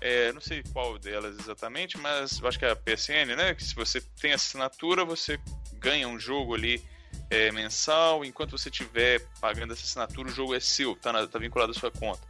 é, 0.00 0.32
não 0.32 0.40
sei 0.40 0.62
qual 0.72 0.98
delas 0.98 1.38
exatamente, 1.38 1.96
mas 1.98 2.42
acho 2.42 2.58
que 2.58 2.64
é 2.64 2.70
a 2.70 2.76
PSN, 2.76 3.36
né? 3.36 3.54
Que 3.54 3.62
se 3.62 3.74
você 3.74 4.00
tem 4.20 4.32
assinatura, 4.32 5.04
você 5.04 5.38
ganha 5.74 6.08
um 6.08 6.18
jogo 6.18 6.54
ali 6.54 6.82
é, 7.28 7.52
mensal, 7.52 8.24
enquanto 8.24 8.52
você 8.58 8.68
estiver 8.70 9.20
pagando 9.40 9.72
essa 9.72 9.82
assinatura, 9.84 10.28
o 10.28 10.32
jogo 10.32 10.54
é 10.54 10.60
seu, 10.60 10.96
tá, 10.96 11.12
na- 11.12 11.26
tá 11.26 11.38
vinculado 11.38 11.70
à 11.70 11.74
sua 11.74 11.90
conta. 11.90 12.20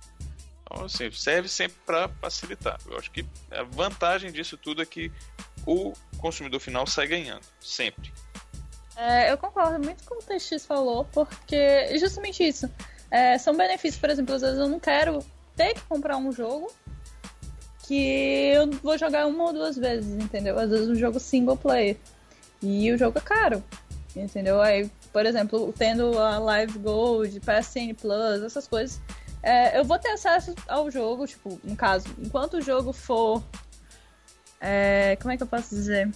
Então, 0.62 0.84
assim, 0.84 1.10
serve 1.10 1.48
sempre 1.48 1.76
para 1.86 2.08
facilitar. 2.20 2.78
Eu 2.86 2.98
acho 2.98 3.10
que 3.10 3.24
a 3.50 3.62
vantagem 3.62 4.30
disso 4.30 4.56
tudo 4.56 4.82
é 4.82 4.86
que 4.86 5.10
o 5.66 5.92
consumidor 6.18 6.60
final 6.60 6.86
sai 6.86 7.06
ganhando, 7.06 7.44
sempre. 7.60 8.12
É, 8.96 9.32
eu 9.32 9.38
concordo 9.38 9.82
muito 9.82 10.04
com 10.04 10.16
o 10.16 10.18
que 10.18 10.34
o 10.34 10.38
TX 10.38 10.66
falou, 10.66 11.06
porque 11.12 11.98
justamente 11.98 12.46
isso. 12.46 12.70
É, 13.10 13.38
são 13.38 13.56
benefícios, 13.56 14.00
por 14.00 14.10
exemplo, 14.10 14.34
às 14.34 14.42
vezes 14.42 14.58
eu 14.58 14.68
não 14.68 14.78
quero 14.78 15.24
ter 15.56 15.74
que 15.74 15.80
comprar 15.82 16.16
um 16.16 16.30
jogo 16.30 16.70
que 17.90 18.52
eu 18.54 18.70
vou 18.82 18.96
jogar 18.96 19.26
uma 19.26 19.44
ou 19.44 19.52
duas 19.52 19.76
vezes, 19.76 20.12
entendeu? 20.22 20.58
Às 20.58 20.70
vezes 20.70 20.88
um 20.88 20.94
jogo 20.94 21.18
single 21.18 21.56
player. 21.56 21.96
E 22.62 22.92
o 22.92 22.98
jogo 22.98 23.18
é 23.18 23.20
caro, 23.20 23.64
entendeu? 24.14 24.60
Aí, 24.60 24.88
por 25.12 25.26
exemplo, 25.26 25.74
tendo 25.76 26.16
a 26.18 26.38
Live 26.38 26.78
Gold, 26.78 27.40
PSN 27.40 27.94
Plus, 28.00 28.42
essas 28.44 28.68
coisas, 28.68 29.00
é, 29.42 29.78
eu 29.78 29.84
vou 29.84 29.98
ter 29.98 30.10
acesso 30.10 30.54
ao 30.68 30.90
jogo, 30.90 31.26
tipo, 31.26 31.58
no 31.64 31.74
caso, 31.74 32.06
enquanto 32.18 32.58
o 32.58 32.62
jogo 32.62 32.92
for. 32.92 33.42
É, 34.60 35.16
como 35.20 35.32
é 35.32 35.36
que 35.36 35.42
eu 35.42 35.46
posso 35.46 35.74
dizer? 35.74 36.10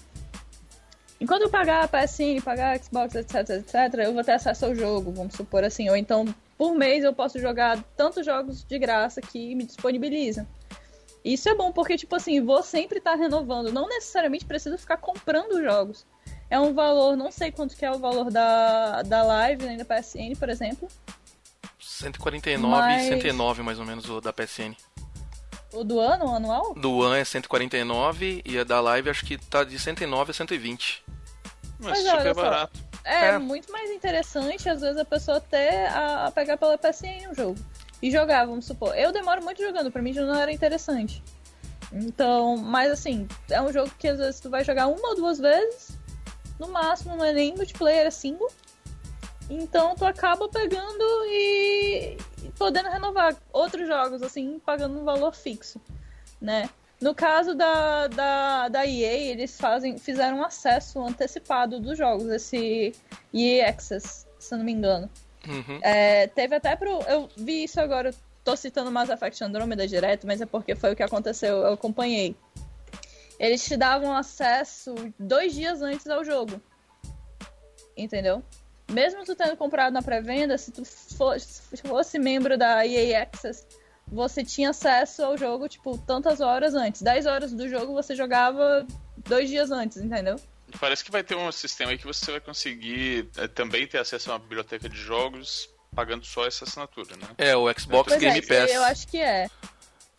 Enquanto 1.20 1.42
eu 1.42 1.51
pagar 1.51 1.84
a 1.84 1.88
PSN, 1.88 2.42
pagar 2.45 2.76
a 2.76 2.78
Xbox, 2.78 3.14
etc, 3.14 3.49
etc, 3.51 3.74
eu 4.05 4.12
vou 4.12 4.22
ter 4.22 4.32
acesso 4.32 4.66
ao 4.66 4.74
jogo, 4.74 5.12
vamos 5.12 5.34
supor 5.34 5.64
assim. 5.64 5.88
Ou 5.88 5.97
então, 5.97 6.26
por 6.59 6.74
mês, 6.74 7.03
eu 7.03 7.14
posso 7.14 7.38
jogar 7.38 7.82
tantos 7.97 8.26
jogos 8.26 8.64
de 8.64 8.78
graça 8.78 9.20
que 9.20 9.55
me 9.55 9.64
disponibilizam. 9.64 10.47
Isso 11.24 11.49
é 11.49 11.55
bom 11.55 11.72
porque, 11.72 11.97
tipo 11.97 12.14
assim, 12.14 12.42
vou 12.42 12.62
sempre 12.62 12.98
estar 12.98 13.14
renovando. 13.14 13.73
Não 13.73 13.89
necessariamente 13.89 14.44
preciso 14.44 14.77
ficar 14.77 14.98
comprando 14.98 15.62
jogos. 15.62 16.05
É 16.51 16.60
um 16.60 16.74
valor, 16.74 17.16
não 17.16 17.31
sei 17.31 17.51
quanto 17.51 17.74
que 17.74 17.85
é 17.85 17.90
o 17.90 17.98
valor 17.98 18.31
da, 18.31 19.01
da 19.02 19.23
Live, 19.23 19.64
nem 19.64 19.78
da 19.78 19.85
PSN, 19.85 20.36
por 20.39 20.51
exemplo. 20.51 20.89
149 21.81 22.69
Mas- 22.69 23.05
e 23.05 23.09
109 23.09 23.62
mais 23.62 23.78
ou 23.78 23.86
menos 23.86 24.10
o 24.10 24.20
da 24.20 24.32
PSN. 24.32 24.77
O 25.74 25.84
do 25.84 25.98
ano, 26.01 26.26
o 26.26 26.34
anual. 26.34 26.74
Do 26.74 26.98
One 26.98 27.18
é 27.18 27.24
149 27.24 28.42
e 28.44 28.59
a 28.59 28.64
da 28.64 28.80
Live 28.80 29.10
acho 29.10 29.24
que 29.24 29.36
tá 29.36 29.64
de 29.64 29.78
109 29.78 30.30
a 30.30 30.34
120. 30.34 31.05
Mas 31.80 31.90
Mas 31.90 31.98
super 31.98 32.16
olha 32.18 32.34
só. 32.34 32.42
barato. 32.42 32.80
é, 33.05 33.26
É. 33.30 33.38
muito 33.38 33.70
mais 33.72 33.90
interessante, 33.90 34.68
às 34.68 34.80
vezes, 34.80 34.96
a 34.96 35.05
pessoa 35.05 35.40
ter 35.40 35.86
a, 35.88 36.26
a 36.26 36.30
pegar 36.30 36.56
pela 36.56 36.78
PSN 36.78 37.28
um 37.30 37.34
jogo. 37.34 37.59
E 38.01 38.10
jogar, 38.10 38.46
vamos 38.46 38.66
supor. 38.66 38.96
Eu 38.96 39.12
demoro 39.12 39.42
muito 39.42 39.62
jogando, 39.62 39.90
pra 39.90 40.01
mim 40.02 40.12
já 40.12 40.24
não 40.24 40.34
era 40.38 40.52
interessante. 40.52 41.22
Então, 41.92 42.56
mas 42.56 42.90
assim, 42.90 43.26
é 43.51 43.60
um 43.60 43.72
jogo 43.72 43.90
que 43.98 44.09
às 44.09 44.18
vezes 44.18 44.40
tu 44.40 44.51
vai 44.51 44.64
jogar 44.64 44.86
uma 44.88 45.09
ou 45.10 45.14
duas 45.16 45.38
vezes. 45.38 45.96
No 46.59 46.68
máximo, 46.68 47.16
não 47.16 47.24
é 47.24 47.32
nem 47.32 47.55
multiplayer, 47.55 48.06
é 48.06 48.10
single. 48.10 48.51
Então 49.49 49.95
tu 49.95 50.05
acaba 50.05 50.49
pegando 50.49 51.05
e, 51.27 52.16
podendo 52.59 52.89
renovar 52.89 53.37
outros 53.53 53.87
jogos, 53.87 54.23
assim, 54.23 54.59
pagando 54.65 54.99
um 54.99 55.05
valor 55.05 55.35
fixo, 55.35 55.81
né? 56.41 56.69
No 57.01 57.15
caso 57.15 57.55
da, 57.55 58.07
da, 58.07 58.69
da 58.69 58.87
EA, 58.87 59.12
eles 59.33 59.59
fazem, 59.59 59.99
fizeram 59.99 60.39
um 60.39 60.45
acesso 60.45 61.05
antecipado 61.05 61.79
dos 61.79 61.99
jogos, 61.99 62.29
esse 62.29 62.95
EA 63.33 63.69
Access, 63.69 64.27
se 64.39 64.55
eu 64.55 64.59
não 64.59 64.65
me 64.65 64.73
engano. 64.73 65.11
Uhum. 65.47 65.79
É, 65.83 66.27
teve 66.29 66.55
até 66.55 66.75
pro. 66.75 67.03
Eu 67.03 67.29
vi 67.37 67.65
isso 67.65 67.79
agora, 67.81 68.09
eu 68.11 68.15
tô 68.43 68.57
citando 68.57 68.91
Mass 68.91 69.11
Effect 69.11 69.45
Andromeda 69.45 69.87
direto, 69.87 70.27
mas 70.27 70.41
é 70.41 70.47
porque 70.47 70.75
foi 70.75 70.93
o 70.93 70.97
que 70.97 71.03
aconteceu, 71.03 71.59
eu 71.59 71.73
acompanhei. 71.75 72.35
Eles 73.39 73.65
te 73.65 73.77
davam 73.77 74.16
acesso 74.16 74.95
dois 75.19 75.53
dias 75.55 75.83
antes 75.83 76.07
ao 76.07 76.25
jogo. 76.25 76.61
Entendeu? 77.97 78.43
Mesmo 78.95 79.25
tu 79.25 79.35
tendo 79.35 79.57
comprado 79.57 79.93
na 79.93 80.01
pré-venda, 80.01 80.57
se 80.57 80.71
tu 80.71 80.85
fosse, 80.85 81.62
fosse 81.79 82.19
membro 82.19 82.57
da 82.57 82.87
EA 82.87 83.23
Access, 83.23 83.66
você 84.07 84.45
tinha 84.45 84.71
acesso 84.71 85.25
ao 85.25 85.37
jogo, 85.37 85.69
tipo, 85.69 85.99
tantas 85.99 86.41
horas 86.41 86.75
antes. 86.75 87.03
10 87.03 87.27
horas 87.27 87.53
do 87.53 87.69
jogo 87.69 87.93
você 87.93 88.15
jogava 88.15 88.87
dois 89.16 89.51
dias 89.51 89.73
antes, 89.73 89.99
entendeu? 89.99 90.37
Parece 90.79 91.05
que 91.05 91.11
vai 91.11 91.25
ter 91.25 91.37
um 91.37 91.51
sistema 91.51 91.91
aí 91.91 91.99
que 91.99 92.07
você 92.07 92.31
vai 92.31 92.41
conseguir 92.41 93.29
eh, 93.37 93.49
também 93.49 93.87
ter 93.87 93.99
acesso 93.99 94.31
a 94.31 94.35
uma 94.35 94.39
biblioteca 94.39 94.89
de 94.89 94.97
jogos 94.97 95.69
pagando 95.95 96.25
só 96.25 96.47
essa 96.47 96.65
assinatura, 96.65 97.16
né? 97.16 97.29
É, 97.39 97.57
o 97.57 97.73
Xbox 97.79 98.09
Pois 98.09 98.21
Game 98.21 98.39
é, 98.39 98.43
Pass. 98.43 98.73
eu 98.73 98.83
acho 98.83 99.09
que 99.09 99.19
é. 99.19 99.49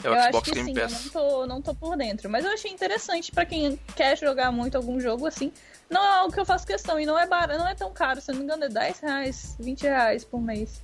É 0.03 0.09
o 0.09 0.13
eu 0.13 0.21
Xbox 0.23 0.35
acho 0.35 0.43
que 0.43 0.51
Game 0.51 0.73
sim, 0.73 0.79
eu 0.79 0.83
Pass. 0.89 1.03
não 1.05 1.11
tô, 1.11 1.45
não 1.47 1.61
tô 1.61 1.75
por 1.75 1.97
dentro. 1.97 2.29
Mas 2.29 2.45
eu 2.45 2.51
achei 2.51 2.71
interessante 2.71 3.31
pra 3.31 3.45
quem 3.45 3.77
quer 3.95 4.17
jogar 4.17 4.51
muito 4.51 4.75
algum 4.75 4.99
jogo 4.99 5.25
assim. 5.25 5.51
Não 5.89 6.03
é 6.03 6.17
algo 6.19 6.33
que 6.33 6.39
eu 6.39 6.45
faço 6.45 6.65
questão 6.65 6.99
e 6.99 7.05
não 7.05 7.17
é 7.17 7.27
barato, 7.27 7.59
não 7.59 7.67
é 7.67 7.75
tão 7.75 7.91
caro, 7.93 8.19
se 8.19 8.31
eu 8.31 8.33
não 8.33 8.39
me 8.39 8.45
engano, 8.45 8.65
é 8.65 8.69
10 8.69 8.99
reais, 8.99 9.55
20 9.59 9.81
reais 9.83 10.23
por 10.25 10.41
mês. 10.41 10.81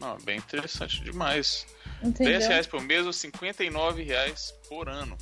Não, 0.00 0.14
é 0.14 0.18
bem 0.22 0.38
interessante 0.38 1.02
demais. 1.02 1.66
Entendeu? 2.02 2.38
10 2.38 2.46
reais 2.46 2.66
por 2.66 2.80
mês 2.80 3.04
ou 3.04 3.12
59 3.12 4.02
reais 4.02 4.54
por 4.68 4.88
ano. 4.88 5.16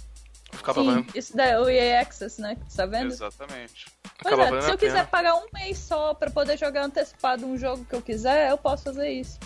Ficava 0.52 0.80
Sim, 0.80 0.86
valendo, 0.86 1.06
isso 1.14 1.36
daí 1.36 1.50
é 1.50 1.58
o 1.60 1.68
EA 1.68 2.00
Access, 2.00 2.40
né? 2.40 2.54
que 2.56 2.76
Tá 2.76 2.86
vendo? 2.86 3.12
Exatamente. 3.12 3.86
Pois 4.22 4.34
acaba 4.34 4.56
é, 4.58 4.60
se 4.62 4.70
eu 4.70 4.78
quiser 4.78 4.92
pena. 4.92 5.06
pagar 5.06 5.34
um 5.34 5.46
mês 5.52 5.78
só 5.78 6.14
pra 6.14 6.30
poder 6.30 6.56
jogar 6.56 6.84
antecipado 6.84 7.44
um 7.44 7.58
jogo 7.58 7.84
que 7.84 7.94
eu 7.94 8.00
quiser, 8.00 8.50
eu 8.50 8.56
posso 8.56 8.84
fazer 8.84 9.10
isso. 9.10 9.38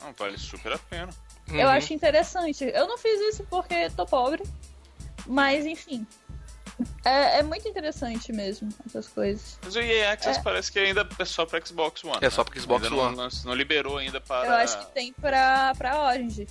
Não, 0.00 0.12
vale 0.12 0.38
super 0.38 0.72
a 0.72 0.78
pena. 0.78 1.10
Uhum. 1.50 1.60
Eu 1.60 1.68
acho 1.68 1.92
interessante. 1.92 2.64
Eu 2.64 2.86
não 2.86 2.96
fiz 2.96 3.20
isso 3.32 3.44
porque 3.50 3.90
tô 3.90 4.06
pobre, 4.06 4.42
mas 5.26 5.66
enfim. 5.66 6.06
É, 7.04 7.40
é 7.40 7.42
muito 7.42 7.68
interessante 7.68 8.32
mesmo, 8.32 8.68
essas 8.86 9.06
coisas. 9.08 9.58
Mas 9.62 9.76
o 9.76 9.80
EA 9.80 10.12
Access 10.12 10.38
É. 10.38 10.42
parece 10.42 10.72
que 10.72 10.78
ainda 10.78 11.06
é 11.18 11.24
só 11.24 11.44
pra 11.44 11.60
Xbox 11.64 12.02
One. 12.04 12.18
É 12.20 12.30
só 12.30 12.42
né? 12.42 12.50
pro 12.50 12.60
Xbox 12.60 12.84
ainda 12.84 12.96
One. 12.96 13.16
Não, 13.16 13.28
não, 13.44 13.54
liberou 13.54 13.98
ainda 13.98 14.20
para. 14.20 14.46
Eu 14.46 14.54
acho 14.54 14.78
que 14.78 14.86
tem 14.92 15.12
pra, 15.12 15.74
pra 15.76 16.02
Orange. 16.02 16.46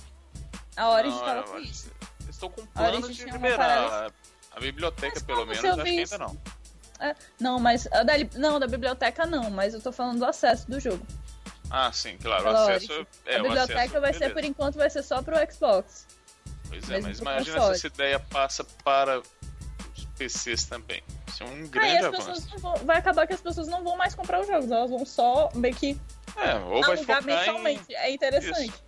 A 0.76 0.88
Orange 0.90 1.16
Não, 1.16 1.24
tava 1.24 1.42
com 1.44 1.58
isso. 1.58 1.90
Estão 2.28 2.48
com 2.48 2.64
plano 2.66 3.10
de 3.10 3.24
liberar. 3.24 4.12
A, 4.52 4.56
a 4.56 4.60
biblioteca, 4.60 5.14
Mas 5.14 5.22
pelo 5.22 5.46
menos, 5.46 5.64
acho 5.64 5.82
que 5.82 5.88
ainda 5.88 6.18
não. 6.18 6.36
É, 7.00 7.14
não, 7.40 7.58
mas 7.58 7.88
a 7.90 8.02
da, 8.02 8.12
não, 8.36 8.60
da 8.60 8.66
biblioteca 8.66 9.24
não, 9.24 9.50
mas 9.50 9.72
eu 9.72 9.80
tô 9.80 9.90
falando 9.90 10.18
do 10.18 10.26
acesso 10.26 10.70
do 10.70 10.78
jogo. 10.78 11.04
Ah, 11.70 11.92
sim, 11.92 12.18
claro. 12.18 12.44
O 12.44 12.48
acesso. 12.48 13.06
É, 13.24 13.36
a 13.36 13.42
biblioteca 13.42 13.80
acesso, 13.80 14.00
vai 14.00 14.12
ser, 14.12 14.18
beleza. 14.18 14.34
por 14.34 14.44
enquanto, 14.44 14.74
vai 14.76 14.90
ser 14.90 15.02
só 15.02 15.22
pro 15.22 15.36
Xbox. 15.52 16.06
Pois 16.68 16.90
é, 16.90 17.00
mas 17.00 17.18
imagina 17.20 17.56
console. 17.56 17.78
se 17.78 17.86
essa 17.86 17.94
ideia 17.94 18.18
passa 18.20 18.64
para 18.84 19.20
os 19.20 20.04
PCs 20.18 20.64
também. 20.64 21.02
Isso 21.26 21.42
é 21.42 21.46
um 21.46 21.50
Aí 21.62 21.68
grande 21.68 22.04
avanço. 22.04 22.58
vão, 22.58 22.74
vai 22.84 22.98
acabar 22.98 23.26
que 23.26 23.32
as 23.32 23.40
pessoas 23.40 23.68
não 23.68 23.82
vão 23.84 23.96
mais 23.96 24.14
comprar 24.14 24.40
os 24.40 24.46
jogos, 24.46 24.70
elas 24.70 24.90
vão 24.90 25.04
só 25.06 25.48
meio 25.54 25.74
que 25.74 25.98
É, 26.36 26.54
ou 26.56 26.80
vai 26.82 26.96
focar 26.96 27.22
em, 27.22 27.26
mensalmente. 27.26 27.94
É 27.94 28.10
interessante. 28.10 28.68
Isso. 28.68 28.84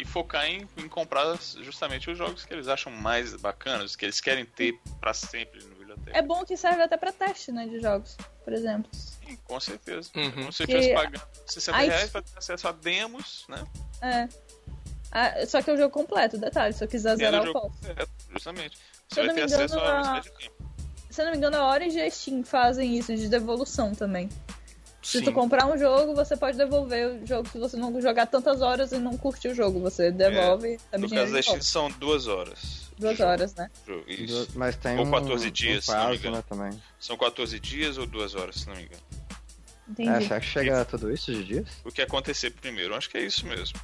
e 0.00 0.04
focar 0.04 0.46
em, 0.46 0.66
em 0.76 0.88
comprar 0.88 1.36
justamente 1.60 2.10
os 2.10 2.18
jogos 2.18 2.44
que 2.44 2.52
eles 2.52 2.68
acham 2.68 2.90
mais 2.92 3.34
bacanas, 3.36 3.94
que 3.94 4.04
eles 4.04 4.20
querem 4.20 4.44
ter 4.44 4.74
pra 5.00 5.14
sempre 5.14 5.62
no 5.64 5.74
biblioteca. 5.76 6.16
É 6.18 6.22
bom 6.22 6.44
que 6.44 6.56
serve 6.56 6.82
até 6.82 6.96
pra 6.96 7.12
teste, 7.12 7.52
né, 7.52 7.66
de 7.66 7.80
jogos, 7.80 8.16
por 8.44 8.52
exemplo. 8.52 8.90
Sim, 9.26 9.36
com 9.44 9.60
certeza. 9.60 10.10
Uhum. 10.16 10.30
Como 10.32 10.52
se 10.52 10.66
Que- 10.66 10.72
estivesse 10.72 10.94
pagando 10.94 11.22
60 11.46 11.78
Aí- 11.78 11.88
reais 11.88 12.10
pra 12.10 12.22
ter 12.22 12.38
acesso 12.38 12.68
a 12.68 12.72
demos, 12.72 13.44
né? 13.48 13.64
É. 14.00 14.28
Ah, 15.10 15.46
só 15.46 15.60
que 15.60 15.70
é 15.70 15.74
o 15.74 15.76
jogo 15.76 15.90
completo, 15.90 16.38
detalhe, 16.38 16.72
se 16.72 16.82
eu 16.82 16.88
quiser 16.88 17.16
zerar 17.16 17.42
o 17.42 17.44
eu 17.44 17.52
jogo 17.52 17.60
posso. 17.60 17.74
completo, 17.86 18.10
justamente. 18.30 18.76
Se 18.76 18.82
Você 19.14 19.20
eu 19.20 19.24
vai 19.24 19.26
não 19.26 19.34
ter 19.34 19.40
me 19.40 19.46
engano, 19.46 19.64
acesso 19.64 19.78
a. 19.78 20.22
Se 21.10 21.20
eu 21.20 21.24
não 21.26 21.32
me 21.32 21.36
engano, 21.38 21.56
a 21.58 21.68
Orange 21.70 21.98
e 21.98 22.02
a 22.02 22.10
Steam 22.10 22.42
fazem 22.42 22.96
isso, 22.98 23.14
de 23.14 23.28
devolução 23.28 23.94
também. 23.94 24.30
Se 25.02 25.18
Sim. 25.18 25.24
tu 25.24 25.32
comprar 25.32 25.66
um 25.66 25.76
jogo, 25.76 26.14
você 26.14 26.34
pode 26.36 26.56
devolver 26.56 27.22
o 27.22 27.26
jogo 27.26 27.46
se 27.50 27.58
você 27.58 27.76
não 27.76 28.00
jogar 28.00 28.26
tantas 28.26 28.62
horas 28.62 28.92
e 28.92 28.98
não 28.98 29.16
curtir 29.18 29.48
o 29.48 29.54
jogo. 29.54 29.80
Você 29.80 30.10
devolve 30.10 30.78
é, 30.90 30.96
No 30.96 31.10
caso 31.10 31.32
da 31.32 31.42
Steam 31.42 31.60
são 31.60 31.90
duas 31.90 32.26
horas. 32.28 32.81
Duas 33.02 33.20
horas, 33.20 33.54
né? 33.54 33.70
Isso. 34.06 34.48
Mas 34.54 34.76
tem 34.76 34.98
Ou 34.98 35.04
um, 35.06 35.10
14 35.10 35.46
um 35.46 35.50
dias, 35.50 35.84
se 35.84 35.90
não 35.90 35.96
me 35.98 36.04
prazo, 36.04 36.20
engano. 36.20 36.36
né, 36.36 36.44
também. 36.48 36.82
São 36.98 37.16
14 37.16 37.60
dias 37.60 37.98
ou 37.98 38.06
duas 38.06 38.34
horas, 38.34 38.56
se 38.56 38.68
não 38.68 38.76
me 38.76 38.82
engano. 38.82 39.02
Entendi. 39.88 40.08
É, 40.10 40.20
será 40.20 40.40
que 40.40 40.46
chega 40.46 40.80
a 40.80 40.84
tudo 40.84 41.12
isso 41.12 41.32
de 41.32 41.44
dias? 41.44 41.66
O 41.84 41.90
que 41.90 42.00
acontecer 42.00 42.50
primeiro, 42.50 42.94
eu 42.94 42.96
acho 42.96 43.10
que 43.10 43.18
é 43.18 43.22
isso 43.22 43.46
mesmo. 43.46 43.78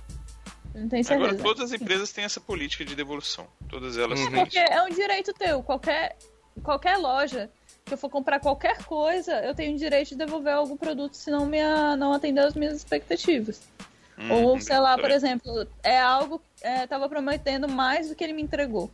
Não 0.75 0.89
tenho 0.89 1.05
certeza. 1.05 1.15
Agora, 1.31 1.43
todas 1.43 1.73
as 1.73 1.81
empresas 1.81 2.13
têm 2.13 2.25
essa 2.25 2.41
política 2.41 2.85
de 2.85 2.95
devolução. 2.95 3.47
Todas 3.69 3.99
elas 3.99 4.19
Uhum. 4.21 4.31
têm 4.31 4.41
Porque 4.41 4.59
é 4.59 4.83
um 4.83 4.91
direito 4.91 5.33
teu. 5.35 5.63
Qualquer, 5.63 6.17
qualquer 6.63 6.97
loja 6.99 7.51
que 7.85 7.95
eu 7.95 7.99
for 7.99 8.09
comprar 8.11 8.39
qualquer 8.39 8.85
coisa, 8.85 9.33
eu 9.45 9.55
tenho 9.55 9.75
o 9.75 9.79
direito 9.79 10.11
de 10.11 10.17
devolver 10.17 10.53
algum 10.53 10.77
produto 10.77 11.15
se 11.15 11.31
não, 11.31 11.47
me, 11.47 11.59
não 11.97 12.13
atender 12.13 12.41
às 12.43 12.55
minhas 12.55 12.77
expectativas. 12.77 13.57
isso. 13.57 13.63
Hum, 14.19 14.33
Ou, 14.33 14.61
sei 14.61 14.79
lá, 14.79 14.97
tá 14.97 15.03
por 15.03 15.11
exemplo, 15.11 15.67
é 15.83 15.99
algo. 15.99 16.41
É, 16.61 16.87
tava 16.87 17.09
prometendo 17.09 17.69
mais 17.69 18.09
do 18.09 18.15
que 18.15 18.23
ele 18.25 18.33
me 18.33 18.43
entregou. 18.43 18.91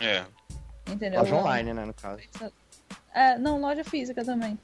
É, 0.00 0.24
Entendeu? 0.90 1.20
Loja 1.20 1.34
online, 1.36 1.72
né, 1.72 1.84
no 1.84 1.94
caso. 1.94 2.22
É, 3.14 3.38
não, 3.38 3.60
loja 3.60 3.84
física 3.84 4.24
também. 4.24 4.58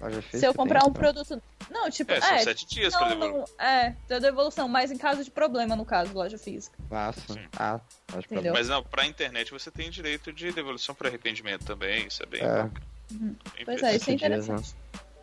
Loja 0.00 0.22
física 0.22 0.38
Se 0.38 0.46
eu 0.46 0.54
comprar 0.54 0.84
um 0.86 0.92
produto. 0.92 1.42
Não, 1.70 1.90
tipo, 1.90 2.12
é 2.12 2.20
são 2.20 2.34
é. 2.34 2.38
sete 2.38 2.66
dias 2.66 2.94
pra 2.94 3.08
não, 3.08 3.20
devolver. 3.20 3.48
não, 3.58 3.64
é, 3.64 3.96
da 4.08 4.18
devolução, 4.18 4.68
mas 4.68 4.90
em 4.90 4.96
caso 4.96 5.22
de 5.22 5.30
problema, 5.30 5.76
no 5.76 5.84
caso, 5.84 6.14
loja 6.14 6.38
física. 6.38 6.78
Ah, 6.90 7.12
sim. 7.12 7.46
Ah, 7.58 7.80
pode 8.06 8.26
Entendeu? 8.26 8.54
Mas 8.54 8.68
não, 8.68 8.82
pra 8.82 9.04
internet 9.06 9.50
você 9.50 9.70
tem 9.70 9.90
direito 9.90 10.32
de 10.32 10.50
devolução 10.52 10.94
por 10.94 11.06
arrependimento 11.06 11.64
também, 11.64 12.06
isso 12.06 12.22
é 12.22 12.26
bem, 12.26 12.40
É. 12.40 12.62
bem 13.10 13.36
Pois 13.64 13.82
é, 13.82 13.96
isso 13.96 14.10
é 14.10 14.14
dias, 14.14 14.22
interessante. 14.22 14.74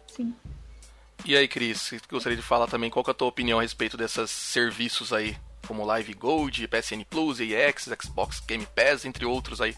Sim. 0.08 0.36
E 1.24 1.36
aí, 1.36 1.48
Cris, 1.48 1.92
gostaria 2.08 2.36
de 2.38 2.44
falar 2.44 2.68
também 2.68 2.92
qual 2.92 3.04
que 3.04 3.10
é 3.10 3.14
a 3.14 3.16
tua 3.16 3.28
opinião 3.28 3.58
a 3.58 3.64
respeito 3.64 3.98
desses 3.98 4.30
serviços 4.30 5.12
aí, 5.12 5.36
como 5.68 5.86
Live 5.86 6.14
Gold, 6.14 6.68
PSN 6.68 7.04
Plus, 7.10 7.40
EX, 7.40 7.90
Xbox 8.02 8.40
Game 8.40 8.66
Pass, 8.76 9.06
entre 9.06 9.26
outros 9.26 9.62
aí. 9.62 9.76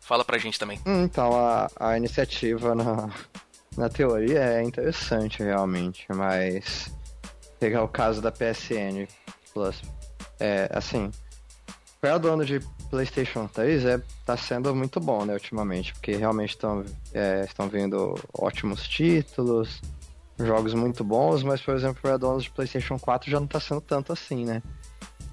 Fala 0.00 0.24
pra 0.24 0.38
gente 0.38 0.58
também. 0.58 0.80
Hum, 0.86 1.04
Então, 1.04 1.32
a, 1.36 1.70
a 1.78 1.96
iniciativa 1.96 2.74
na, 2.74 3.08
na 3.76 3.88
teoria 3.88 4.40
é 4.40 4.62
interessante, 4.62 5.42
realmente, 5.42 6.06
mas 6.14 6.90
pegar 7.58 7.82
o 7.82 7.88
caso 7.88 8.20
da 8.20 8.32
PSN 8.32 9.06
Plus, 9.52 9.82
é, 10.38 10.68
assim, 10.72 11.10
para 12.00 12.16
dono 12.18 12.44
de 12.44 12.60
PlayStation 12.88 13.46
3 13.46 13.84
é, 13.84 14.02
tá 14.24 14.36
sendo 14.36 14.74
muito 14.74 14.98
bom, 14.98 15.24
né, 15.24 15.34
ultimamente, 15.34 15.92
porque 15.92 16.16
realmente 16.16 16.50
estão 16.50 16.84
é, 17.12 17.44
estão 17.44 17.68
vindo 17.68 18.14
ótimos 18.32 18.88
títulos, 18.88 19.80
jogos 20.38 20.74
muito 20.74 21.04
bons, 21.04 21.42
mas, 21.42 21.60
por 21.60 21.74
exemplo, 21.74 22.00
para 22.00 22.16
donos 22.16 22.44
de 22.44 22.50
PlayStation 22.50 22.98
4 22.98 23.30
já 23.30 23.38
não 23.38 23.46
tá 23.46 23.60
sendo 23.60 23.80
tanto 23.80 24.12
assim, 24.12 24.44
né? 24.44 24.62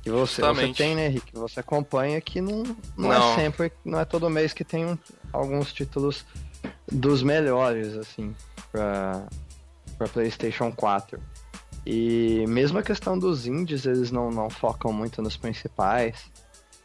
E 0.07 0.09
você, 0.09 0.41
você 0.41 0.73
tem, 0.73 0.95
né, 0.95 1.07
Henrique? 1.07 1.33
Você 1.33 1.59
acompanha 1.59 2.21
que 2.21 2.39
não, 2.39 2.63
não, 2.95 3.09
Não. 3.09 3.31
é 3.33 3.35
sempre, 3.35 3.71
não 3.83 3.99
é 3.99 4.05
todo 4.05 4.29
mês 4.29 4.53
que 4.53 4.63
tem 4.63 4.85
um- 4.85 4.97
alguns 5.33 5.73
títulos 5.73 6.25
dos 6.89 7.21
melhores, 7.21 7.93
assim, 7.95 8.33
pra, 8.71 9.27
pra 9.97 10.07
PlayStation 10.07 10.71
4. 10.71 11.19
E 11.85 12.45
mesmo 12.47 12.79
a 12.79 12.83
questão 12.83 13.19
dos 13.19 13.45
indies, 13.47 13.85
eles 13.85 14.09
não, 14.11 14.31
não 14.31 14.49
focam 14.49 14.93
muito 14.93 15.21
nos 15.21 15.35
principais. 15.35 16.31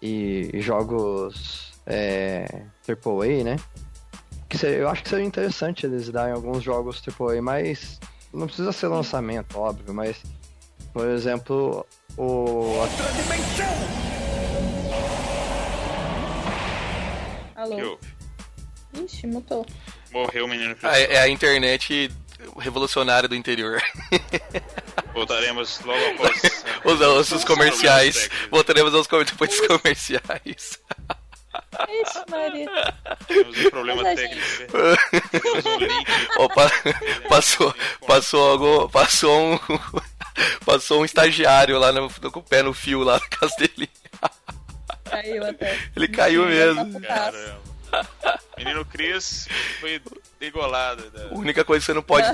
E 0.02 0.50
jogos 0.60 1.72
é, 1.86 2.64
AAA, 2.86 3.44
né? 3.44 3.56
Que 4.48 4.58
se- 4.58 4.66
eu 4.66 4.88
acho 4.88 5.02
que 5.04 5.08
seria 5.08 5.24
interessante 5.24 5.86
eles 5.86 6.08
darem 6.10 6.34
alguns 6.34 6.62
jogos 6.62 7.00
AAA, 7.00 7.40
mas 7.40 8.00
não 8.34 8.46
precisa 8.48 8.72
ser 8.72 8.88
lançamento, 8.88 9.56
óbvio, 9.58 9.94
mas 9.94 10.20
por 10.92 11.06
exemplo, 11.06 11.86
o 12.16 12.86
Alô? 17.56 17.76
que 17.76 17.82
houve. 17.82 18.06
Ixi, 19.04 19.26
mutou. 19.26 19.66
Morreu 20.10 20.44
o 20.44 20.48
menino 20.48 20.76
Ah, 20.82 20.98
é, 20.98 21.14
é 21.14 21.18
a 21.20 21.28
internet 21.28 22.10
revolucionário 22.58 23.28
do 23.28 23.34
interior. 23.34 23.82
Voltaremos 25.14 25.80
logo 25.80 26.04
após 26.10 26.42
os, 26.84 27.00
os, 27.00 27.32
os 27.32 27.44
comerciais. 27.44 28.28
Voltaremos 28.50 28.94
aos 28.94 29.06
depois 29.30 29.50
dos 29.50 29.66
comerciais. 29.66 30.78
Ixi, 31.88 32.24
Maria. 32.28 32.94
Temos 33.26 33.58
um 33.58 33.70
problema 33.70 34.04
técnico. 34.04 34.46
Temos 35.30 35.66
um 35.66 35.78
link. 35.78 36.06
Opa, 36.38 36.70
passou, 37.28 37.74
passou 38.06 38.50
algo, 38.50 38.88
passou 38.88 39.54
um, 39.54 39.58
passou 40.64 41.00
um 41.00 41.04
estagiário 41.04 41.78
lá 41.78 41.92
no, 41.92 42.08
com 42.10 42.40
o 42.40 42.42
pé 42.42 42.62
no 42.62 42.72
fio 42.72 43.02
lá 43.02 43.18
na 43.18 43.28
casa 43.28 43.54
dele. 43.56 43.90
Caiu 45.04 45.44
até. 45.46 45.78
Ele 45.94 46.08
caiu 46.08 46.46
mesmo. 46.46 47.00
Caramba. 47.00 47.72
Menino 48.56 48.84
Cris 48.86 49.48
foi 49.80 50.00
degolado. 50.40 51.10
Da... 51.10 51.24
A 51.24 51.34
única 51.34 51.64
coisa 51.64 51.80
que 51.80 51.86
você 51.86 51.94
não 51.94 52.02
pode. 52.02 52.26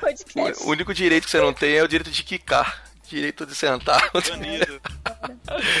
Podcast. 0.00 0.62
O 0.64 0.68
único 0.68 0.92
direito 0.92 1.24
que 1.24 1.30
você 1.30 1.40
não 1.40 1.54
tem 1.54 1.76
é 1.76 1.82
o 1.82 1.88
direito 1.88 2.10
de 2.10 2.22
quicar. 2.22 2.84
Direito 3.08 3.46
de 3.46 3.54
sentar. 3.54 4.10
Banido. 4.12 4.80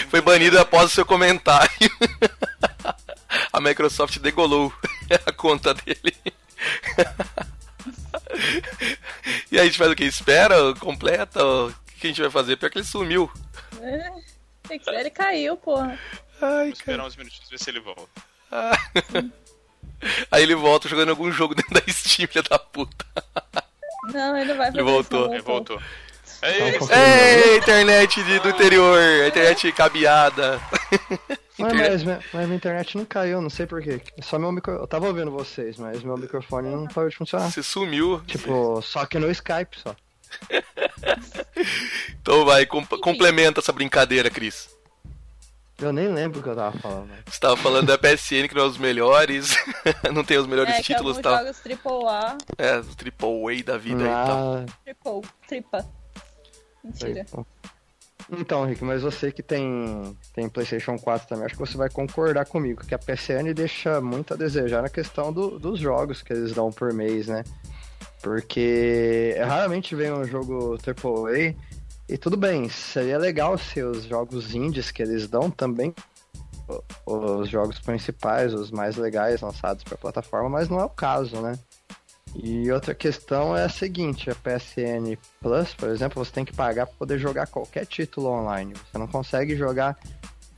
Foi 0.08 0.20
banido 0.20 0.58
após 0.58 0.86
o 0.86 0.94
seu 0.94 1.04
comentário. 1.04 1.90
A 3.52 3.60
Microsoft 3.60 4.18
degolou 4.18 4.72
a 5.26 5.32
conta 5.32 5.74
dele. 5.74 6.14
E 9.50 9.56
aí 9.58 9.60
a 9.62 9.64
gente 9.64 9.78
faz 9.78 9.90
o 9.90 9.94
que? 9.96 10.04
Espera? 10.04 10.74
Completa? 10.74 11.44
O 11.44 11.72
que 11.98 12.06
a 12.06 12.10
gente 12.10 12.20
vai 12.20 12.30
fazer? 12.30 12.56
Pior 12.56 12.70
que 12.70 12.78
ele 12.78 12.84
sumiu. 12.84 13.30
É, 13.80 14.10
tem 14.68 14.78
que 14.78 14.90
ele 14.90 15.10
caiu, 15.10 15.56
porra. 15.56 15.98
Ai, 16.42 16.64
Vou 16.64 16.72
esperar 16.72 17.06
uns 17.06 17.16
minutos 17.16 17.40
ver 17.48 17.58
se 17.58 17.70
ele 17.70 17.80
volta. 17.80 18.08
Aí 20.30 20.42
ele 20.42 20.54
volta 20.54 20.88
jogando 20.88 21.10
algum 21.10 21.30
jogo 21.32 21.54
dentro 21.54 21.72
da 21.72 21.80
Steam, 21.90 22.28
filha 22.28 22.42
da 22.42 22.58
puta. 22.58 23.06
Não, 24.12 24.36
ele 24.36 24.50
não 24.50 24.56
vai 24.58 24.66
fazer 24.66 24.78
Ele 24.78 24.82
voltou. 24.90 25.32
Ele 25.32 25.42
voltou. 25.42 25.82
É 26.42 26.68
Então, 26.68 26.68
isso. 26.86 26.92
Ei, 26.92 27.56
internet 27.56 28.22
de- 28.22 28.38
do 28.40 28.50
interior, 28.50 28.98
a 28.98 29.28
internet 29.28 29.72
cabeada. 29.72 30.60
Mas, 31.58 31.72
Internet- 31.72 31.90
mas, 31.92 32.02
minha- 32.04 32.20
mas 32.34 32.44
minha 32.46 32.56
internet 32.56 32.96
não 32.98 33.04
caiu, 33.04 33.40
não 33.40 33.48
sei 33.50 33.66
porquê. 33.66 34.00
Só 34.22 34.38
meu 34.38 34.52
micro... 34.52 34.72
Eu 34.74 34.86
tava 34.86 35.06
ouvindo 35.06 35.30
vocês, 35.30 35.78
mas 35.78 36.02
meu 36.02 36.16
microfone 36.16 36.68
não 36.68 36.86
parou 36.86 37.08
de 37.08 37.16
funcionar. 37.16 37.50
Você 37.50 37.62
sumiu. 37.62 38.20
Tipo, 38.26 38.80
só 38.82 39.06
que 39.06 39.18
no 39.18 39.30
Skype 39.30 39.78
só. 39.80 39.94
Então 42.20 42.44
vai, 42.44 42.66
com- 42.66 42.84
complementa 42.84 43.60
essa 43.60 43.72
brincadeira, 43.72 44.28
Cris. 44.30 44.68
Eu 45.78 45.92
nem 45.92 46.08
lembro 46.08 46.40
o 46.40 46.42
que 46.42 46.48
eu 46.48 46.56
tava 46.56 46.76
falando. 46.78 47.08
mas- 47.08 47.20
Você 47.34 47.40
tava 47.40 47.56
falando 47.56 47.86
da 47.86 47.98
PSN 47.98 48.48
que 48.48 48.54
não 48.54 48.62
é 48.62 48.66
os 48.66 48.78
melhores, 48.78 49.54
não 50.12 50.24
tem 50.24 50.38
os 50.38 50.46
melhores 50.46 50.74
É, 50.74 50.82
títulos 50.82 51.18
e 51.18 51.22
tal. 51.22 51.36
jogos 51.38 51.58
triple 51.60 52.06
A, 52.08 52.36
É, 52.58 52.76
o 52.78 52.84
Triple 52.96 53.60
A 53.60 53.62
da 53.64 53.78
vida 53.78 54.02
e 54.02 54.06
tal. 54.06 54.54
Ah, 54.56 54.66
triple, 54.84 55.30
tripa. 55.46 55.86
Mentira. 56.82 57.26
Então, 58.30 58.64
Rick, 58.64 58.82
mas 58.84 59.02
você 59.02 59.30
que 59.30 59.42
tem, 59.42 60.16
tem 60.34 60.48
PlayStation 60.48 60.98
4 60.98 61.28
também, 61.28 61.44
acho 61.44 61.54
que 61.54 61.60
você 61.60 61.76
vai 61.76 61.88
concordar 61.88 62.44
comigo 62.46 62.84
que 62.84 62.94
a 62.94 62.98
PSN 62.98 63.54
deixa 63.54 64.00
muito 64.00 64.34
a 64.34 64.36
desejar 64.36 64.82
na 64.82 64.88
questão 64.88 65.32
do- 65.32 65.58
dos 65.58 65.78
jogos 65.78 66.22
que 66.22 66.32
eles 66.32 66.52
dão 66.52 66.70
por 66.72 66.92
mês, 66.92 67.28
né? 67.28 67.44
Porque 68.20 69.36
raramente 69.38 69.94
vem 69.94 70.12
um 70.12 70.24
jogo 70.24 70.76
AAA 70.78 71.54
e 72.08 72.18
tudo 72.18 72.36
bem, 72.36 72.68
seria 72.68 73.18
legal 73.18 73.56
se 73.56 73.80
os 73.82 74.04
jogos 74.04 74.54
indies 74.54 74.90
que 74.90 75.02
eles 75.02 75.28
dão 75.28 75.48
também 75.50 75.94
os 77.06 77.48
jogos 77.48 77.78
principais, 77.78 78.52
os 78.52 78.72
mais 78.72 78.96
legais 78.96 79.40
lançados 79.40 79.84
para 79.84 79.96
plataforma, 79.96 80.48
mas 80.48 80.68
não 80.68 80.80
é 80.80 80.84
o 80.84 80.88
caso, 80.88 81.40
né? 81.40 81.52
E 82.34 82.70
outra 82.70 82.94
questão 82.94 83.56
é 83.56 83.64
a 83.64 83.68
seguinte, 83.68 84.28
a 84.30 84.34
PSN 84.34 85.16
Plus, 85.40 85.72
por 85.74 85.88
exemplo, 85.88 86.22
você 86.24 86.30
tem 86.32 86.44
que 86.44 86.52
pagar 86.52 86.86
para 86.86 86.94
poder 86.96 87.18
jogar 87.18 87.46
qualquer 87.46 87.86
título 87.86 88.28
online. 88.28 88.74
Você 88.90 88.98
não 88.98 89.06
consegue 89.06 89.56
jogar 89.56 89.96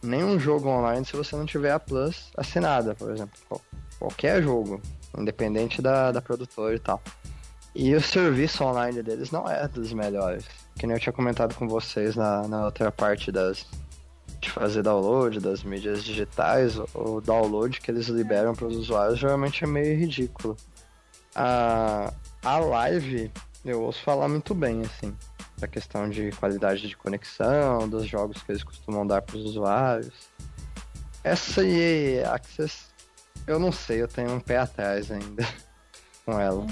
nenhum 0.02 0.38
jogo 0.40 0.68
online 0.68 1.04
se 1.04 1.16
você 1.16 1.36
não 1.36 1.46
tiver 1.46 1.70
a 1.70 1.78
Plus 1.78 2.30
assinada, 2.36 2.94
por 2.94 3.10
exemplo. 3.12 3.38
Qual- 3.48 3.60
Qualquer 3.98 4.40
jogo, 4.44 4.80
independente 5.18 5.82
da, 5.82 6.12
da 6.12 6.22
produtora 6.22 6.72
e 6.72 6.78
tal. 6.78 7.02
E 7.74 7.92
o 7.96 8.00
serviço 8.00 8.62
online 8.62 9.02
deles 9.02 9.32
não 9.32 9.48
é 9.50 9.66
dos 9.66 9.92
melhores. 9.92 10.44
Que 10.78 10.86
nem 10.86 10.94
eu 10.94 11.00
tinha 11.00 11.12
comentado 11.12 11.52
com 11.56 11.66
vocês 11.66 12.14
na, 12.14 12.46
na 12.46 12.66
outra 12.66 12.92
parte 12.92 13.32
das 13.32 13.66
de 14.40 14.50
fazer 14.50 14.84
download 14.84 15.40
das 15.40 15.64
mídias 15.64 16.04
digitais, 16.04 16.78
o 16.94 17.20
download 17.20 17.80
que 17.80 17.90
eles 17.90 18.06
liberam 18.06 18.54
para 18.54 18.68
os 18.68 18.76
usuários 18.76 19.18
geralmente 19.18 19.64
é 19.64 19.66
meio 19.66 19.98
ridículo. 19.98 20.56
A, 21.34 22.12
a 22.42 22.58
live 22.58 23.30
eu 23.64 23.82
ouço 23.82 24.02
falar 24.02 24.28
muito 24.28 24.54
bem, 24.54 24.82
assim, 24.82 25.14
da 25.58 25.66
questão 25.66 26.08
de 26.08 26.30
qualidade 26.32 26.88
de 26.88 26.96
conexão, 26.96 27.88
dos 27.88 28.06
jogos 28.06 28.42
que 28.42 28.52
eles 28.52 28.62
costumam 28.62 29.06
dar 29.06 29.20
para 29.20 29.36
os 29.36 29.44
usuários. 29.44 30.30
Essa 31.22 31.64
EA 31.64 32.32
Access, 32.32 32.86
eu 33.46 33.58
não 33.58 33.72
sei, 33.72 34.00
eu 34.00 34.08
tenho 34.08 34.32
um 34.32 34.40
pé 34.40 34.58
atrás 34.58 35.10
ainda 35.10 35.46
com 36.24 36.38
ela. 36.38 36.66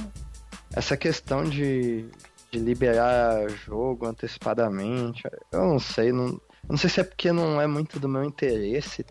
Essa 0.75 0.97
questão 0.97 1.45
de, 1.45 2.09
de 2.51 2.59
liberar 2.59 3.49
jogo 3.51 4.07
antecipadamente, 4.07 5.23
eu 5.53 5.61
não 5.61 5.79
sei, 5.79 6.13
não, 6.13 6.41
não 6.69 6.77
sei 6.77 6.89
se 6.89 7.01
é 7.01 7.05
porque 7.05 7.33
não 7.33 7.61
é 7.61 7.67
muito 7.67 7.99
do 7.99 8.09
meu 8.09 8.25
interesse 8.25 9.05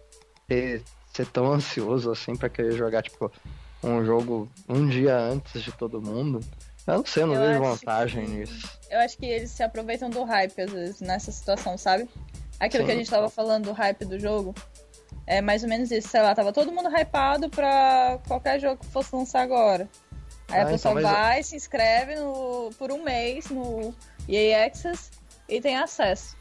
ter, 0.48 0.82
ser 1.14 1.28
tão 1.28 1.52
ansioso 1.52 2.12
assim 2.12 2.36
para 2.36 2.50
querer 2.50 2.72
jogar, 2.72 3.04
tipo, 3.04 3.32
um 3.86 4.04
jogo 4.06 4.50
um 4.68 4.88
dia 4.88 5.18
antes 5.18 5.62
de 5.62 5.72
todo 5.72 6.02
mundo. 6.02 6.40
Eu 6.88 6.98
não 6.98 7.06
sei, 7.06 7.24
eu 7.24 7.28
não 7.28 7.36
Eu 7.36 7.42
vejo 7.50 7.62
vantagem 7.64 8.26
que- 8.26 8.32
nisso. 8.32 8.70
Eu 8.90 9.00
acho 9.00 9.18
que 9.18 9.26
eles 9.26 9.50
se 9.52 9.64
aproveitam 9.64 10.10
do 10.10 10.24
hype, 10.24 10.62
às 10.62 10.72
vezes, 10.72 11.02
nessa 11.02 11.32
situação, 11.32 11.78
sabe? 11.78 12.08
Aquilo 12.60 12.84
Sim. 12.84 12.88
que 12.88 12.92
a 12.92 12.96
gente 12.96 13.10
tava 13.10 13.30
falando 13.30 13.66
do 13.66 13.72
hype 13.72 14.06
do 14.06 14.20
jogo. 14.20 14.54
É 15.28 15.42
mais 15.42 15.64
ou 15.64 15.70
menos 15.70 15.90
isso, 15.92 16.08
sei 16.10 16.22
lá, 16.22 16.36
tava 16.36 16.54
todo 16.54 16.72
mundo 16.72 16.88
hypado 16.96 17.50
pra 17.50 18.20
qualquer 18.28 18.60
jogo 18.60 18.78
que 18.78 18.86
fosse 18.88 19.16
lançar 19.16 19.42
agora. 19.42 19.90
Aí 20.48 20.60
Ah, 20.60 20.64
a 20.64 20.66
pessoa 20.68 21.00
então, 21.00 21.12
vai, 21.12 21.42
se 21.42 21.56
inscreve 21.56 22.16
no, 22.16 22.70
por 22.78 22.92
um 22.92 23.02
mês 23.04 23.50
no 23.50 23.92
EA 24.30 24.68
Access 24.68 25.10
e 25.50 25.60
tem 25.60 25.76
acesso. 25.78 26.38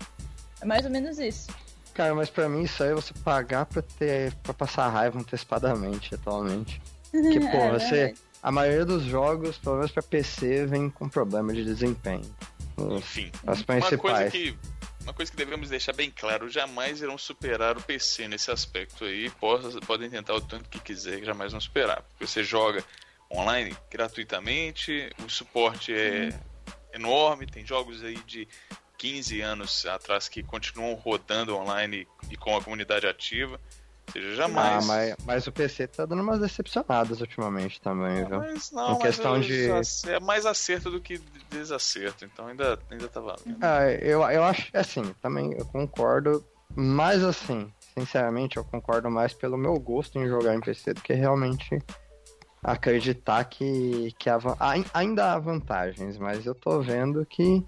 É 0.60 0.66
mais 0.66 0.84
ou 0.84 0.90
menos 0.90 1.18
isso. 1.18 1.48
Cara, 1.94 2.14
mas 2.14 2.28
pra 2.28 2.46
mim 2.48 2.64
isso 2.64 2.82
aí 2.82 2.90
é 2.90 2.94
você 2.94 3.14
pagar 3.24 3.64
pra 3.64 3.80
ter 3.80 4.34
para 4.42 4.52
passar 4.52 4.88
raiva 4.90 5.18
antecipadamente 5.18 6.14
atualmente. 6.14 6.82
Porque, 7.23 7.41
pô, 7.51 7.57
É 7.57 7.70
você. 7.78 8.15
A 8.43 8.53
maioria 8.53 8.85
dos 8.85 9.05
jogos, 9.05 9.57
pelo 9.57 9.77
menos 9.77 9.91
pra 9.91 10.03
PC, 10.03 10.66
vem 10.66 10.91
com 10.91 11.09
problema 11.09 11.53
de 11.55 11.65
desempenho. 11.65 12.20
Enfim. 12.77 13.31
as 13.47 13.61
Uma 13.61 13.66
coisa 13.66 13.86
principais. 13.97 14.32
que. 14.32 14.59
Uma 15.03 15.12
coisa 15.12 15.31
que 15.31 15.36
devemos 15.36 15.69
deixar 15.69 15.93
bem 15.93 16.11
claro, 16.11 16.49
jamais 16.49 17.01
irão 17.03 17.16
superar 17.19 17.77
o 17.77 17.82
PC 17.82 18.27
nesse 18.28 18.51
aspecto 18.51 19.05
aí. 19.05 19.28
Possa- 19.31 19.78
Podem 19.81 20.09
tentar 20.11 20.35
o 20.35 20.41
tanto 20.41 20.69
que 20.69 20.78
quiser, 20.81 21.20
que 21.20 21.27
jamais 21.27 21.53
vão 21.53 21.61
superar. 21.61 22.03
Porque 22.03 22.27
você 22.27 22.43
joga 22.43 22.82
online 23.32 23.74
gratuitamente, 23.91 25.11
o 25.24 25.28
suporte 25.31 25.93
é 25.95 26.31
enorme, 26.93 27.47
tem 27.47 27.66
jogos 27.66 28.03
aí 28.03 28.19
de 28.27 28.49
15 28.99 29.41
anos 29.41 29.85
atrás 29.86 30.28
que 30.28 30.43
continuam 30.43 30.95
rodando 30.95 31.55
online 31.57 32.07
e 32.31 32.36
com 32.36 32.57
a 32.57 32.62
comunidade 32.62 33.07
ativa. 33.07 33.61
Seja, 34.12 34.28
Ah, 34.28 34.35
jamais. 34.36 34.86
mas, 34.86 35.16
mas 35.26 35.47
o 35.47 35.52
PC 35.52 35.86
tá 35.89 36.05
dando 36.06 36.22
umas 36.22 36.39
decepcionadas 36.39 37.20
ultimamente 37.20 37.81
também, 37.81 38.24
viu? 38.24 38.39
Mas 38.39 38.70
não, 38.70 38.93
Em 38.94 38.98
questão 38.98 39.32
mas 39.32 39.47
de- 39.47 40.10
é 40.10 40.20
mais 40.20 40.47
acerto 40.47 40.90
do 40.90 41.01
que 41.01 41.18
desacerto, 41.51 42.24
então 42.24 42.47
ainda, 42.47 42.78
ainda 42.90 43.09
tá 43.09 43.20
valendo. 43.20 43.59
Ah, 43.60 43.90
eu, 43.90 44.20
eu 44.31 44.44
acho 44.44 44.68
assim, 44.76 45.02
também 45.20 45.52
eu 45.55 45.64
concordo, 45.66 46.44
mas 46.76 47.24
assim, 47.24 47.72
sinceramente, 47.98 48.56
eu 48.56 48.64
concordo 48.64 49.10
mais 49.10 49.32
pelo 49.35 49.56
meu 49.56 49.74
gosto 49.81 50.18
em 50.18 50.28
jogar 50.28 50.55
em 50.55 50.60
PC 50.60 50.94
do 50.94 51.01
que 51.02 51.12
realmente 51.12 51.78
acreditar 52.62 53.44
que, 53.44 54.14
que 54.18 54.31
há 54.31 54.39
ai- 54.60 54.85
ainda 54.94 55.32
há 55.32 55.39
vantagens, 55.39 56.16
mas 56.18 56.47
eu 56.47 56.55
tô 56.55 56.81
vendo 56.81 57.24
que 57.26 57.64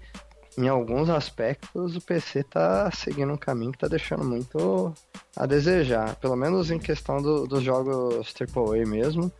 em 0.57 0.67
alguns 0.67 1.09
aspectos 1.09 1.95
o 1.95 2.01
PC 2.01 2.43
tá 2.43 2.89
seguindo 2.91 3.31
um 3.31 3.37
caminho 3.37 3.71
que 3.71 3.77
tá 3.77 3.87
deixando 3.87 4.23
muito 4.23 4.93
a 5.35 5.45
desejar, 5.45 6.15
pelo 6.15 6.35
menos 6.35 6.71
em 6.71 6.79
questão 6.79 7.21
do- 7.21 7.45
dos 7.47 7.61
jogos 7.63 8.33
AAA 8.33 8.85
mesmo. 8.87 9.31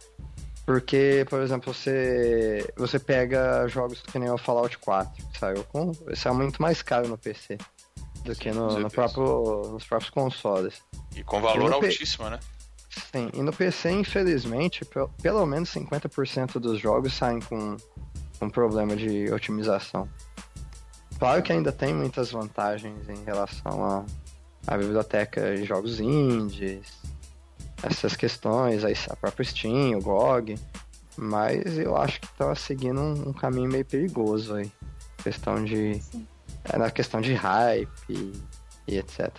Porque, 0.65 1.26
por 1.30 1.41
exemplo, 1.41 1.73
você, 1.73 2.69
você 2.76 2.99
pega 2.99 3.65
jogos 3.69 4.02
que 4.02 4.19
nem 4.19 4.30
o 4.30 4.38
Fallout 4.38 4.77
4, 4.80 5.26
que 5.31 5.39
saiu 5.39 5.64
com. 5.64 5.91
Isso 6.11 6.27
é 6.27 6.31
muito 6.34 6.61
mais 6.61 6.81
caro 6.81 7.07
no 7.07 7.18
PC 7.18 7.57
do 8.26 8.35
que 8.35 8.49
com 8.49 8.56
no, 8.56 8.80
no 8.80 8.89
próprio, 8.91 9.61
nos 9.72 9.85
próprios 9.85 10.10
consoles. 10.10 10.81
E 11.15 11.23
com 11.23 11.39
valor 11.41 11.69
pe- 11.80 11.85
altíssimo, 11.85 12.30
né? 12.30 12.38
Sim, 12.89 13.30
e 13.34 13.41
no 13.41 13.53
PC, 13.53 13.91
infelizmente, 13.91 14.84
pe- 14.84 15.07
pelo 15.22 15.45
menos 15.45 15.69
50% 15.69 16.60
dos 16.60 16.80
jogos 16.81 17.14
saem 17.14 17.39
com, 17.39 17.77
com 18.38 18.49
problema 18.49 18.94
de 18.95 19.31
otimização. 19.31 20.10
Claro 21.19 21.41
que 21.41 21.52
ainda 21.52 21.72
tem 21.72 21.94
muitas 21.94 22.31
vantagens 22.31 23.10
em 23.10 23.23
relação 23.23 23.84
à 23.84 24.06
à 24.68 24.77
biblioteca 24.77 25.56
de 25.56 25.64
jogos 25.64 26.02
indies, 26.02 26.99
essas 27.81 28.15
questões, 28.15 28.84
aí 28.84 28.94
a 29.10 29.15
própria 29.15 29.45
Steam, 29.45 29.98
o 29.98 30.02
GOG. 30.02 30.60
Mas 31.15 31.80
eu 31.80 31.95
acho 31.95 32.19
que 32.22 32.27
tá 32.34 32.53
seguindo 32.53 32.99
um, 32.99 33.30
um 33.30 33.34
caminho 33.34 33.72
meio 33.72 33.85
perigoso 33.85 34.56
aí. 34.56 34.72
Questão 35.23 35.64
de. 35.64 35.99
É, 36.65 36.77
na 36.77 36.91
questão 36.91 37.22
de 37.22 37.34
hype 37.34 37.89
e, 38.10 38.34
e 38.88 38.98
etc. 38.98 39.31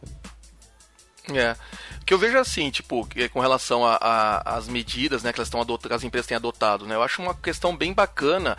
É. 1.33 1.57
O 2.01 2.05
que 2.05 2.15
eu 2.15 2.19
vejo 2.19 2.39
assim, 2.39 2.71
tipo, 2.71 3.07
com 3.33 3.41
relação 3.41 3.83
às 3.85 4.67
medidas, 4.67 5.23
né, 5.23 5.33
que 5.33 5.39
elas 5.39 5.49
estão 5.49 5.61
as 5.91 6.05
empresas 6.05 6.27
têm 6.27 6.37
adotado, 6.37 6.87
né? 6.87 6.95
Eu 6.95 7.03
acho 7.03 7.21
uma 7.21 7.35
questão 7.35 7.77
bem 7.77 7.93
bacana, 7.93 8.57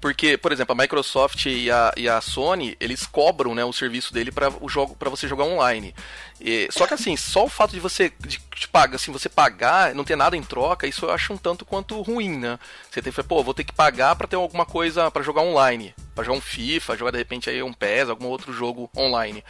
porque, 0.00 0.36
por 0.36 0.52
exemplo, 0.52 0.72
a 0.72 0.82
Microsoft 0.82 1.46
e 1.46 1.70
a, 1.70 1.94
e 1.96 2.08
a 2.08 2.20
Sony, 2.20 2.76
eles 2.78 3.06
cobram, 3.06 3.54
né, 3.54 3.64
o 3.64 3.72
serviço 3.72 4.12
dele 4.12 4.30
para 4.30 4.50
o 4.60 4.68
jogo 4.68 4.94
para 4.96 5.08
você 5.08 5.26
jogar 5.26 5.44
online. 5.44 5.94
E, 6.40 6.68
só 6.70 6.86
que 6.86 6.94
assim, 6.94 7.16
só 7.16 7.44
o 7.44 7.48
fato 7.48 7.72
de 7.72 7.80
você 7.80 8.12
de, 8.20 8.38
de 8.54 8.68
pagar, 8.68 8.96
assim, 8.96 9.12
você 9.12 9.28
pagar, 9.28 9.94
não 9.94 10.04
ter 10.04 10.16
nada 10.16 10.36
em 10.36 10.42
troca, 10.42 10.86
isso 10.86 11.06
eu 11.06 11.10
acho 11.10 11.32
um 11.32 11.38
tanto 11.38 11.64
quanto 11.64 12.00
ruim, 12.02 12.36
né? 12.36 12.58
Você 12.90 13.00
tem 13.00 13.12
que, 13.12 13.22
pô, 13.22 13.42
vou 13.42 13.54
ter 13.54 13.64
que 13.64 13.72
pagar 13.72 14.14
para 14.16 14.26
ter 14.26 14.36
alguma 14.36 14.66
coisa 14.66 15.10
para 15.10 15.22
jogar 15.22 15.42
online, 15.42 15.94
para 16.20 16.24
jogar 16.24 16.38
um 16.38 16.40
FIFA, 16.40 16.96
jogar 16.96 17.10
de 17.12 17.18
repente 17.18 17.48
aí 17.48 17.62
um 17.62 17.72
PES, 17.72 18.10
algum 18.10 18.26
outro 18.26 18.52
jogo 18.52 18.90
online. 18.96 19.40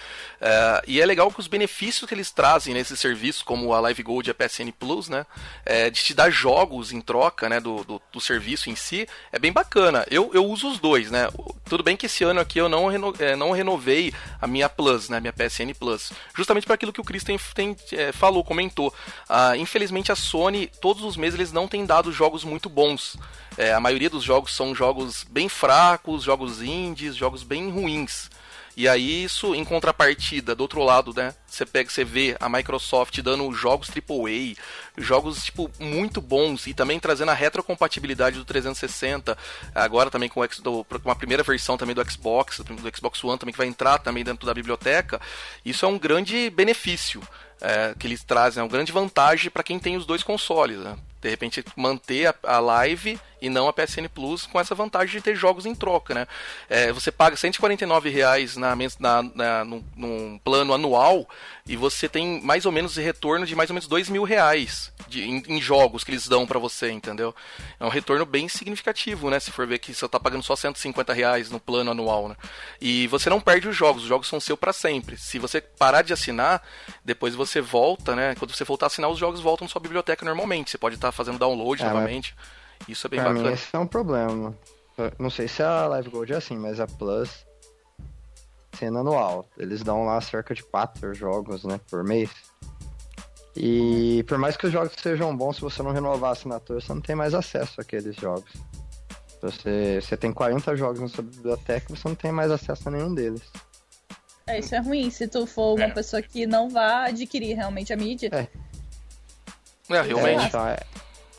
Uh, 0.40 0.82
e 0.86 1.00
é 1.00 1.06
legal 1.06 1.30
que 1.30 1.40
os 1.40 1.48
benefícios 1.48 2.08
que 2.08 2.14
eles 2.14 2.30
trazem 2.30 2.72
nesse 2.74 2.96
serviço, 2.96 3.44
como 3.44 3.74
a 3.74 3.80
Live 3.80 4.02
Gold 4.02 4.28
e 4.28 4.30
a 4.30 4.34
PSN 4.34 4.70
Plus, 4.78 5.08
né, 5.08 5.26
é, 5.66 5.90
de 5.90 6.00
te 6.00 6.14
dar 6.14 6.30
jogos 6.30 6.92
em 6.92 7.00
troca, 7.00 7.48
né, 7.48 7.58
do, 7.58 7.82
do, 7.84 8.00
do, 8.12 8.20
serviço 8.20 8.70
em 8.70 8.76
si, 8.76 9.08
é 9.32 9.38
bem 9.38 9.52
bacana. 9.52 10.06
Eu, 10.10 10.30
eu 10.32 10.44
uso 10.46 10.68
os 10.68 10.78
dois, 10.78 11.10
né? 11.10 11.28
Tudo 11.68 11.82
bem 11.82 11.96
que 11.96 12.06
esse 12.06 12.22
ano 12.22 12.40
aqui 12.40 12.58
eu 12.58 12.68
não, 12.68 12.86
reno, 12.86 13.12
é, 13.18 13.34
não 13.34 13.50
renovei 13.50 14.14
a 14.40 14.46
minha 14.46 14.68
Plus, 14.68 15.08
né, 15.08 15.18
minha 15.18 15.32
PSN 15.32 15.74
Plus, 15.78 16.12
justamente 16.34 16.64
para 16.64 16.74
aquilo 16.74 16.92
que 16.92 17.00
o 17.00 17.04
Chris 17.04 17.24
tem, 17.24 17.38
tem 17.54 17.76
é, 17.92 18.12
falou, 18.12 18.44
comentou. 18.44 18.94
Ah, 19.28 19.56
infelizmente 19.56 20.12
a 20.12 20.14
Sony, 20.16 20.70
todos 20.80 21.02
os 21.02 21.16
meses 21.16 21.38
eles 21.38 21.52
não 21.52 21.66
têm 21.66 21.84
dado 21.84 22.12
jogos 22.12 22.44
muito 22.44 22.68
bons. 22.68 23.16
É, 23.56 23.72
a 23.72 23.80
maioria 23.80 24.10
dos 24.10 24.22
jogos 24.22 24.54
são 24.54 24.74
jogos 24.74 25.24
bem 25.24 25.48
fracos, 25.48 26.22
jogos 26.22 26.62
indies, 26.62 27.16
jogos 27.16 27.42
bem 27.42 27.70
ruins. 27.70 28.30
E 28.76 28.88
aí 28.88 29.24
isso, 29.24 29.54
em 29.54 29.64
contrapartida, 29.64 30.54
do 30.54 30.62
outro 30.62 30.82
lado, 30.82 31.12
né? 31.14 31.34
Você 31.46 31.66
pega, 31.66 31.90
você 31.90 32.04
vê 32.04 32.36
a 32.40 32.48
Microsoft 32.48 33.20
dando 33.20 33.52
jogos 33.52 33.90
AAA, 33.90 34.54
jogos 34.96 35.44
tipo 35.44 35.70
muito 35.78 36.20
bons 36.20 36.66
e 36.66 36.72
também 36.72 36.98
trazendo 37.00 37.30
a 37.30 37.34
retrocompatibilidade 37.34 38.38
do 38.38 38.44
360, 38.44 39.36
agora 39.74 40.08
também 40.10 40.28
com, 40.28 40.40
o, 40.40 40.84
com 40.84 41.10
a 41.10 41.16
primeira 41.16 41.42
versão 41.42 41.76
também 41.76 41.94
do 41.94 42.10
Xbox, 42.10 42.60
do 42.60 42.96
Xbox 42.96 43.22
One 43.24 43.38
também 43.38 43.52
que 43.52 43.58
vai 43.58 43.66
entrar 43.66 43.98
também 43.98 44.24
dentro 44.24 44.46
da 44.46 44.54
biblioteca. 44.54 45.20
Isso 45.64 45.84
é 45.84 45.88
um 45.88 45.98
grande 45.98 46.48
benefício 46.48 47.20
é, 47.60 47.94
que 47.98 48.06
eles 48.06 48.24
trazem, 48.24 48.60
é 48.60 48.64
uma 48.64 48.70
grande 48.70 48.92
vantagem 48.92 49.50
para 49.50 49.62
quem 49.62 49.78
tem 49.78 49.96
os 49.96 50.06
dois 50.06 50.22
consoles. 50.22 50.78
Né? 50.78 50.96
De 51.20 51.28
repente 51.28 51.64
manter 51.76 52.28
a, 52.28 52.34
a, 52.44 52.60
live 52.60 53.20
e 53.40 53.48
não 53.48 53.68
a 53.68 53.72
PSN 53.72 54.08
Plus 54.12 54.46
com 54.46 54.60
essa 54.60 54.74
vantagem 54.74 55.16
de 55.16 55.20
ter 55.20 55.34
jogos 55.34 55.66
em 55.66 55.74
troca, 55.74 56.14
né? 56.14 56.26
É, 56.68 56.92
você 56.92 57.10
paga 57.10 57.36
149 57.36 58.08
reais 58.10 58.56
na, 58.56 58.76
na, 58.98 59.22
na, 59.22 59.64
num, 59.64 59.84
num 59.96 60.40
plano 60.42 60.74
anual 60.74 61.28
e 61.66 61.76
você 61.76 62.08
tem 62.08 62.40
mais 62.42 62.66
ou 62.66 62.72
menos 62.72 62.96
retorno 62.96 63.46
de 63.46 63.54
mais 63.54 63.70
ou 63.70 63.74
menos 63.74 63.86
2 63.86 64.08
mil 64.08 64.24
reais 64.24 64.92
de, 65.08 65.22
em, 65.22 65.42
em, 65.48 65.60
jogos 65.60 66.02
que 66.04 66.10
eles 66.10 66.26
dão 66.28 66.46
para 66.46 66.58
você, 66.58 66.90
entendeu? 66.90 67.34
É 67.78 67.84
um 67.84 67.88
retorno 67.88 68.26
bem 68.26 68.48
significativo, 68.48 69.30
né? 69.30 69.38
Se 69.38 69.50
for 69.50 69.66
ver 69.66 69.78
que 69.78 69.94
você 69.94 70.08
tá 70.08 70.18
pagando 70.18 70.42
só 70.42 70.56
150 70.56 71.12
reais 71.12 71.50
no 71.50 71.60
plano 71.60 71.90
anual, 71.90 72.28
né? 72.28 72.36
E 72.80 73.06
você 73.06 73.30
não 73.30 73.40
perde 73.40 73.68
os 73.68 73.76
jogos, 73.76 74.02
os 74.02 74.08
jogos 74.08 74.28
são 74.28 74.40
seu 74.40 74.56
para 74.56 74.72
sempre. 74.72 75.16
Se 75.16 75.38
você 75.38 75.60
parar 75.60 76.02
de 76.02 76.12
assinar, 76.12 76.62
depois 77.04 77.34
você 77.34 77.60
volta, 77.60 78.14
né? 78.16 78.34
Quando 78.36 78.54
você 78.54 78.64
voltar 78.64 78.86
a 78.86 78.88
assinar, 78.88 79.10
os 79.10 79.18
jogos 79.18 79.40
voltam 79.40 79.64
na 79.64 79.70
sua 79.70 79.80
biblioteca 79.80 80.24
normalmente. 80.24 80.70
Você 80.70 80.78
pode 80.78 80.96
estar 80.96 81.08
tá 81.08 81.12
fazendo 81.12 81.38
download 81.38 81.82
é, 81.82 81.86
novamente. 81.86 82.34
Isso 82.88 83.06
é 83.06 83.10
bem 83.10 83.20
pra 83.20 83.30
bacana. 83.30 83.48
Mim, 83.48 83.54
esse 83.54 83.68
é 83.74 83.78
um 83.78 83.86
problema. 83.86 84.54
Não 85.18 85.30
sei 85.30 85.48
se 85.48 85.62
a 85.62 85.86
Live 85.86 86.10
Gold 86.10 86.32
é 86.32 86.36
assim, 86.36 86.56
mas 86.56 86.80
a 86.80 86.86
Plus 86.86 87.46
sendo 88.78 88.98
anual. 88.98 89.48
Eles 89.58 89.82
dão 89.82 90.04
lá 90.04 90.20
cerca 90.20 90.54
de 90.54 90.62
4 90.62 91.14
jogos, 91.14 91.64
né, 91.64 91.78
por 91.90 92.02
mês. 92.02 92.30
E 93.54 94.24
por 94.26 94.38
mais 94.38 94.56
que 94.56 94.66
os 94.66 94.72
jogos 94.72 94.92
sejam 95.00 95.36
bons, 95.36 95.56
se 95.56 95.62
você 95.62 95.82
não 95.82 95.92
renovar 95.92 96.30
a 96.30 96.32
assinatura, 96.32 96.80
você 96.80 96.92
não 96.94 97.00
tem 97.00 97.14
mais 97.14 97.34
acesso 97.34 97.80
àqueles 97.80 98.16
jogos. 98.16 98.50
Você, 99.42 100.00
você 100.00 100.16
tem 100.16 100.32
40 100.32 100.76
jogos 100.76 101.00
na 101.00 101.08
sua 101.08 101.24
biblioteca 101.24 101.86
você 101.88 102.06
não 102.06 102.14
tem 102.14 102.30
mais 102.30 102.50
acesso 102.50 102.88
a 102.88 102.92
nenhum 102.92 103.14
deles. 103.14 103.42
É, 104.46 104.58
isso 104.58 104.74
é 104.74 104.78
ruim 104.78 105.10
se 105.10 105.26
tu 105.28 105.46
for 105.46 105.76
uma 105.76 105.84
é. 105.84 105.90
pessoa 105.90 106.20
que 106.20 106.46
não 106.46 106.68
vá 106.68 107.06
adquirir 107.06 107.54
realmente 107.54 107.92
a 107.92 107.96
mídia. 107.96 108.30
É. 108.32 108.48
É, 109.94 110.02
realmente. 110.02 110.42
É, 110.42 110.46
então, 110.46 110.68
é, 110.68 110.78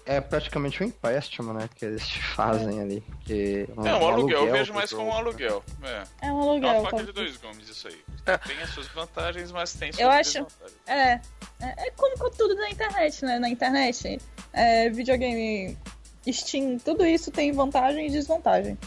é 0.05 0.19
praticamente 0.19 0.83
um 0.83 0.87
empréstimo, 0.87 1.53
né? 1.53 1.69
Que 1.75 1.85
eles 1.85 2.07
te 2.07 2.21
fazem 2.23 2.79
é. 2.79 2.81
ali. 2.81 3.03
Que 3.25 3.67
um, 3.77 3.85
é, 3.85 3.93
um, 3.93 4.03
um 4.03 4.07
aluguel, 4.07 4.47
eu 4.47 4.51
vejo 4.51 4.73
mais 4.73 4.91
como 4.91 5.07
um 5.07 5.13
aluguel. 5.13 5.63
É, 5.83 6.27
é 6.27 6.31
um 6.31 6.41
aluguel. 6.41 6.69
É 6.69 6.79
uma 6.79 6.89
faca 6.89 7.03
de 7.03 7.11
dois 7.11 7.37
gumes 7.37 7.69
isso 7.69 7.87
aí. 7.87 7.99
É. 8.25 8.37
Tem 8.47 8.61
as 8.61 8.69
suas 8.71 8.87
vantagens, 8.87 9.51
mas 9.51 9.73
tem 9.73 9.91
suas 9.91 10.01
Eu 10.01 10.09
acho. 10.09 10.47
É, 10.87 10.93
é. 11.03 11.21
É 11.59 11.91
como 11.91 12.17
com 12.17 12.29
tudo 12.31 12.55
na 12.55 12.69
internet, 12.69 13.23
né? 13.23 13.39
Na 13.39 13.49
internet. 13.49 14.19
É, 14.53 14.89
videogame, 14.89 15.77
Steam, 16.29 16.77
tudo 16.79 17.05
isso 17.05 17.31
tem 17.31 17.51
vantagem 17.51 18.07
e 18.07 18.09
desvantagem. 18.09 18.77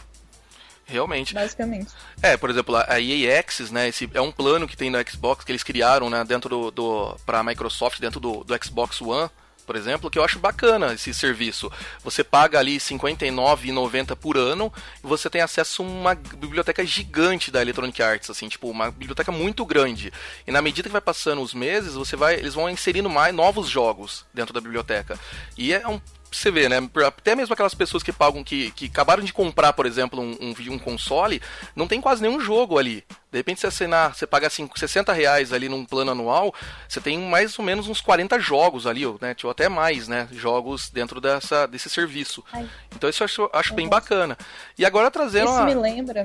Realmente. 0.86 1.32
Basicamente. 1.32 1.92
É, 2.20 2.36
por 2.36 2.50
exemplo, 2.50 2.76
a 2.76 3.00
EA 3.00 3.40
Access, 3.40 3.72
né? 3.72 3.88
Esse 3.88 4.10
é 4.12 4.20
um 4.20 4.30
plano 4.30 4.68
que 4.68 4.76
tem 4.76 4.90
no 4.90 4.98
Xbox 5.08 5.44
que 5.44 5.50
eles 5.50 5.62
criaram, 5.62 6.10
né? 6.10 6.22
Dentro 6.24 6.48
do. 6.48 6.70
do 6.70 7.16
pra 7.24 7.42
Microsoft, 7.42 7.98
dentro 8.00 8.20
do, 8.20 8.44
do 8.44 8.64
Xbox 8.64 9.00
One 9.00 9.30
por 9.64 9.76
exemplo, 9.76 10.10
que 10.10 10.18
eu 10.18 10.24
acho 10.24 10.38
bacana 10.38 10.94
esse 10.94 11.12
serviço. 11.12 11.70
Você 12.02 12.22
paga 12.22 12.58
ali 12.58 12.74
R$ 12.74 12.78
59,90 12.78 14.16
por 14.16 14.36
ano 14.36 14.72
e 15.02 15.06
você 15.06 15.28
tem 15.30 15.40
acesso 15.40 15.82
a 15.82 15.86
uma 15.86 16.14
biblioteca 16.14 16.84
gigante 16.84 17.50
da 17.50 17.62
Electronic 17.62 18.02
Arts, 18.02 18.30
assim, 18.30 18.48
tipo, 18.48 18.68
uma 18.68 18.90
biblioteca 18.90 19.32
muito 19.32 19.64
grande. 19.64 20.12
E 20.46 20.52
na 20.52 20.62
medida 20.62 20.88
que 20.88 20.92
vai 20.92 21.00
passando 21.00 21.42
os 21.42 21.54
meses, 21.54 21.94
você 21.94 22.16
vai, 22.16 22.34
eles 22.34 22.54
vão 22.54 22.68
inserindo 22.68 23.08
mais 23.08 23.34
novos 23.34 23.68
jogos 23.68 24.24
dentro 24.32 24.52
da 24.52 24.60
biblioteca. 24.60 25.18
E 25.56 25.72
é 25.72 25.86
um 25.88 26.00
você 26.36 26.50
vê, 26.50 26.68
né? 26.68 26.76
Até 27.06 27.34
mesmo 27.34 27.52
aquelas 27.52 27.74
pessoas 27.74 28.02
que 28.02 28.12
pagam, 28.12 28.42
que, 28.42 28.70
que 28.72 28.86
acabaram 28.86 29.22
de 29.22 29.32
comprar, 29.32 29.72
por 29.72 29.86
exemplo, 29.86 30.20
um, 30.20 30.36
um, 30.40 30.72
um 30.72 30.78
console, 30.78 31.40
não 31.74 31.86
tem 31.86 32.00
quase 32.00 32.22
nenhum 32.22 32.40
jogo 32.40 32.78
ali. 32.78 33.04
De 33.30 33.38
repente, 33.38 33.60
você 33.60 33.66
assinar, 33.66 34.14
você 34.14 34.26
pagar 34.26 34.50
5, 34.50 34.78
60 34.78 35.12
reais 35.12 35.52
ali 35.52 35.68
num 35.68 35.84
plano 35.84 36.12
anual, 36.12 36.54
você 36.88 37.00
tem 37.00 37.18
mais 37.18 37.58
ou 37.58 37.64
menos 37.64 37.88
uns 37.88 38.00
40 38.00 38.38
jogos 38.38 38.86
ali, 38.86 39.04
né? 39.20 39.34
Ou 39.42 39.50
até 39.50 39.68
mais, 39.68 40.08
né? 40.08 40.28
Jogos 40.32 40.90
dentro 40.90 41.20
dessa, 41.20 41.66
desse 41.66 41.90
serviço. 41.90 42.44
Ai. 42.52 42.68
Então 42.94 43.10
isso 43.10 43.22
eu 43.22 43.24
acho, 43.24 43.50
acho 43.52 43.74
bem 43.74 43.88
bacana. 43.88 44.36
E 44.78 44.84
agora 44.84 45.10
trazendo. 45.10 45.50
Isso 45.50 45.64
me 45.64 45.74
lembra. 45.74 46.24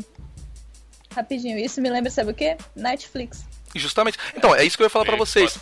Rapidinho, 1.15 1.57
isso 1.57 1.81
me 1.81 1.89
lembra, 1.89 2.11
sabe 2.11 2.31
o 2.31 2.33
quê? 2.33 2.55
Netflix. 2.75 3.43
Justamente. 3.75 4.17
Então, 4.35 4.55
é 4.55 4.63
isso 4.63 4.75
que 4.75 4.83
eu 4.83 4.85
ia 4.85 4.89
falar 4.89 5.05
para 5.05 5.15
vocês. 5.15 5.57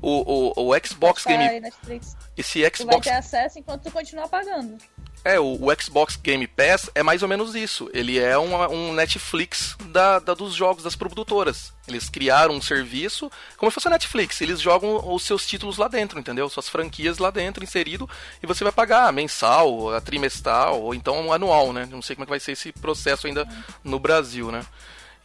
O, 0.00 0.52
o, 0.60 0.70
o 0.70 0.86
Xbox 0.86 1.22
Spotify, 1.22 1.28
Game. 1.28 1.60
Netflix. 1.60 2.16
Esse 2.36 2.60
Xbox. 2.60 2.78
Tu 2.78 2.86
vai 2.86 3.00
ter 3.00 3.10
acesso 3.10 3.58
enquanto 3.58 3.82
tu 3.82 3.90
continuar 3.90 4.28
pagando. 4.28 4.76
É, 5.24 5.40
o, 5.40 5.58
o, 5.60 5.82
Xbox 5.82 6.14
Game 6.14 6.46
Pass 6.46 6.88
é 6.94 7.02
mais 7.02 7.20
ou 7.20 7.28
menos 7.28 7.56
isso. 7.56 7.90
Ele 7.92 8.16
é 8.16 8.38
um, 8.38 8.54
um 8.70 8.92
Netflix 8.92 9.76
da, 9.86 10.20
da, 10.20 10.34
dos 10.34 10.54
jogos 10.54 10.84
das 10.84 10.94
produtoras. 10.94 11.72
Eles 11.88 12.08
criaram 12.08 12.54
um 12.54 12.62
serviço, 12.62 13.28
como 13.56 13.68
se 13.68 13.74
fosse 13.74 13.88
a 13.88 13.90
Netflix. 13.90 14.40
Eles 14.40 14.60
jogam 14.60 15.12
os 15.12 15.24
seus 15.24 15.44
títulos 15.44 15.78
lá 15.78 15.88
dentro, 15.88 16.20
entendeu? 16.20 16.48
Suas 16.48 16.68
franquias 16.68 17.18
lá 17.18 17.32
dentro, 17.32 17.64
inserido, 17.64 18.08
e 18.40 18.46
você 18.46 18.62
vai 18.62 18.72
pagar 18.72 19.12
mensal, 19.12 20.00
trimestral, 20.00 20.80
ou 20.80 20.94
então 20.94 21.32
anual, 21.32 21.72
né? 21.72 21.88
Não 21.90 22.00
sei 22.00 22.14
como 22.14 22.22
é 22.22 22.26
que 22.26 22.30
vai 22.30 22.40
ser 22.40 22.52
esse 22.52 22.70
processo 22.70 23.26
ainda 23.26 23.48
no 23.82 23.98
Brasil, 23.98 24.52
né? 24.52 24.64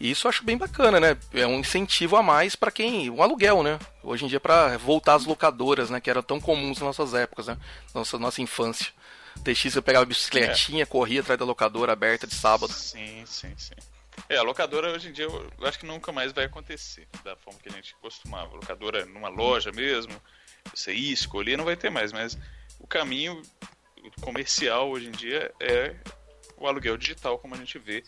E 0.01 0.09
isso 0.09 0.25
eu 0.25 0.29
acho 0.29 0.43
bem 0.43 0.57
bacana, 0.57 0.99
né? 0.99 1.15
É 1.31 1.45
um 1.45 1.59
incentivo 1.59 2.15
a 2.15 2.23
mais 2.23 2.55
para 2.55 2.71
quem. 2.71 3.07
Um 3.11 3.21
aluguel, 3.21 3.61
né? 3.61 3.77
Hoje 4.01 4.25
em 4.25 4.27
dia, 4.27 4.39
para 4.39 4.75
voltar 4.79 5.13
às 5.13 5.25
locadoras, 5.25 5.91
né? 5.91 6.01
Que 6.01 6.09
eram 6.09 6.23
tão 6.23 6.41
comuns 6.41 6.79
nas 6.79 6.97
nossas 6.97 7.13
épocas, 7.13 7.45
né? 7.45 7.57
Nossa, 7.93 8.17
nossa 8.17 8.41
infância. 8.41 8.91
TX 9.43 9.75
eu 9.75 9.83
pegava 9.83 10.01
a 10.01 10.07
bicicletinha, 10.07 10.81
é. 10.81 10.85
corria 10.87 11.21
atrás 11.21 11.37
da 11.37 11.45
locadora 11.45 11.93
aberta 11.93 12.25
de 12.25 12.33
sábado. 12.33 12.73
Sim, 12.73 13.23
sim, 13.27 13.53
sim. 13.55 13.75
É, 14.27 14.37
a 14.37 14.41
locadora 14.41 14.91
hoje 14.91 15.09
em 15.09 15.11
dia 15.11 15.25
eu 15.25 15.51
acho 15.67 15.77
que 15.77 15.85
nunca 15.85 16.11
mais 16.11 16.31
vai 16.31 16.45
acontecer 16.45 17.07
da 17.23 17.35
forma 17.35 17.59
que 17.61 17.69
a 17.69 17.71
gente 17.71 17.93
costumava. 18.01 18.55
Locadora 18.55 19.05
numa 19.05 19.29
loja 19.29 19.71
mesmo, 19.71 20.19
você 20.73 20.93
ir, 20.93 21.11
escolher, 21.11 21.57
não 21.57 21.65
vai 21.65 21.75
ter 21.75 21.91
mais, 21.91 22.11
mas 22.11 22.35
o 22.79 22.87
caminho 22.87 23.39
comercial 24.19 24.89
hoje 24.89 25.07
em 25.07 25.11
dia 25.11 25.53
é 25.59 25.95
o 26.57 26.67
aluguel 26.67 26.97
digital, 26.97 27.37
como 27.37 27.53
a 27.53 27.57
gente 27.57 27.77
vê 27.77 28.03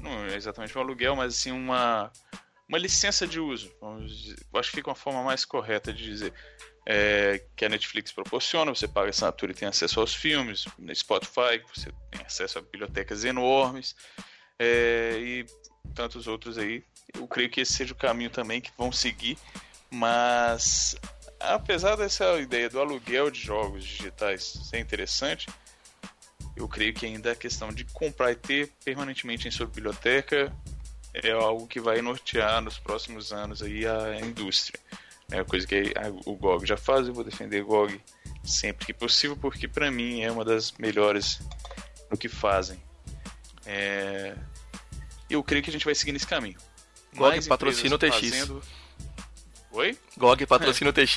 não 0.00 0.24
é 0.26 0.36
exatamente 0.36 0.76
um 0.76 0.80
aluguel, 0.80 1.16
mas 1.16 1.34
assim 1.34 1.50
uma, 1.50 2.12
uma 2.68 2.78
licença 2.78 3.26
de 3.26 3.40
uso. 3.40 3.72
Acho 4.54 4.70
que 4.70 4.76
fica 4.76 4.90
uma 4.90 4.96
forma 4.96 5.22
mais 5.22 5.44
correta 5.44 5.92
de 5.92 6.04
dizer. 6.04 6.32
É, 6.90 7.44
que 7.54 7.66
a 7.66 7.68
Netflix 7.68 8.10
proporciona, 8.12 8.74
você 8.74 8.88
paga 8.88 9.10
assinatura 9.10 9.52
e 9.52 9.54
tem 9.54 9.68
acesso 9.68 10.00
aos 10.00 10.14
filmes, 10.14 10.64
no 10.78 10.94
Spotify, 10.94 11.62
você 11.74 11.92
tem 12.10 12.24
acesso 12.24 12.58
a 12.58 12.62
bibliotecas 12.62 13.24
enormes, 13.24 13.94
é, 14.58 15.18
e 15.18 15.46
tantos 15.94 16.26
outros 16.26 16.56
aí. 16.56 16.82
Eu 17.14 17.28
creio 17.28 17.50
que 17.50 17.60
esse 17.60 17.74
seja 17.74 17.92
o 17.92 17.96
caminho 17.96 18.30
também 18.30 18.58
que 18.58 18.70
vão 18.78 18.90
seguir, 18.90 19.36
mas 19.90 20.96
apesar 21.40 21.96
dessa 21.96 22.38
ideia 22.40 22.68
do 22.68 22.80
aluguel 22.80 23.30
de 23.30 23.40
jogos 23.40 23.84
digitais 23.84 24.44
ser 24.44 24.78
interessante, 24.78 25.46
eu 26.58 26.68
creio 26.68 26.92
que 26.92 27.06
ainda 27.06 27.32
a 27.32 27.36
questão 27.36 27.72
de 27.72 27.84
comprar 27.84 28.32
e 28.32 28.34
ter 28.34 28.72
permanentemente 28.84 29.46
em 29.46 29.50
sua 29.50 29.66
biblioteca 29.66 30.52
é 31.14 31.30
algo 31.30 31.66
que 31.66 31.80
vai 31.80 32.02
nortear 32.02 32.60
nos 32.60 32.78
próximos 32.78 33.32
anos 33.32 33.62
aí 33.62 33.86
a 33.86 34.20
indústria. 34.20 34.78
É 35.30 35.44
coisa 35.44 35.66
que 35.66 35.92
o 36.26 36.34
GOG 36.34 36.66
já 36.66 36.76
faz, 36.76 37.06
eu 37.06 37.14
vou 37.14 37.22
defender 37.22 37.62
GOG 37.62 38.00
sempre 38.42 38.86
que 38.86 38.92
possível, 38.92 39.36
porque 39.36 39.68
para 39.68 39.90
mim 39.90 40.22
é 40.22 40.32
uma 40.32 40.44
das 40.44 40.72
melhores 40.72 41.40
no 42.10 42.16
que 42.16 42.28
fazem. 42.28 42.82
É... 43.64 44.34
Eu 45.30 45.42
creio 45.44 45.62
que 45.62 45.70
a 45.70 45.72
gente 45.72 45.84
vai 45.84 45.94
seguir 45.94 46.12
nesse 46.12 46.26
caminho. 46.26 46.58
GOG 47.14 47.46
patrocina 47.46 47.94
o 47.94 47.98
TX. 47.98 48.10
Fazendo... 48.10 48.62
Oi? 49.72 49.96
GOG 50.16 50.46
patrocina 50.46 50.90
o 50.90 50.92
TX. 50.92 51.16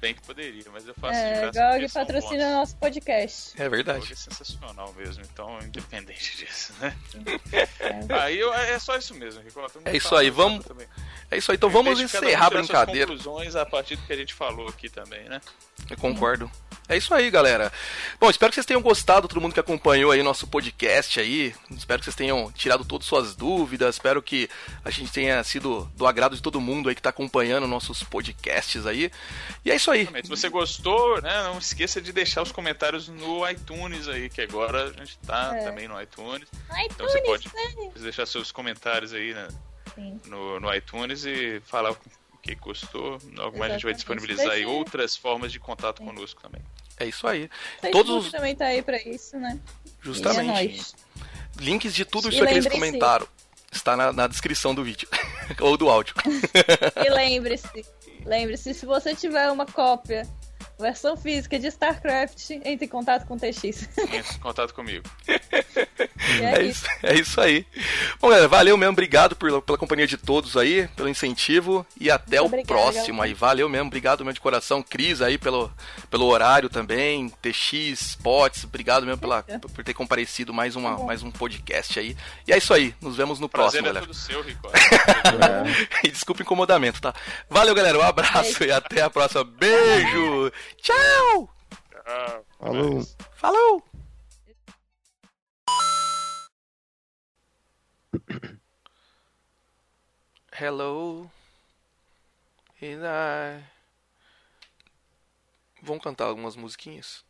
Bem 0.00 0.14
que 0.14 0.22
poderia, 0.22 0.64
mas 0.72 0.86
eu 0.86 0.94
faço 0.94 1.18
é, 1.18 1.50
de 1.50 1.58
GOG 1.58 1.92
patrocina 1.92 2.46
o 2.46 2.52
nosso 2.52 2.76
podcast. 2.76 3.60
É 3.60 3.68
verdade. 3.68 4.00
GOG 4.00 4.12
é 4.12 4.16
sensacional 4.16 4.92
mesmo, 4.94 5.22
então 5.30 5.58
independente 5.62 6.36
disso, 6.38 6.72
né? 6.80 6.96
É. 7.52 8.22
Aí 8.22 8.38
eu, 8.38 8.52
é 8.52 8.78
só 8.78 8.96
isso 8.96 9.14
mesmo, 9.14 9.42
Ricardo. 9.42 9.80
É 9.84 9.96
isso 9.96 10.14
aí, 10.16 10.30
vamos. 10.30 10.64
Também. 10.64 10.86
É 11.30 11.36
isso 11.36 11.50
aí, 11.50 11.56
então 11.56 11.70
vamos 11.70 12.00
encerrar 12.00 12.46
a 12.46 12.50
brincadeira. 12.50 13.06
conclusões 13.06 13.54
a 13.54 13.66
partir 13.66 13.96
do 13.96 14.02
que 14.02 14.12
a 14.12 14.16
gente 14.16 14.34
falou 14.34 14.68
aqui 14.68 14.88
também, 14.88 15.28
né? 15.28 15.40
Eu 15.88 15.96
concordo. 15.96 16.50
É 16.90 16.96
isso 16.96 17.14
aí, 17.14 17.30
galera. 17.30 17.72
Bom, 18.18 18.28
espero 18.28 18.50
que 18.50 18.56
vocês 18.56 18.66
tenham 18.66 18.82
gostado, 18.82 19.28
todo 19.28 19.40
mundo 19.40 19.54
que 19.54 19.60
acompanhou 19.60 20.10
aí 20.10 20.24
nosso 20.24 20.48
podcast 20.48 21.20
aí. 21.20 21.54
Espero 21.70 22.00
que 22.00 22.04
vocês 22.04 22.16
tenham 22.16 22.50
tirado 22.50 22.84
todas 22.84 23.06
suas 23.06 23.36
dúvidas. 23.36 23.94
Espero 23.94 24.20
que 24.20 24.50
a 24.84 24.90
gente 24.90 25.12
tenha 25.12 25.40
sido 25.44 25.88
do 25.94 26.04
agrado 26.04 26.34
de 26.34 26.42
todo 26.42 26.60
mundo 26.60 26.88
aí 26.88 26.96
que 26.96 27.00
está 27.00 27.10
acompanhando 27.10 27.68
nossos 27.68 28.02
podcasts 28.02 28.86
aí. 28.86 29.08
E 29.64 29.70
é 29.70 29.76
isso 29.76 29.90
aí. 29.90 30.06
Se 30.22 30.28
você 30.28 30.48
gostou, 30.48 31.20
né, 31.22 31.42
não 31.44 31.58
esqueça 31.58 32.00
de 32.00 32.12
deixar 32.12 32.42
os 32.42 32.52
comentários 32.52 33.08
no 33.08 33.48
iTunes 33.48 34.08
aí, 34.08 34.28
que 34.28 34.40
agora 34.40 34.84
a 34.84 34.92
gente 34.92 35.18
está 35.22 35.56
é. 35.56 35.64
também 35.64 35.88
no 35.88 36.00
iTunes. 36.00 36.48
iTunes. 36.48 36.86
Então 36.90 37.08
você 37.08 37.22
pode 37.22 37.48
né? 37.48 37.90
deixar 37.96 38.26
seus 38.26 38.52
comentários 38.52 39.12
aí 39.12 39.34
né, 39.34 39.48
no, 40.26 40.60
no 40.60 40.74
iTunes 40.74 41.24
e 41.24 41.60
falar 41.64 41.94
que 42.42 42.54
gostou. 42.54 43.18
Logo 43.36 43.58
mais 43.58 43.70
a 43.70 43.74
gente 43.74 43.84
vai 43.84 43.94
disponibilizar 43.94 44.50
aí 44.50 44.64
outras 44.64 45.16
formas 45.16 45.52
de 45.52 45.60
contato 45.60 46.02
conosco 46.02 46.40
também. 46.40 46.62
É 46.98 47.06
isso 47.06 47.26
aí. 47.26 47.48
Facebook 47.80 47.92
Todos 47.92 48.26
os... 48.26 48.32
também 48.32 48.54
tá 48.54 48.66
aí 48.66 48.82
pra 48.82 49.00
isso, 49.02 49.38
né? 49.38 49.58
Justamente. 50.00 50.94
É 50.94 51.62
Links 51.62 51.94
de 51.94 52.04
tudo 52.04 52.28
isso 52.28 52.44
que 52.44 52.52
eles 52.52 52.66
comentaram 52.66 53.26
está 53.72 53.96
na, 53.96 54.12
na 54.12 54.26
descrição 54.26 54.74
do 54.74 54.82
vídeo. 54.82 55.08
Ou 55.60 55.76
do 55.76 55.88
áudio. 55.88 56.14
e 57.04 57.10
lembre-se, 57.10 57.84
lembre-se, 58.24 58.74
se 58.74 58.86
você 58.86 59.14
tiver 59.14 59.50
uma 59.50 59.66
cópia 59.66 60.26
Versão 60.80 61.16
física 61.16 61.58
de 61.58 61.66
StarCraft, 61.68 62.50
entre 62.64 62.86
em 62.86 62.88
contato 62.88 63.26
com 63.26 63.34
o 63.34 63.38
TX. 63.38 63.88
Entre 63.98 64.36
em 64.36 64.40
contato 64.40 64.74
comigo. 64.74 65.04
É, 66.40 66.60
é, 66.60 66.62
isso, 66.62 66.86
é, 67.02 67.14
isso, 67.14 67.40
aí. 67.40 67.66
Bom, 68.20 68.28
galera, 68.28 68.48
valeu 68.48 68.76
mesmo, 68.76 68.92
obrigado 68.92 69.34
por, 69.34 69.62
pela 69.62 69.78
companhia 69.78 70.06
de 70.06 70.16
todos 70.16 70.56
aí, 70.56 70.88
pelo 70.96 71.08
incentivo 71.08 71.86
e 71.98 72.10
até 72.10 72.40
Muito 72.40 72.42
o 72.42 72.46
obrigada, 72.46 72.66
próximo 72.66 73.18
galera. 73.18 73.24
aí. 73.24 73.34
Valeu 73.34 73.68
mesmo, 73.68 73.86
obrigado 73.86 74.24
mesmo 74.24 74.34
de 74.34 74.40
coração. 74.40 74.82
Cris 74.82 75.20
aí 75.22 75.38
pelo, 75.38 75.72
pelo 76.10 76.26
horário 76.26 76.68
também, 76.68 77.28
TX, 77.42 78.16
Pots, 78.22 78.64
obrigado 78.64 79.04
mesmo 79.04 79.20
pela, 79.20 79.42
por 79.42 79.84
ter 79.84 79.94
comparecido 79.94 80.52
mais, 80.52 80.76
uma, 80.76 80.96
tá 80.96 81.04
mais 81.04 81.22
um 81.22 81.30
podcast 81.30 81.98
aí. 81.98 82.16
E 82.46 82.52
é 82.52 82.58
isso 82.58 82.72
aí, 82.72 82.94
nos 83.00 83.16
vemos 83.16 83.40
no 83.40 83.48
Prazer 83.48 83.82
próximo, 83.82 83.86
é 83.86 83.88
galera. 83.88 84.06
Tudo 84.06 84.14
seu, 84.14 84.42
Rico. 84.42 84.70
e 86.04 86.10
desculpa 86.10 86.42
o 86.42 86.44
incomodamento, 86.44 87.00
tá? 87.00 87.14
Valeu, 87.48 87.74
galera, 87.74 87.98
um 87.98 88.02
abraço 88.02 88.62
e 88.64 88.70
até 88.70 89.02
a 89.02 89.10
próxima. 89.10 89.44
Beijo! 89.44 90.52
Tchau! 90.76 91.50
Ah, 92.06 92.42
Falou! 92.58 93.02
Falou! 93.36 93.82
Hello. 100.52 101.30
And 102.82 103.04
I... 103.06 103.64
Vamos 105.82 106.02
cantar 106.02 106.26
algumas 106.28 106.56
musiquinhas? 106.56 107.24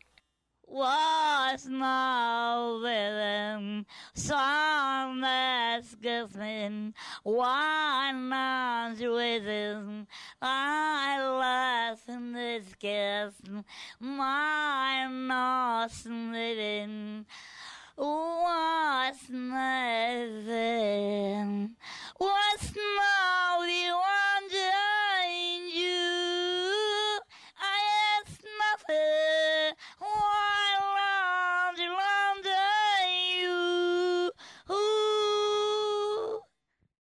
was 0.71 1.67
not 1.67 2.81
within. 2.81 3.85
Some 4.13 5.21
that's 5.21 5.95
given 5.95 6.93
one 7.23 8.29
man's 8.29 9.01
within. 9.01 10.07
I 10.41 11.19
lost 11.19 12.07
in 12.07 12.31
this 12.33 12.73
kiss 12.79 13.33
my 13.99 15.07
lost 15.07 16.05
living 16.05 17.25
was 17.97 19.17
nothing 19.29 20.71
was 22.19 22.73
now 22.75 23.59
the 23.59 23.91
one 23.91 24.49
you. 25.69 26.30